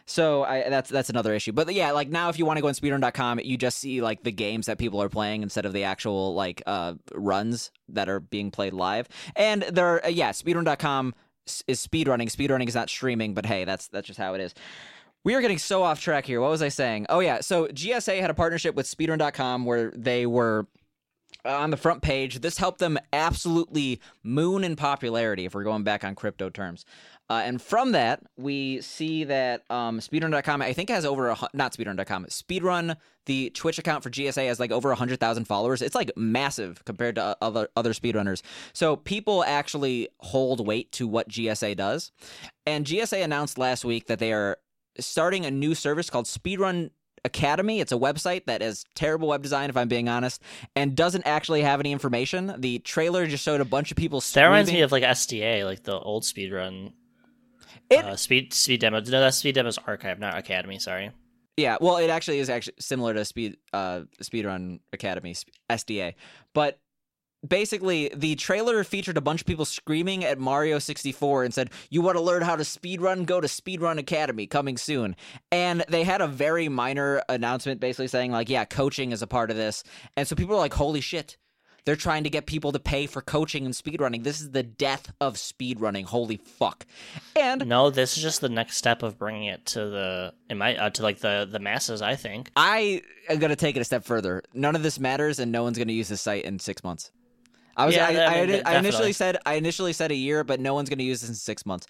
So 0.07 0.45
I, 0.45 0.69
that's 0.69 0.91
that's 0.91 1.11
another 1.11 1.35
issue. 1.35 1.53
But 1.53 1.73
yeah, 1.73 1.93
like 1.93 2.09
now 2.09 2.29
if 2.29 2.39
you 2.39 2.47
want 2.47 2.59
to 2.59 2.63
go 2.63 2.69
on 2.69 2.75
speedrun.com, 2.75 3.41
you 3.41 3.57
just 3.57 3.79
see 3.79 4.01
like 4.01 4.23
the 4.23 4.33
games 4.33 4.67
that 4.67 4.79
people 4.79 5.03
are 5.03 5.09
playing 5.09 5.43
instead 5.43 5.67
of 5.67 5.73
the 5.73 5.85
actual 5.85 6.35
like 6.35 6.63
uh, 6.67 6.95
runs 7.15 7.71
that 7.89 8.09
are 8.09 8.21
being 8.21 8.51
played 8.51 8.73
live. 8.73 9.09
And 9.37 9.63
there, 9.63 10.05
uh, 10.05 10.09
yeah, 10.09 10.31
speedrun.com 10.31 11.15
is 11.67 11.87
speedrunning. 11.87 12.31
Speedrunning 12.31 12.69
is 12.69 12.75
not 12.75 12.89
streaming, 12.89 13.35
but 13.35 13.47
hey, 13.47 13.65
that's 13.65 13.89
that's 13.89 14.07
just 14.07 14.19
how 14.19 14.35
it 14.35 14.41
is. 14.41 14.55
We 15.23 15.35
are 15.35 15.43
getting 15.43 15.59
so 15.59 15.83
off 15.83 16.01
track 16.01 16.25
here. 16.25 16.41
What 16.41 16.51
was 16.51 16.63
I 16.63 16.69
saying? 16.69 17.07
Oh 17.09 17.21
yeah, 17.21 17.41
so 17.41 17.67
GSA 17.67 18.21
had 18.21 18.31
a 18.31 18.35
partnership 18.35 18.75
with 18.75 18.87
speedrun.com 18.87 19.65
where 19.67 19.91
they 19.91 20.25
were 20.25 20.67
uh, 21.45 21.57
on 21.57 21.71
the 21.71 21.77
front 21.77 22.03
page. 22.03 22.41
This 22.41 22.59
helped 22.59 22.81
them 22.81 22.99
absolutely 23.13 24.01
moon 24.23 24.65
in 24.65 24.77
popularity 24.77 25.47
if 25.47 25.55
we're 25.55 25.65
going 25.65 25.85
back 25.85 26.05
on 26.05 26.15
crypto 26.15 26.51
terms. 26.51 26.85
Uh, 27.31 27.43
and 27.45 27.63
from 27.63 27.93
that, 27.93 28.21
we 28.37 28.81
see 28.81 29.23
that 29.23 29.63
um, 29.71 30.01
speedrun.com, 30.01 30.61
I 30.61 30.73
think, 30.73 30.89
has 30.91 31.05
over 31.07 31.29
a, 31.29 31.39
not 31.55 31.73
speedrun.com, 31.73 32.27
speedrun, 32.27 32.97
the 33.27 33.51
Twitch 33.51 33.79
account 33.79 34.03
for 34.03 34.11
GSA 34.11 34.49
has 34.49 34.59
like 34.59 34.73
over 34.73 34.89
100,000 34.89 35.45
followers. 35.45 35.81
It's 35.81 35.95
like 35.95 36.11
massive 36.17 36.85
compared 36.85 37.15
to 37.15 37.37
other, 37.41 37.69
other 37.77 37.93
speedrunners. 37.93 38.43
So 38.73 38.97
people 38.97 39.45
actually 39.45 40.09
hold 40.19 40.67
weight 40.67 40.91
to 40.93 41.07
what 41.07 41.29
GSA 41.29 41.77
does. 41.77 42.11
And 42.67 42.85
GSA 42.85 43.23
announced 43.23 43.59
last 43.59 43.85
week 43.85 44.09
that 44.09 44.19
they 44.19 44.33
are 44.33 44.59
starting 44.99 45.47
a 45.47 45.53
new 45.53 45.77
service 45.77 46.11
called 46.11 46.27
Speedrun 46.27 46.91
Academy. 47.25 47.81
It's 47.81 47.93
a 47.93 47.97
website 47.97 48.47
that 48.47 48.61
has 48.61 48.85
terrible 48.97 49.29
web 49.29 49.43
design, 49.43 49.71
if 49.71 49.77
I'm 49.77 49.89
being 49.89 50.09
honest, 50.09 50.43
and 50.75 50.97
doesn't 50.97 51.27
actually 51.27 51.63
have 51.63 51.79
any 51.79 51.93
information. 51.93 52.55
The 52.59 52.81
trailer 52.81 53.29
just 53.29 53.45
showed 53.45 53.61
a 53.61 53.65
bunch 53.65 53.93
of 53.93 53.97
people 53.97 54.21
that 54.21 54.45
reminds 54.45 54.73
me 54.73 54.81
of 54.81 54.91
like 54.91 55.05
SDA, 55.05 55.65
like 55.65 55.85
the 55.85 55.97
old 55.97 56.25
speedrun. 56.25 56.93
It- 57.89 58.05
uh, 58.05 58.17
speed 58.17 58.53
speed 58.53 58.81
demo. 58.81 59.01
No, 59.01 59.21
that's 59.21 59.39
speed 59.39 59.55
demo's 59.55 59.79
archive, 59.87 60.19
not 60.19 60.37
academy. 60.37 60.79
Sorry. 60.79 61.11
Yeah, 61.57 61.77
well, 61.81 61.99
it 61.99 62.09
actually 62.09 62.39
is 62.39 62.49
actually 62.49 62.75
similar 62.79 63.13
to 63.15 63.25
Speed 63.25 63.57
uh 63.73 64.03
Speedrun 64.23 64.81
Academy 64.93 65.35
SDA, 65.69 66.15
but 66.55 66.79
basically 67.47 68.11
the 68.15 68.35
trailer 68.37 68.83
featured 68.85 69.17
a 69.17 69.21
bunch 69.21 69.41
of 69.43 69.47
people 69.47 69.65
screaming 69.65 70.25
at 70.25 70.39
Mario 70.39 70.79
64 70.79 71.45
and 71.45 71.53
said, 71.55 71.71
"You 71.91 72.03
want 72.03 72.17
to 72.17 72.23
learn 72.23 72.43
how 72.43 72.57
to 72.57 72.63
speedrun? 72.63 73.27
Go 73.27 73.41
to 73.41 73.49
Speedrun 73.49 73.99
Academy 73.99 74.47
coming 74.47 74.77
soon." 74.77 75.17
And 75.51 75.85
they 75.89 76.05
had 76.05 76.21
a 76.21 76.27
very 76.27 76.69
minor 76.69 77.23
announcement 77.29 77.81
basically 77.81 78.09
saying 78.09 78.33
like, 78.33 78.49
"Yeah, 78.49 78.65
coaching 78.65 79.13
is 79.13 79.23
a 79.23 79.27
part 79.27 79.51
of 79.51 79.57
this." 79.57 79.83
And 80.17 80.27
so 80.27 80.37
people 80.37 80.55
are 80.55 80.59
like, 80.59 80.75
"Holy 80.75 81.01
shit." 81.01 81.37
They're 81.85 81.97
trying 81.97 82.25
to 82.25 82.31
get 82.31 82.47
people 82.47 82.73
to 82.73 82.79
pay 82.79 83.07
for 83.07 83.23
coaching 83.23 83.65
and 83.65 83.75
speedrunning. 83.75 84.25
This 84.25 84.41
is 84.41 84.51
the 84.51 84.63
death 84.63 85.13
of 85.21 85.35
speedrunning. 85.35 86.05
Holy 86.05 86.37
fuck. 86.37 86.87
And 87.37 87.67
No, 87.67 87.91
this 87.91 88.17
is 88.17 88.23
just 88.23 88.41
the 88.41 88.49
next 88.49 88.77
step 88.77 89.03
of 89.03 89.19
bringing 89.19 89.45
it 89.45 89.67
to 89.67 89.81
the 89.81 90.35
in 90.49 90.59
my 90.59 90.77
uh, 90.77 90.91
to 90.91 91.03
like 91.03 91.19
the 91.19 91.49
the 91.51 91.59
masses. 91.59 92.03
I 92.03 92.17
think. 92.17 92.51
I 92.57 93.03
am 93.29 93.39
going 93.39 93.51
to 93.51 93.57
take 93.57 93.77
it 93.77 93.81
a 93.81 93.85
step 93.85 94.05
further. 94.05 94.43
None 94.55 94.77
of 94.77 94.83
this 94.83 94.99
matters, 94.99 95.39
and 95.39 95.53
no 95.53 95.63
one's 95.63 95.79
going 95.79 95.89
to 95.89 95.95
use 95.95 96.09
this 96.09 96.21
site 96.21 96.45
in 96.45 96.59
six 96.59 96.83
months. 96.85 97.11
I 97.77 97.87
was 97.87 97.95
Yeah, 97.95 98.07
I, 98.07 98.27
I 98.27 98.47
mean, 98.47 98.63
I, 98.67 98.75
I 98.75 98.79
initially 98.79 99.13
said 99.13 99.39
I 99.47 99.55
initially 99.55 99.93
said 99.93 100.11
a 100.11 100.15
year, 100.15 100.45
but 100.45 100.61
no 100.61 100.75
one's 100.75 100.89
going 100.89 100.99
to 100.99 101.05
use 101.05 101.23
this 101.23 101.31
in 101.31 101.37
six 101.37 101.65
months. 101.65 101.87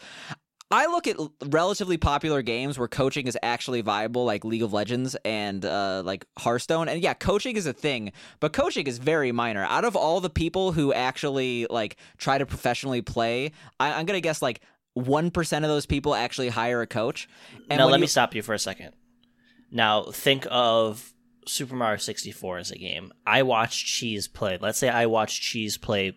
I 0.73 0.87
look 0.87 1.09
at 1.09 1.17
relatively 1.47 1.97
popular 1.97 2.43
games 2.43 2.79
where 2.79 2.87
coaching 2.87 3.27
is 3.27 3.37
actually 3.43 3.81
viable, 3.81 4.25
like 4.25 4.45
League 4.45 4.63
of 4.63 4.73
Legends 4.73 5.17
and 5.25 5.65
uh, 5.65 6.03
like 6.05 6.27
Hearthstone. 6.39 6.89
And 6.89 7.03
yeah, 7.03 7.15
coaching 7.15 7.57
is 7.57 7.67
a 7.67 7.73
thing, 7.73 8.13
but 8.39 8.53
coaching 8.53 8.87
is 8.87 8.99
very 8.99 9.33
minor. 9.33 9.65
Out 9.65 9.85
of 9.85 9.97
all 9.97 10.21
the 10.21 10.31
people 10.31 10.71
who 10.73 10.93
actually 10.93 11.67
like 11.69 11.97
try 12.19 12.39
to 12.39 12.47
professionally 12.47 13.03
play, 13.03 13.51
I, 13.81 13.95
I'm 13.95 14.07
gonna 14.07 14.21
guess 14.21 14.41
like 14.43 14.61
one 14.95 15.31
percent 15.33 15.65
of 15.65 15.71
those 15.71 15.87
people 15.87 16.15
actually 16.15 16.51
hire 16.51 16.81
a 16.83 16.87
coach. 16.87 17.29
And 17.69 17.79
now 17.79 17.87
let 17.87 17.97
you- 17.97 18.03
me 18.03 18.07
stop 18.07 18.35
you 18.35 18.43
for 18.43 18.55
a 18.55 18.59
second. 18.59 18.93
Now 19.73 20.05
think 20.05 20.47
of 20.51 21.13
Super 21.47 21.75
Mario 21.75 21.97
64 21.99 22.59
as 22.59 22.71
a 22.71 22.79
game. 22.79 23.13
I 23.27 23.43
watch 23.43 23.85
Cheese 23.87 24.29
play. 24.29 24.57
Let's 24.61 24.79
say 24.79 24.89
I 24.89 25.07
watch 25.07 25.41
Cheese 25.41 25.79
play 25.79 26.17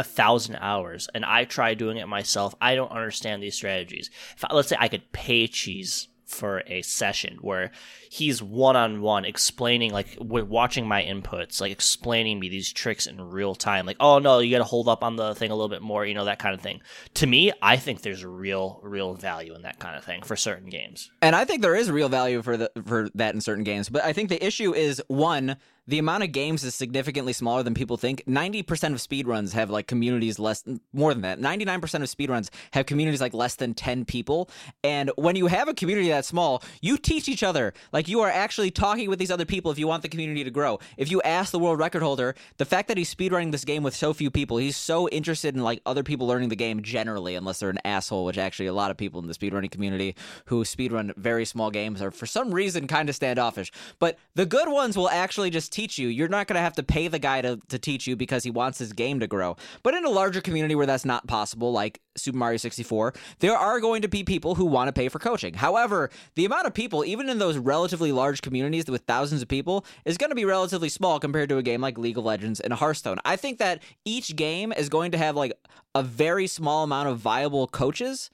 a 0.00 0.04
thousand 0.04 0.56
hours, 0.56 1.08
and 1.14 1.26
I 1.26 1.44
try 1.44 1.74
doing 1.74 1.98
it 1.98 2.08
myself. 2.08 2.54
I 2.58 2.74
don't 2.74 2.90
understand 2.90 3.42
these 3.42 3.54
strategies. 3.54 4.08
If 4.34 4.44
I, 4.46 4.54
let's 4.54 4.68
say 4.68 4.76
I 4.80 4.88
could 4.88 5.12
pay 5.12 5.46
Cheese 5.46 6.08
for 6.24 6.62
a 6.68 6.80
session 6.82 7.36
where 7.40 7.72
he's 8.08 8.40
one 8.40 8.76
on 8.76 9.00
one 9.00 9.24
explaining 9.24 9.92
like 9.92 10.16
we're 10.20 10.44
watching 10.44 10.86
my 10.86 11.02
inputs 11.02 11.60
like 11.60 11.72
explaining 11.72 12.38
me 12.38 12.48
these 12.48 12.72
tricks 12.72 13.08
in 13.08 13.20
real 13.20 13.56
time 13.56 13.84
like 13.84 13.96
oh 13.98 14.20
no 14.20 14.38
you 14.38 14.48
got 14.48 14.58
to 14.58 14.64
hold 14.64 14.86
up 14.86 15.02
on 15.02 15.16
the 15.16 15.34
thing 15.34 15.50
a 15.50 15.54
little 15.56 15.68
bit 15.68 15.82
more 15.82 16.06
you 16.06 16.14
know 16.14 16.26
that 16.26 16.38
kind 16.38 16.54
of 16.54 16.60
thing 16.60 16.80
to 17.14 17.26
me 17.26 17.50
i 17.62 17.76
think 17.76 18.02
there's 18.02 18.24
real 18.24 18.78
real 18.84 19.14
value 19.14 19.52
in 19.56 19.62
that 19.62 19.80
kind 19.80 19.96
of 19.96 20.04
thing 20.04 20.22
for 20.22 20.36
certain 20.36 20.70
games 20.70 21.10
And 21.20 21.34
I 21.34 21.44
think 21.44 21.62
there 21.62 21.74
is 21.74 21.90
real 21.90 22.08
value 22.08 22.42
for 22.42 22.56
the 22.56 22.70
for 22.86 23.08
that 23.16 23.34
in 23.34 23.40
certain 23.40 23.64
games, 23.64 23.88
but 23.88 24.04
I 24.04 24.12
think 24.12 24.28
the 24.28 24.44
issue 24.44 24.72
is 24.72 25.02
one, 25.08 25.56
the 25.86 25.98
amount 25.98 26.22
of 26.22 26.32
games 26.32 26.64
is 26.64 26.74
significantly 26.74 27.32
smaller 27.32 27.62
than 27.62 27.74
people 27.74 27.96
think. 27.96 28.22
90% 28.26 28.60
of 28.92 28.98
speedruns 28.98 29.52
have 29.52 29.70
like 29.70 29.86
communities 29.86 30.38
less 30.38 30.64
more 30.92 31.12
than 31.12 31.22
that. 31.22 31.40
99% 31.40 31.76
of 31.76 32.02
speedruns 32.02 32.50
have 32.72 32.86
communities 32.86 33.20
like 33.20 33.34
less 33.34 33.54
than 33.56 33.74
10 33.74 34.04
people. 34.04 34.50
And 34.84 35.10
when 35.16 35.36
you 35.36 35.46
have 35.46 35.68
a 35.68 35.74
community 35.74 36.08
that 36.08 36.24
small, 36.24 36.62
you 36.80 36.96
teach 36.96 37.28
each 37.28 37.42
other. 37.42 37.72
Like 37.92 38.08
you 38.08 38.20
are 38.20 38.30
actually 38.30 38.70
talking 38.70 39.08
with 39.08 39.18
these 39.18 39.30
other 39.30 39.44
people 39.44 39.70
if 39.70 39.78
you 39.78 39.86
want 39.86 40.02
the 40.02 40.08
community 40.08 40.44
to 40.44 40.50
grow. 40.50 40.78
If 40.96 41.10
you 41.10 41.20
ask 41.22 41.50
the 41.52 41.58
world 41.58 41.78
record 41.78 42.02
holder, 42.02 42.34
the 42.58 42.64
fact 42.64 42.88
that 42.88 42.96
he's 42.96 43.12
speedrunning 43.14 43.52
this 43.52 43.64
game 43.64 43.82
with 43.82 43.94
so 43.94 44.12
few 44.12 44.30
people, 44.30 44.58
he's 44.58 44.76
so 44.76 45.08
interested 45.08 45.54
in 45.54 45.62
like 45.62 45.80
other 45.86 46.02
people 46.02 46.26
learning 46.26 46.48
the 46.48 46.56
game 46.56 46.82
generally, 46.82 47.34
unless 47.34 47.60
they're 47.60 47.70
an 47.70 47.78
asshole, 47.84 48.24
which 48.24 48.38
actually 48.38 48.66
a 48.66 48.72
lot 48.72 48.90
of 48.90 48.96
people 48.96 49.20
in 49.20 49.26
the 49.26 49.34
speedrunning 49.34 49.70
community 49.70 50.14
who 50.46 50.64
speedrun 50.64 51.14
very 51.16 51.44
small 51.44 51.70
games 51.70 52.00
are 52.02 52.10
for 52.10 52.26
some 52.26 52.52
reason 52.52 52.86
kind 52.86 53.08
of 53.08 53.14
standoffish. 53.14 53.72
But 53.98 54.18
the 54.34 54.46
good 54.46 54.68
ones 54.68 54.96
will 54.96 55.08
actually 55.08 55.50
just 55.50 55.69
teach 55.70 55.98
you. 55.98 56.08
You're 56.08 56.28
not 56.28 56.46
going 56.46 56.56
to 56.56 56.62
have 56.62 56.74
to 56.74 56.82
pay 56.82 57.08
the 57.08 57.18
guy 57.18 57.40
to, 57.42 57.60
to 57.68 57.78
teach 57.78 58.06
you 58.06 58.16
because 58.16 58.44
he 58.44 58.50
wants 58.50 58.78
his 58.78 58.92
game 58.92 59.20
to 59.20 59.26
grow. 59.26 59.56
But 59.82 59.94
in 59.94 60.04
a 60.04 60.10
larger 60.10 60.40
community 60.40 60.74
where 60.74 60.86
that's 60.86 61.04
not 61.04 61.26
possible, 61.26 61.72
like 61.72 62.00
Super 62.16 62.38
Mario 62.38 62.56
64, 62.56 63.14
there 63.38 63.56
are 63.56 63.80
going 63.80 64.02
to 64.02 64.08
be 64.08 64.24
people 64.24 64.54
who 64.54 64.64
want 64.64 64.88
to 64.88 64.92
pay 64.92 65.08
for 65.08 65.18
coaching. 65.18 65.54
However, 65.54 66.10
the 66.34 66.44
amount 66.44 66.66
of 66.66 66.74
people, 66.74 67.04
even 67.04 67.28
in 67.28 67.38
those 67.38 67.56
relatively 67.56 68.12
large 68.12 68.42
communities 68.42 68.86
with 68.90 69.02
thousands 69.02 69.42
of 69.42 69.48
people, 69.48 69.84
is 70.04 70.18
going 70.18 70.30
to 70.30 70.36
be 70.36 70.44
relatively 70.44 70.88
small 70.88 71.20
compared 71.20 71.48
to 71.48 71.58
a 71.58 71.62
game 71.62 71.80
like 71.80 71.98
League 71.98 72.18
of 72.18 72.24
Legends 72.24 72.60
and 72.60 72.72
Hearthstone. 72.72 73.18
I 73.24 73.36
think 73.36 73.58
that 73.58 73.82
each 74.04 74.36
game 74.36 74.72
is 74.72 74.88
going 74.88 75.12
to 75.12 75.18
have 75.18 75.36
like 75.36 75.52
a 75.94 76.02
very 76.02 76.46
small 76.46 76.84
amount 76.84 77.08
of 77.08 77.18
viable 77.18 77.66
coaches. 77.66 78.30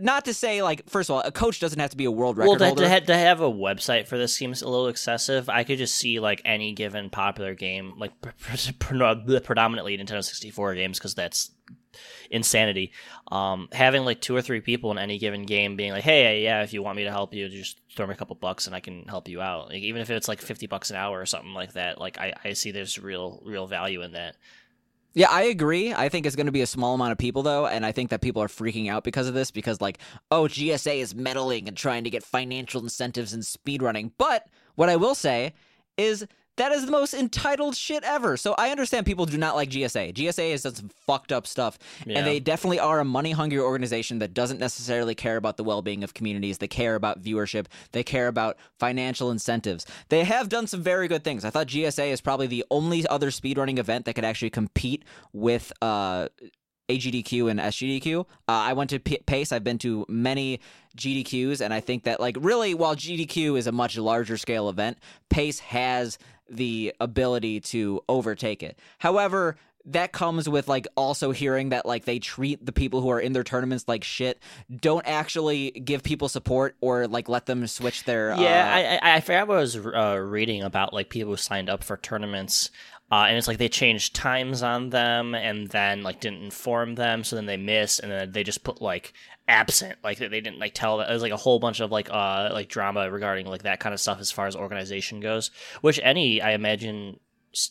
Not 0.00 0.24
to 0.26 0.34
say 0.34 0.62
like, 0.62 0.88
first 0.88 1.08
of 1.10 1.16
all, 1.16 1.22
a 1.22 1.32
coach 1.32 1.60
doesn't 1.60 1.78
have 1.78 1.90
to 1.90 1.96
be 1.96 2.04
a 2.04 2.10
world 2.10 2.36
record 2.36 2.48
well 2.48 2.58
to, 2.58 2.66
holder. 2.66 2.88
to, 2.88 3.00
to 3.00 3.16
have 3.16 3.40
a 3.40 3.50
website 3.50 4.06
for 4.06 4.18
this 4.18 4.34
seems 4.34 4.62
a 4.62 4.68
little 4.68 4.88
excessive. 4.88 5.48
I 5.48 5.64
could 5.64 5.78
just 5.78 5.94
see 5.94 6.20
like 6.20 6.42
any 6.44 6.72
given 6.72 7.10
popular 7.10 7.54
game 7.54 7.94
like 7.98 8.20
pre- 8.20 8.32
pre- 8.38 8.72
pre- 8.78 9.40
predominantly 9.40 9.96
nintendo 9.96 10.22
64 10.22 10.74
games 10.74 10.98
because 10.98 11.14
that's 11.14 11.50
insanity. 12.30 12.92
Um 13.32 13.68
having 13.72 14.04
like 14.04 14.20
two 14.20 14.36
or 14.36 14.42
three 14.42 14.60
people 14.60 14.90
in 14.90 14.98
any 14.98 15.18
given 15.18 15.44
game 15.44 15.76
being 15.76 15.92
like 15.92 16.04
hey 16.04 16.42
yeah 16.42 16.62
if 16.62 16.72
you 16.72 16.82
want 16.82 16.96
me 16.96 17.04
to 17.04 17.10
help 17.10 17.34
you 17.34 17.48
just 17.48 17.80
throw 17.96 18.06
me 18.06 18.14
a 18.14 18.16
couple 18.16 18.36
bucks 18.36 18.66
and 18.66 18.76
i 18.76 18.80
can 18.80 19.04
help 19.04 19.28
you 19.28 19.40
out. 19.40 19.68
Like, 19.68 19.82
even 19.82 20.02
if 20.02 20.10
it's 20.10 20.28
like 20.28 20.40
50 20.40 20.66
bucks 20.66 20.90
an 20.90 20.96
hour 20.96 21.18
or 21.18 21.26
something 21.26 21.54
like 21.54 21.72
that 21.72 21.98
like 21.98 22.18
i, 22.18 22.34
I 22.44 22.52
see 22.52 22.70
there's 22.70 22.98
real 22.98 23.42
real 23.44 23.66
value 23.66 24.02
in 24.02 24.12
that 24.12 24.36
Yeah, 25.18 25.32
I 25.32 25.42
agree. 25.42 25.92
I 25.92 26.08
think 26.08 26.26
it's 26.26 26.36
going 26.36 26.46
to 26.46 26.52
be 26.52 26.60
a 26.60 26.66
small 26.66 26.94
amount 26.94 27.10
of 27.10 27.18
people 27.18 27.42
though, 27.42 27.66
and 27.66 27.84
I 27.84 27.90
think 27.90 28.10
that 28.10 28.20
people 28.20 28.40
are 28.40 28.46
freaking 28.46 28.88
out 28.88 29.02
because 29.02 29.26
of 29.26 29.34
this 29.34 29.50
because 29.50 29.80
like, 29.80 29.98
oh, 30.30 30.44
GSA 30.44 31.00
is 31.00 31.12
meddling 31.12 31.66
and 31.66 31.76
trying 31.76 32.04
to 32.04 32.10
get 32.10 32.22
financial 32.22 32.80
incentives 32.80 33.34
in 33.34 33.40
speedrunning. 33.40 34.12
But 34.16 34.46
what 34.76 34.88
I 34.88 34.94
will 34.94 35.16
say 35.16 35.54
is 35.96 36.24
that 36.58 36.70
is 36.72 36.84
the 36.86 36.92
most 36.92 37.14
entitled 37.14 37.74
shit 37.76 38.04
ever. 38.04 38.36
So 38.36 38.54
I 38.58 38.70
understand 38.70 39.06
people 39.06 39.26
do 39.26 39.38
not 39.38 39.56
like 39.56 39.70
GSA. 39.70 40.12
GSA 40.14 40.50
has 40.52 40.62
done 40.62 40.74
some 40.74 40.90
fucked 41.06 41.32
up 41.32 41.46
stuff, 41.46 41.78
Yeah. 42.06 42.18
and 42.18 42.26
they 42.26 42.38
definitely 42.38 42.78
are 42.78 43.00
a 43.00 43.04
money 43.04 43.32
hungry 43.32 43.58
organization 43.58 44.18
that 44.20 44.34
doesn't 44.34 44.60
necessarily 44.60 45.14
care 45.14 45.36
about 45.36 45.56
the 45.56 45.64
well 45.64 45.82
being 45.82 46.04
of 46.04 46.14
communities. 46.14 46.58
They 46.58 46.68
care 46.68 46.94
about 46.94 47.22
viewership. 47.22 47.66
They 47.92 48.02
care 48.04 48.28
about 48.28 48.56
financial 48.78 49.30
incentives. 49.30 49.86
They 50.10 50.24
have 50.24 50.48
done 50.48 50.66
some 50.66 50.82
very 50.82 51.08
good 51.08 51.24
things. 51.24 51.44
I 51.44 51.50
thought 51.50 51.66
GSA 51.68 52.10
is 52.12 52.20
probably 52.20 52.46
the 52.46 52.64
only 52.70 53.06
other 53.06 53.30
speedrunning 53.30 53.78
event 53.78 54.04
that 54.04 54.14
could 54.14 54.24
actually 54.24 54.50
compete 54.50 55.04
with 55.32 55.72
uh, 55.80 56.28
AGDQ 56.88 57.50
and 57.50 57.60
SGDQ. 57.60 58.20
Uh, 58.20 58.24
I 58.48 58.72
went 58.72 58.90
to 58.90 58.98
P- 58.98 59.18
Pace. 59.26 59.52
I've 59.52 59.64
been 59.64 59.78
to 59.78 60.06
many 60.08 60.60
GDQs, 60.96 61.60
and 61.60 61.72
I 61.74 61.80
think 61.80 62.04
that 62.04 62.18
like 62.18 62.36
really, 62.40 62.72
while 62.74 62.96
GDQ 62.96 63.58
is 63.58 63.66
a 63.66 63.72
much 63.72 63.98
larger 63.98 64.36
scale 64.38 64.68
event, 64.70 64.98
Pace 65.28 65.60
has 65.60 66.18
the 66.48 66.94
ability 67.00 67.60
to 67.60 68.02
overtake 68.08 68.62
it. 68.62 68.78
However. 68.98 69.56
That 69.84 70.12
comes 70.12 70.46
with 70.46 70.68
like 70.68 70.86
also 70.96 71.30
hearing 71.30 71.70
that 71.70 71.86
like 71.86 72.04
they 72.04 72.18
treat 72.18 72.66
the 72.66 72.72
people 72.72 73.00
who 73.00 73.08
are 73.08 73.20
in 73.20 73.32
their 73.32 73.44
tournaments 73.44 73.86
like 73.88 74.04
shit, 74.04 74.38
don't 74.70 75.06
actually 75.06 75.70
give 75.70 76.02
people 76.02 76.28
support 76.28 76.76
or 76.82 77.06
like 77.06 77.26
let 77.30 77.46
them 77.46 77.66
switch 77.66 78.04
their 78.04 78.34
Yeah, 78.36 78.98
uh, 79.00 79.06
I, 79.06 79.12
I 79.12 79.16
I 79.16 79.20
forgot 79.20 79.48
what 79.48 79.56
I 79.56 79.60
was 79.60 79.76
uh, 79.76 80.20
reading 80.22 80.62
about 80.62 80.92
like 80.92 81.08
people 81.08 81.32
who 81.32 81.36
signed 81.38 81.70
up 81.70 81.82
for 81.82 81.96
tournaments, 81.96 82.70
uh, 83.10 83.24
and 83.28 83.38
it's 83.38 83.48
like 83.48 83.58
they 83.58 83.68
changed 83.68 84.14
times 84.14 84.62
on 84.62 84.90
them, 84.90 85.34
and 85.34 85.68
then 85.68 86.02
like 86.02 86.20
didn't 86.20 86.42
inform 86.42 86.94
them, 86.94 87.24
so 87.24 87.36
then 87.36 87.46
they 87.46 87.56
missed, 87.56 88.00
and 88.00 88.10
then 88.12 88.32
they 88.32 88.42
just 88.42 88.64
put 88.64 88.82
like 88.82 89.12
absent, 89.48 89.96
like 90.04 90.18
they 90.18 90.28
didn't 90.28 90.58
like 90.58 90.74
tell. 90.74 91.00
It 91.00 91.10
was 91.10 91.22
like 91.22 91.32
a 91.32 91.36
whole 91.36 91.58
bunch 91.58 91.80
of 91.80 91.90
like 91.90 92.10
uh 92.10 92.50
like 92.52 92.68
drama 92.68 93.10
regarding 93.10 93.46
like 93.46 93.62
that 93.62 93.80
kind 93.80 93.94
of 93.94 94.00
stuff 94.00 94.20
as 94.20 94.30
far 94.30 94.46
as 94.46 94.54
organization 94.54 95.20
goes, 95.20 95.50
which 95.80 95.98
any 96.02 96.40
I 96.42 96.52
imagine. 96.52 97.18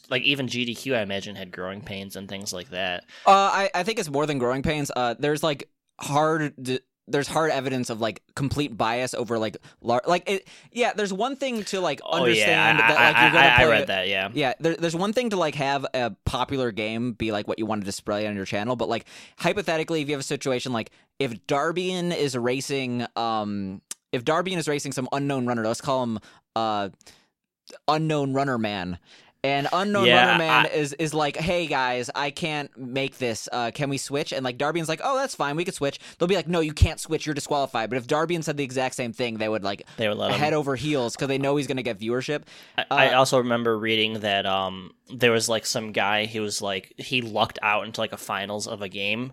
Like 0.10 0.24
even 0.24 0.48
GDQ, 0.48 0.98
I 0.98 1.02
imagine 1.02 1.36
had 1.36 1.52
growing 1.52 1.82
pains 1.82 2.16
and 2.16 2.28
things 2.28 2.52
like 2.52 2.72
that. 2.72 3.06
Uh, 3.28 3.32
I, 3.32 3.70
I 3.76 3.84
think 3.84 4.00
it's 4.00 4.10
more 4.10 4.26
than 4.26 4.40
growing 4.40 4.64
pains. 4.64 4.92
Uh, 4.94 5.14
there's 5.18 5.44
like 5.44 5.70
hard. 6.00 6.82
There's 7.08 7.28
hard 7.28 7.52
evidence 7.52 7.90
of 7.90 8.02
like 8.02 8.22
complete 8.36 8.76
bias 8.78 9.14
over 9.14 9.40
like 9.40 9.58
lar- 9.82 10.02
like 10.06 10.30
it. 10.30 10.48
Yeah, 10.72 10.94
there's 10.94 11.14
one 11.14 11.36
thing 11.38 11.64
to 11.66 11.80
like 11.80 12.02
Oh 12.04 12.18
understand 12.24 12.80
yeah, 12.80 12.86
I, 12.86 12.88
that 12.90 12.96
like 12.96 13.16
I, 13.16 13.24
you're 13.24 13.32
gonna 13.32 13.46
I, 13.48 13.54
I 13.54 13.58
play. 13.64 13.80
read 13.80 13.88
that. 13.88 14.08
Yeah, 14.08 14.30
Yeah, 14.34 14.54
there, 14.60 14.76
there's 14.76 14.96
one 14.96 15.14
thing 15.14 15.30
to 15.30 15.38
like 15.38 15.56
have 15.56 15.86
a 15.94 16.12
popular 16.26 16.72
game 16.72 17.14
be 17.14 17.32
like 17.32 17.48
what 17.48 17.60
you 17.60 17.66
want 17.66 17.82
to 17.82 17.86
display 17.86 18.28
on 18.28 18.36
your 18.36 18.46
channel, 18.46 18.76
but 18.76 18.90
like 18.90 19.06
hypothetically, 19.38 20.02
if 20.02 20.08
you 20.10 20.14
have 20.16 20.20
a 20.22 20.24
situation 20.24 20.74
like 20.74 20.92
if 21.20 21.34
Darbian 21.48 22.16
is 22.16 22.36
racing, 22.38 23.06
um, 23.16 23.82
if 24.12 24.24
Darbian 24.26 24.58
is 24.58 24.68
racing 24.68 24.92
some 24.92 25.08
unknown 25.12 25.48
runner, 25.48 25.66
let's 25.66 25.82
call 25.82 26.04
him 26.04 26.20
uh, 26.56 26.90
unknown 27.88 28.34
runner 28.34 28.58
man. 28.58 28.98
And 29.44 29.68
unknown 29.72 30.08
Yeah, 30.08 30.26
runner 30.26 30.38
man 30.40 30.66
I- 30.66 30.70
is 30.70 30.94
is 30.94 31.14
like, 31.14 31.38
hey 31.38 31.68
guys, 31.68 32.10
I 32.16 32.32
can't 32.32 32.76
make 32.78 33.18
this. 33.20 33.48
Uh, 33.52 33.72
can 33.74 33.90
we 33.90 33.98
switch? 33.98 34.34
And 34.34 34.44
like 34.44 34.58
Darbian's 34.58 34.90
like, 34.90 35.00
oh, 35.04 35.16
that's 35.16 35.36
fine, 35.36 35.56
we 35.56 35.64
could 35.64 35.76
switch. 35.76 36.00
They'll 36.18 36.28
be 36.28 36.36
like, 36.36 36.48
no, 36.48 36.60
you 36.60 36.74
can't 36.74 37.00
switch. 37.00 37.26
You're 37.26 37.36
disqualified. 37.36 37.90
But 37.90 37.98
if 37.98 38.08
Darbian 38.08 38.44
said 38.44 38.58
the 38.58 38.64
exact 38.64 38.96
same 38.96 39.14
thing, 39.14 39.38
they 39.38 39.48
would 39.48 39.64
like 39.64 39.86
they 39.98 40.08
would 40.10 40.18
let 40.18 40.32
him 40.32 40.40
head 40.40 40.54
over 40.54 40.76
heels 40.76 41.16
because 41.16 41.28
they 41.28 41.38
know 41.38 41.56
he's 41.56 41.68
gonna 41.68 41.84
get 41.84 42.00
viewership. 42.00 42.44
I, 42.78 42.86
I 42.90 43.08
Uh, 43.14 43.20
also 43.20 43.38
remember 43.38 43.78
reading 43.78 44.20
that 44.22 44.46
um 44.46 44.92
there 45.14 45.32
was 45.32 45.48
like 45.48 45.66
some 45.66 45.92
guy 45.92 46.26
who 46.26 46.42
was 46.42 46.62
like 46.62 46.94
he 46.98 47.22
lucked 47.22 47.60
out 47.62 47.86
into 47.86 48.02
like 48.02 48.12
a 48.14 48.18
finals 48.18 48.68
of 48.68 48.82
a 48.82 48.90
game 48.90 49.32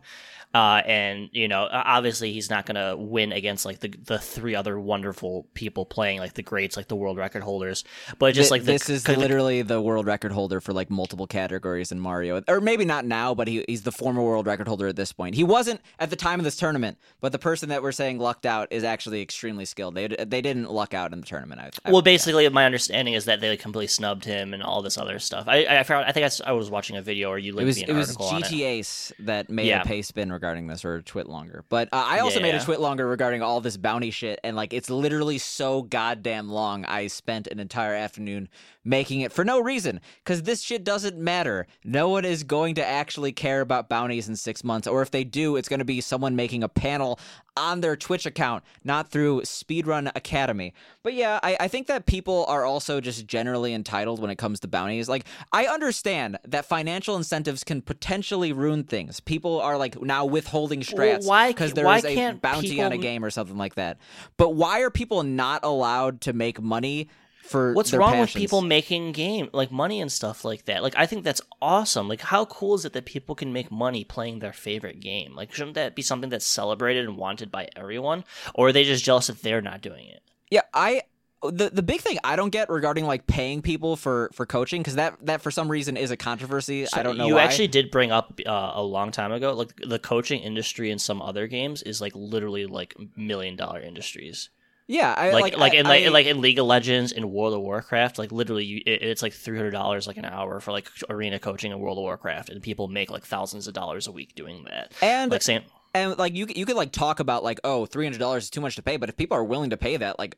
Uh, 0.54 0.80
and 0.86 1.28
you 1.32 1.48
know, 1.48 1.68
obviously, 1.70 2.32
he's 2.32 2.48
not 2.48 2.64
gonna 2.64 2.96
win 2.96 3.32
against 3.32 3.64
like 3.64 3.80
the 3.80 3.88
the 4.04 4.18
three 4.18 4.54
other 4.54 4.78
wonderful 4.78 5.48
people 5.54 5.84
playing, 5.84 6.20
like 6.20 6.34
the 6.34 6.42
greats, 6.42 6.76
like 6.76 6.86
the 6.86 6.94
world 6.96 7.16
record 7.18 7.42
holders. 7.42 7.82
But 8.20 8.34
just 8.34 8.50
Th- 8.50 8.60
like 8.60 8.64
the, 8.64 8.72
this 8.72 8.88
is 8.88 9.08
literally 9.08 9.62
the 9.62 9.80
world 9.82 10.06
record 10.06 10.30
holder 10.30 10.60
for 10.60 10.72
like 10.72 10.90
multiple 10.90 11.26
categories 11.26 11.90
in 11.90 11.98
Mario, 11.98 12.40
or 12.48 12.60
maybe 12.60 12.84
not 12.84 13.04
now, 13.04 13.34
but 13.34 13.48
he, 13.48 13.64
he's 13.66 13.82
the 13.82 13.92
former 13.92 14.22
world 14.22 14.46
record 14.46 14.68
holder 14.68 14.86
at 14.86 14.94
this 14.96 15.12
point. 15.12 15.34
He 15.34 15.42
wasn't 15.44 15.80
at 15.98 16.10
the 16.10 16.16
time 16.16 16.38
of 16.38 16.44
this 16.44 16.56
tournament, 16.56 16.98
but 17.20 17.32
the 17.32 17.38
person 17.38 17.68
that 17.70 17.82
we're 17.82 17.90
saying 17.92 18.18
lucked 18.20 18.46
out 18.46 18.68
is 18.70 18.84
actually 18.84 19.22
extremely 19.22 19.64
skilled. 19.64 19.96
They 19.96 20.06
they 20.06 20.40
didn't 20.40 20.70
luck 20.70 20.94
out 20.94 21.12
in 21.12 21.20
the 21.20 21.26
tournament. 21.26 21.60
I, 21.60 21.70
I 21.84 21.90
well, 21.90 21.94
would 21.96 22.04
guess. 22.04 22.12
basically, 22.12 22.48
my 22.50 22.64
understanding 22.64 23.14
is 23.14 23.24
that 23.24 23.40
they 23.40 23.50
like, 23.50 23.60
completely 23.60 23.88
snubbed 23.88 24.24
him 24.24 24.54
and 24.54 24.62
all 24.62 24.82
this 24.82 24.96
other 24.98 25.18
stuff. 25.18 25.48
I 25.48 25.66
I, 25.66 25.82
found, 25.82 26.06
I 26.06 26.12
think 26.12 26.30
I, 26.46 26.50
I 26.50 26.52
was 26.52 26.70
watching 26.70 26.96
a 26.96 27.02
video 27.02 27.28
or 27.30 27.38
you 27.38 27.52
It 27.52 27.56
linked 27.56 27.66
was 27.66 27.76
me 27.78 27.82
an 27.84 27.90
it 27.90 27.92
was 27.94 28.08
article 28.10 28.26
on 28.26 28.42
it. 28.44 29.12
That 29.18 29.50
made 29.50 29.66
Yeah. 29.66 29.82
a 29.82 29.86
Pastebin 29.86 30.30
regarding 30.44 30.66
this 30.66 30.84
or 30.84 30.96
a 30.96 31.02
TwitLonger. 31.02 31.62
But 31.70 31.88
uh, 31.90 32.04
I 32.06 32.18
also 32.18 32.38
made 32.38 32.54
a 32.54 32.58
TwitLonger 32.58 33.08
regarding 33.08 33.40
all 33.40 33.62
this 33.62 33.78
bounty 33.78 34.10
shit 34.10 34.40
and 34.44 34.54
like 34.54 34.74
it's 34.74 34.90
literally 34.90 35.38
so 35.38 35.80
goddamn 35.80 36.50
long. 36.50 36.84
I 36.84 37.06
spent 37.06 37.46
an 37.46 37.58
entire 37.58 37.94
afternoon 37.94 38.50
making 38.84 39.22
it 39.22 39.32
for 39.32 39.42
no 39.42 39.58
reason 39.58 40.02
cuz 40.26 40.42
this 40.42 40.60
shit 40.60 40.84
doesn't 40.84 41.16
matter. 41.16 41.66
No 41.82 42.10
one 42.10 42.26
is 42.26 42.44
going 42.44 42.74
to 42.74 42.86
actually 42.86 43.32
care 43.32 43.62
about 43.62 43.88
bounties 43.88 44.28
in 44.28 44.36
6 44.36 44.62
months 44.64 44.86
or 44.86 45.00
if 45.00 45.10
they 45.10 45.24
do 45.24 45.56
it's 45.56 45.68
going 45.68 45.78
to 45.78 45.84
be 45.86 46.02
someone 46.02 46.36
making 46.36 46.62
a 46.62 46.68
panel 46.68 47.18
on 47.56 47.80
their 47.80 47.96
Twitch 47.96 48.26
account, 48.26 48.64
not 48.82 49.10
through 49.10 49.42
Speedrun 49.42 50.10
Academy. 50.14 50.74
But 51.02 51.14
yeah, 51.14 51.38
I, 51.42 51.56
I 51.60 51.68
think 51.68 51.86
that 51.86 52.06
people 52.06 52.44
are 52.48 52.64
also 52.64 53.00
just 53.00 53.26
generally 53.26 53.72
entitled 53.72 54.20
when 54.20 54.30
it 54.30 54.36
comes 54.36 54.60
to 54.60 54.68
bounties. 54.68 55.08
Like, 55.08 55.24
I 55.52 55.66
understand 55.66 56.38
that 56.46 56.64
financial 56.64 57.16
incentives 57.16 57.62
can 57.62 57.82
potentially 57.82 58.52
ruin 58.52 58.84
things. 58.84 59.20
People 59.20 59.60
are 59.60 59.76
like 59.78 60.00
now 60.00 60.24
withholding 60.24 60.80
strats 60.80 61.26
why 61.26 61.50
because 61.50 61.70
ca- 61.70 61.74
there 61.76 61.84
why 61.84 61.98
a 62.04 62.32
bounty 62.32 62.80
on 62.82 62.92
a 62.92 62.98
game 62.98 63.24
or 63.24 63.30
something 63.30 63.56
like 63.56 63.76
that. 63.76 63.98
But 64.36 64.50
why 64.50 64.80
are 64.80 64.90
people 64.90 65.22
not 65.22 65.64
allowed 65.64 66.20
to 66.22 66.32
make 66.32 66.60
money 66.60 67.08
for 67.44 67.72
What's 67.74 67.92
wrong 67.92 68.12
passions? 68.12 68.34
with 68.34 68.40
people 68.40 68.62
making 68.62 69.12
game 69.12 69.50
like 69.52 69.70
money 69.70 70.00
and 70.00 70.10
stuff 70.10 70.44
like 70.44 70.64
that? 70.64 70.82
Like 70.82 70.94
I 70.96 71.06
think 71.06 71.24
that's 71.24 71.42
awesome. 71.60 72.08
Like 72.08 72.20
how 72.20 72.46
cool 72.46 72.74
is 72.74 72.84
it 72.84 72.92
that 72.94 73.04
people 73.04 73.34
can 73.34 73.52
make 73.52 73.70
money 73.70 74.04
playing 74.04 74.38
their 74.38 74.52
favorite 74.52 75.00
game? 75.00 75.34
Like 75.36 75.52
shouldn't 75.52 75.74
that 75.74 75.94
be 75.94 76.02
something 76.02 76.30
that's 76.30 76.46
celebrated 76.46 77.04
and 77.04 77.16
wanted 77.16 77.50
by 77.50 77.68
everyone? 77.76 78.24
Or 78.54 78.68
are 78.68 78.72
they 78.72 78.84
just 78.84 79.04
jealous 79.04 79.26
that 79.28 79.42
they're 79.42 79.60
not 79.60 79.82
doing 79.82 80.06
it? 80.08 80.22
Yeah, 80.50 80.62
I 80.72 81.02
the 81.42 81.70
the 81.70 81.82
big 81.82 82.00
thing 82.00 82.18
I 82.24 82.36
don't 82.36 82.50
get 82.50 82.70
regarding 82.70 83.04
like 83.04 83.26
paying 83.26 83.62
people 83.62 83.96
for 83.96 84.30
for 84.32 84.46
coaching 84.46 84.80
because 84.80 84.94
that 84.96 85.16
that 85.26 85.42
for 85.42 85.50
some 85.50 85.70
reason 85.70 85.96
is 85.96 86.10
a 86.10 86.16
controversy. 86.16 86.86
I 86.92 87.02
don't 87.02 87.18
know. 87.18 87.26
You 87.26 87.34
why. 87.34 87.42
actually 87.42 87.68
did 87.68 87.90
bring 87.90 88.10
up 88.10 88.40
uh, 88.46 88.72
a 88.74 88.82
long 88.82 89.10
time 89.10 89.32
ago, 89.32 89.52
like 89.52 89.74
the 89.76 89.98
coaching 89.98 90.40
industry 90.40 90.90
in 90.90 90.98
some 90.98 91.20
other 91.20 91.46
games 91.46 91.82
is 91.82 92.00
like 92.00 92.12
literally 92.14 92.66
like 92.66 92.94
million 93.16 93.56
dollar 93.56 93.80
industries. 93.80 94.48
Yeah, 94.86 95.14
I, 95.16 95.30
Like 95.32 95.42
like 95.42 95.56
like, 95.58 95.72
I- 95.72 95.76
in 95.76 95.86
like 95.86 96.04
I- 96.04 96.08
like 96.08 96.26
in 96.26 96.40
League 96.40 96.58
of 96.58 96.66
Legends 96.66 97.12
in 97.12 97.30
World 97.32 97.54
of 97.54 97.60
Warcraft, 97.60 98.18
like 98.18 98.32
literally 98.32 98.64
you, 98.64 98.82
it, 98.84 99.02
it's 99.02 99.22
like 99.22 99.32
three 99.32 99.56
hundred 99.56 99.70
dollars 99.72 100.06
like 100.06 100.16
an 100.16 100.24
hour 100.24 100.60
for 100.60 100.72
like 100.72 100.88
arena 101.08 101.38
coaching 101.38 101.72
in 101.72 101.78
World 101.80 101.98
of 101.98 102.02
Warcraft, 102.02 102.50
and 102.50 102.62
people 102.62 102.88
make 102.88 103.10
like 103.10 103.24
thousands 103.24 103.66
of 103.66 103.74
dollars 103.74 104.06
a 104.06 104.12
week 104.12 104.34
doing 104.34 104.64
that. 104.70 104.92
and 105.02 105.30
Like 105.30 105.42
saying 105.42 105.62
and 105.96 106.18
like 106.18 106.34
you 106.34 106.46
you 106.54 106.66
could 106.66 106.74
like 106.76 106.90
talk 106.90 107.20
about 107.20 107.44
like 107.44 107.60
oh 107.62 107.86
three 107.86 108.04
hundred 108.04 108.18
dollars 108.18 108.44
is 108.44 108.50
too 108.50 108.60
much 108.60 108.74
to 108.76 108.82
pay, 108.82 108.96
but 108.96 109.08
if 109.08 109.16
people 109.16 109.36
are 109.36 109.44
willing 109.44 109.70
to 109.70 109.76
pay 109.76 109.96
that, 109.96 110.18
like 110.18 110.36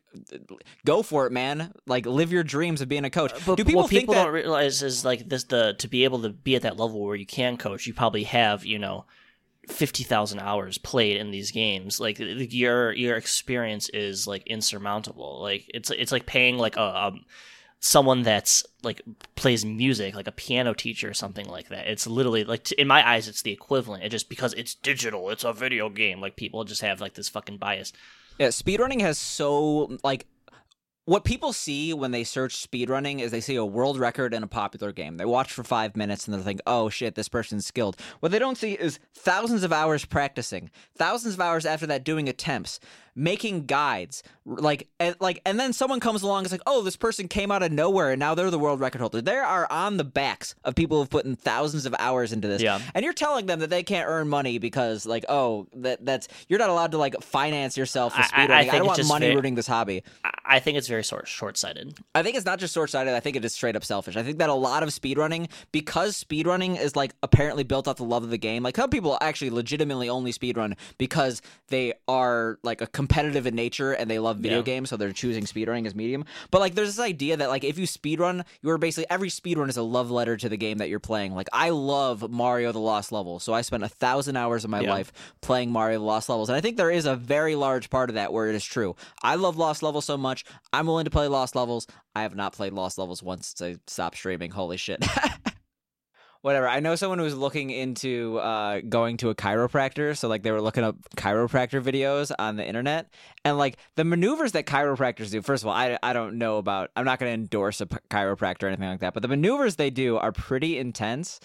go 0.85 1.01
for 1.03 1.25
it, 1.25 1.31
man. 1.31 1.73
Like 1.87 2.05
live 2.05 2.31
your 2.31 2.43
dreams 2.43 2.79
of 2.81 2.87
being 2.87 3.05
a 3.05 3.09
coach. 3.09 3.31
But 3.45 3.55
Do 3.55 3.65
people 3.65 3.81
what 3.81 3.89
people 3.89 4.13
that? 4.13 4.23
don't 4.25 4.33
realize 4.33 4.83
is 4.83 5.03
like 5.03 5.27
this 5.27 5.45
the 5.45 5.73
to 5.79 5.87
be 5.87 6.03
able 6.03 6.21
to 6.21 6.29
be 6.29 6.55
at 6.55 6.61
that 6.61 6.77
level 6.77 7.03
where 7.03 7.15
you 7.15 7.25
can 7.25 7.57
coach, 7.57 7.87
you 7.87 7.93
probably 7.93 8.23
have 8.23 8.65
you 8.65 8.77
know 8.79 9.05
fifty 9.67 10.03
thousand 10.03 10.39
hours 10.39 10.77
played 10.77 11.17
in 11.17 11.31
these 11.31 11.51
games. 11.51 11.99
Like 11.99 12.17
your 12.19 12.91
your 12.93 13.15
experience 13.17 13.89
is 13.89 14.27
like 14.27 14.45
insurmountable. 14.47 15.41
Like 15.41 15.65
it's 15.73 15.89
it's 15.91 16.11
like 16.11 16.25
paying 16.25 16.57
like 16.57 16.75
a. 16.75 17.05
Um, 17.05 17.25
someone 17.79 18.23
that's 18.23 18.65
like 18.81 19.03
plays 19.35 19.63
music 19.63 20.15
like 20.15 20.25
a 20.25 20.31
piano 20.31 20.73
teacher 20.73 21.11
or 21.11 21.13
something 21.13 21.47
like 21.47 21.69
that 21.69 21.85
it's 21.85 22.07
literally 22.07 22.43
like 22.43 22.71
in 22.71 22.87
my 22.87 23.07
eyes 23.07 23.27
it's 23.27 23.43
the 23.43 23.51
equivalent 23.51 24.03
it 24.03 24.09
just 24.09 24.29
because 24.29 24.51
it's 24.55 24.73
digital 24.73 25.29
it's 25.29 25.43
a 25.43 25.53
video 25.53 25.87
game 25.87 26.19
like 26.19 26.35
people 26.35 26.63
just 26.63 26.81
have 26.81 26.99
like 26.99 27.13
this 27.13 27.29
fucking 27.29 27.57
bias 27.57 27.93
Yeah, 28.39 28.47
speedrunning 28.47 29.01
has 29.01 29.19
so 29.19 29.95
like 30.03 30.25
what 31.07 31.23
people 31.23 31.53
see 31.53 31.93
when 31.93 32.11
they 32.11 32.25
search 32.25 32.69
speedrunning 32.69 33.21
is 33.21 33.31
they 33.31 33.39
see 33.39 33.55
a 33.55 33.63
world 33.63 33.97
record 33.97 34.33
in 34.33 34.43
a 34.43 34.47
popular 34.47 34.91
game. 34.91 35.15
They 35.15 35.23
watch 35.23 35.53
for 35.53 35.63
five 35.63 35.95
minutes 35.95 36.27
and 36.27 36.37
they 36.37 36.43
think, 36.43 36.59
oh 36.67 36.89
shit, 36.89 37.15
this 37.15 37.29
person's 37.29 37.65
skilled. 37.65 37.95
What 38.19 38.33
they 38.33 38.39
don't 38.39 38.57
see 38.57 38.73
is 38.73 38.99
thousands 39.13 39.63
of 39.63 39.71
hours 39.71 40.03
practicing, 40.03 40.69
thousands 40.97 41.35
of 41.35 41.39
hours 41.39 41.65
after 41.65 41.87
that 41.87 42.03
doing 42.03 42.27
attempts, 42.27 42.81
making 43.17 43.65
guides, 43.65 44.23
like 44.45 44.87
and, 44.99 45.15
like 45.19 45.41
and 45.45 45.59
then 45.59 45.73
someone 45.73 45.99
comes 45.99 46.21
along 46.23 46.37
and 46.39 46.45
is 46.45 46.51
like, 46.51 46.61
oh, 46.67 46.83
this 46.83 46.95
person 46.95 47.27
came 47.27 47.51
out 47.51 47.63
of 47.63 47.71
nowhere 47.71 48.11
and 48.11 48.19
now 48.19 48.35
they're 48.35 48.51
the 48.51 48.59
world 48.59 48.79
record 48.79 49.01
holder. 49.01 49.21
They 49.21 49.35
are 49.35 49.67
on 49.69 49.97
the 49.97 50.03
backs 50.05 50.55
of 50.63 50.75
people 50.75 50.99
who've 50.99 51.09
put 51.09 51.25
in 51.25 51.35
thousands 51.35 51.85
of 51.85 51.95
hours 51.99 52.31
into 52.31 52.47
this. 52.47 52.61
Yeah. 52.61 52.79
And 52.93 53.03
you're 53.03 53.13
telling 53.13 53.47
them 53.47 53.59
that 53.59 53.69
they 53.69 53.83
can't 53.83 54.07
earn 54.07 54.29
money 54.29 54.59
because 54.59 55.05
like, 55.05 55.25
oh, 55.27 55.67
that 55.77 56.05
that's 56.05 56.27
you're 56.47 56.59
not 56.59 56.69
allowed 56.69 56.91
to 56.91 56.97
like 56.97 57.19
finance 57.21 57.75
yourself 57.75 58.15
with 58.17 58.29
I- 58.33 58.45
I- 58.45 58.47
I 58.47 58.57
I, 58.59 58.61
think 58.61 58.71
don't 58.73 58.81
it's 58.81 58.87
want 58.87 58.97
just 58.97 59.09
money 59.09 59.25
very- 59.25 59.35
ruining 59.35 59.55
this 59.55 59.67
hobby. 59.67 60.03
I- 60.23 60.31
i 60.49 60.59
think 60.59 60.77
it's 60.77 60.87
very 60.87 61.03
sort 61.03 61.27
short-sighted 61.27 61.97
I 62.15 62.23
think 62.23 62.37
it's 62.37 62.45
not 62.45 62.57
just 62.59 62.73
short 62.73 62.89
sighted. 62.89 63.13
I 63.13 63.19
think 63.19 63.35
it 63.35 63.43
is 63.43 63.53
straight 63.53 63.75
up 63.75 63.83
selfish. 63.83 64.15
I 64.15 64.23
think 64.23 64.37
that 64.37 64.49
a 64.49 64.53
lot 64.53 64.81
of 64.81 64.89
speedrunning, 64.89 65.49
because 65.73 66.23
speedrunning 66.23 66.79
is 66.79 66.95
like 66.95 67.13
apparently 67.21 67.63
built 67.63 67.87
off 67.87 67.97
the 67.97 68.05
love 68.05 68.23
of 68.23 68.29
the 68.29 68.37
game, 68.37 68.63
like 68.63 68.75
some 68.77 68.89
people 68.89 69.17
actually 69.19 69.49
legitimately 69.49 70.07
only 70.09 70.31
speedrun 70.31 70.75
because 70.97 71.41
they 71.67 71.93
are 72.07 72.59
like 72.63 72.79
a 72.81 72.87
competitive 73.07 73.47
in 73.47 73.55
nature 73.55 73.93
and 73.93 74.09
they 74.09 74.19
love 74.19 74.37
video 74.37 74.57
Yeah. 74.59 74.63
games, 74.63 74.89
so 74.89 74.97
they're 74.97 75.13
choosing 75.13 75.45
speedrunning 75.45 75.87
as 75.87 75.95
medium. 75.95 76.25
But 76.51 76.59
like 76.59 76.75
there's 76.75 76.89
this 76.95 77.03
idea 77.03 77.37
that 77.37 77.47
like 77.49 77.63
if 77.63 77.77
you 77.79 77.87
speedrun, 77.87 78.43
you're 78.61 78.77
basically 78.77 79.07
every 79.09 79.29
speedrun 79.29 79.69
is 79.69 79.77
a 79.77 79.81
love 79.81 80.11
letter 80.11 80.35
to 80.35 80.49
the 80.49 80.57
game 80.57 80.79
that 80.79 80.89
you're 80.89 80.99
playing. 80.99 81.33
Like 81.33 81.47
I 81.53 81.69
love 81.69 82.29
Mario 82.29 82.71
the 82.73 82.79
Lost 82.79 83.11
Level, 83.13 83.39
so 83.39 83.53
I 83.53 83.61
spent 83.61 83.83
a 83.83 83.87
thousand 83.89 84.35
hours 84.35 84.63
of 84.65 84.69
my 84.69 84.81
Yeah. 84.81 84.91
life 84.91 85.13
playing 85.41 85.71
Mario 85.71 85.99
the 85.99 86.05
Lost 86.05 86.27
Levels. 86.27 86.49
And 86.49 86.55
I 86.57 86.61
think 86.61 86.75
there 86.77 86.91
is 86.91 87.05
a 87.05 87.15
very 87.15 87.55
large 87.55 87.89
part 87.89 88.09
of 88.09 88.15
that 88.15 88.33
where 88.33 88.49
it 88.49 88.55
is 88.55 88.65
true. 88.65 88.95
I 89.23 89.35
love 89.35 89.57
Lost 89.57 89.81
Levels 89.83 90.05
so 90.05 90.17
much. 90.17 90.43
I'm 90.73 90.85
willing 90.87 91.05
to 91.05 91.11
play 91.11 91.27
Lost 91.27 91.55
Levels. 91.55 91.87
I 92.15 92.23
have 92.23 92.35
not 92.35 92.53
played 92.53 92.73
Lost 92.73 92.97
Levels 92.97 93.23
once 93.23 93.53
since 93.55 93.77
I 93.77 93.79
stopped 93.87 94.17
streaming. 94.17 94.51
Holy 94.51 94.77
shit. 94.77 95.05
Whatever. 96.47 96.69
I 96.69 96.79
know 96.79 96.95
someone 96.95 97.17
who 97.17 97.25
was 97.25 97.35
looking 97.35 97.71
into 97.71 98.37
uh, 98.37 98.79
going 98.79 99.17
to 99.17 99.29
a 99.29 99.35
chiropractor. 99.35 100.15
So, 100.15 100.29
like, 100.29 100.43
they 100.43 100.51
were 100.51 100.61
looking 100.61 100.85
up 100.85 100.95
chiropractor 101.17 101.83
videos 101.83 102.31
on 102.39 102.55
the 102.55 102.65
internet. 102.65 103.09
And, 103.43 103.57
like, 103.57 103.75
the 103.97 104.05
maneuvers 104.05 104.53
that 104.53 104.65
chiropractors 104.65 105.29
do, 105.29 105.41
first 105.41 105.65
of 105.65 105.67
all, 105.67 105.73
I, 105.73 105.99
I 106.01 106.13
don't 106.13 106.37
know 106.37 106.55
about, 106.55 106.89
I'm 106.95 107.03
not 107.03 107.19
going 107.19 107.31
to 107.31 107.33
endorse 107.33 107.81
a 107.81 107.85
chiropractor 107.85 108.63
or 108.63 108.67
anything 108.67 108.87
like 108.87 109.01
that, 109.01 109.13
but 109.13 109.23
the 109.23 109.27
maneuvers 109.27 109.75
they 109.75 109.89
do 109.89 110.15
are 110.15 110.31
pretty 110.31 110.77
intense 110.77 111.41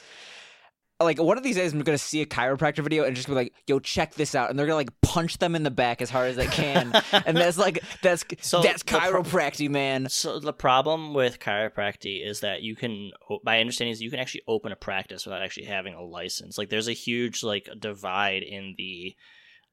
like 1.00 1.20
one 1.20 1.36
of 1.36 1.42
these 1.42 1.56
days 1.56 1.72
I'm 1.72 1.80
gonna 1.80 1.98
see 1.98 2.22
a 2.22 2.26
chiropractor 2.26 2.82
video 2.84 3.02
and 3.02 3.16
just 3.16 3.26
be 3.26 3.34
like, 3.34 3.52
"Yo, 3.66 3.80
check 3.80 4.14
this 4.14 4.36
out," 4.36 4.50
and 4.50 4.58
they're 4.58 4.66
gonna 4.66 4.76
like 4.76 5.00
punch 5.12 5.36
them 5.36 5.54
in 5.54 5.62
the 5.62 5.70
back 5.70 6.00
as 6.00 6.08
hard 6.08 6.30
as 6.30 6.36
they 6.36 6.46
can, 6.46 6.90
and 7.26 7.36
that's 7.36 7.58
like 7.58 7.84
that's 8.00 8.24
So 8.40 8.62
that's 8.62 8.82
the 8.82 8.98
pro- 8.98 9.22
chiropractic, 9.22 9.68
man. 9.68 10.08
So 10.08 10.40
the 10.40 10.54
problem 10.54 11.12
with 11.12 11.38
chiropractic 11.38 12.26
is 12.26 12.40
that 12.40 12.62
you 12.62 12.74
can, 12.74 13.10
my 13.44 13.60
understanding 13.60 13.92
is 13.92 14.00
you 14.00 14.10
can 14.10 14.20
actually 14.20 14.40
open 14.48 14.72
a 14.72 14.76
practice 14.76 15.26
without 15.26 15.42
actually 15.42 15.66
having 15.66 15.92
a 15.92 16.02
license. 16.02 16.56
Like 16.56 16.70
there's 16.70 16.88
a 16.88 16.94
huge 16.94 17.42
like 17.42 17.68
divide 17.78 18.42
in 18.42 18.74
the, 18.78 19.14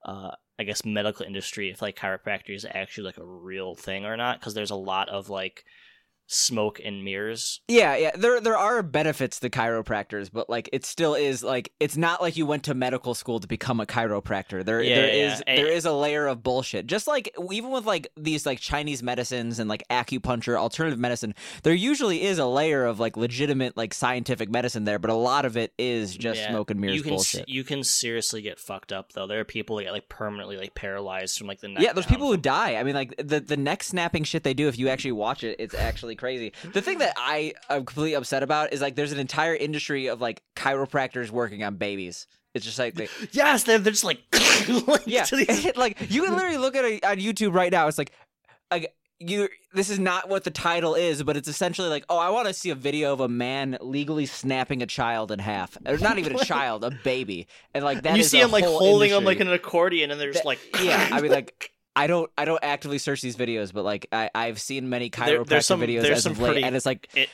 uh, 0.05 0.31
I 0.59 0.63
guess 0.63 0.83
medical 0.83 1.25
industry 1.25 1.69
if 1.69 1.81
like 1.81 1.95
chiropractic 1.95 2.53
is 2.53 2.65
actually 2.69 3.05
like 3.05 3.17
a 3.17 3.25
real 3.25 3.75
thing 3.75 4.03
or 4.03 4.17
not. 4.17 4.41
Because 4.41 4.55
there's 4.55 4.71
a 4.71 4.75
lot 4.75 5.07
of 5.07 5.29
like 5.29 5.63
smoke 6.31 6.79
and 6.85 7.03
mirrors. 7.03 7.59
Yeah, 7.67 7.95
yeah. 7.95 8.11
There 8.15 8.39
there 8.39 8.55
are 8.57 8.83
benefits 8.83 9.39
to 9.39 9.49
chiropractors, 9.49 10.29
but 10.31 10.47
like 10.47 10.69
it 10.71 10.85
still 10.85 11.15
is 11.15 11.43
like 11.43 11.71
it's 11.79 11.97
not 11.97 12.21
like 12.21 12.37
you 12.37 12.45
went 12.45 12.63
to 12.65 12.75
medical 12.75 13.15
school 13.15 13.39
to 13.39 13.47
become 13.47 13.79
a 13.79 13.85
chiropractor. 13.87 14.63
There 14.63 14.79
Yeah, 14.81 14.95
there 14.95 15.07
yeah, 15.15 15.33
is 15.33 15.43
yeah. 15.47 15.55
there 15.55 15.67
is 15.71 15.85
a 15.85 15.91
layer 15.91 16.27
of 16.27 16.43
bullshit. 16.43 16.85
Just 16.85 17.07
like 17.07 17.35
even 17.51 17.71
with 17.71 17.85
like 17.85 18.11
these 18.15 18.45
like 18.45 18.59
Chinese 18.59 19.01
medicines 19.01 19.57
and 19.57 19.67
like 19.67 19.83
acupuncture, 19.89 20.55
alternative 20.55 20.99
medicine, 20.99 21.33
there 21.63 21.73
usually 21.73 22.21
is 22.21 22.37
a 22.37 22.45
layer 22.45 22.85
of 22.85 22.99
like 22.99 23.17
legitimate 23.17 23.75
like 23.75 23.93
scientific 23.93 24.49
medicine 24.51 24.83
there, 24.83 24.99
but 24.99 25.09
a 25.09 25.15
lot 25.15 25.45
of 25.45 25.57
it 25.57 25.73
is 25.79 26.15
just 26.15 26.39
Yeah. 26.39 26.49
smoke 26.51 26.69
and 26.69 26.79
mirrors 26.79 26.95
you 26.95 27.01
can 27.01 27.13
bullshit. 27.15 27.49
you 27.49 27.63
can 27.63 27.83
seriously 27.83 28.43
get 28.43 28.59
fucked 28.59 28.91
up 28.93 29.13
though. 29.13 29.25
There 29.25 29.39
are 29.39 29.45
people 29.45 29.77
that 29.77 29.85
get 29.85 29.93
like 29.93 30.09
permanently 30.09 30.57
like 30.57 30.75
paralyzed 30.75 31.39
from 31.39 31.47
like 31.47 31.59
the 31.59 31.69
neck. 31.69 31.81
Yeah, 31.81 31.93
there's 31.93 32.05
people 32.05 32.27
who 32.27 32.37
die. 32.37 32.75
I 32.75 32.83
mean, 32.83 32.93
like 32.93 33.15
the 33.17 33.39
the 33.39 33.57
neck 33.57 33.81
snapping 33.81 34.25
shit 34.25 34.43
they 34.43 34.53
do. 34.53 34.67
If 34.67 34.77
you 34.77 34.89
actually 34.89 35.13
watch 35.13 35.43
it, 35.43 35.55
it's 35.57 35.73
actually 35.73 36.18
crazy. 36.19 36.53
The 36.73 36.81
thing 36.81 36.99
that 36.99 37.13
I 37.17 37.53
am 37.69 37.85
completely 37.85 38.13
upset 38.13 38.43
about 38.43 38.71
is 38.73 38.81
like 38.81 38.95
there's 38.95 39.11
an 39.11 39.19
entire 39.19 39.55
industry 39.55 40.07
of 40.07 40.21
like 40.21 40.43
chiropractors 40.55 41.31
working 41.31 41.63
on 41.63 41.75
babies. 41.77 42.27
It's 42.53 42.65
just 42.65 42.77
like 42.77 42.93
they, 42.93 43.07
Yes, 43.31 43.63
they're, 43.63 43.79
they're 43.79 43.91
just 43.93 44.03
like, 44.03 44.19
like 44.87 45.03
yeah, 45.07 45.25
like 45.75 45.97
you 46.11 46.23
can 46.23 46.35
literally 46.35 46.57
look 46.57 46.75
at 46.75 46.85
it 46.85 47.03
on 47.05 47.17
YouTube 47.17 47.53
right 47.53 47.71
now. 47.71 47.87
It's 47.87 47.97
like. 47.97 48.11
like 48.71 48.93
you 49.21 49.49
this 49.73 49.89
is 49.89 49.99
not 49.99 50.29
what 50.29 50.45
the 50.45 50.49
title 50.49 50.95
is, 50.95 51.23
but 51.23 51.35
it's 51.35 51.49
essentially 51.49 51.89
like, 51.89 52.05
oh, 52.09 52.17
I 52.17 52.29
want 52.29 52.47
to 52.47 52.53
see 52.53 52.69
a 52.69 52.75
video 52.75 53.11
of 53.11 53.19
a 53.19 53.27
man 53.27 53.77
legally 53.81 54.25
snapping 54.25 54.81
a 54.81 54.85
child 54.85 55.29
in 55.31 55.39
half, 55.39 55.77
or 55.85 55.97
not 55.97 56.17
even 56.19 56.35
a 56.37 56.43
child, 56.45 56.85
a 56.85 56.91
baby, 57.03 57.45
and 57.73 57.83
like 57.83 58.03
that. 58.03 58.15
you 58.15 58.23
see 58.23 58.39
a 58.39 58.45
him 58.45 58.51
like 58.51 58.63
holding 58.63 59.11
him 59.11 59.25
like 59.25 59.41
an 59.41 59.51
accordion, 59.51 60.09
and 60.09 60.21
they're 60.21 60.31
just 60.31 60.43
That- 60.43 60.47
like, 60.47 60.59
yeah, 60.81 61.09
I 61.11 61.19
mean, 61.19 61.31
like, 61.33 61.73
I 61.99 62.07
don't, 62.07 62.31
I 62.37 62.45
don't 62.45 62.63
actively 62.63 62.97
search 62.97 63.21
these 63.21 63.35
videos, 63.35 63.73
but 63.73 63.83
like, 63.83 64.07
I, 64.11 64.29
I've 64.33 64.59
seen 64.59 64.89
many 64.89 65.09
There- 65.09 65.39
chiropractic 65.43 65.47
there's 65.47 65.65
some- 65.65 65.81
videos 65.81 66.01
there's 66.03 66.17
as 66.19 66.23
some 66.23 66.31
of 66.33 66.39
late, 66.39 66.47
pretty- 66.51 66.63
and 66.63 66.75
it's 66.75 66.85
like, 66.85 67.09
it- 67.15 67.29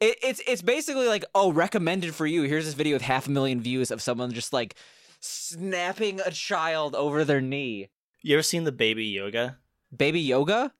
it, 0.00 0.16
it's, 0.22 0.40
it's 0.48 0.62
basically 0.62 1.06
like, 1.06 1.24
oh, 1.34 1.52
recommended 1.52 2.14
for 2.14 2.26
you. 2.26 2.42
Here's 2.42 2.64
this 2.64 2.74
video 2.74 2.96
with 2.96 3.02
half 3.02 3.28
a 3.28 3.30
million 3.30 3.60
views 3.60 3.90
of 3.92 4.02
someone 4.02 4.32
just 4.32 4.52
like 4.52 4.74
snapping 5.20 6.20
a 6.26 6.30
child 6.30 6.94
over 6.96 7.24
their 7.24 7.40
knee. 7.40 7.88
you 8.22 8.34
ever 8.36 8.42
seen 8.42 8.64
the 8.64 8.72
baby 8.72 9.04
yoga? 9.06 9.58
Baby 9.96 10.20
yoga? 10.20 10.72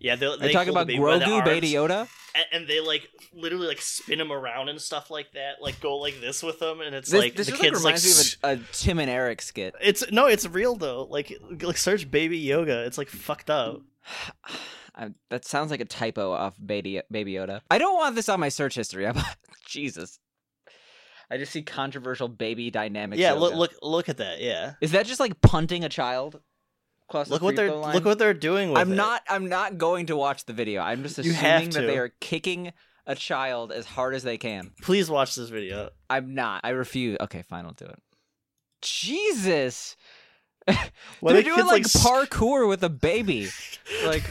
Yeah, 0.00 0.16
they, 0.16 0.34
they 0.38 0.52
talking 0.52 0.70
about 0.70 0.86
baby 0.86 0.98
by 0.98 1.18
the 1.18 1.24
Grogu, 1.26 1.44
Baby 1.44 1.70
Yoda? 1.72 2.08
and, 2.34 2.44
and 2.52 2.68
they 2.68 2.80
like 2.80 3.08
literally 3.34 3.66
like 3.68 3.80
spin 3.80 4.20
him 4.20 4.32
around 4.32 4.68
and 4.68 4.80
stuff 4.80 5.10
like 5.10 5.32
that, 5.32 5.60
like 5.60 5.80
go 5.80 5.96
like 5.98 6.20
this 6.20 6.42
with 6.42 6.58
them, 6.58 6.80
and 6.80 6.94
it's 6.94 7.10
This, 7.10 7.20
like 7.20 7.34
this 7.34 7.46
the 7.48 7.52
like 7.52 7.60
kids 7.60 7.84
like. 7.84 7.84
reminds 7.84 8.38
me 8.44 8.50
of 8.52 8.58
a, 8.58 8.62
a 8.62 8.66
Tim 8.72 8.98
and 8.98 9.10
Eric 9.10 9.42
skit. 9.42 9.74
It's 9.80 10.10
no, 10.10 10.26
it's 10.26 10.46
real 10.46 10.74
though. 10.76 11.04
Like, 11.04 11.32
like 11.60 11.76
search 11.76 12.10
baby 12.10 12.38
yoga. 12.38 12.84
It's 12.86 12.98
like 12.98 13.08
fucked 13.08 13.50
up. 13.50 13.82
I, 14.94 15.10
that 15.30 15.44
sounds 15.44 15.70
like 15.70 15.80
a 15.80 15.84
typo 15.84 16.32
off 16.32 16.56
Baby, 16.64 17.00
Baby 17.10 17.34
Yoda. 17.34 17.60
I 17.70 17.78
don't 17.78 17.94
want 17.96 18.16
this 18.16 18.28
on 18.28 18.40
my 18.40 18.48
search 18.48 18.74
history. 18.74 19.06
I'm, 19.06 19.16
Jesus. 19.66 20.18
I 21.30 21.38
just 21.38 21.52
see 21.52 21.62
controversial 21.62 22.26
baby 22.26 22.70
dynamics. 22.70 23.20
yeah, 23.20 23.32
look, 23.32 23.54
look, 23.54 23.72
look 23.82 24.08
at 24.08 24.16
that. 24.16 24.40
Yeah, 24.40 24.74
Is 24.80 24.90
that 24.92 25.06
just 25.06 25.20
like 25.20 25.40
punting 25.40 25.84
a 25.84 25.88
child? 25.88 26.40
Across 27.10 27.28
look 27.28 27.42
what 27.42 27.56
they're 27.56 27.72
line? 27.74 27.94
look 27.94 28.04
what 28.04 28.18
they're 28.20 28.32
doing 28.32 28.70
with 28.70 28.78
I'm 28.80 28.92
it. 28.92 28.96
not. 28.96 29.22
I'm 29.28 29.48
not 29.48 29.78
going 29.78 30.06
to 30.06 30.16
watch 30.16 30.44
the 30.46 30.52
video. 30.52 30.80
I'm 30.80 31.02
just 31.02 31.18
assuming 31.18 31.70
that 31.70 31.80
they 31.80 31.98
are 31.98 32.10
kicking 32.20 32.72
a 33.04 33.16
child 33.16 33.72
as 33.72 33.84
hard 33.84 34.14
as 34.14 34.22
they 34.22 34.38
can. 34.38 34.70
Please 34.82 35.10
watch 35.10 35.34
this 35.34 35.48
video. 35.48 35.90
I'm 36.08 36.34
not. 36.34 36.60
I 36.62 36.68
refuse. 36.70 37.18
Okay, 37.20 37.42
fine. 37.42 37.64
I'll 37.66 37.72
do 37.72 37.86
it. 37.86 37.98
Jesus. 38.80 39.96
Why 40.66 41.32
They're 41.32 41.42
do 41.42 41.54
doing 41.56 41.66
like 41.66 41.82
like, 41.82 41.82
parkour 41.86 42.68
with 42.68 42.82
a 42.84 42.88
baby. 42.88 43.48
Like 44.06 44.22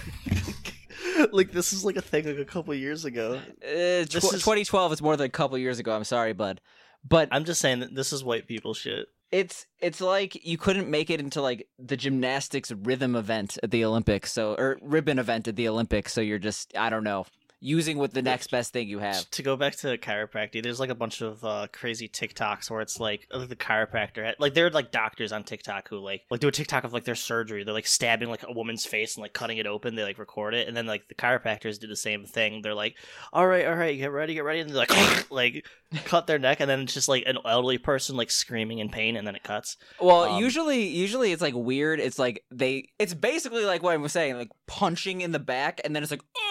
like 1.34 1.52
this 1.52 1.74
is 1.74 1.84
like 1.84 1.98
a 1.98 2.02
thing 2.02 2.26
like 2.26 2.38
a 2.38 2.46
couple 2.46 2.74
years 2.74 3.04
ago. 3.04 3.34
uh, 3.36 4.06
tw- 4.06 4.16
is- 4.16 4.32
2012 4.32 4.94
is 4.94 5.02
more 5.02 5.18
than 5.18 5.26
a 5.26 5.30
couple 5.30 5.58
years 5.58 5.80
ago. 5.80 5.94
I'm 5.94 6.06
sorry, 6.06 6.32
bud. 6.34 6.62
But 7.08 7.28
I'm 7.32 7.44
just 7.44 7.60
saying 7.60 7.80
that 7.82 7.94
this 7.94 8.14
is 8.14 8.24
white 8.24 8.48
people 8.48 8.74
shit. 8.74 9.08
It's 9.32 9.66
it's 9.80 10.02
like 10.02 10.46
you 10.46 10.58
couldn't 10.58 10.90
make 10.90 11.10
it 11.10 11.20
into 11.20 11.42
like 11.42 11.68
the 11.78 11.98
gymnastics 11.98 12.72
rhythm 12.72 13.16
event 13.16 13.58
at 13.62 13.72
the 13.72 13.86
Olympics, 13.86 14.32
so 14.32 14.56
or 14.56 14.78
ribbon 14.82 15.20
event 15.20 15.48
at 15.48 15.56
the 15.56 15.68
Olympics. 15.68 16.14
So 16.14 16.22
you're 16.22 16.40
just 16.40 16.76
I 16.78 16.90
don't 16.90 17.04
know 17.04 17.26
using 17.60 17.98
with 17.98 18.14
the 18.14 18.22
next 18.22 18.52
best 18.52 18.74
thing 18.74 18.88
you 18.88 19.00
have. 19.00 19.30
To 19.32 19.44
go 19.44 19.56
back 19.56 19.76
to 19.78 19.98
chiropractic, 19.98 20.64
there's 20.64 20.80
like 20.80 20.90
a 20.90 20.96
bunch 20.96 21.22
of 21.22 21.44
uh, 21.44 21.68
crazy 21.72 22.08
TikToks 22.08 22.70
where 22.70 22.82
it's 22.82 23.00
like 23.00 23.28
the 23.30 23.56
chiropractor, 23.56 24.34
like 24.40 24.54
they're 24.54 24.70
like 24.70 24.92
doctors 24.92 25.32
on 25.32 25.44
TikTok 25.44 25.90
who 25.90 26.00
like 26.00 26.22
like 26.30 26.40
do 26.40 26.48
a 26.48 26.52
TikTok 26.52 26.84
of 26.84 26.94
like 26.94 27.04
their 27.04 27.16
surgery. 27.16 27.64
They're 27.64 27.74
like 27.74 27.88
stabbing 27.88 28.30
like 28.30 28.44
a 28.48 28.52
woman's 28.52 28.86
face 28.86 29.16
and 29.16 29.22
like 29.22 29.34
cutting 29.34 29.58
it 29.58 29.68
open. 29.68 29.96
They 29.96 30.04
like 30.04 30.18
record 30.20 30.54
it, 30.54 30.68
and 30.68 30.76
then 30.76 30.86
like 30.86 31.08
the 31.08 31.16
chiropractors 31.16 31.80
do 31.80 31.88
the 31.88 31.96
same 31.96 32.26
thing. 32.26 32.62
They're 32.62 32.74
like, 32.74 32.96
"All 33.34 33.48
right, 33.48 33.66
all 33.66 33.76
right, 33.76 33.98
get 33.98 34.12
ready, 34.12 34.34
get 34.34 34.44
ready," 34.44 34.60
and 34.60 34.70
they're 34.70 34.78
like 34.78 35.32
like 35.32 35.66
cut 36.06 36.28
their 36.28 36.40
neck, 36.40 36.60
and 36.60 36.70
then 36.70 36.82
it's 36.82 36.94
just 36.94 37.08
like 37.08 37.24
an 37.26 37.38
elderly 37.46 37.78
person 37.78 38.16
like 38.16 38.32
screaming 38.32 38.80
in 38.80 38.90
pain, 38.90 39.16
and 39.16 39.28
then 39.28 39.36
it 39.36 39.44
cuts. 39.44 39.78
Well, 40.00 40.24
Um, 40.24 40.42
usually 40.42 40.88
usually 40.88 41.32
it's 41.32 41.42
like 41.42 41.56
weird. 41.56 42.00
It's 42.00 42.20
like 42.20 42.44
they 42.52 42.90
it's 43.00 43.14
basically 43.14 43.66
like 43.66 43.84
what 43.84 43.94
I 43.94 43.98
was 43.98 44.14
saying, 44.14 44.38
like 44.38 44.52
punching 44.68 45.22
in 45.22 45.32
the 45.32 45.40
back, 45.40 45.82
and 45.84 45.96
then 45.96 46.04
it's 46.04 46.12
like 46.12 46.24
oh. 46.38 46.49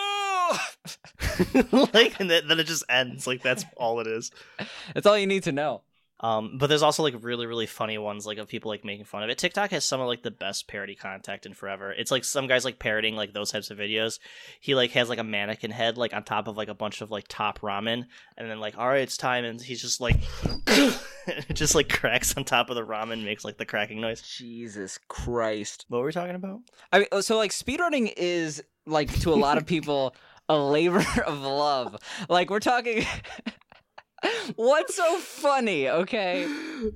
like 1.95 2.19
and 2.20 2.31
then, 2.31 2.49
then 2.49 2.61
it 2.61 2.66
just 2.66 2.85
ends. 2.89 3.27
Like 3.27 3.43
that's 3.43 3.65
all 3.77 4.01
it 4.01 4.07
is. 4.07 4.31
That's 4.95 5.07
all 5.07 5.19
you 5.19 5.27
need 5.27 5.45
to 5.45 5.53
know. 5.53 5.83
Um, 6.20 6.59
but 6.59 6.66
there's 6.66 6.83
also 6.83 7.05
like 7.05 7.15
really 7.20 7.47
really 7.47 7.66
funny 7.66 7.97
ones 7.97 8.27
like 8.27 8.39
of 8.39 8.49
people 8.49 8.70
like 8.70 8.85
making 8.85 9.05
fun 9.05 9.23
of 9.23 9.31
it. 9.31 9.39
TikTok 9.39 9.70
has 9.70 9.85
some 9.85 10.01
of 10.01 10.09
like 10.09 10.23
the 10.23 10.33
best 10.33 10.66
parody 10.66 10.97
content 10.97 11.47
in 11.47 11.55
forever. 11.55 11.93
It's 11.93 12.11
like 12.11 12.25
some 12.25 12.49
guys 12.49 12.65
like 12.65 12.81
parodying 12.81 13.15
like 13.15 13.33
those 13.33 13.53
types 13.53 13.70
of 13.70 13.79
videos. 13.79 14.19
He 14.59 14.75
like 14.75 14.91
has 14.93 15.09
like 15.09 15.20
a 15.20 15.25
mannequin 15.25 15.70
head 15.70 15.97
like 15.97 16.12
on 16.12 16.25
top 16.25 16.49
of 16.49 16.57
like 16.57 16.69
a 16.69 16.75
bunch 16.75 17.03
of 17.03 17.12
like 17.12 17.27
top 17.29 17.61
ramen, 17.61 18.07
and 18.37 18.51
then 18.51 18.59
like 18.59 18.77
all 18.77 18.89
right 18.89 19.03
it's 19.03 19.16
time, 19.16 19.45
and 19.45 19.61
he's 19.61 19.81
just 19.81 20.01
like 20.01 20.16
it 20.66 21.01
just 21.53 21.77
like 21.77 21.89
cracks 21.89 22.37
on 22.37 22.45
top 22.45 22.69
of 22.69 22.75
the 22.75 22.85
ramen, 22.85 23.25
makes 23.25 23.45
like 23.45 23.59
the 23.59 23.66
cracking 23.66 24.01
noise. 24.01 24.20
Jesus 24.23 24.99
Christ. 25.07 25.85
What 25.89 26.01
were 26.01 26.07
we 26.07 26.12
talking 26.12 26.35
about? 26.35 26.62
I 26.93 26.99
mean, 27.01 27.23
so 27.23 27.37
like 27.37 27.53
speedrunning 27.53 28.12
is 28.16 28.61
like 28.87 29.20
to 29.20 29.33
a 29.33 29.37
lot 29.37 29.57
of 29.57 29.66
people 29.66 30.16
a 30.49 30.57
labor 30.59 31.05
of 31.27 31.41
love. 31.41 31.97
Like 32.29 32.51
we're 32.51 32.61
talking. 32.61 33.05
What's 34.57 34.97
so 34.97 35.19
funny? 35.19 35.89
Okay, 35.89 36.45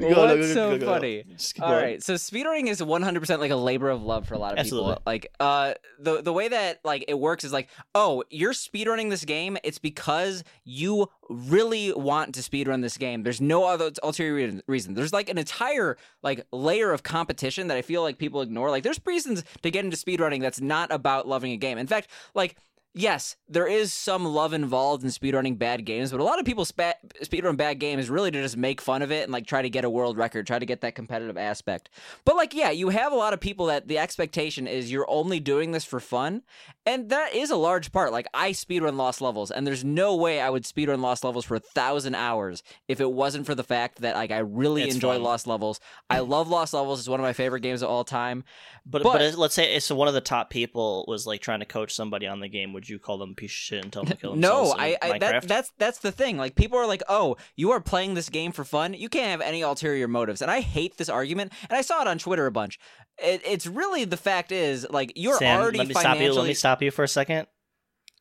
what's 0.01 0.53
so 0.53 0.77
funny? 0.81 1.23
All 1.61 1.73
right, 1.73 2.03
so 2.03 2.15
speedrunning 2.15 2.67
is 2.67 2.81
100% 2.81 3.39
like 3.39 3.53
a 3.53 3.57
labor 3.57 3.91
of 3.91 4.03
love 4.03 4.27
for 4.27 4.35
a 4.35 4.39
lot 4.39 4.55
of 4.55 4.59
Absolutely. 4.59 4.95
people. 4.95 5.03
Like 5.07 5.29
uh 5.39 5.75
the 6.01 6.21
the 6.21 6.33
way 6.33 6.49
that 6.49 6.81
like 6.85 7.05
it 7.07 7.15
works 7.17 7.45
is 7.45 7.53
like, 7.53 7.69
"Oh, 7.95 8.25
you're 8.29 8.53
speedrunning 8.53 9.09
this 9.09 9.25
game, 9.25 9.57
it's 9.63 9.79
because 9.79 10.43
you 10.65 11.07
really 11.29 11.93
want 11.93 12.35
to 12.35 12.41
speedrun 12.41 12.83
this 12.83 12.97
game. 12.97 13.23
There's 13.23 13.41
no 13.41 13.67
other 13.67 13.93
ulterior 14.03 14.35
reason- 14.35 14.63
reason. 14.67 14.95
There's 14.95 15.13
like 15.13 15.29
an 15.29 15.39
entire 15.39 15.97
like 16.25 16.45
layer 16.51 16.91
of 16.91 17.05
competition 17.05 17.69
that 17.69 17.77
I 17.77 17.83
feel 17.83 18.03
like 18.03 18.19
people 18.19 18.41
ignore. 18.41 18.69
Like 18.69 18.83
there's 18.83 19.01
reasons 19.07 19.45
to 19.63 19.71
get 19.71 19.85
into 19.85 19.97
speedrunning 19.97 20.41
that's 20.41 20.61
not 20.61 20.91
about 20.91 21.29
loving 21.29 21.53
a 21.53 21.57
game. 21.57 21.79
In 21.79 21.87
fact, 21.87 22.09
like 22.35 22.57
Yes, 22.95 23.37
there 23.49 23.67
is 23.67 23.91
some 23.91 24.27
love 24.27 24.53
involved 24.53 25.03
in 25.03 25.09
speedrunning 25.09 25.59
bad 25.59 25.87
games, 25.87 26.11
but 26.11 26.21
a 26.21 26.25
lot 26.25 26.39
of 26.39 26.45
people 26.45 26.67
spa- 26.67 26.93
speedrun 27.23 27.57
bad 27.57 27.79
games 27.79 28.11
really 28.11 28.31
to 28.31 28.43
just 28.43 28.55
make 28.59 28.83
fun 28.83 29.01
of 29.01 29.11
it 29.11 29.23
and 29.23 29.33
like 29.33 29.47
try 29.47 29.63
to 29.63 29.71
get 29.71 29.87
a 29.87 29.89
world 29.91 30.19
record, 30.19 30.47
try 30.47 30.59
to 30.59 30.67
get 30.67 30.83
that 30.83 30.95
competitive 30.95 31.39
aspect. 31.39 31.89
But 32.27 32.37
like, 32.37 32.53
yeah, 32.53 32.71
you 32.71 32.91
have 32.91 33.11
a 33.13 33.17
lot 33.17 33.33
of 33.33 33.41
people 33.41 33.65
that 33.67 33.89
the 33.89 33.97
expectation 33.97 34.67
is 34.67 34.93
you're 34.93 35.11
only 35.11 35.41
doing 35.41 35.73
this 35.73 35.87
for 35.87 36.01
fun, 36.01 36.43
and 36.85 37.09
that 37.09 37.35
is 37.35 37.51
a 37.51 37.57
large 37.57 37.93
part. 37.93 38.13
Like, 38.13 38.27
I 38.35 38.51
speedrun 38.51 38.97
Lost 38.97 39.23
Levels, 39.23 39.51
and 39.51 39.67
there's 39.67 39.85
no 39.85 40.15
way 40.15 40.39
I 40.43 40.51
would 40.51 40.65
speedrun 40.65 41.01
Lost 41.01 41.25
Levels 41.25 41.47
for 41.47 41.55
a 41.55 41.61
thousand 41.61 42.15
hours 42.15 42.63
if 42.89 43.01
it 43.01 43.11
wasn't 43.11 43.47
for 43.47 43.55
the 43.55 43.65
fact 43.65 44.03
that 44.03 44.17
like 44.17 44.31
I 44.31 44.41
really 44.41 44.83
It's 44.83 44.97
enjoy 44.97 45.15
fun. 45.15 45.23
Lost 45.23 45.47
Levels. 45.47 45.81
I 46.11 46.19
love 46.19 46.49
Lost 46.49 46.75
Levels; 46.75 46.99
it's 46.99 47.09
one 47.09 47.21
of 47.21 47.25
my 47.25 47.33
favorite 47.33 47.61
games 47.61 47.81
of 47.81 47.89
all 47.89 48.05
time. 48.05 48.45
But, 48.85 49.03
But- 49.03 49.13
but 49.15 49.23
uh, 49.23 49.37
let's 49.39 49.55
say 49.55 49.77
if 49.77 49.83
so 49.85 49.95
one 49.95 50.09
of 50.09 50.15
the 50.15 50.21
top 50.21 50.51
people 50.51 51.07
was 51.09 51.27
like 51.27 51.41
trying 51.41 51.61
to 51.61 51.67
coach 51.67 51.95
somebody 51.95 52.27
on 52.27 52.41
the 52.41 52.49
game. 52.49 52.75
Would 52.75 52.82
you 52.89 52.99
call 52.99 53.19
them 53.19 53.31
a 53.31 53.35
piece 53.35 53.51
of 53.51 53.57
shit 53.57 53.85
and 53.85 53.93
tell 53.93 54.05
them 54.05 54.13
to 54.13 54.17
kill 54.17 54.31
themselves? 54.35 54.75
No, 54.75 54.77
I, 54.79 54.97
I 55.01 55.19
that, 55.19 55.49
that's 55.49 55.73
that's 55.79 55.99
the 55.99 56.13
thing. 56.13 56.37
Like 56.37 56.55
people 56.55 56.79
are 56.79 56.87
like, 56.87 57.03
"Oh, 57.09 57.37
you 57.57 57.71
are 57.73 57.81
playing 57.81 58.15
this 58.15 58.29
game 58.29 58.53
for 58.53 58.65
fun. 58.65 58.95
You 58.95 59.09
can't 59.09 59.31
have 59.31 59.41
any 59.41 59.63
ulterior 59.63 60.09
motives." 60.09 60.43
And 60.43 60.51
I 60.51 60.61
hate 60.61 60.97
this 60.97 61.09
argument. 61.09 61.53
And 61.69 61.77
I 61.77 61.83
saw 61.83 62.03
it 62.03 62.09
on 62.09 62.19
Twitter 62.19 62.47
a 62.47 62.53
bunch. 62.53 62.79
It, 63.19 63.43
it's 63.45 63.67
really 63.67 64.05
the 64.05 64.17
fact 64.17 64.53
is 64.53 64.87
like 64.91 65.13
you're 65.17 65.39
Sam, 65.39 65.61
already 65.61 65.79
let 65.79 65.89
me 65.89 65.95
financially. 65.95 66.25
stop 66.25 66.35
you. 66.35 66.41
Let 66.41 66.49
me 66.49 66.55
stop 66.55 66.83
you 66.83 66.91
for 66.91 67.05
a 67.05 67.09
second. 67.09 67.47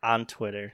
On 0.04 0.26
Twitter, 0.26 0.74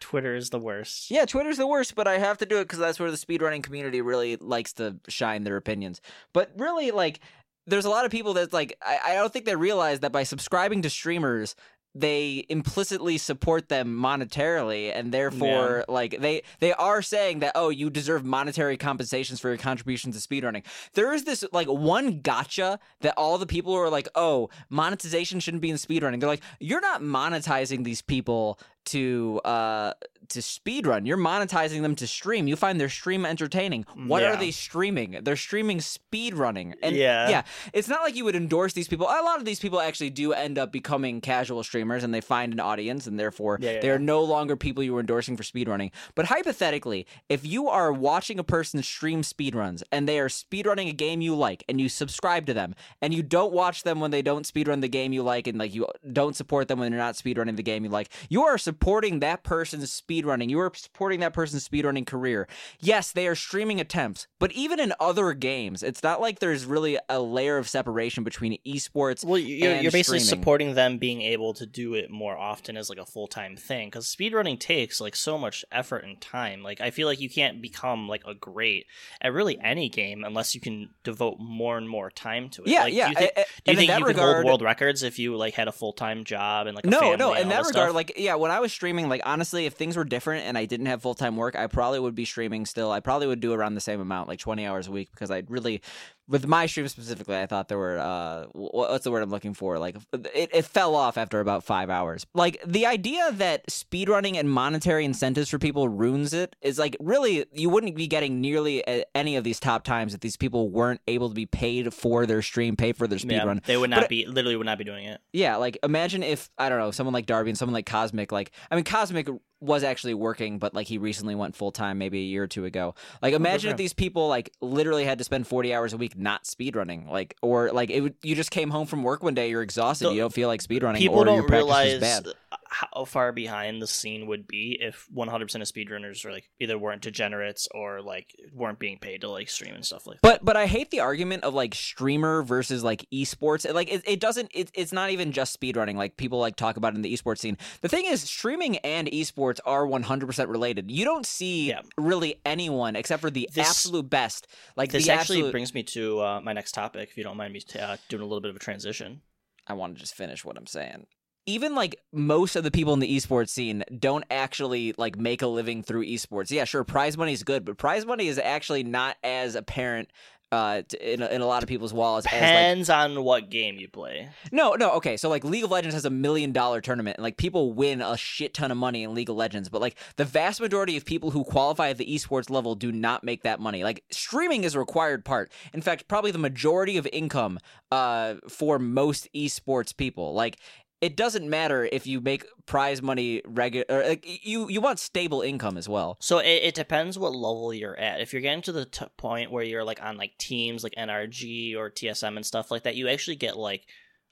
Twitter 0.00 0.34
is 0.34 0.50
the 0.50 0.58
worst. 0.58 1.10
Yeah, 1.10 1.24
Twitter's 1.24 1.56
the 1.56 1.66
worst, 1.66 1.94
but 1.94 2.06
I 2.06 2.18
have 2.18 2.38
to 2.38 2.46
do 2.46 2.58
it 2.58 2.64
because 2.64 2.78
that's 2.78 3.00
where 3.00 3.10
the 3.10 3.16
speedrunning 3.16 3.62
community 3.62 4.00
really 4.00 4.36
likes 4.36 4.72
to 4.74 4.98
shine 5.08 5.44
their 5.44 5.56
opinions. 5.56 6.00
But 6.32 6.52
really, 6.56 6.90
like, 6.90 7.20
there's 7.66 7.84
a 7.84 7.90
lot 7.90 8.04
of 8.04 8.10
people 8.10 8.34
that 8.34 8.52
like 8.52 8.76
I, 8.82 8.98
I 9.08 9.14
don't 9.14 9.32
think 9.32 9.44
they 9.44 9.56
realize 9.56 10.00
that 10.00 10.12
by 10.12 10.22
subscribing 10.22 10.82
to 10.82 10.90
streamers, 10.90 11.54
they 12.00 12.44
implicitly 12.48 13.18
support 13.18 13.68
them 13.68 13.96
monetarily, 13.96 14.92
and 14.94 15.12
therefore, 15.12 15.84
like, 15.88 16.20
they 16.20 16.42
they 16.60 16.72
are 16.74 17.02
saying 17.02 17.40
that 17.40 17.52
oh, 17.54 17.68
you 17.68 17.90
deserve 17.90 18.24
monetary 18.24 18.76
compensations 18.76 19.40
for 19.40 19.48
your 19.48 19.58
contributions 19.58 20.20
to 20.20 20.28
speedrunning. 20.28 20.64
There 20.94 21.12
is 21.12 21.24
this 21.24 21.44
like 21.52 21.68
one 21.68 22.20
gotcha 22.20 22.78
that 23.00 23.14
all 23.16 23.38
the 23.38 23.46
people 23.46 23.72
who 23.72 23.80
are 23.80 23.90
like, 23.90 24.08
oh, 24.14 24.50
monetization 24.70 25.40
shouldn't 25.40 25.62
be 25.62 25.70
in 25.70 25.76
speedrunning. 25.76 26.20
They're 26.20 26.28
like, 26.28 26.42
you're 26.60 26.80
not 26.80 27.02
monetizing 27.02 27.84
these 27.84 28.02
people 28.02 28.58
to 28.88 29.40
uh 29.44 29.92
to 30.28 30.40
speedrun. 30.40 31.06
You're 31.06 31.16
monetizing 31.16 31.80
them 31.80 31.94
to 31.96 32.06
stream. 32.06 32.46
You 32.48 32.54
find 32.56 32.78
their 32.78 32.90
stream 32.90 33.24
entertaining. 33.24 33.86
What 33.94 34.22
are 34.22 34.36
they 34.36 34.50
streaming? 34.50 35.20
They're 35.22 35.36
streaming 35.36 35.78
speedrunning. 35.78 36.74
And 36.82 36.94
Yeah. 36.94 37.30
yeah, 37.30 37.42
it's 37.72 37.88
not 37.88 38.02
like 38.02 38.14
you 38.14 38.24
would 38.26 38.36
endorse 38.36 38.74
these 38.74 38.88
people. 38.88 39.06
A 39.06 39.22
lot 39.24 39.38
of 39.38 39.46
these 39.46 39.58
people 39.58 39.80
actually 39.80 40.10
do 40.10 40.34
end 40.34 40.58
up 40.58 40.70
becoming 40.70 41.22
casual 41.22 41.62
streamers 41.62 42.04
and 42.04 42.12
they 42.12 42.20
find 42.20 42.52
an 42.52 42.60
audience 42.60 43.06
and 43.06 43.18
therefore 43.18 43.58
Yeah, 43.60 43.72
yeah, 43.72 43.80
they 43.80 43.90
are 43.90 43.98
no 43.98 44.22
longer 44.22 44.54
people 44.56 44.82
you 44.82 44.92
were 44.92 45.00
endorsing 45.00 45.34
for 45.36 45.44
speedrunning. 45.44 45.92
But 46.14 46.26
hypothetically, 46.26 47.06
if 47.30 47.46
you 47.46 47.68
are 47.68 47.90
watching 47.92 48.38
a 48.38 48.44
person 48.44 48.82
stream 48.82 49.22
speedruns 49.22 49.82
and 49.90 50.06
they 50.06 50.18
are 50.18 50.28
speedrunning 50.28 50.90
a 50.90 50.92
game 50.92 51.22
you 51.22 51.34
like 51.34 51.64
and 51.70 51.80
you 51.80 51.88
subscribe 51.88 52.44
to 52.46 52.54
them 52.54 52.74
and 53.00 53.14
you 53.14 53.22
don't 53.22 53.52
watch 53.52 53.82
them 53.82 53.98
when 54.00 54.10
they 54.10 54.22
don't 54.22 54.46
speedrun 54.46 54.82
the 54.82 54.88
game 54.88 55.12
you 55.14 55.22
like 55.22 55.46
and 55.46 55.58
like 55.58 55.74
you 55.74 55.86
don't 56.12 56.36
support 56.36 56.68
them 56.68 56.78
when 56.80 56.90
they're 56.90 57.00
not 57.00 57.14
speedrunning 57.14 57.56
the 57.56 57.62
game 57.62 57.84
you 57.84 57.90
like, 57.90 58.10
you 58.28 58.44
are 58.44 58.58
supporting 58.58 58.77
supporting 58.78 59.18
that 59.20 59.42
person's 59.42 59.90
speedrunning. 59.90 60.48
You 60.48 60.60
are 60.60 60.70
supporting 60.74 61.18
that 61.20 61.32
person's 61.32 61.68
speedrunning 61.68 62.06
career. 62.06 62.46
Yes, 62.78 63.10
they 63.10 63.26
are 63.26 63.34
streaming 63.34 63.80
attempts, 63.80 64.28
but 64.38 64.52
even 64.52 64.78
in 64.78 64.92
other 65.00 65.32
games, 65.32 65.82
it's 65.82 66.02
not 66.02 66.20
like 66.20 66.38
there's 66.38 66.64
really 66.64 66.96
a 67.08 67.20
layer 67.20 67.58
of 67.58 67.68
separation 67.68 68.22
between 68.22 68.56
esports. 68.64 69.24
Well, 69.24 69.38
you're, 69.38 69.72
and 69.72 69.82
you're 69.82 69.90
basically 69.90 70.20
streaming. 70.20 70.42
supporting 70.42 70.74
them 70.74 70.98
being 70.98 71.22
able 71.22 71.54
to 71.54 71.66
do 71.66 71.94
it 71.94 72.08
more 72.08 72.38
often 72.38 72.76
as 72.76 72.88
like 72.88 72.98
a 72.98 73.04
full 73.04 73.26
time 73.26 73.56
thing 73.56 73.88
because 73.88 74.06
speedrunning 74.06 74.60
takes 74.60 75.00
like 75.00 75.16
so 75.16 75.36
much 75.36 75.64
effort 75.72 76.04
and 76.04 76.20
time. 76.20 76.62
Like 76.62 76.80
I 76.80 76.90
feel 76.90 77.08
like 77.08 77.20
you 77.20 77.28
can't 77.28 77.60
become 77.60 78.08
like 78.08 78.22
a 78.26 78.34
great 78.34 78.86
at 79.20 79.32
really 79.32 79.58
any 79.60 79.88
game 79.88 80.22
unless 80.22 80.54
you 80.54 80.60
can 80.60 80.90
devote 81.02 81.38
more 81.40 81.76
and 81.76 81.88
more 81.88 82.10
time 82.10 82.48
to 82.50 82.62
it. 82.62 82.68
Yeah, 82.68 82.84
like, 82.84 82.94
yeah. 82.94 83.06
Do 83.06 83.10
you 83.10 83.16
think, 83.16 83.32
I- 83.36 83.40
I- 83.40 83.44
do 83.64 83.72
you, 83.72 83.78
think 83.78 83.90
that 83.90 83.98
you 83.98 84.04
could 84.06 84.16
hold 84.16 84.44
world 84.44 84.62
records 84.62 85.02
if 85.02 85.18
you 85.18 85.36
like 85.36 85.54
had 85.54 85.66
a 85.66 85.72
full 85.72 85.92
time 85.92 86.22
job 86.22 86.68
and 86.68 86.76
like 86.76 86.86
a 86.86 86.90
no, 86.90 87.00
family 87.00 87.16
no. 87.16 87.34
In 87.34 87.48
that 87.48 87.66
regard, 87.66 87.88
stuff? 87.88 87.94
like, 87.94 88.12
yeah, 88.16 88.36
when 88.36 88.52
I 88.52 88.57
was 88.60 88.72
streaming, 88.72 89.08
like, 89.08 89.22
honestly, 89.24 89.66
if 89.66 89.74
things 89.74 89.96
were 89.96 90.04
different 90.04 90.46
and 90.46 90.56
I 90.56 90.64
didn't 90.64 90.86
have 90.86 91.02
full 91.02 91.14
time 91.14 91.36
work, 91.36 91.56
I 91.56 91.66
probably 91.66 92.00
would 92.00 92.14
be 92.14 92.24
streaming 92.24 92.66
still. 92.66 92.90
I 92.90 93.00
probably 93.00 93.26
would 93.26 93.40
do 93.40 93.52
around 93.52 93.74
the 93.74 93.80
same 93.80 94.00
amount, 94.00 94.28
like 94.28 94.38
twenty 94.38 94.66
hours 94.66 94.88
a 94.88 94.90
week, 94.90 95.10
because 95.10 95.30
I'd 95.30 95.50
really, 95.50 95.82
with 96.28 96.46
my 96.46 96.66
stream 96.66 96.86
specifically, 96.88 97.36
I 97.38 97.46
thought 97.46 97.68
there 97.68 97.78
were, 97.78 97.98
uh, 97.98 98.44
what's 98.52 99.04
the 99.04 99.10
word 99.10 99.22
I'm 99.22 99.30
looking 99.30 99.54
for? 99.54 99.78
Like, 99.78 99.96
it, 100.12 100.50
it 100.52 100.64
fell 100.66 100.94
off 100.94 101.16
after 101.16 101.40
about 101.40 101.64
five 101.64 101.88
hours. 101.90 102.26
Like, 102.34 102.62
the 102.66 102.84
idea 102.86 103.32
that 103.32 103.66
speedrunning 103.68 104.36
and 104.36 104.50
monetary 104.50 105.04
incentives 105.04 105.48
for 105.48 105.58
people 105.58 105.88
ruins 105.88 106.32
it 106.34 106.54
is 106.60 106.78
like 106.78 106.96
really, 107.00 107.46
you 107.52 107.70
wouldn't 107.70 107.96
be 107.96 108.06
getting 108.06 108.40
nearly 108.40 108.84
any 109.14 109.36
of 109.36 109.44
these 109.44 109.58
top 109.58 109.84
times 109.84 110.12
if 110.14 110.20
these 110.20 110.36
people 110.36 110.68
weren't 110.68 111.00
able 111.08 111.28
to 111.30 111.34
be 111.34 111.46
paid 111.46 111.94
for 111.94 112.26
their 112.26 112.42
stream, 112.42 112.76
paid 112.76 112.96
for 112.96 113.06
their 113.06 113.18
yeah, 113.18 113.40
speedrun. 113.44 113.64
they 113.64 113.76
would 113.76 113.90
not 113.90 114.02
it- 114.04 114.08
be 114.08 114.26
literally 114.26 114.56
would 114.56 114.66
not 114.66 114.78
be 114.78 114.84
doing 114.84 115.06
it. 115.06 115.20
Yeah, 115.32 115.56
like 115.56 115.78
imagine 115.82 116.22
if 116.22 116.50
I 116.58 116.68
don't 116.68 116.78
know 116.78 116.90
someone 116.90 117.14
like 117.14 117.26
Darbian 117.26 117.56
someone 117.56 117.72
like 117.74 117.86
Cosmic. 117.86 118.32
Like 118.32 118.50
I 118.70 118.74
mean, 118.74 118.84
Cosmic 118.84 119.28
was 119.60 119.82
actually 119.82 120.14
working, 120.14 120.58
but 120.58 120.74
like 120.74 120.86
he 120.86 120.98
recently 120.98 121.34
went 121.34 121.56
full 121.56 121.72
time, 121.72 121.98
maybe 121.98 122.18
a 122.18 122.24
year 122.24 122.44
or 122.44 122.46
two 122.46 122.64
ago. 122.64 122.94
Like 123.20 123.34
imagine 123.34 123.70
for 123.70 123.74
if 123.74 123.78
these 123.78 123.92
people 123.92 124.28
like 124.28 124.52
literally 124.60 125.04
had 125.04 125.18
to 125.18 125.24
spend 125.24 125.46
forty 125.46 125.74
hours 125.74 125.92
a 125.92 125.96
week 125.96 126.16
not 126.16 126.44
speedrunning, 126.44 127.08
like 127.08 127.36
or 127.42 127.72
like 127.72 127.90
it 127.90 128.00
would, 128.00 128.14
you 128.22 128.34
just 128.34 128.50
came 128.50 128.70
home 128.70 128.86
from 128.86 129.02
work 129.02 129.22
one 129.22 129.34
day, 129.34 129.50
you're 129.50 129.62
exhausted, 129.62 130.10
you 130.12 130.20
don't 130.20 130.32
feel 130.32 130.48
like 130.48 130.62
speedrunning, 130.62 131.00
or 131.10 131.24
your 131.36 131.42
practice 131.48 131.64
realize 131.64 131.92
is 131.94 132.00
bad. 132.00 132.26
How 132.70 133.04
far 133.04 133.32
behind 133.32 133.80
the 133.82 133.86
scene 133.86 134.26
would 134.26 134.46
be 134.46 134.78
if 134.80 135.06
100% 135.14 135.42
of 135.42 135.62
speedrunners 135.62 136.24
were 136.24 136.32
like 136.32 136.48
either 136.60 136.78
weren't 136.78 137.02
degenerates 137.02 137.68
or 137.72 138.00
like 138.02 138.34
weren't 138.52 138.78
being 138.78 138.98
paid 138.98 139.22
to 139.22 139.28
like 139.30 139.48
stream 139.48 139.74
and 139.74 139.84
stuff 139.84 140.06
like 140.06 140.16
that. 140.20 140.22
But 140.22 140.44
but 140.44 140.56
I 140.56 140.66
hate 140.66 140.90
the 140.90 141.00
argument 141.00 141.44
of 141.44 141.54
like 141.54 141.74
streamer 141.74 142.42
versus 142.42 142.84
like 142.84 143.06
esports. 143.12 143.70
Like 143.72 143.92
it, 143.92 144.02
it 144.06 144.20
doesn't. 144.20 144.50
It, 144.54 144.70
it's 144.74 144.92
not 144.92 145.10
even 145.10 145.32
just 145.32 145.58
speedrunning. 145.58 145.96
Like 145.96 146.16
people 146.16 146.38
like 146.38 146.56
talk 146.56 146.76
about 146.76 146.94
in 146.94 147.02
the 147.02 147.12
esports 147.12 147.38
scene. 147.38 147.56
The 147.80 147.88
thing 147.88 148.04
is, 148.06 148.22
streaming 148.22 148.76
and 148.78 149.08
esports 149.08 149.60
are 149.64 149.86
one 149.86 150.02
hundred 150.02 150.26
percent 150.26 150.48
related. 150.48 150.90
You 150.90 151.04
don't 151.04 151.26
see 151.26 151.68
Yeah. 151.68 151.80
really 151.96 152.40
anyone 152.44 152.96
except 152.96 153.20
for 153.22 153.30
the 153.30 153.48
This- 153.52 153.68
absolute 153.68 154.08
best. 154.10 154.46
Like 154.76 154.90
This 154.92 155.08
actually 155.08 155.38
absolute. 155.38 155.52
brings 155.52 155.74
me 155.74 155.82
to 155.84 156.20
uh, 156.20 156.40
my 156.40 156.52
next 156.52 156.72
topic, 156.72 157.08
if 157.10 157.16
you 157.16 157.24
don't 157.24 157.36
mind 157.36 157.52
me 157.52 157.62
uh, 157.80 157.96
doing 158.08 158.22
a 158.22 158.26
little 158.26 158.40
bit 158.40 158.50
of 158.50 158.56
a 158.56 158.60
transition. 158.60 159.22
I 159.66 159.74
want 159.74 159.94
to 159.96 160.00
just 160.00 160.14
finish 160.14 160.44
what 160.44 160.56
I'm 160.56 160.66
saying. 160.66 161.06
Even 161.48 161.74
like 161.74 161.98
most 162.12 162.56
of 162.56 162.62
the 162.62 162.70
people 162.70 162.92
in 162.92 163.00
the 163.00 163.16
esports 163.16 163.48
scene 163.48 163.82
don't 163.98 164.24
actually 164.30 164.94
like 164.98 165.18
make 165.18 165.40
a 165.40 165.46
living 165.46 165.82
through 165.82 166.04
esports. 166.04 166.50
Yeah, 166.50 166.64
sure, 166.64 166.84
prize 166.84 167.16
money 167.16 167.32
is 167.32 167.42
good, 167.42 167.64
but 167.64 167.78
prize 167.78 168.04
money 168.04 168.28
is 168.28 168.38
actually 168.38 168.82
not 168.82 169.16
as 169.24 169.54
apparent 169.54 170.10
uh, 170.50 170.82
in, 171.00 171.22
a, 171.22 171.26
in 171.26 171.40
a 171.40 171.46
lot 171.46 171.62
of 171.62 171.68
people's 171.68 171.92
wallets 171.92 172.26
as 172.26 172.32
like 172.32 172.42
Depends 172.42 172.90
on 172.90 173.22
what 173.22 173.50
game 173.50 173.76
you 173.78 173.88
play. 173.88 174.28
No, 174.50 174.74
no, 174.74 174.92
okay. 174.92 175.16
So 175.16 175.28
like 175.28 175.44
League 175.44 175.64
of 175.64 175.70
Legends 175.70 175.94
has 175.94 176.04
a 176.04 176.10
million 176.10 176.52
dollar 176.52 176.80
tournament 176.80 177.18
and 177.18 177.22
like 177.22 177.36
people 177.36 177.72
win 177.72 178.00
a 178.00 178.16
shit 178.16 178.54
ton 178.54 178.70
of 178.70 178.76
money 178.78 179.02
in 179.02 179.14
League 179.14 179.28
of 179.28 179.36
Legends, 179.36 179.68
but 179.68 179.80
like 179.80 179.96
the 180.16 180.24
vast 180.24 180.60
majority 180.60 180.96
of 180.96 181.04
people 181.04 181.30
who 181.30 181.44
qualify 181.44 181.90
at 181.90 181.98
the 181.98 182.06
esports 182.06 182.50
level 182.50 182.74
do 182.74 182.90
not 182.90 183.24
make 183.24 183.42
that 183.42 183.60
money. 183.60 183.84
Like 183.84 184.04
streaming 184.10 184.64
is 184.64 184.74
a 184.74 184.78
required 184.78 185.24
part. 185.24 185.50
In 185.74 185.82
fact, 185.82 186.08
probably 186.08 186.30
the 186.30 186.38
majority 186.38 186.96
of 186.96 187.06
income 187.12 187.58
uh 187.92 188.36
for 188.48 188.78
most 188.78 189.28
esports 189.34 189.94
people. 189.96 190.32
Like 190.32 190.58
it 191.00 191.16
doesn't 191.16 191.48
matter 191.48 191.88
if 191.92 192.06
you 192.06 192.20
make 192.20 192.44
prize 192.66 193.00
money 193.00 193.40
regular 193.46 193.84
or 193.88 194.02
like 194.06 194.26
you 194.44 194.68
you 194.68 194.80
want 194.80 194.98
stable 194.98 195.42
income 195.42 195.76
as 195.76 195.88
well. 195.88 196.16
So 196.20 196.38
it, 196.38 196.62
it 196.64 196.74
depends 196.74 197.18
what 197.18 197.34
level 197.34 197.72
you're 197.72 197.98
at. 197.98 198.20
If 198.20 198.32
you're 198.32 198.42
getting 198.42 198.62
to 198.62 198.72
the 198.72 198.84
t- 198.84 199.06
point 199.16 199.50
where 199.50 199.62
you're 199.64 199.84
like 199.84 200.02
on 200.02 200.16
like 200.16 200.36
teams 200.38 200.82
like 200.82 200.94
NRG 200.96 201.76
or 201.76 201.90
TSM 201.90 202.36
and 202.36 202.44
stuff 202.44 202.70
like 202.70 202.82
that, 202.82 202.96
you 202.96 203.08
actually 203.08 203.36
get 203.36 203.56
like 203.56 203.86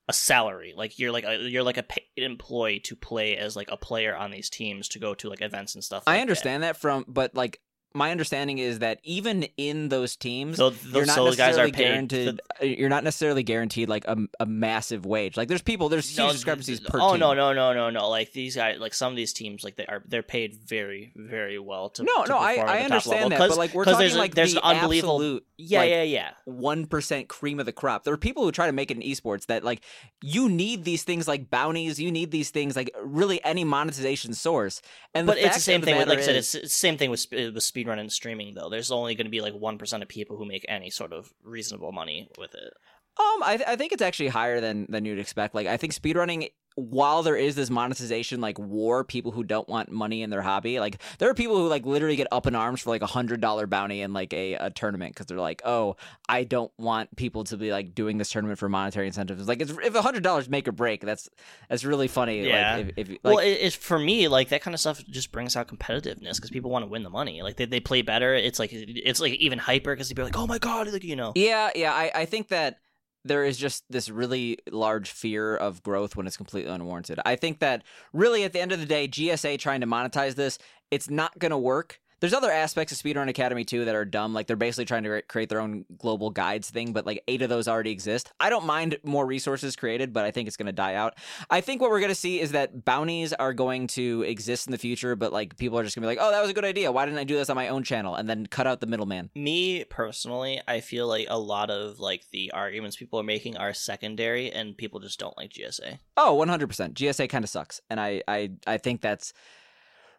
a 0.09 0.13
salary. 0.13 0.73
Like 0.77 0.99
you're 0.99 1.13
like 1.13 1.25
a, 1.25 1.37
you're 1.37 1.63
like 1.63 1.79
a 1.79 1.83
paid 1.83 2.05
employee 2.17 2.81
to 2.81 2.97
play 2.97 3.37
as 3.37 3.57
like 3.57 3.69
a 3.71 3.77
player 3.77 4.17
on 4.17 4.31
these 4.31 4.51
teams 4.51 4.89
to 4.89 4.99
go 4.99 5.15
to 5.15 5.29
like 5.29 5.43
events 5.43 5.75
and 5.75 5.85
stuff. 5.85 6.05
like 6.07 6.15
I 6.15 6.17
that. 6.17 6.23
understand 6.23 6.63
that 6.63 6.77
from 6.77 7.05
but 7.09 7.35
like 7.35 7.61
my 7.95 8.11
understanding 8.11 8.59
is 8.59 8.81
that 8.81 9.01
even 9.05 9.45
in 9.57 9.89
those 9.89 10.17
teams, 10.17 10.57
So 10.59 10.73
you're 10.93 11.07
not 11.07 11.15
so 11.15 11.33
guys 11.35 11.57
are 11.57 11.67
necessarily 11.67 11.73
paid. 11.73 11.83
guaranteed. 11.85 12.41
uh, 12.61 12.65
You're 12.65 12.89
not 12.91 13.05
necessarily 13.05 13.43
guaranteed 13.43 13.89
like 13.89 14.05
a, 14.07 14.19
a 14.39 14.45
massive 14.47 15.07
wage. 15.07 15.37
Like 15.37 15.49
there's 15.49 15.63
people, 15.63 15.89
there's 15.89 16.09
huge 16.09 16.19
No, 16.19 16.33
discrepancies 16.33 16.81
per 16.81 17.01
oh 17.01 17.13
team. 17.13 17.21
no 17.21 17.33
no 17.33 17.53
no 17.55 17.73
no 17.73 17.89
no! 17.91 18.09
Like 18.11 18.33
these 18.33 18.57
guys, 18.57 18.79
like 18.79 18.93
some 18.93 19.13
of 19.13 19.17
these 19.17 19.33
teams, 19.33 19.65
like 19.65 19.77
they 19.77 19.87
are 19.87 20.03
they're 20.07 20.23
paid 20.23 20.57
very 20.57 21.13
very 21.17 21.59
well 21.59 21.89
to 21.91 22.03
No, 22.03 22.25
to 22.25 22.29
no, 22.31 22.39
I, 22.39 22.55
I 22.57 22.79
understand 22.81 23.33
that, 23.33 23.39
but 23.39 23.57
like 23.57 23.73
we're 23.73 23.85
talking 23.85 24.01
there's 24.01 24.17
like 24.17 24.35
there's 24.35 24.55
the 24.55 24.67
an 24.67 24.77
unbelievable 24.77 25.17
absolute 25.17 25.47
yeah 25.59 25.79
like, 25.81 25.91
yeah 25.91 26.03
yeah 26.03 26.31
one 26.45 26.87
percent 26.87 27.29
cream 27.29 27.59
of 27.61 27.67
the 27.67 27.73
crop. 27.73 28.05
There 28.05 28.13
are 28.13 28.19
people 28.19 28.45
who 28.45 28.53
try 28.53 28.67
to 28.67 28.73
make 28.73 28.91
it 28.91 28.99
in 28.99 29.03
esports 29.03 29.47
that 29.47 29.65
like 29.65 29.81
you 30.23 30.49
need 30.49 30.85
these 30.85 31.03
things 31.03 31.27
like 31.27 31.49
bounties, 31.51 31.99
you 31.99 32.11
need 32.13 32.31
these 32.31 32.51
things 32.51 32.77
like 32.77 32.91
really 33.03 33.43
any 33.45 33.65
monetization 33.65 34.35
source. 34.35 34.83
And 35.15 35.27
but 35.27 35.37
the 35.37 35.47
it's 35.47 35.55
the 35.57 35.61
same 35.63 35.81
thing 35.83 35.97
with 35.97 36.09
like 36.09 36.19
I 36.19 36.23
said 36.23 36.37
it's, 36.37 36.55
it's 36.55 36.75
the 36.75 36.79
same 36.79 36.99
thing 36.99 37.11
with 37.11 37.27
with 37.31 37.63
speedrun 37.77 37.99
and 37.99 38.11
streaming 38.11 38.55
though. 38.55 38.69
There's 38.71 38.91
only 38.91 39.15
going 39.15 39.27
to 39.27 39.31
be 39.31 39.41
like 39.41 39.55
one 39.55 39.79
percent 39.79 40.03
of 40.03 40.09
people 40.09 40.37
who 40.37 40.47
make 40.47 40.65
any 40.69 40.91
sort 40.91 41.13
of 41.13 41.33
reasonable 41.43 41.93
money 41.93 42.29
with 42.39 42.55
it. 42.55 42.73
Um, 43.19 43.43
I, 43.43 43.65
I 43.67 43.77
think 43.77 43.93
it's 43.93 44.03
actually 44.03 44.29
higher 44.29 44.61
than 44.61 44.87
than 44.89 45.05
you'd 45.05 45.19
expect. 45.19 45.55
Like, 45.55 45.67
I 45.67 45.77
think 45.77 45.95
speedrunning, 45.95 46.51
while 46.77 47.23
there 47.23 47.37
is 47.37 47.55
this 47.55 47.71
monetization 47.71 48.43
like 48.43 48.59
war, 48.59 49.03
people 49.03 49.33
who 49.33 49.43
don't 49.43 49.67
want 49.67 49.91
money 49.91 50.23
in 50.23 50.29
their 50.29 50.43
hobby, 50.43 50.79
like 50.79 51.01
there 51.19 51.31
are 51.31 51.35
people 51.35 51.57
who 51.57 51.69
like 51.69 51.87
literally 51.87 52.17
get 52.17 52.29
up 52.31 52.47
in 52.47 52.55
arms 52.55 52.83
for 52.83 52.91
like 52.91 53.01
a 53.01 53.07
hundred 53.07 53.41
dollar 53.41 53.67
bounty 53.67 54.03
in 54.03 54.13
like 54.13 54.35
a, 54.35 54.55
a 54.55 54.71
tournament 54.71 55.15
because 55.15 55.25
they're 55.25 55.39
like, 55.39 55.63
oh, 55.65 55.97
I 56.29 56.45
don't 56.45 56.71
want 56.79 57.17
people 57.17 57.45
to 57.45 57.57
be 57.57 57.73
like 57.73 57.95
doing 57.95 58.19
this 58.19 58.29
tournament 58.29 58.59
for 58.59 58.69
monetary 58.69 59.07
incentives. 59.07 59.49
Like, 59.49 59.63
it's, 59.63 59.73
if 59.73 59.95
a 59.95 60.03
hundred 60.03 60.23
dollars 60.23 60.51
make 60.51 60.69
or 60.69 60.73
break, 60.73 61.01
that's 61.01 61.31
that's 61.71 61.83
really 61.83 62.09
funny. 62.09 62.47
Yeah. 62.47 62.77
Like, 62.77 62.95
if, 62.99 63.09
if 63.09 63.19
well, 63.23 63.37
like, 63.37 63.47
it, 63.47 63.59
it's 63.63 63.77
for 63.77 63.99
me 63.99 64.29
like 64.29 64.51
that 64.51 64.61
kind 64.61 64.75
of 64.75 64.81
stuff 64.81 65.03
just 65.07 65.33
brings 65.33 65.57
out 65.57 65.69
competitiveness 65.69 66.37
because 66.37 66.51
people 66.51 66.71
want 66.71 66.85
to 66.85 66.91
win 66.91 67.03
the 67.03 67.11
money. 67.11 67.41
Like 67.41 67.57
they, 67.57 67.65
they 67.65 67.81
play 67.81 68.03
better. 68.03 68.35
It's 68.35 68.59
like 68.59 68.71
it's 68.73 69.19
like 69.19 69.33
even 69.35 69.59
hyper 69.59 69.95
because 69.95 70.09
people 70.09 70.25
are 70.25 70.27
like, 70.27 70.37
oh 70.37 70.47
my 70.47 70.59
god, 70.59 70.93
like 70.93 71.05
you 71.05 71.17
know. 71.17 71.33
Yeah, 71.35 71.71
yeah. 71.75 71.95
I, 71.95 72.11
I 72.15 72.25
think 72.27 72.49
that 72.49 72.81
there 73.27 73.45
is 73.45 73.59
just 73.59 73.85
this 73.91 74.09
really 74.09 74.59
large 74.71 75.11
fear 75.11 75.57
of 75.57 75.83
growth 75.83 76.17
when 76.17 76.27
it's 76.27 76.37
completely 76.37 76.71
unwarranted. 76.71 77.19
I 77.25 77.37
think 77.37 77.61
that 77.61 77.83
really 78.13 78.45
at 78.45 78.53
the 78.53 78.61
end 78.61 78.73
of 78.73 78.81
the 78.81 78.87
day, 78.87 79.09
GSA 79.09 79.59
trying 79.59 79.81
to 79.81 79.87
monetize 79.87 80.35
this, 80.35 80.59
it's 80.91 81.11
not 81.11 81.39
going 81.39 81.51
to 81.51 81.59
work. 81.59 82.01
There's 82.27 82.35
other 82.35 82.51
aspects 82.51 82.91
of 82.91 82.99
Speedrun 82.99 83.29
Academy 83.29 83.65
too 83.65 83.85
that 83.85 83.95
are 83.95 84.05
dumb. 84.05 84.35
Like 84.35 84.49
they're 84.49 84.57
basically 84.57 84.85
trying 84.85 85.05
to 85.05 85.23
create 85.23 85.49
their 85.49 85.61
own 85.61 85.85
global 85.97 86.31
guides 86.31 86.69
thing, 86.69 86.93
but 86.93 87.07
like 87.07 87.23
eight 87.29 87.41
of 87.41 87.49
those 87.49 87.69
already 87.69 87.93
exist. 87.93 88.33
I 88.41 88.51
don't 88.51 88.67
mind 88.67 88.99
more 89.05 89.25
resources 89.25 89.77
created, 89.77 90.13
but 90.13 90.25
I 90.25 90.33
think 90.33 90.49
it's 90.49 90.57
going 90.57 90.67
to 90.67 90.73
die 90.73 90.95
out. 90.95 91.19
I 91.51 91.61
think 91.61 91.81
what 91.81 91.89
we're 91.89 92.01
going 92.01 92.09
to 92.09 92.17
see 92.17 92.41
is 92.41 92.51
that 92.51 92.85
bounties 92.85 93.33
are 93.33 93.53
going 93.53 93.87
to 93.87 94.25
exist 94.27 94.67
in 94.67 94.73
the 94.73 94.77
future, 94.79 95.15
but 95.15 95.33
like 95.33 95.57
people 95.57 95.79
are 95.79 95.85
just 95.85 95.95
going 95.95 96.03
to 96.03 96.07
be 96.09 96.17
like, 96.17 96.19
"Oh, 96.21 96.33
that 96.33 96.41
was 96.41 96.51
a 96.51 96.53
good 96.53 96.65
idea. 96.65 96.91
Why 96.91 97.05
didn't 97.05 97.21
I 97.21 97.23
do 97.23 97.37
this 97.37 97.49
on 97.49 97.55
my 97.55 97.69
own 97.69 97.85
channel?" 97.85 98.17
and 98.17 98.29
then 98.29 98.47
cut 98.47 98.67
out 98.67 98.81
the 98.81 98.89
middleman. 98.89 99.31
Me 99.37 99.85
personally, 99.85 100.61
I 100.67 100.81
feel 100.81 101.07
like 101.07 101.29
a 101.31 101.39
lot 101.39 101.71
of 101.71 102.01
like 102.01 102.25
the 102.33 102.51
arguments 102.51 102.97
people 102.97 103.21
are 103.21 103.23
making 103.23 103.57
are 103.57 103.73
secondary, 103.73 104.51
and 104.51 104.77
people 104.77 104.99
just 104.99 105.21
don't 105.21 105.37
like 105.37 105.53
GSA. 105.53 106.01
Oh, 106.17 106.45
100%. 106.45 106.93
GSA 106.93 107.29
kind 107.29 107.45
of 107.45 107.51
sucks. 107.51 107.81
And 107.89 108.01
I, 108.01 108.25
I 108.27 108.51
I 108.67 108.79
think 108.79 109.01
that's 109.01 109.33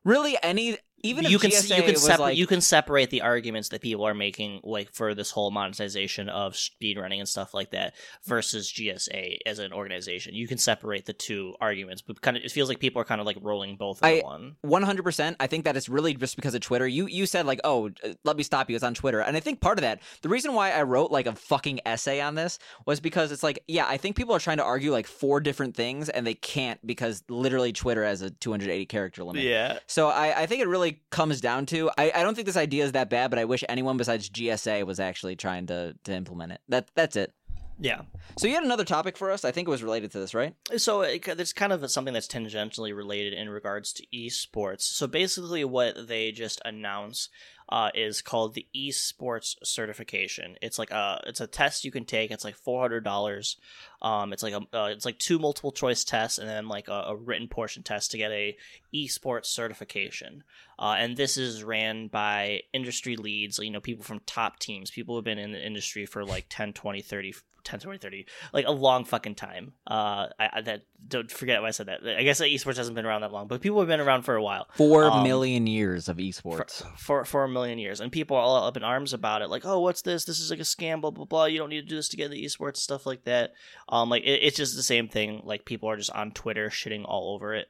really 0.05 0.37
any 0.41 0.77
even 1.03 1.25
if 1.25 1.31
you 1.31 1.39
can 1.39 1.51
GSA 1.51 1.77
you 1.77 1.83
can 1.83 1.95
separate 1.95 2.19
like 2.19 2.37
you 2.37 2.47
can 2.47 2.61
separate 2.61 3.09
the 3.09 3.21
arguments 3.21 3.69
that 3.69 3.81
people 3.81 4.05
are 4.05 4.13
making 4.13 4.61
like 4.63 4.91
for 4.93 5.13
this 5.13 5.31
whole 5.31 5.51
monetization 5.51 6.27
of 6.29 6.53
speedrunning 6.53 7.19
and 7.19 7.27
stuff 7.29 7.53
like 7.53 7.71
that 7.71 7.93
versus 8.25 8.71
GSA 8.71 9.37
as 9.45 9.59
an 9.59 9.73
organization. 9.73 10.33
You 10.33 10.47
can 10.47 10.57
separate 10.57 11.05
the 11.05 11.13
two 11.13 11.53
arguments, 11.61 12.01
but 12.01 12.21
kind 12.21 12.35
of 12.37 12.43
it 12.43 12.51
feels 12.51 12.69
like 12.69 12.79
people 12.79 13.01
are 13.01 13.05
kind 13.05 13.21
of 13.21 13.27
like 13.27 13.37
rolling 13.41 13.75
both 13.77 14.03
I- 14.03 14.09
into 14.11 14.25
one. 14.25 14.55
100% 14.65 15.35
i 15.39 15.47
think 15.47 15.65
that 15.65 15.75
it's 15.77 15.89
really 15.89 16.13
just 16.13 16.35
because 16.35 16.53
of 16.55 16.61
twitter 16.61 16.87
you 16.87 17.07
you 17.07 17.25
said 17.25 17.45
like 17.45 17.59
oh 17.63 17.89
let 18.23 18.37
me 18.37 18.43
stop 18.43 18.69
you 18.69 18.75
it's 18.75 18.83
on 18.83 18.93
twitter 18.93 19.19
and 19.19 19.35
i 19.35 19.39
think 19.39 19.59
part 19.61 19.77
of 19.77 19.81
that 19.81 20.01
the 20.21 20.29
reason 20.29 20.53
why 20.53 20.71
i 20.71 20.81
wrote 20.83 21.11
like 21.11 21.25
a 21.25 21.33
fucking 21.35 21.79
essay 21.85 22.21
on 22.21 22.35
this 22.35 22.59
was 22.85 22.99
because 22.99 23.31
it's 23.31 23.43
like 23.43 23.63
yeah 23.67 23.85
i 23.87 23.97
think 23.97 24.15
people 24.15 24.35
are 24.35 24.39
trying 24.39 24.57
to 24.57 24.63
argue 24.63 24.91
like 24.91 25.07
four 25.07 25.39
different 25.39 25.75
things 25.75 26.09
and 26.09 26.25
they 26.25 26.33
can't 26.33 26.85
because 26.85 27.23
literally 27.29 27.71
twitter 27.73 28.03
has 28.03 28.21
a 28.21 28.29
280 28.29 28.85
character 28.85 29.23
limit 29.23 29.43
Yeah. 29.43 29.79
so 29.87 30.07
I, 30.09 30.41
I 30.41 30.45
think 30.45 30.61
it 30.61 30.67
really 30.67 30.86
comes 31.09 31.41
down 31.41 31.65
to 31.67 31.89
I, 31.97 32.11
I 32.13 32.23
don't 32.23 32.35
think 32.35 32.45
this 32.45 32.57
idea 32.57 32.83
is 32.83 32.91
that 32.93 33.09
bad 33.09 33.29
but 33.29 33.39
i 33.39 33.45
wish 33.45 33.63
anyone 33.69 33.97
besides 33.97 34.29
gsa 34.29 34.85
was 34.85 34.99
actually 34.99 35.35
trying 35.35 35.67
to 35.67 35.95
to 36.03 36.13
implement 36.13 36.53
it 36.53 36.61
that 36.69 36.89
that's 36.95 37.15
it 37.15 37.33
Yeah. 37.79 38.01
So 38.37 38.47
you 38.47 38.55
had 38.55 38.63
another 38.63 38.83
topic 38.83 39.17
for 39.17 39.29
us. 39.31 39.45
I 39.45 39.51
think 39.51 39.67
it 39.67 39.71
was 39.71 39.83
related 39.83 40.11
to 40.11 40.19
this, 40.19 40.33
right? 40.33 40.55
So 40.77 41.01
it, 41.01 41.23
there's 41.37 41.53
kind 41.53 41.71
of 41.71 41.89
something 41.91 42.13
that's 42.13 42.27
tangentially 42.27 42.95
related 42.95 43.33
in 43.33 43.49
regards 43.49 43.93
to 43.93 44.05
esports. 44.13 44.81
So 44.81 45.05
basically, 45.07 45.63
what 45.63 46.07
they 46.07 46.31
just 46.31 46.59
announced 46.65 47.29
uh, 47.69 47.89
is 47.93 48.21
called 48.21 48.53
the 48.53 48.65
esports 48.75 49.55
certification. 49.63 50.55
It's 50.61 50.79
like 50.79 50.91
a 50.91 51.21
it's 51.27 51.41
a 51.41 51.47
test 51.47 51.83
you 51.85 51.91
can 51.91 52.05
take. 52.05 52.31
It's 52.31 52.43
like 52.43 52.55
four 52.55 52.81
hundred 52.81 53.03
dollars. 53.03 53.57
Um, 54.01 54.31
it's 54.33 54.43
like 54.43 54.53
a 54.53 54.61
uh, 54.77 54.85
it's 54.87 55.05
like 55.05 55.17
two 55.19 55.39
multiple 55.39 55.71
choice 55.71 56.03
tests 56.03 56.37
and 56.37 56.47
then 56.47 56.67
like 56.67 56.87
a, 56.87 57.05
a 57.07 57.15
written 57.15 57.47
portion 57.47 57.83
test 57.83 58.11
to 58.11 58.17
get 58.17 58.31
a 58.31 58.55
esports 58.93 59.47
certification. 59.47 60.43
Uh, 60.79 60.95
and 60.97 61.17
this 61.17 61.37
is 61.37 61.63
ran 61.63 62.07
by 62.07 62.61
industry 62.73 63.15
leads, 63.15 63.57
you 63.59 63.71
know, 63.71 63.81
people 63.81 64.03
from 64.03 64.19
top 64.25 64.59
teams, 64.59 64.91
people 64.91 65.13
who 65.15 65.17
have 65.17 65.25
been 65.25 65.39
in 65.39 65.51
the 65.51 65.65
industry 65.65 66.05
for 66.05 66.23
like 66.23 66.45
10, 66.49 66.73
20, 66.73 67.01
30, 67.01 67.33
10, 67.63 67.79
20, 67.79 67.97
30, 67.97 68.25
like 68.53 68.65
a 68.67 68.71
long 68.71 69.03
fucking 69.03 69.33
time. 69.35 69.73
Uh, 69.89 70.27
I, 70.39 70.49
I 70.53 70.61
that 70.61 70.83
don't 71.07 71.29
forget 71.31 71.61
why 71.61 71.69
I 71.69 71.71
said 71.71 71.87
that. 71.87 72.01
I 72.07 72.23
guess 72.23 72.39
esports 72.39 72.77
hasn't 72.77 72.95
been 72.95 73.05
around 73.07 73.21
that 73.21 73.31
long, 73.33 73.47
but 73.47 73.59
people 73.61 73.79
have 73.79 73.87
been 73.87 73.99
around 73.99 74.21
for 74.21 74.35
a 74.35 74.43
while. 74.43 74.67
Four 74.75 75.05
Um, 75.05 75.23
million 75.23 75.65
years 75.67 76.07
of 76.07 76.17
esports. 76.17 76.83
for, 76.95 77.23
for 77.23 77.25
for 77.25 77.47
million 77.57 77.79
years, 77.79 77.99
and 77.99 78.11
people 78.11 78.37
are 78.37 78.41
all 78.41 78.63
up 78.63 78.77
in 78.77 78.83
arms 78.83 79.13
about 79.13 79.41
it. 79.41 79.49
Like, 79.49 79.65
oh, 79.65 79.79
what's 79.79 80.01
this? 80.01 80.25
This 80.25 80.39
is 80.39 80.49
like 80.49 80.59
a 80.59 80.63
scam. 80.63 81.01
Blah 81.01 81.11
blah 81.11 81.25
blah. 81.25 81.45
You 81.45 81.57
don't 81.57 81.69
need 81.69 81.81
to 81.81 81.87
do 81.87 81.95
this 81.95 82.09
to 82.09 82.17
get 82.17 82.31
the 82.31 82.43
esports 82.43 82.77
stuff 82.77 83.05
like 83.05 83.23
that. 83.23 83.53
Um, 83.89 84.09
like 84.09 84.23
it, 84.23 84.43
it's 84.43 84.57
just 84.57 84.75
the 84.75 84.83
same 84.83 85.07
thing. 85.07 85.41
Like 85.43 85.65
people 85.65 85.89
are 85.89 85.97
just 85.97 86.11
on 86.11 86.31
Twitter 86.31 86.69
shitting 86.69 87.03
all 87.05 87.33
over 87.33 87.53
it. 87.53 87.67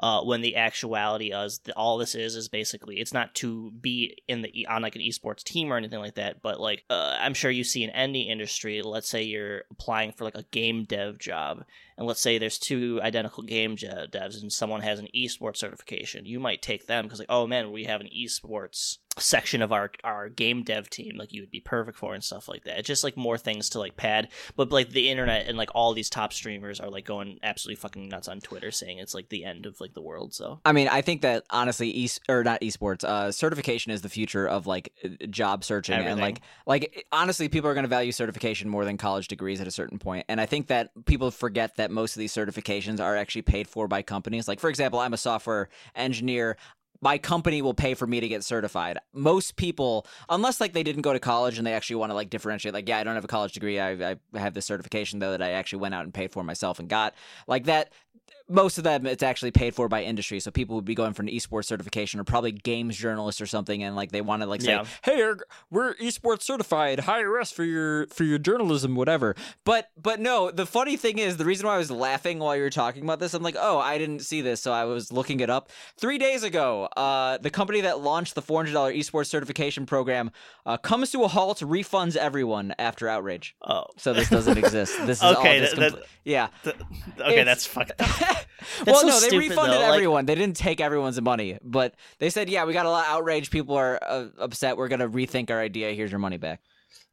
Uh, 0.00 0.22
when 0.22 0.42
the 0.42 0.54
actuality 0.54 1.32
is 1.32 1.58
that 1.64 1.74
all 1.74 1.98
this 1.98 2.14
is 2.14 2.36
is 2.36 2.48
basically 2.48 3.00
it's 3.00 3.12
not 3.12 3.34
to 3.34 3.72
be 3.72 4.16
in 4.28 4.42
the 4.42 4.64
on 4.68 4.80
like 4.80 4.94
an 4.94 5.02
esports 5.02 5.42
team 5.42 5.72
or 5.72 5.76
anything 5.76 5.98
like 5.98 6.14
that, 6.14 6.40
but 6.40 6.60
like 6.60 6.84
uh, 6.88 7.16
I'm 7.18 7.34
sure 7.34 7.50
you 7.50 7.64
see 7.64 7.82
in 7.82 7.90
any 7.90 8.30
industry. 8.30 8.80
Let's 8.80 9.08
say 9.08 9.24
you're 9.24 9.64
applying 9.72 10.12
for 10.12 10.22
like 10.22 10.36
a 10.36 10.44
game 10.44 10.84
dev 10.84 11.18
job, 11.18 11.64
and 11.96 12.06
let's 12.06 12.20
say 12.20 12.38
there's 12.38 12.60
two 12.60 13.00
identical 13.02 13.42
game 13.42 13.76
devs, 13.76 14.40
and 14.40 14.52
someone 14.52 14.82
has 14.82 15.00
an 15.00 15.08
esports 15.16 15.56
certification. 15.56 16.26
You 16.26 16.38
might 16.38 16.62
take 16.62 16.86
them 16.86 17.04
because 17.04 17.18
like, 17.18 17.26
oh 17.28 17.48
man, 17.48 17.72
we 17.72 17.82
have 17.86 18.00
an 18.00 18.08
esports 18.16 18.98
section 19.18 19.62
of 19.62 19.72
our 19.72 19.90
our 20.04 20.28
game 20.28 20.62
dev 20.62 20.88
team 20.90 21.16
like 21.16 21.32
you 21.32 21.42
would 21.42 21.50
be 21.50 21.60
perfect 21.60 21.98
for 21.98 22.14
and 22.14 22.24
stuff 22.24 22.48
like 22.48 22.64
that 22.64 22.78
it's 22.78 22.86
just 22.86 23.04
like 23.04 23.16
more 23.16 23.38
things 23.38 23.68
to 23.68 23.78
like 23.78 23.96
pad 23.96 24.28
but 24.56 24.70
like 24.70 24.90
the 24.90 25.08
internet 25.08 25.46
and 25.46 25.58
like 25.58 25.70
all 25.74 25.92
these 25.92 26.10
top 26.10 26.32
streamers 26.32 26.80
are 26.80 26.90
like 26.90 27.04
going 27.04 27.38
absolutely 27.42 27.76
fucking 27.76 28.08
nuts 28.08 28.28
on 28.28 28.40
twitter 28.40 28.70
saying 28.70 28.98
it's 28.98 29.14
like 29.14 29.28
the 29.28 29.44
end 29.44 29.66
of 29.66 29.80
like 29.80 29.94
the 29.94 30.02
world 30.02 30.34
so 30.34 30.60
I 30.64 30.72
mean, 30.72 30.88
I 30.88 31.02
think 31.02 31.22
that 31.22 31.44
honestly, 31.50 31.88
e 31.96 32.08
or 32.28 32.44
not 32.44 32.60
esports, 32.60 33.04
uh, 33.04 33.32
certification 33.32 33.90
is 33.90 34.02
the 34.02 34.08
future 34.08 34.46
of 34.46 34.66
like 34.66 34.92
uh, 35.04 35.26
job 35.26 35.64
searching, 35.64 35.94
and 35.94 36.20
like, 36.20 36.40
like 36.66 37.06
honestly, 37.12 37.48
people 37.48 37.70
are 37.70 37.74
going 37.74 37.84
to 37.84 37.88
value 37.88 38.12
certification 38.12 38.68
more 38.68 38.84
than 38.84 38.96
college 38.96 39.28
degrees 39.28 39.60
at 39.60 39.66
a 39.66 39.70
certain 39.70 39.98
point. 39.98 40.26
And 40.28 40.40
I 40.40 40.46
think 40.46 40.68
that 40.68 40.90
people 41.06 41.30
forget 41.30 41.76
that 41.76 41.90
most 41.90 42.16
of 42.16 42.20
these 42.20 42.32
certifications 42.32 43.00
are 43.00 43.16
actually 43.16 43.42
paid 43.42 43.68
for 43.68 43.88
by 43.88 44.02
companies. 44.02 44.46
Like, 44.46 44.60
for 44.60 44.70
example, 44.70 45.00
I'm 45.00 45.14
a 45.14 45.18
software 45.18 45.68
engineer. 45.94 46.56
My 47.00 47.18
company 47.18 47.62
will 47.62 47.74
pay 47.74 47.94
for 47.94 48.06
me 48.06 48.20
to 48.20 48.28
get 48.28 48.44
certified. 48.44 48.98
Most 49.12 49.56
people, 49.56 50.06
unless 50.28 50.60
like 50.60 50.72
they 50.72 50.82
didn't 50.82 51.02
go 51.02 51.12
to 51.12 51.20
college 51.20 51.58
and 51.58 51.66
they 51.66 51.72
actually 51.72 51.96
want 51.96 52.10
to 52.10 52.14
like 52.14 52.30
differentiate, 52.30 52.74
like, 52.74 52.88
yeah, 52.88 52.98
I 52.98 53.04
don't 53.04 53.14
have 53.14 53.24
a 53.24 53.28
college 53.28 53.52
degree. 53.52 53.78
I, 53.78 54.12
I 54.12 54.16
have 54.34 54.54
this 54.54 54.66
certification 54.66 55.18
though 55.18 55.30
that 55.30 55.42
I 55.42 55.50
actually 55.50 55.80
went 55.80 55.94
out 55.94 56.04
and 56.04 56.12
paid 56.12 56.32
for 56.32 56.42
myself 56.42 56.78
and 56.78 56.88
got. 56.88 57.14
Like 57.46 57.64
that, 57.64 57.92
most 58.48 58.78
of 58.78 58.84
them 58.84 59.06
it's 59.06 59.22
actually 59.22 59.50
paid 59.50 59.74
for 59.74 59.88
by 59.88 60.02
industry. 60.02 60.40
So 60.40 60.50
people 60.50 60.76
would 60.76 60.84
be 60.84 60.94
going 60.94 61.12
for 61.12 61.22
an 61.22 61.28
esports 61.28 61.66
certification 61.66 62.18
or 62.20 62.24
probably 62.24 62.52
games 62.52 62.96
journalist 62.96 63.40
or 63.40 63.46
something. 63.46 63.82
And 63.82 63.94
like 63.94 64.10
they 64.12 64.20
want 64.20 64.42
to 64.42 64.46
like 64.48 64.62
say 64.62 64.72
Yeah. 64.72 64.84
hey 65.02 65.22
we're- 65.70 65.94
esports 66.00 66.42
certified 66.42 67.00
hire 67.00 67.38
us 67.38 67.52
for 67.52 67.64
your 67.64 68.06
for 68.08 68.24
your 68.24 68.38
journalism 68.38 68.94
whatever. 68.94 69.34
But 69.64 69.90
but 70.00 70.20
no 70.20 70.50
the 70.50 70.66
funny 70.66 70.96
thing 70.96 71.18
is 71.18 71.36
the 71.36 71.44
reason 71.44 71.66
why 71.66 71.74
i 71.74 71.78
was 71.78 71.90
laughing 71.90 72.38
while 72.38 72.56
you 72.56 72.62
were 72.62 72.70
talking 72.70 73.02
about 73.02 73.20
this 73.20 73.34
i'm 73.34 73.42
like 73.42 73.56
oh 73.58 73.78
i 73.78 73.98
didn't 73.98 74.20
see 74.20 74.40
this. 74.40 74.60
So 74.60 74.72
i 74.72 74.84
was 74.84 75.12
looking 75.12 75.40
it 75.40 75.50
up. 75.50 75.70
Three 75.98 76.18
days 76.18 76.42
ago 76.42 76.84
uh 76.96 77.38
the 77.38 77.50
company 77.50 77.82
that 77.82 78.00
launched 78.00 78.34
the 78.34 78.42
$400 78.42 78.72
esports 78.98 79.26
certification 79.26 79.84
program 79.86 80.30
uh, 80.64 80.76
comes 80.76 81.10
to 81.10 81.22
a 81.24 81.28
halt 81.28 81.60
refunds 81.60 82.16
everyone 82.16 82.74
after 82.78 83.08
outrage. 83.08 83.54
Oh. 83.62 83.84
So 83.96 84.12
this 84.12 84.28
doesn't 84.30 84.58
exist. 84.58 84.96
This 85.06 85.18
is 85.22 85.22
all 85.22 85.36
Okay, 85.38 85.60
just 85.60 85.76
that- 85.76 85.92
compl- 85.94 86.02
yeah. 86.24 86.48
th- 86.64 86.76
okay 87.20 87.40
It's- 87.40 87.44
that's 87.44 87.66
fucked 87.66 87.92
up 88.00 88.36
well, 88.86 89.00
so 89.00 89.06
no, 89.06 89.20
they 89.20 89.36
refunded 89.36 89.74
though, 89.74 89.80
like- 89.80 89.94
everyone. 89.94 90.26
They 90.26 90.34
didn't 90.34 90.56
take 90.56 90.80
everyone's 90.80 91.20
money, 91.20 91.58
but 91.62 91.94
they 92.18 92.30
said, 92.30 92.48
"Yeah, 92.48 92.64
we 92.64 92.72
got 92.72 92.86
a 92.86 92.90
lot 92.90 93.06
of 93.06 93.12
outrage. 93.12 93.50
People 93.50 93.76
are 93.76 93.98
uh, 94.02 94.26
upset. 94.38 94.76
We're 94.76 94.88
gonna 94.88 95.08
rethink 95.08 95.50
our 95.50 95.60
idea. 95.60 95.92
Here's 95.92 96.10
your 96.10 96.20
money 96.20 96.36
back." 96.36 96.60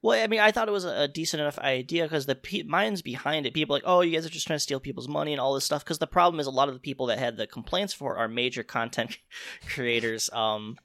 Well, 0.01 0.23
I 0.23 0.27
mean, 0.27 0.39
I 0.39 0.51
thought 0.51 0.67
it 0.67 0.71
was 0.71 0.85
a, 0.85 1.07
decent 1.07 1.41
enough 1.41 1.57
idea 1.57 2.03
because 2.03 2.27
the 2.27 2.35
pe- 2.35 2.61
minds 2.61 3.01
behind 3.01 3.47
it, 3.47 3.55
people 3.55 3.75
like, 3.75 3.81
oh, 3.87 4.01
you 4.01 4.11
guys 4.11 4.23
are 4.23 4.29
just 4.29 4.45
trying 4.45 4.57
to 4.57 4.61
steal 4.61 4.79
people's 4.79 5.07
money 5.07 5.31
and 5.31 5.41
all 5.41 5.55
this 5.55 5.65
stuff. 5.65 5.83
Because 5.83 5.97
the 5.97 6.05
problem 6.05 6.39
is, 6.39 6.45
a 6.45 6.51
lot 6.51 6.67
of 6.67 6.75
the 6.75 6.79
people 6.79 7.07
that 7.07 7.17
had 7.17 7.37
the 7.37 7.47
complaints 7.47 7.91
for 7.91 8.15
are 8.15 8.27
major 8.27 8.61
content 8.61 9.17
creators, 9.67 10.29
um, 10.31 10.77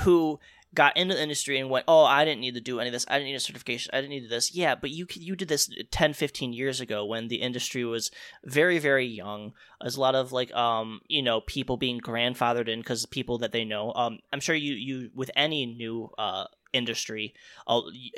who 0.00 0.38
got 0.76 0.96
into 0.96 1.14
the 1.14 1.22
industry 1.22 1.58
and 1.58 1.68
went, 1.68 1.84
oh, 1.88 2.04
I 2.04 2.24
didn't 2.24 2.40
need 2.40 2.54
to 2.54 2.60
do 2.60 2.78
any 2.78 2.88
of 2.88 2.92
this. 2.92 3.04
I 3.08 3.14
didn't 3.14 3.26
need 3.26 3.34
a 3.34 3.40
certification. 3.40 3.90
I 3.92 4.00
didn't 4.00 4.10
need 4.10 4.30
this. 4.30 4.54
Yeah, 4.54 4.76
but 4.76 4.90
you 4.90 5.06
you 5.14 5.34
did 5.34 5.48
this 5.48 5.68
10, 5.90 6.12
15 6.12 6.52
years 6.52 6.80
ago 6.80 7.04
when 7.04 7.28
the 7.28 7.36
industry 7.36 7.84
was 7.84 8.10
very, 8.44 8.78
very 8.78 9.06
young. 9.06 9.52
There's 9.80 9.96
a 9.96 10.00
lot 10.00 10.14
of 10.14 10.30
like, 10.30 10.54
um, 10.54 11.00
you 11.08 11.22
know, 11.22 11.40
people 11.40 11.76
being 11.76 12.00
grandfathered 12.00 12.68
in 12.68 12.80
because 12.80 13.06
people 13.06 13.38
that 13.38 13.52
they 13.52 13.64
know. 13.64 13.92
Um, 13.94 14.20
I'm 14.32 14.40
sure 14.40 14.54
you 14.54 14.74
you 14.74 15.10
with 15.14 15.30
any 15.34 15.66
new 15.66 16.10
uh 16.16 16.44
industry 16.76 17.34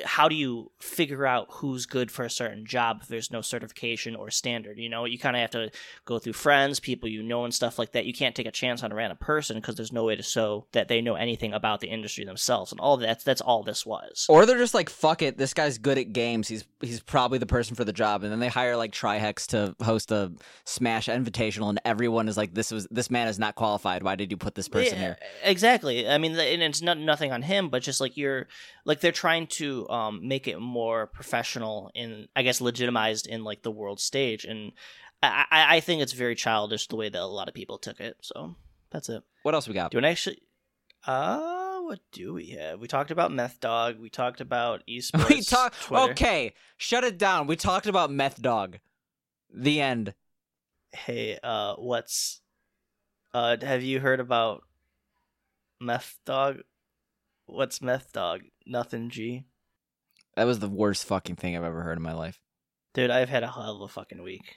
how 0.05 0.27
do 0.27 0.35
you 0.35 0.71
figure 0.79 1.25
out 1.25 1.47
who's 1.49 1.85
good 1.85 2.11
for 2.11 2.25
a 2.25 2.29
certain 2.29 2.65
job 2.65 2.99
if 3.01 3.07
there's 3.07 3.31
no 3.31 3.41
certification 3.41 4.15
or 4.15 4.29
standard 4.29 4.77
you 4.77 4.89
know 4.89 5.05
you 5.05 5.17
kind 5.17 5.35
of 5.35 5.41
have 5.41 5.49
to 5.49 5.71
go 6.05 6.19
through 6.19 6.33
friends 6.33 6.79
people 6.79 7.09
you 7.09 7.23
know 7.23 7.45
and 7.45 7.53
stuff 7.53 7.79
like 7.79 7.93
that 7.93 8.05
you 8.05 8.13
can't 8.13 8.35
take 8.35 8.45
a 8.45 8.51
chance 8.51 8.83
on 8.83 8.91
a 8.91 8.95
random 8.95 9.17
person 9.17 9.57
because 9.57 9.75
there's 9.75 9.93
no 9.93 10.03
way 10.03 10.15
to 10.15 10.23
show 10.23 10.65
that 10.73 10.87
they 10.87 11.01
know 11.01 11.15
anything 11.15 11.53
about 11.53 11.79
the 11.79 11.87
industry 11.87 12.25
themselves 12.25 12.71
and 12.71 12.79
all 12.81 12.97
that's 12.97 13.23
that's 13.23 13.41
all 13.41 13.63
this 13.63 13.85
was 13.85 14.25
Or 14.29 14.45
they're 14.45 14.57
just 14.57 14.73
like, 14.73 14.89
"Fuck 14.89 15.21
it, 15.21 15.37
this 15.37 15.53
guy's 15.53 15.77
good 15.77 15.97
at 15.97 16.11
games. 16.13 16.47
He's 16.47 16.65
he's 16.81 16.99
probably 16.99 17.37
the 17.37 17.45
person 17.45 17.75
for 17.75 17.85
the 17.85 17.93
job." 17.93 18.23
And 18.23 18.31
then 18.31 18.39
they 18.39 18.47
hire 18.49 18.75
like 18.75 18.91
Trihex 18.91 19.47
to 19.47 19.75
host 19.83 20.11
a 20.11 20.31
Smash 20.65 21.07
Invitational, 21.07 21.69
and 21.69 21.79
everyone 21.85 22.27
is 22.27 22.37
like, 22.37 22.53
"This 22.53 22.71
was 22.71 22.87
this 22.91 23.09
man 23.09 23.27
is 23.27 23.39
not 23.39 23.55
qualified. 23.55 24.03
Why 24.03 24.15
did 24.15 24.31
you 24.31 24.37
put 24.37 24.55
this 24.55 24.67
person 24.67 24.97
Yeah, 24.97 25.03
here?" 25.03 25.17
Exactly. 25.43 26.07
I 26.09 26.17
mean, 26.17 26.37
and 26.37 26.61
it's 26.61 26.81
not 26.81 26.97
nothing 26.97 27.31
on 27.31 27.41
him, 27.43 27.69
but 27.69 27.81
just 27.81 28.01
like 28.01 28.17
you're, 28.17 28.47
like 28.85 28.99
they're 28.99 29.11
trying 29.11 29.47
to 29.47 29.87
um 29.89 30.27
make 30.27 30.47
it 30.47 30.59
more 30.59 31.07
professional 31.07 31.91
and 31.95 32.27
I 32.35 32.43
guess 32.43 32.61
legitimized 32.61 33.27
in 33.27 33.43
like 33.43 33.63
the 33.63 33.71
world 33.71 33.99
stage, 33.99 34.45
and 34.45 34.71
I 35.21 35.45
I, 35.49 35.79
think 35.79 36.01
it's 36.01 36.13
very 36.13 36.35
childish 36.35 36.87
the 36.87 36.95
way 36.95 37.09
that 37.09 37.21
a 37.21 37.25
lot 37.25 37.47
of 37.47 37.53
people 37.53 37.77
took 37.77 37.99
it. 37.99 38.17
So 38.21 38.55
that's 38.91 39.09
it. 39.09 39.23
What 39.43 39.53
else 39.53 39.67
we 39.67 39.73
got? 39.73 39.91
Do 39.91 39.99
you 39.99 40.05
actually? 40.05 40.41
Uh, 41.05 41.79
what 41.81 41.99
do 42.11 42.33
we 42.33 42.49
have? 42.51 42.79
We 42.79 42.87
talked 42.87 43.11
about 43.11 43.31
Meth 43.31 43.59
Dog. 43.59 43.99
We 43.99 44.09
talked 44.09 44.41
about 44.41 44.83
esports. 44.89 45.29
we 45.29 45.41
talked. 45.41 45.91
Okay, 45.91 46.53
shut 46.77 47.03
it 47.03 47.17
down. 47.17 47.47
We 47.47 47.55
talked 47.55 47.87
about 47.87 48.11
Meth 48.11 48.41
Dog. 48.41 48.79
The 49.53 49.81
end. 49.81 50.13
Hey, 50.91 51.37
uh, 51.43 51.75
what's, 51.75 52.41
uh, 53.33 53.57
have 53.61 53.83
you 53.83 53.99
heard 53.99 54.19
about 54.19 54.63
Meth 55.79 56.17
Dog? 56.25 56.59
What's 57.51 57.81
Meth 57.81 58.13
Dog? 58.13 58.41
Nothing, 58.65 59.09
G. 59.09 59.45
That 60.35 60.45
was 60.45 60.59
the 60.59 60.69
worst 60.69 61.05
fucking 61.05 61.35
thing 61.35 61.55
I've 61.57 61.63
ever 61.63 61.81
heard 61.81 61.97
in 61.97 62.03
my 62.03 62.13
life. 62.13 62.39
Dude, 62.93 63.09
I've 63.09 63.29
had 63.29 63.43
a 63.43 63.47
hell 63.51 63.75
of 63.75 63.81
a 63.81 63.87
fucking 63.87 64.21
week. 64.21 64.55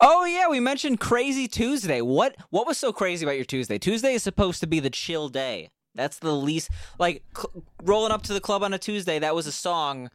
Oh 0.00 0.24
yeah, 0.24 0.48
we 0.48 0.60
mentioned 0.60 1.00
Crazy 1.00 1.48
Tuesday. 1.48 2.00
What 2.00 2.36
what 2.50 2.66
was 2.66 2.78
so 2.78 2.92
crazy 2.92 3.24
about 3.26 3.36
your 3.36 3.44
Tuesday? 3.44 3.78
Tuesday 3.78 4.14
is 4.14 4.22
supposed 4.22 4.60
to 4.60 4.66
be 4.66 4.80
the 4.80 4.88
chill 4.90 5.28
day. 5.28 5.70
That's 5.94 6.18
the 6.18 6.32
least 6.32 6.70
like 6.98 7.22
cl- 7.36 7.64
rolling 7.82 8.12
up 8.12 8.22
to 8.24 8.32
the 8.32 8.40
club 8.40 8.62
on 8.62 8.72
a 8.72 8.78
Tuesday. 8.78 9.18
That 9.18 9.34
was 9.34 9.46
a 9.46 9.52
song. 9.52 10.10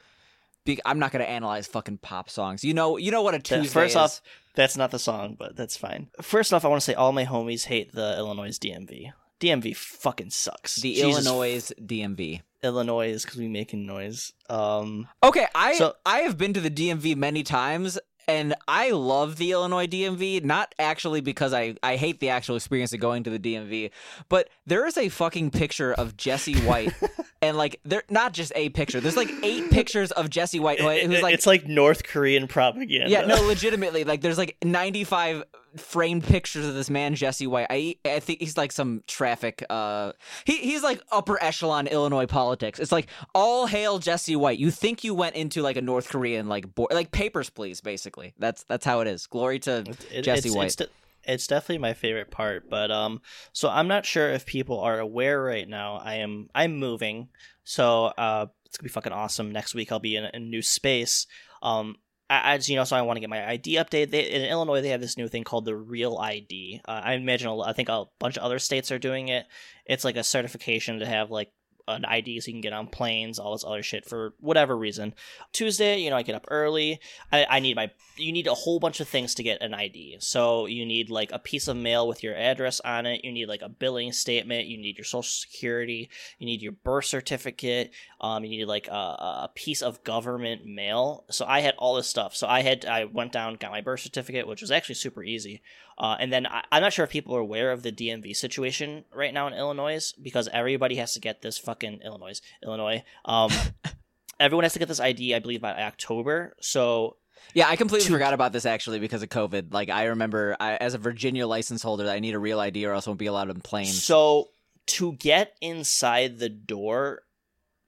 Be- 0.65 0.79
I'm 0.85 0.99
not 0.99 1.11
gonna 1.11 1.25
analyze 1.25 1.67
fucking 1.67 1.99
pop 1.99 2.29
songs. 2.29 2.63
You 2.63 2.73
know, 2.73 2.97
you 2.97 3.11
know 3.11 3.21
what 3.21 3.35
a 3.35 3.39
Tuesday 3.39 3.67
First 3.67 3.91
is. 3.91 3.95
off, 3.97 4.21
that's 4.55 4.77
not 4.77 4.91
the 4.91 4.99
song, 4.99 5.35
but 5.37 5.55
that's 5.55 5.77
fine. 5.77 6.09
First 6.21 6.53
off, 6.53 6.65
I 6.65 6.67
want 6.67 6.81
to 6.81 6.85
say 6.85 6.93
all 6.95 7.11
my 7.11 7.25
homies 7.25 7.65
hate 7.65 7.93
the 7.93 8.15
Illinois 8.17 8.57
DMV. 8.57 9.11
DMV 9.41 9.75
fucking 9.75 10.29
sucks. 10.29 10.75
the 10.75 10.93
Jesus 10.93 11.25
Illinois 11.25 11.71
DMV. 11.81 12.41
Illinois 12.63 13.09
is 13.09 13.23
because 13.23 13.39
we 13.39 13.47
making 13.47 13.85
noise. 13.87 14.33
Um, 14.49 15.07
Okay, 15.23 15.47
I 15.55 15.73
So- 15.75 15.95
I 16.05 16.19
have 16.19 16.37
been 16.37 16.53
to 16.53 16.61
the 16.61 16.69
DMV 16.69 17.15
many 17.15 17.41
times 17.43 17.97
and 18.27 18.53
I 18.67 18.91
love 18.91 19.37
the 19.37 19.51
Illinois 19.51 19.87
DMV, 19.87 20.43
not 20.43 20.73
actually 20.77 21.21
because 21.21 21.53
I 21.53 21.73
I 21.81 21.95
hate 21.95 22.19
the 22.19 22.29
actual 22.29 22.55
experience 22.55 22.93
of 22.93 22.99
going 22.99 23.23
to 23.23 23.31
the 23.31 23.39
DMV, 23.39 23.89
but 24.29 24.47
there 24.67 24.85
is 24.85 24.95
a 24.95 25.09
fucking 25.09 25.49
picture 25.49 25.91
of 25.91 26.15
Jesse 26.17 26.55
White 26.61 26.93
and 27.41 27.57
like 27.57 27.79
they're 27.83 28.03
not 28.11 28.33
just 28.33 28.51
a 28.55 28.69
picture. 28.69 28.99
There's 29.01 29.17
like 29.17 29.31
eight 29.43 29.71
pictures 29.71 30.11
of 30.11 30.29
Jesse 30.29 30.59
White 30.59 30.79
who's 30.79 31.21
like 31.23 31.33
it's 31.33 31.47
like 31.47 31.67
North 31.67 32.03
Korean 32.03 32.47
propaganda. 32.47 33.09
yeah, 33.09 33.25
no, 33.25 33.41
legitimately. 33.41 34.03
Like, 34.03 34.21
there's 34.21 34.37
like 34.37 34.55
95 34.63 35.43
framed 35.77 36.23
pictures 36.23 36.65
of 36.65 36.73
this 36.73 36.89
man 36.89 37.15
Jesse 37.15 37.47
White. 37.47 37.67
I 37.69 37.95
I 38.05 38.19
think 38.19 38.39
he's 38.39 38.57
like 38.57 38.71
some 38.71 39.03
traffic. 39.07 39.63
Uh, 39.69 40.13
he 40.45 40.57
he's 40.57 40.83
like 40.83 41.01
upper 41.11 41.41
echelon 41.41 41.87
Illinois 41.87 42.25
politics. 42.25 42.79
It's 42.79 42.91
like 42.91 43.07
all 43.33 43.67
hail 43.67 43.99
Jesse 43.99 44.35
White. 44.35 44.59
You 44.59 44.71
think 44.71 45.03
you 45.03 45.13
went 45.13 45.35
into 45.35 45.61
like 45.61 45.77
a 45.77 45.81
North 45.81 46.09
Korean 46.09 46.47
like 46.47 46.73
bo- 46.73 46.87
like 46.91 47.11
Papers 47.11 47.49
Please, 47.49 47.81
basically. 47.81 48.33
That's 48.37 48.63
that's 48.63 48.85
how 48.85 49.01
it 49.01 49.07
is. 49.07 49.27
Glory 49.27 49.59
to 49.59 49.83
It- 50.11 50.23
Jesse 50.23 50.49
it's, 50.49 50.55
White. 50.55 50.81
It's, 50.81 50.91
it's 51.23 51.47
definitely 51.47 51.79
my 51.79 51.93
favorite 51.93 52.31
part, 52.31 52.69
but 52.69 52.91
um, 52.91 53.21
so 53.53 53.69
I'm 53.69 53.87
not 53.87 54.05
sure 54.05 54.29
if 54.29 54.45
people 54.45 54.79
are 54.79 54.99
aware 54.99 55.41
right 55.41 55.67
now. 55.67 55.97
I 55.97 56.15
am 56.15 56.49
I'm 56.55 56.77
moving, 56.77 57.29
so 57.63 58.05
uh, 58.05 58.47
it's 58.65 58.77
gonna 58.77 58.87
be 58.87 58.93
fucking 58.93 59.13
awesome. 59.13 59.51
Next 59.51 59.75
week 59.75 59.91
I'll 59.91 59.99
be 59.99 60.15
in 60.15 60.25
a, 60.25 60.39
new 60.39 60.61
space. 60.61 61.27
Um, 61.61 61.97
as 62.31 62.69
you 62.69 62.75
know, 62.75 62.83
so 62.83 62.95
I 62.95 63.01
want 63.01 63.17
to 63.17 63.21
get 63.21 63.29
my 63.29 63.47
ID 63.47 63.75
updated. 63.75 64.11
They, 64.11 64.29
in 64.29 64.45
Illinois, 64.45 64.81
they 64.81 64.89
have 64.89 65.01
this 65.01 65.17
new 65.17 65.27
thing 65.27 65.43
called 65.43 65.65
the 65.65 65.75
Real 65.75 66.17
ID. 66.17 66.81
Uh, 66.87 67.01
I 67.03 67.13
imagine 67.13 67.47
a 67.47 67.59
I 67.59 67.73
think 67.73 67.89
a 67.89 68.05
bunch 68.19 68.37
of 68.37 68.43
other 68.43 68.59
states 68.59 68.91
are 68.91 68.99
doing 68.99 69.27
it. 69.27 69.45
It's 69.85 70.05
like 70.05 70.15
a 70.15 70.23
certification 70.23 70.99
to 70.99 71.05
have 71.05 71.29
like 71.29 71.51
an 71.87 72.05
ID 72.05 72.39
so 72.39 72.47
you 72.47 72.53
can 72.53 72.61
get 72.61 72.73
on 72.73 72.87
planes, 72.87 73.39
all 73.39 73.53
this 73.53 73.63
other 73.63 73.83
shit 73.83 74.05
for 74.05 74.33
whatever 74.39 74.77
reason. 74.77 75.13
Tuesday, 75.53 75.99
you 75.99 76.09
know, 76.09 76.15
I 76.15 76.23
get 76.23 76.35
up 76.35 76.45
early. 76.49 76.99
I, 77.31 77.45
I 77.49 77.59
need 77.59 77.75
my 77.75 77.91
you 78.17 78.31
need 78.31 78.47
a 78.47 78.53
whole 78.53 78.79
bunch 78.79 78.99
of 78.99 79.07
things 79.07 79.35
to 79.35 79.43
get 79.43 79.61
an 79.61 79.73
ID. 79.73 80.17
So 80.19 80.65
you 80.65 80.85
need 80.85 81.09
like 81.09 81.31
a 81.31 81.39
piece 81.39 81.67
of 81.67 81.77
mail 81.77 82.07
with 82.07 82.23
your 82.23 82.35
address 82.35 82.79
on 82.81 83.05
it. 83.05 83.23
You 83.23 83.31
need 83.31 83.47
like 83.47 83.61
a 83.61 83.69
billing 83.69 84.11
statement. 84.11 84.67
You 84.67 84.77
need 84.77 84.97
your 84.97 85.05
social 85.05 85.23
security. 85.23 86.09
You 86.39 86.45
need 86.45 86.61
your 86.61 86.73
birth 86.73 87.05
certificate. 87.05 87.91
Um, 88.19 88.43
you 88.43 88.59
need 88.59 88.65
like 88.65 88.87
a, 88.87 88.91
a 88.91 89.51
piece 89.55 89.81
of 89.81 90.03
government 90.03 90.65
mail. 90.65 91.25
So 91.29 91.45
I 91.45 91.61
had 91.61 91.75
all 91.77 91.95
this 91.95 92.07
stuff. 92.07 92.35
So 92.35 92.47
I 92.47 92.61
had 92.61 92.85
I 92.85 93.05
went 93.05 93.31
down, 93.31 93.55
got 93.55 93.71
my 93.71 93.81
birth 93.81 94.01
certificate, 94.01 94.47
which 94.47 94.61
was 94.61 94.71
actually 94.71 94.95
super 94.95 95.23
easy. 95.23 95.61
Uh, 96.01 96.17
and 96.19 96.33
then 96.33 96.47
I, 96.47 96.63
I'm 96.71 96.81
not 96.81 96.93
sure 96.93 97.03
if 97.05 97.11
people 97.11 97.35
are 97.35 97.39
aware 97.39 97.71
of 97.71 97.83
the 97.83 97.91
DMV 97.91 98.35
situation 98.35 99.05
right 99.13 99.31
now 99.31 99.45
in 99.45 99.53
Illinois 99.53 100.11
because 100.19 100.49
everybody 100.51 100.95
has 100.95 101.13
to 101.13 101.19
get 101.19 101.43
this 101.43 101.59
fucking 101.59 101.99
Illinois, 102.03 102.41
Illinois. 102.63 103.03
Um, 103.23 103.51
everyone 104.39 104.63
has 104.63 104.73
to 104.73 104.79
get 104.79 104.87
this 104.87 104.99
ID, 104.99 105.35
I 105.35 105.39
believe, 105.39 105.61
by 105.61 105.73
October. 105.83 106.55
So 106.59 107.17
Yeah, 107.53 107.67
I 107.69 107.75
completely 107.75 108.07
to- 108.07 108.13
forgot 108.13 108.33
about 108.33 108.51
this 108.51 108.65
actually 108.65 108.97
because 108.97 109.21
of 109.21 109.29
COVID. 109.29 109.71
Like 109.73 109.89
I 109.91 110.05
remember, 110.05 110.57
I, 110.59 110.75
as 110.77 110.95
a 110.95 110.97
Virginia 110.97 111.45
license 111.45 111.83
holder, 111.83 112.09
I 112.09 112.19
need 112.19 112.33
a 112.33 112.39
real 112.39 112.59
ID 112.59 112.83
or 112.87 112.93
else 112.93 113.05
I 113.07 113.11
won't 113.11 113.19
be 113.19 113.27
allowed 113.27 113.51
on 113.51 113.61
planes. 113.61 114.03
So 114.03 114.49
to 114.87 115.13
get 115.13 115.55
inside 115.61 116.39
the 116.39 116.49
door 116.49 117.21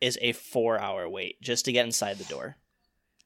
is 0.01 0.19
a 0.21 0.33
four 0.33 0.79
hour 0.79 1.09
wait 1.09 1.41
just 1.41 1.65
to 1.65 1.71
get 1.71 1.85
inside 1.85 2.19
the 2.19 2.25
door. 2.25 2.57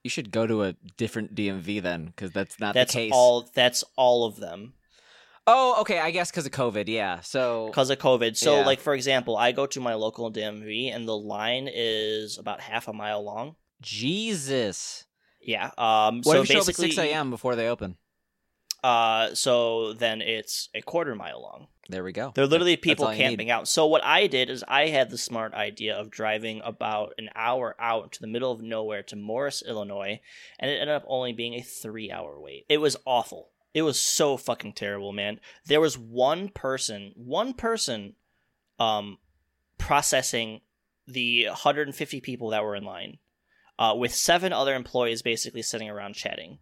you 0.03 0.09
should 0.09 0.31
go 0.31 0.47
to 0.47 0.63
a 0.63 0.73
different 0.95 1.35
DMV 1.35 1.81
then, 1.81 2.05
because 2.05 2.31
that's 2.31 2.57
not 2.57 2.73
That's 2.73 2.93
the 2.93 2.99
case. 2.99 3.11
all. 3.13 3.49
That's 3.53 3.83
all 3.97 4.23
of 4.25 4.37
them 4.37 4.75
Oh, 5.49 5.79
okay. 5.81 5.99
I 5.99 6.11
guess 6.11 6.29
because 6.29 6.45
of 6.45 6.51
COVID. 6.51 6.87
Yeah. 6.87 7.21
So 7.21 7.67
because 7.67 7.89
of 7.89 7.97
COVID. 7.99 8.35
So, 8.35 8.59
Yeah. 8.59 8.65
like 8.65 8.79
for 8.81 8.93
example, 8.93 9.37
I 9.37 9.53
go 9.53 9.65
to 9.67 9.79
my 9.79 9.93
local 9.93 10.29
DMV 10.31 10.93
and 10.93 11.07
the 11.07 11.17
line 11.17 11.69
is 11.73 12.37
about 12.37 12.59
half 12.59 12.87
a 12.87 12.93
mile 12.93 13.23
long. 13.23 13.55
Jesus. 13.81 15.05
Yeah. 15.41 15.71
Um. 15.77 16.17
What 16.23 16.25
so 16.33 16.41
if 16.41 16.49
you 16.49 16.55
show 16.55 16.59
up 16.59 16.63
at 16.63 16.67
basically, 16.67 16.91
six 16.91 16.97
a.m. 16.99 17.29
before 17.29 17.55
they 17.55 17.69
open? 17.69 17.95
Uh. 18.83 19.33
So 19.35 19.93
then 19.93 20.21
it's 20.21 20.69
a 20.73 20.81
quarter 20.81 21.15
mile 21.15 21.41
long. 21.41 21.67
There 21.89 22.03
we 22.03 22.11
go. 22.11 22.33
There 22.35 22.43
are 22.43 22.47
literally 22.47 22.75
people 22.75 23.05
all 23.05 23.13
you 23.13 23.19
need. 23.19 23.29
camping 23.29 23.49
out. 23.49 23.69
So 23.69 23.85
what 23.85 24.03
I 24.03 24.27
did 24.27 24.49
is 24.49 24.61
I 24.67 24.87
had 24.87 25.09
the 25.09 25.17
smart 25.17 25.53
idea 25.53 25.95
of 25.95 26.09
driving 26.11 26.59
about 26.65 27.13
an 27.17 27.29
hour 27.33 27.77
out 27.79 28.11
to 28.13 28.19
the 28.19 28.27
middle 28.27 28.51
of 28.51 28.61
nowhere 28.61 29.03
to 29.03 29.15
Morris, 29.15 29.63
Illinois, 29.65 30.19
and 30.59 30.69
it 30.69 30.73
ended 30.81 30.93
up 30.95 31.05
only 31.07 31.31
being 31.31 31.53
a 31.53 31.61
three 31.61 32.11
hour 32.11 32.37
wait. 32.41 32.65
It 32.67 32.79
was 32.79 32.97
awful. 33.05 33.51
It 33.73 33.81
was 33.83 33.99
so 33.99 34.37
fucking 34.37 34.73
terrible, 34.73 35.13
man. 35.13 35.39
There 35.65 35.81
was 35.81 35.97
one 35.97 36.49
person, 36.49 37.11
one 37.15 37.53
person, 37.53 38.15
um, 38.79 39.17
processing 39.77 40.61
the 41.07 41.45
150 41.45 42.21
people 42.21 42.49
that 42.49 42.63
were 42.63 42.75
in 42.75 42.83
line, 42.83 43.17
uh, 43.79 43.93
with 43.97 44.13
seven 44.13 44.51
other 44.53 44.73
employees 44.75 45.21
basically 45.21 45.61
sitting 45.61 45.89
around 45.89 46.15
chatting. 46.15 46.59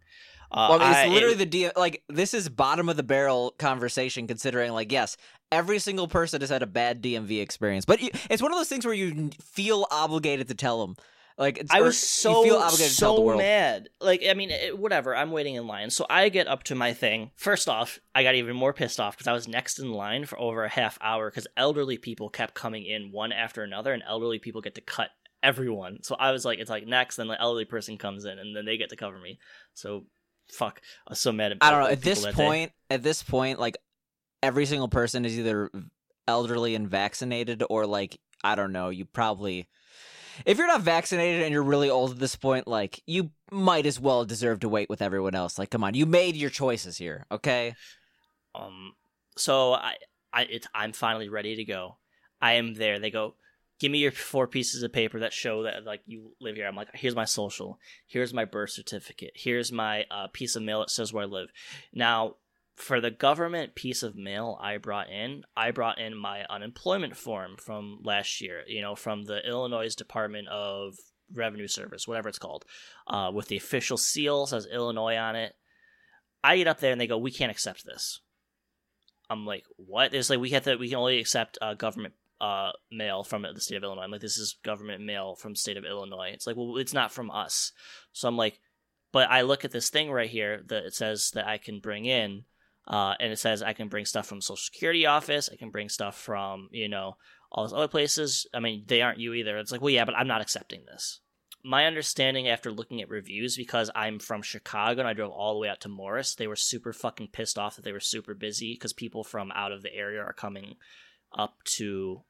Uh, 0.50 0.68
Well, 0.70 0.80
I 0.80 0.84
mean, 0.84 0.88
it's 0.90 0.98
I- 0.98 1.08
literally 1.08 1.34
it- 1.34 1.38
the 1.38 1.46
D. 1.46 1.70
Like 1.74 2.02
this 2.08 2.32
is 2.34 2.48
bottom 2.48 2.88
of 2.88 2.96
the 2.96 3.02
barrel 3.02 3.52
conversation, 3.58 4.26
considering 4.28 4.72
like 4.72 4.92
yes, 4.92 5.16
every 5.50 5.78
single 5.80 6.06
person 6.06 6.40
has 6.40 6.50
had 6.50 6.62
a 6.62 6.66
bad 6.66 7.02
DMV 7.02 7.40
experience, 7.40 7.84
but 7.84 8.00
you, 8.00 8.10
it's 8.30 8.42
one 8.42 8.52
of 8.52 8.58
those 8.58 8.68
things 8.68 8.84
where 8.84 8.94
you 8.94 9.30
feel 9.42 9.86
obligated 9.90 10.46
to 10.48 10.54
tell 10.54 10.86
them. 10.86 10.96
Like 11.38 11.58
it's, 11.58 11.70
I 11.70 11.82
was 11.82 11.98
so 11.98 12.44
you 12.44 12.50
feel 12.50 12.58
obligated 12.58 12.92
to 12.92 12.98
tell 12.98 13.16
the 13.16 13.32
so 13.32 13.36
mad. 13.36 13.88
Like 14.00 14.22
I 14.28 14.32
mean, 14.32 14.50
it, 14.50 14.78
whatever. 14.78 15.14
I'm 15.14 15.30
waiting 15.30 15.54
in 15.54 15.66
line, 15.66 15.90
so 15.90 16.06
I 16.08 16.30
get 16.30 16.48
up 16.48 16.62
to 16.64 16.74
my 16.74 16.94
thing. 16.94 17.30
First 17.36 17.68
off, 17.68 17.98
I 18.14 18.22
got 18.22 18.34
even 18.34 18.56
more 18.56 18.72
pissed 18.72 18.98
off 18.98 19.16
because 19.16 19.26
I 19.26 19.32
was 19.32 19.46
next 19.46 19.78
in 19.78 19.92
line 19.92 20.24
for 20.24 20.40
over 20.40 20.64
a 20.64 20.70
half 20.70 20.98
hour 21.02 21.30
because 21.30 21.46
elderly 21.56 21.98
people 21.98 22.30
kept 22.30 22.54
coming 22.54 22.86
in 22.86 23.12
one 23.12 23.32
after 23.32 23.62
another, 23.62 23.92
and 23.92 24.02
elderly 24.06 24.38
people 24.38 24.62
get 24.62 24.76
to 24.76 24.80
cut 24.80 25.10
everyone. 25.42 26.02
So 26.02 26.16
I 26.18 26.32
was 26.32 26.44
like, 26.44 26.58
it's 26.58 26.70
like 26.70 26.86
next, 26.86 27.16
then 27.16 27.28
the 27.28 27.40
elderly 27.40 27.66
person 27.66 27.98
comes 27.98 28.24
in, 28.24 28.38
and 28.38 28.56
then 28.56 28.64
they 28.64 28.78
get 28.78 28.88
to 28.90 28.96
cover 28.96 29.18
me. 29.18 29.38
So 29.74 30.06
fuck, 30.50 30.80
I 31.06 31.12
was 31.12 31.20
so 31.20 31.32
mad 31.32 31.52
at. 31.52 31.58
I 31.60 31.70
don't 31.70 31.80
know. 31.80 31.90
At 31.90 32.02
this 32.02 32.22
that 32.22 32.34
day. 32.34 32.44
point, 32.44 32.72
at 32.90 33.02
this 33.02 33.22
point, 33.22 33.58
like 33.58 33.76
every 34.42 34.66
single 34.66 34.88
person 34.88 35.24
is 35.24 35.38
either 35.38 35.70
elderly 36.26 36.74
and 36.74 36.88
vaccinated, 36.88 37.62
or 37.68 37.86
like 37.86 38.18
I 38.42 38.54
don't 38.54 38.72
know. 38.72 38.88
You 38.88 39.04
probably, 39.04 39.68
if 40.44 40.58
you're 40.58 40.66
not 40.66 40.82
vaccinated 40.82 41.42
and 41.42 41.52
you're 41.52 41.62
really 41.62 41.90
old 41.90 42.12
at 42.12 42.18
this 42.18 42.36
point, 42.36 42.66
like 42.66 43.02
you 43.06 43.30
might 43.50 43.86
as 43.86 43.98
well 43.98 44.24
deserve 44.24 44.60
to 44.60 44.68
wait 44.68 44.88
with 44.90 45.02
everyone 45.02 45.34
else. 45.34 45.58
Like, 45.58 45.70
come 45.70 45.84
on, 45.84 45.94
you 45.94 46.06
made 46.06 46.36
your 46.36 46.50
choices 46.50 46.98
here. 46.98 47.26
Okay. 47.30 47.74
Um, 48.54 48.94
so 49.36 49.74
I, 49.74 49.94
I, 50.32 50.42
it's, 50.42 50.66
I'm 50.74 50.92
finally 50.92 51.28
ready 51.28 51.56
to 51.56 51.64
go. 51.64 51.96
I 52.40 52.54
am 52.54 52.74
there. 52.74 52.98
They 52.98 53.10
go, 53.10 53.34
give 53.78 53.92
me 53.92 53.98
your 53.98 54.12
four 54.12 54.46
pieces 54.46 54.82
of 54.82 54.92
paper 54.92 55.20
that 55.20 55.32
show 55.32 55.64
that 55.64 55.84
like 55.84 56.00
you 56.06 56.32
live 56.40 56.56
here. 56.56 56.66
I'm 56.66 56.76
like, 56.76 56.94
here's 56.94 57.16
my 57.16 57.24
social, 57.24 57.78
here's 58.06 58.34
my 58.34 58.44
birth 58.44 58.70
certificate, 58.70 59.32
here's 59.34 59.72
my 59.72 60.04
uh, 60.10 60.28
piece 60.32 60.56
of 60.56 60.62
mail 60.62 60.80
that 60.80 60.90
says 60.90 61.12
where 61.12 61.24
I 61.24 61.26
live. 61.26 61.50
Now, 61.92 62.36
for 62.76 63.00
the 63.00 63.10
government 63.10 63.74
piece 63.74 64.02
of 64.02 64.14
mail 64.14 64.58
I 64.60 64.76
brought 64.76 65.10
in, 65.10 65.44
I 65.56 65.70
brought 65.70 65.98
in 65.98 66.16
my 66.16 66.44
unemployment 66.48 67.16
form 67.16 67.56
from 67.56 68.00
last 68.04 68.40
year. 68.40 68.62
You 68.66 68.82
know, 68.82 68.94
from 68.94 69.24
the 69.24 69.46
Illinois 69.46 69.94
Department 69.94 70.48
of 70.48 70.96
Revenue 71.32 71.68
Service, 71.68 72.06
whatever 72.06 72.28
it's 72.28 72.38
called, 72.38 72.64
uh, 73.06 73.30
with 73.34 73.48
the 73.48 73.56
official 73.56 73.96
seal 73.96 74.46
says 74.46 74.68
Illinois 74.70 75.16
on 75.16 75.36
it. 75.36 75.56
I 76.44 76.58
get 76.58 76.68
up 76.68 76.78
there 76.78 76.92
and 76.92 77.00
they 77.00 77.08
go, 77.08 77.18
we 77.18 77.32
can't 77.32 77.50
accept 77.50 77.84
this. 77.84 78.20
I'm 79.28 79.44
like, 79.44 79.64
what? 79.76 80.14
It's 80.14 80.30
like 80.30 80.38
we 80.38 80.50
have 80.50 80.64
to. 80.64 80.76
We 80.76 80.90
can 80.90 80.98
only 80.98 81.18
accept 81.18 81.58
uh, 81.60 81.74
government 81.74 82.14
uh, 82.40 82.70
mail 82.92 83.24
from 83.24 83.42
the 83.42 83.60
state 83.60 83.76
of 83.76 83.82
Illinois. 83.82 84.02
I'm 84.02 84.10
like, 84.10 84.20
this 84.20 84.38
is 84.38 84.58
government 84.62 85.02
mail 85.02 85.34
from 85.34 85.56
state 85.56 85.76
of 85.76 85.84
Illinois. 85.84 86.30
It's 86.32 86.46
like, 86.46 86.56
well, 86.56 86.76
it's 86.76 86.94
not 86.94 87.10
from 87.10 87.30
us. 87.30 87.72
So 88.12 88.28
I'm 88.28 88.36
like, 88.36 88.60
but 89.12 89.30
I 89.30 89.42
look 89.42 89.64
at 89.64 89.72
this 89.72 89.88
thing 89.88 90.10
right 90.10 90.28
here 90.28 90.62
that 90.66 90.84
it 90.84 90.94
says 90.94 91.30
that 91.32 91.46
I 91.46 91.58
can 91.58 91.80
bring 91.80 92.04
in, 92.04 92.44
uh, 92.86 93.14
and 93.18 93.32
it 93.32 93.38
says 93.38 93.62
I 93.62 93.72
can 93.72 93.88
bring 93.88 94.04
stuff 94.04 94.26
from 94.26 94.40
Social 94.40 94.56
Security 94.56 95.06
office. 95.06 95.48
I 95.52 95.56
can 95.56 95.70
bring 95.70 95.88
stuff 95.88 96.18
from 96.18 96.68
you 96.70 96.88
know 96.88 97.16
all 97.50 97.64
those 97.64 97.72
other 97.72 97.88
places. 97.88 98.46
I 98.54 98.60
mean, 98.60 98.84
they 98.86 99.02
aren't 99.02 99.20
you 99.20 99.32
either. 99.34 99.58
It's 99.58 99.72
like, 99.72 99.80
well, 99.80 99.90
yeah, 99.90 100.04
but 100.04 100.16
I'm 100.16 100.28
not 100.28 100.40
accepting 100.40 100.84
this. 100.86 101.20
My 101.64 101.86
understanding 101.86 102.48
after 102.48 102.70
looking 102.70 103.02
at 103.02 103.08
reviews, 103.08 103.56
because 103.56 103.90
I'm 103.94 104.20
from 104.20 104.42
Chicago 104.42 105.00
and 105.00 105.08
I 105.08 105.14
drove 105.14 105.32
all 105.32 105.54
the 105.54 105.60
way 105.60 105.68
out 105.68 105.80
to 105.80 105.88
Morris, 105.88 106.34
they 106.34 106.46
were 106.46 106.56
super 106.56 106.92
fucking 106.92 107.28
pissed 107.32 107.58
off 107.58 107.76
that 107.76 107.84
they 107.84 107.92
were 107.92 108.00
super 108.00 108.34
busy 108.34 108.74
because 108.74 108.92
people 108.92 109.24
from 109.24 109.50
out 109.52 109.72
of 109.72 109.82
the 109.82 109.92
area 109.92 110.20
are 110.20 110.32
coming 110.32 110.76
up 111.36 111.56
to 111.64 112.22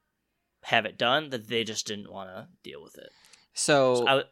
have 0.62 0.87
it 0.87 0.99
done 0.99 1.31
that 1.31 1.49
they 1.49 1.65
just 1.65 1.87
didn't 1.87 2.11
want 2.11 2.31
to 2.31 2.49
deal 2.62 2.83
with 2.83 2.97
it. 2.97 3.11
So, 3.53 3.97
So 3.97 4.09
I, 4.09 4.23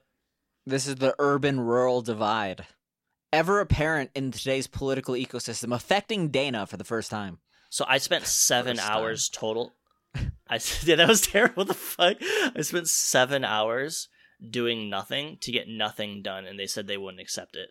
this 0.66 0.86
is 0.86 0.96
the 0.96 1.14
urban 1.18 1.60
rural 1.60 2.02
divide, 2.02 2.66
ever 3.34 3.60
apparent 3.60 4.10
in 4.14 4.30
today's 4.30 4.66
political 4.66 5.14
ecosystem, 5.14 5.74
affecting 5.74 6.28
Dana 6.28 6.66
for 6.66 6.76
the 6.76 6.84
first 6.84 7.10
time. 7.10 7.38
so 7.70 7.84
I 7.88 7.98
spent 7.98 8.26
seven 8.48 8.76
First 8.76 8.86
time. 8.88 8.96
hours 8.96 9.28
total. 9.28 9.74
I 10.48 10.60
yeah, 10.84 10.96
that 10.96 11.08
was 11.08 11.20
terrible. 11.22 11.54
What 11.64 11.68
the 11.68 11.74
fuck? 11.74 12.16
I 12.56 12.60
spent 12.62 12.88
seven 12.88 13.44
hours 13.44 14.08
doing 14.50 14.88
nothing 14.90 15.38
to 15.42 15.52
get 15.52 15.68
nothing 15.68 16.22
done, 16.22 16.44
and 16.46 16.58
they 16.58 16.66
said 16.66 16.86
they 16.86 16.96
wouldn't 16.96 17.20
accept 17.20 17.56
it. 17.56 17.70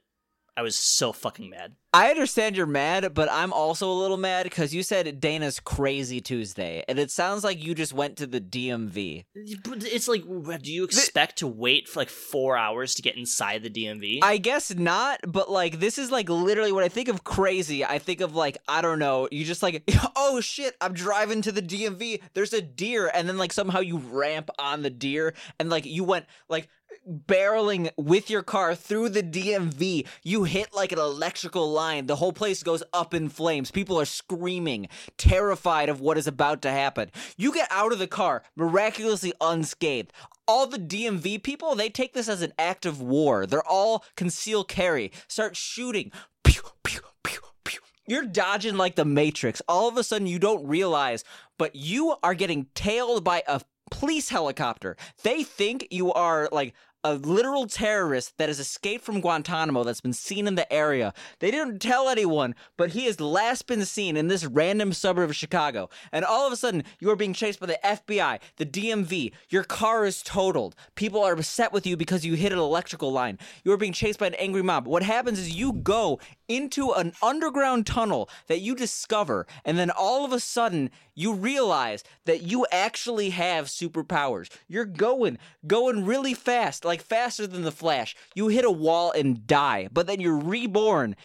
I 0.55 0.61
was 0.61 0.75
so 0.75 1.11
fucking 1.11 1.49
mad. 1.49 1.75
I 1.95 2.09
understand 2.09 2.55
you're 2.55 2.65
mad, 2.65 3.13
but 3.13 3.29
I'm 3.31 3.53
also 3.53 3.91
a 3.91 3.93
little 3.93 4.17
mad 4.17 4.43
because 4.43 4.73
you 4.73 4.83
said 4.83 5.19
Dana's 5.19 5.59
crazy 5.59 6.21
Tuesday, 6.21 6.83
and 6.87 6.99
it 6.99 7.11
sounds 7.11 7.43
like 7.43 7.63
you 7.63 7.73
just 7.73 7.93
went 7.93 8.17
to 8.17 8.27
the 8.27 8.41
DMV. 8.41 9.25
It's 9.35 10.07
like, 10.07 10.23
do 10.61 10.71
you 10.71 10.83
expect 10.83 11.37
to 11.39 11.47
wait 11.47 11.87
for 11.87 11.99
like 11.99 12.09
four 12.09 12.55
hours 12.57 12.95
to 12.95 13.01
get 13.01 13.15
inside 13.15 13.63
the 13.63 13.69
DMV? 13.69 14.19
I 14.21 14.37
guess 14.37 14.73
not, 14.73 15.21
but 15.27 15.49
like 15.51 15.79
this 15.79 15.97
is 15.97 16.11
like 16.11 16.29
literally 16.29 16.71
when 16.71 16.83
I 16.83 16.89
think 16.89 17.09
of 17.09 17.23
crazy, 17.23 17.83
I 17.85 17.99
think 17.99 18.21
of 18.21 18.35
like 18.35 18.57
I 18.67 18.81
don't 18.81 18.99
know, 18.99 19.27
you 19.31 19.45
just 19.45 19.63
like 19.63 19.83
oh 20.15 20.39
shit, 20.41 20.75
I'm 20.81 20.93
driving 20.93 21.41
to 21.43 21.51
the 21.51 21.61
DMV, 21.61 22.21
there's 22.33 22.53
a 22.53 22.61
deer 22.61 23.09
and 23.11 23.27
then 23.27 23.37
like 23.37 23.53
somehow 23.53 23.79
you 23.79 23.97
ramp 23.97 24.49
on 24.57 24.81
the 24.83 24.89
deer 24.89 25.33
and 25.59 25.69
like 25.69 25.85
you 25.85 26.03
went 26.03 26.25
like 26.49 26.69
barreling 27.07 27.89
with 27.97 28.29
your 28.29 28.43
car 28.43 28.75
through 28.75 29.09
the 29.09 29.23
DMV. 29.23 30.07
You 30.23 30.43
hit 30.43 30.73
like 30.73 30.91
an 30.91 30.99
electrical 30.99 31.71
line. 31.71 32.07
The 32.07 32.15
whole 32.15 32.33
place 32.33 32.63
goes 32.63 32.83
up 32.93 33.13
in 33.13 33.29
flames. 33.29 33.71
People 33.71 33.99
are 33.99 34.05
screaming, 34.05 34.87
terrified 35.17 35.89
of 35.89 36.01
what 36.01 36.17
is 36.17 36.27
about 36.27 36.61
to 36.63 36.71
happen. 36.71 37.11
You 37.37 37.53
get 37.53 37.67
out 37.71 37.91
of 37.91 37.99
the 37.99 38.07
car 38.07 38.43
miraculously 38.55 39.33
unscathed. 39.41 40.11
All 40.47 40.67
the 40.67 40.77
DMV 40.77 41.41
people, 41.41 41.75
they 41.75 41.89
take 41.89 42.13
this 42.13 42.27
as 42.27 42.41
an 42.41 42.53
act 42.57 42.85
of 42.85 43.01
war. 43.01 43.45
They're 43.45 43.67
all 43.67 44.03
conceal 44.15 44.63
carry, 44.63 45.11
start 45.27 45.55
shooting. 45.55 46.11
Pew, 46.43 46.61
pew, 46.83 46.99
pew, 47.23 47.41
pew. 47.63 47.79
You're 48.05 48.25
dodging 48.25 48.75
like 48.75 48.95
the 48.95 49.05
Matrix. 49.05 49.61
All 49.67 49.87
of 49.87 49.97
a 49.97 50.03
sudden, 50.03 50.27
you 50.27 50.39
don't 50.39 50.67
realize, 50.67 51.23
but 51.57 51.75
you 51.75 52.15
are 52.21 52.33
getting 52.33 52.67
tailed 52.75 53.23
by 53.23 53.43
a 53.47 53.61
police 53.89 54.29
helicopter. 54.29 54.97
They 55.23 55.43
think 55.43 55.87
you 55.91 56.11
are 56.11 56.49
like 56.51 56.73
a 57.03 57.15
literal 57.15 57.67
terrorist 57.67 58.37
that 58.37 58.49
has 58.49 58.59
escaped 58.59 59.03
from 59.03 59.19
Guantanamo 59.19 59.83
that's 59.83 60.01
been 60.01 60.13
seen 60.13 60.47
in 60.47 60.55
the 60.55 60.71
area. 60.71 61.13
They 61.39 61.51
didn't 61.51 61.79
tell 61.79 62.07
anyone, 62.07 62.55
but 62.77 62.91
he 62.91 63.05
has 63.05 63.19
last 63.19 63.67
been 63.67 63.85
seen 63.85 64.15
in 64.15 64.27
this 64.27 64.45
random 64.45 64.93
suburb 64.93 65.29
of 65.29 65.35
Chicago. 65.35 65.89
And 66.11 66.23
all 66.23 66.47
of 66.47 66.53
a 66.53 66.55
sudden, 66.55 66.83
you 66.99 67.09
are 67.09 67.15
being 67.15 67.33
chased 67.33 67.59
by 67.59 67.65
the 67.65 67.79
FBI, 67.83 68.39
the 68.57 68.65
DMV. 68.65 69.33
Your 69.49 69.63
car 69.63 70.05
is 70.05 70.23
totaled. 70.23 70.75
People 70.95 71.21
are 71.23 71.33
upset 71.33 71.73
with 71.73 71.85
you 71.85 71.97
because 71.97 72.25
you 72.25 72.35
hit 72.35 72.53
an 72.53 72.59
electrical 72.59 73.11
line. 73.11 73.37
You 73.63 73.73
are 73.73 73.77
being 73.77 73.93
chased 73.93 74.19
by 74.19 74.27
an 74.27 74.35
angry 74.35 74.63
mob. 74.63 74.87
What 74.87 75.03
happens 75.03 75.39
is 75.39 75.55
you 75.55 75.73
go 75.73 76.19
into 76.47 76.91
an 76.91 77.13
underground 77.21 77.85
tunnel 77.85 78.29
that 78.47 78.59
you 78.61 78.75
discover, 78.75 79.45
and 79.65 79.77
then 79.77 79.89
all 79.89 80.23
of 80.23 80.31
a 80.31 80.39
sudden, 80.39 80.89
you 81.15 81.33
realize 81.33 82.03
that 82.25 82.43
you 82.43 82.65
actually 82.71 83.31
have 83.31 83.65
superpowers. 83.65 84.49
You're 84.67 84.85
going, 84.85 85.37
going 85.65 86.05
really 86.05 86.33
fast, 86.33 86.85
like 86.85 87.01
faster 87.01 87.47
than 87.47 87.63
the 87.63 87.71
Flash. 87.71 88.15
You 88.35 88.47
hit 88.47 88.65
a 88.65 88.71
wall 88.71 89.11
and 89.11 89.45
die, 89.45 89.87
but 89.91 90.07
then 90.07 90.19
you're 90.19 90.37
reborn 90.37 91.15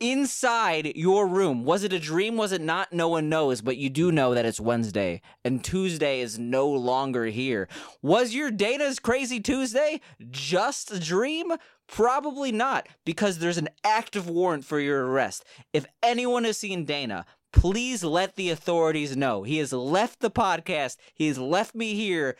inside 0.00 0.92
your 0.96 1.26
room. 1.26 1.62
Was 1.64 1.84
it 1.84 1.92
a 1.92 1.98
dream? 1.98 2.36
Was 2.36 2.52
it 2.52 2.62
not? 2.62 2.92
No 2.92 3.08
one 3.08 3.28
knows, 3.28 3.60
but 3.60 3.76
you 3.76 3.90
do 3.90 4.10
know 4.10 4.34
that 4.34 4.46
it's 4.46 4.58
Wednesday 4.58 5.20
and 5.44 5.62
Tuesday 5.62 6.20
is 6.20 6.38
no 6.38 6.68
longer 6.68 7.26
here. 7.26 7.68
Was 8.02 8.34
your 8.34 8.50
Dana's 8.50 8.98
Crazy 8.98 9.40
Tuesday 9.40 10.00
just 10.30 10.90
a 10.90 10.98
dream? 10.98 11.52
Probably 11.86 12.52
not, 12.52 12.88
because 13.04 13.38
there's 13.38 13.58
an 13.58 13.68
active 13.84 14.28
warrant 14.28 14.64
for 14.64 14.78
your 14.78 15.06
arrest. 15.06 15.44
If 15.72 15.84
anyone 16.02 16.44
has 16.44 16.56
seen 16.56 16.84
Dana, 16.84 17.26
please 17.52 18.04
let 18.04 18.36
the 18.36 18.50
authorities 18.50 19.16
know. 19.16 19.42
He 19.42 19.58
has 19.58 19.72
left 19.72 20.20
the 20.20 20.30
podcast, 20.30 20.96
he 21.14 21.28
has 21.28 21.38
left 21.38 21.74
me 21.74 21.94
here. 21.94 22.36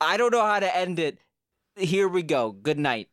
I 0.00 0.16
don't 0.16 0.32
know 0.32 0.44
how 0.44 0.60
to 0.60 0.76
end 0.76 0.98
it. 0.98 1.18
Here 1.76 2.08
we 2.08 2.22
go. 2.22 2.52
Good 2.52 2.78
night. 2.78 3.08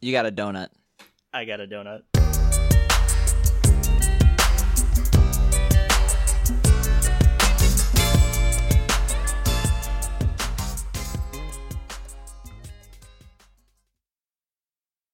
You 0.00 0.10
got 0.10 0.26
a 0.26 0.32
donut. 0.32 0.68
I 1.32 1.44
got 1.44 1.60
a 1.60 1.66
donut. 1.66 2.02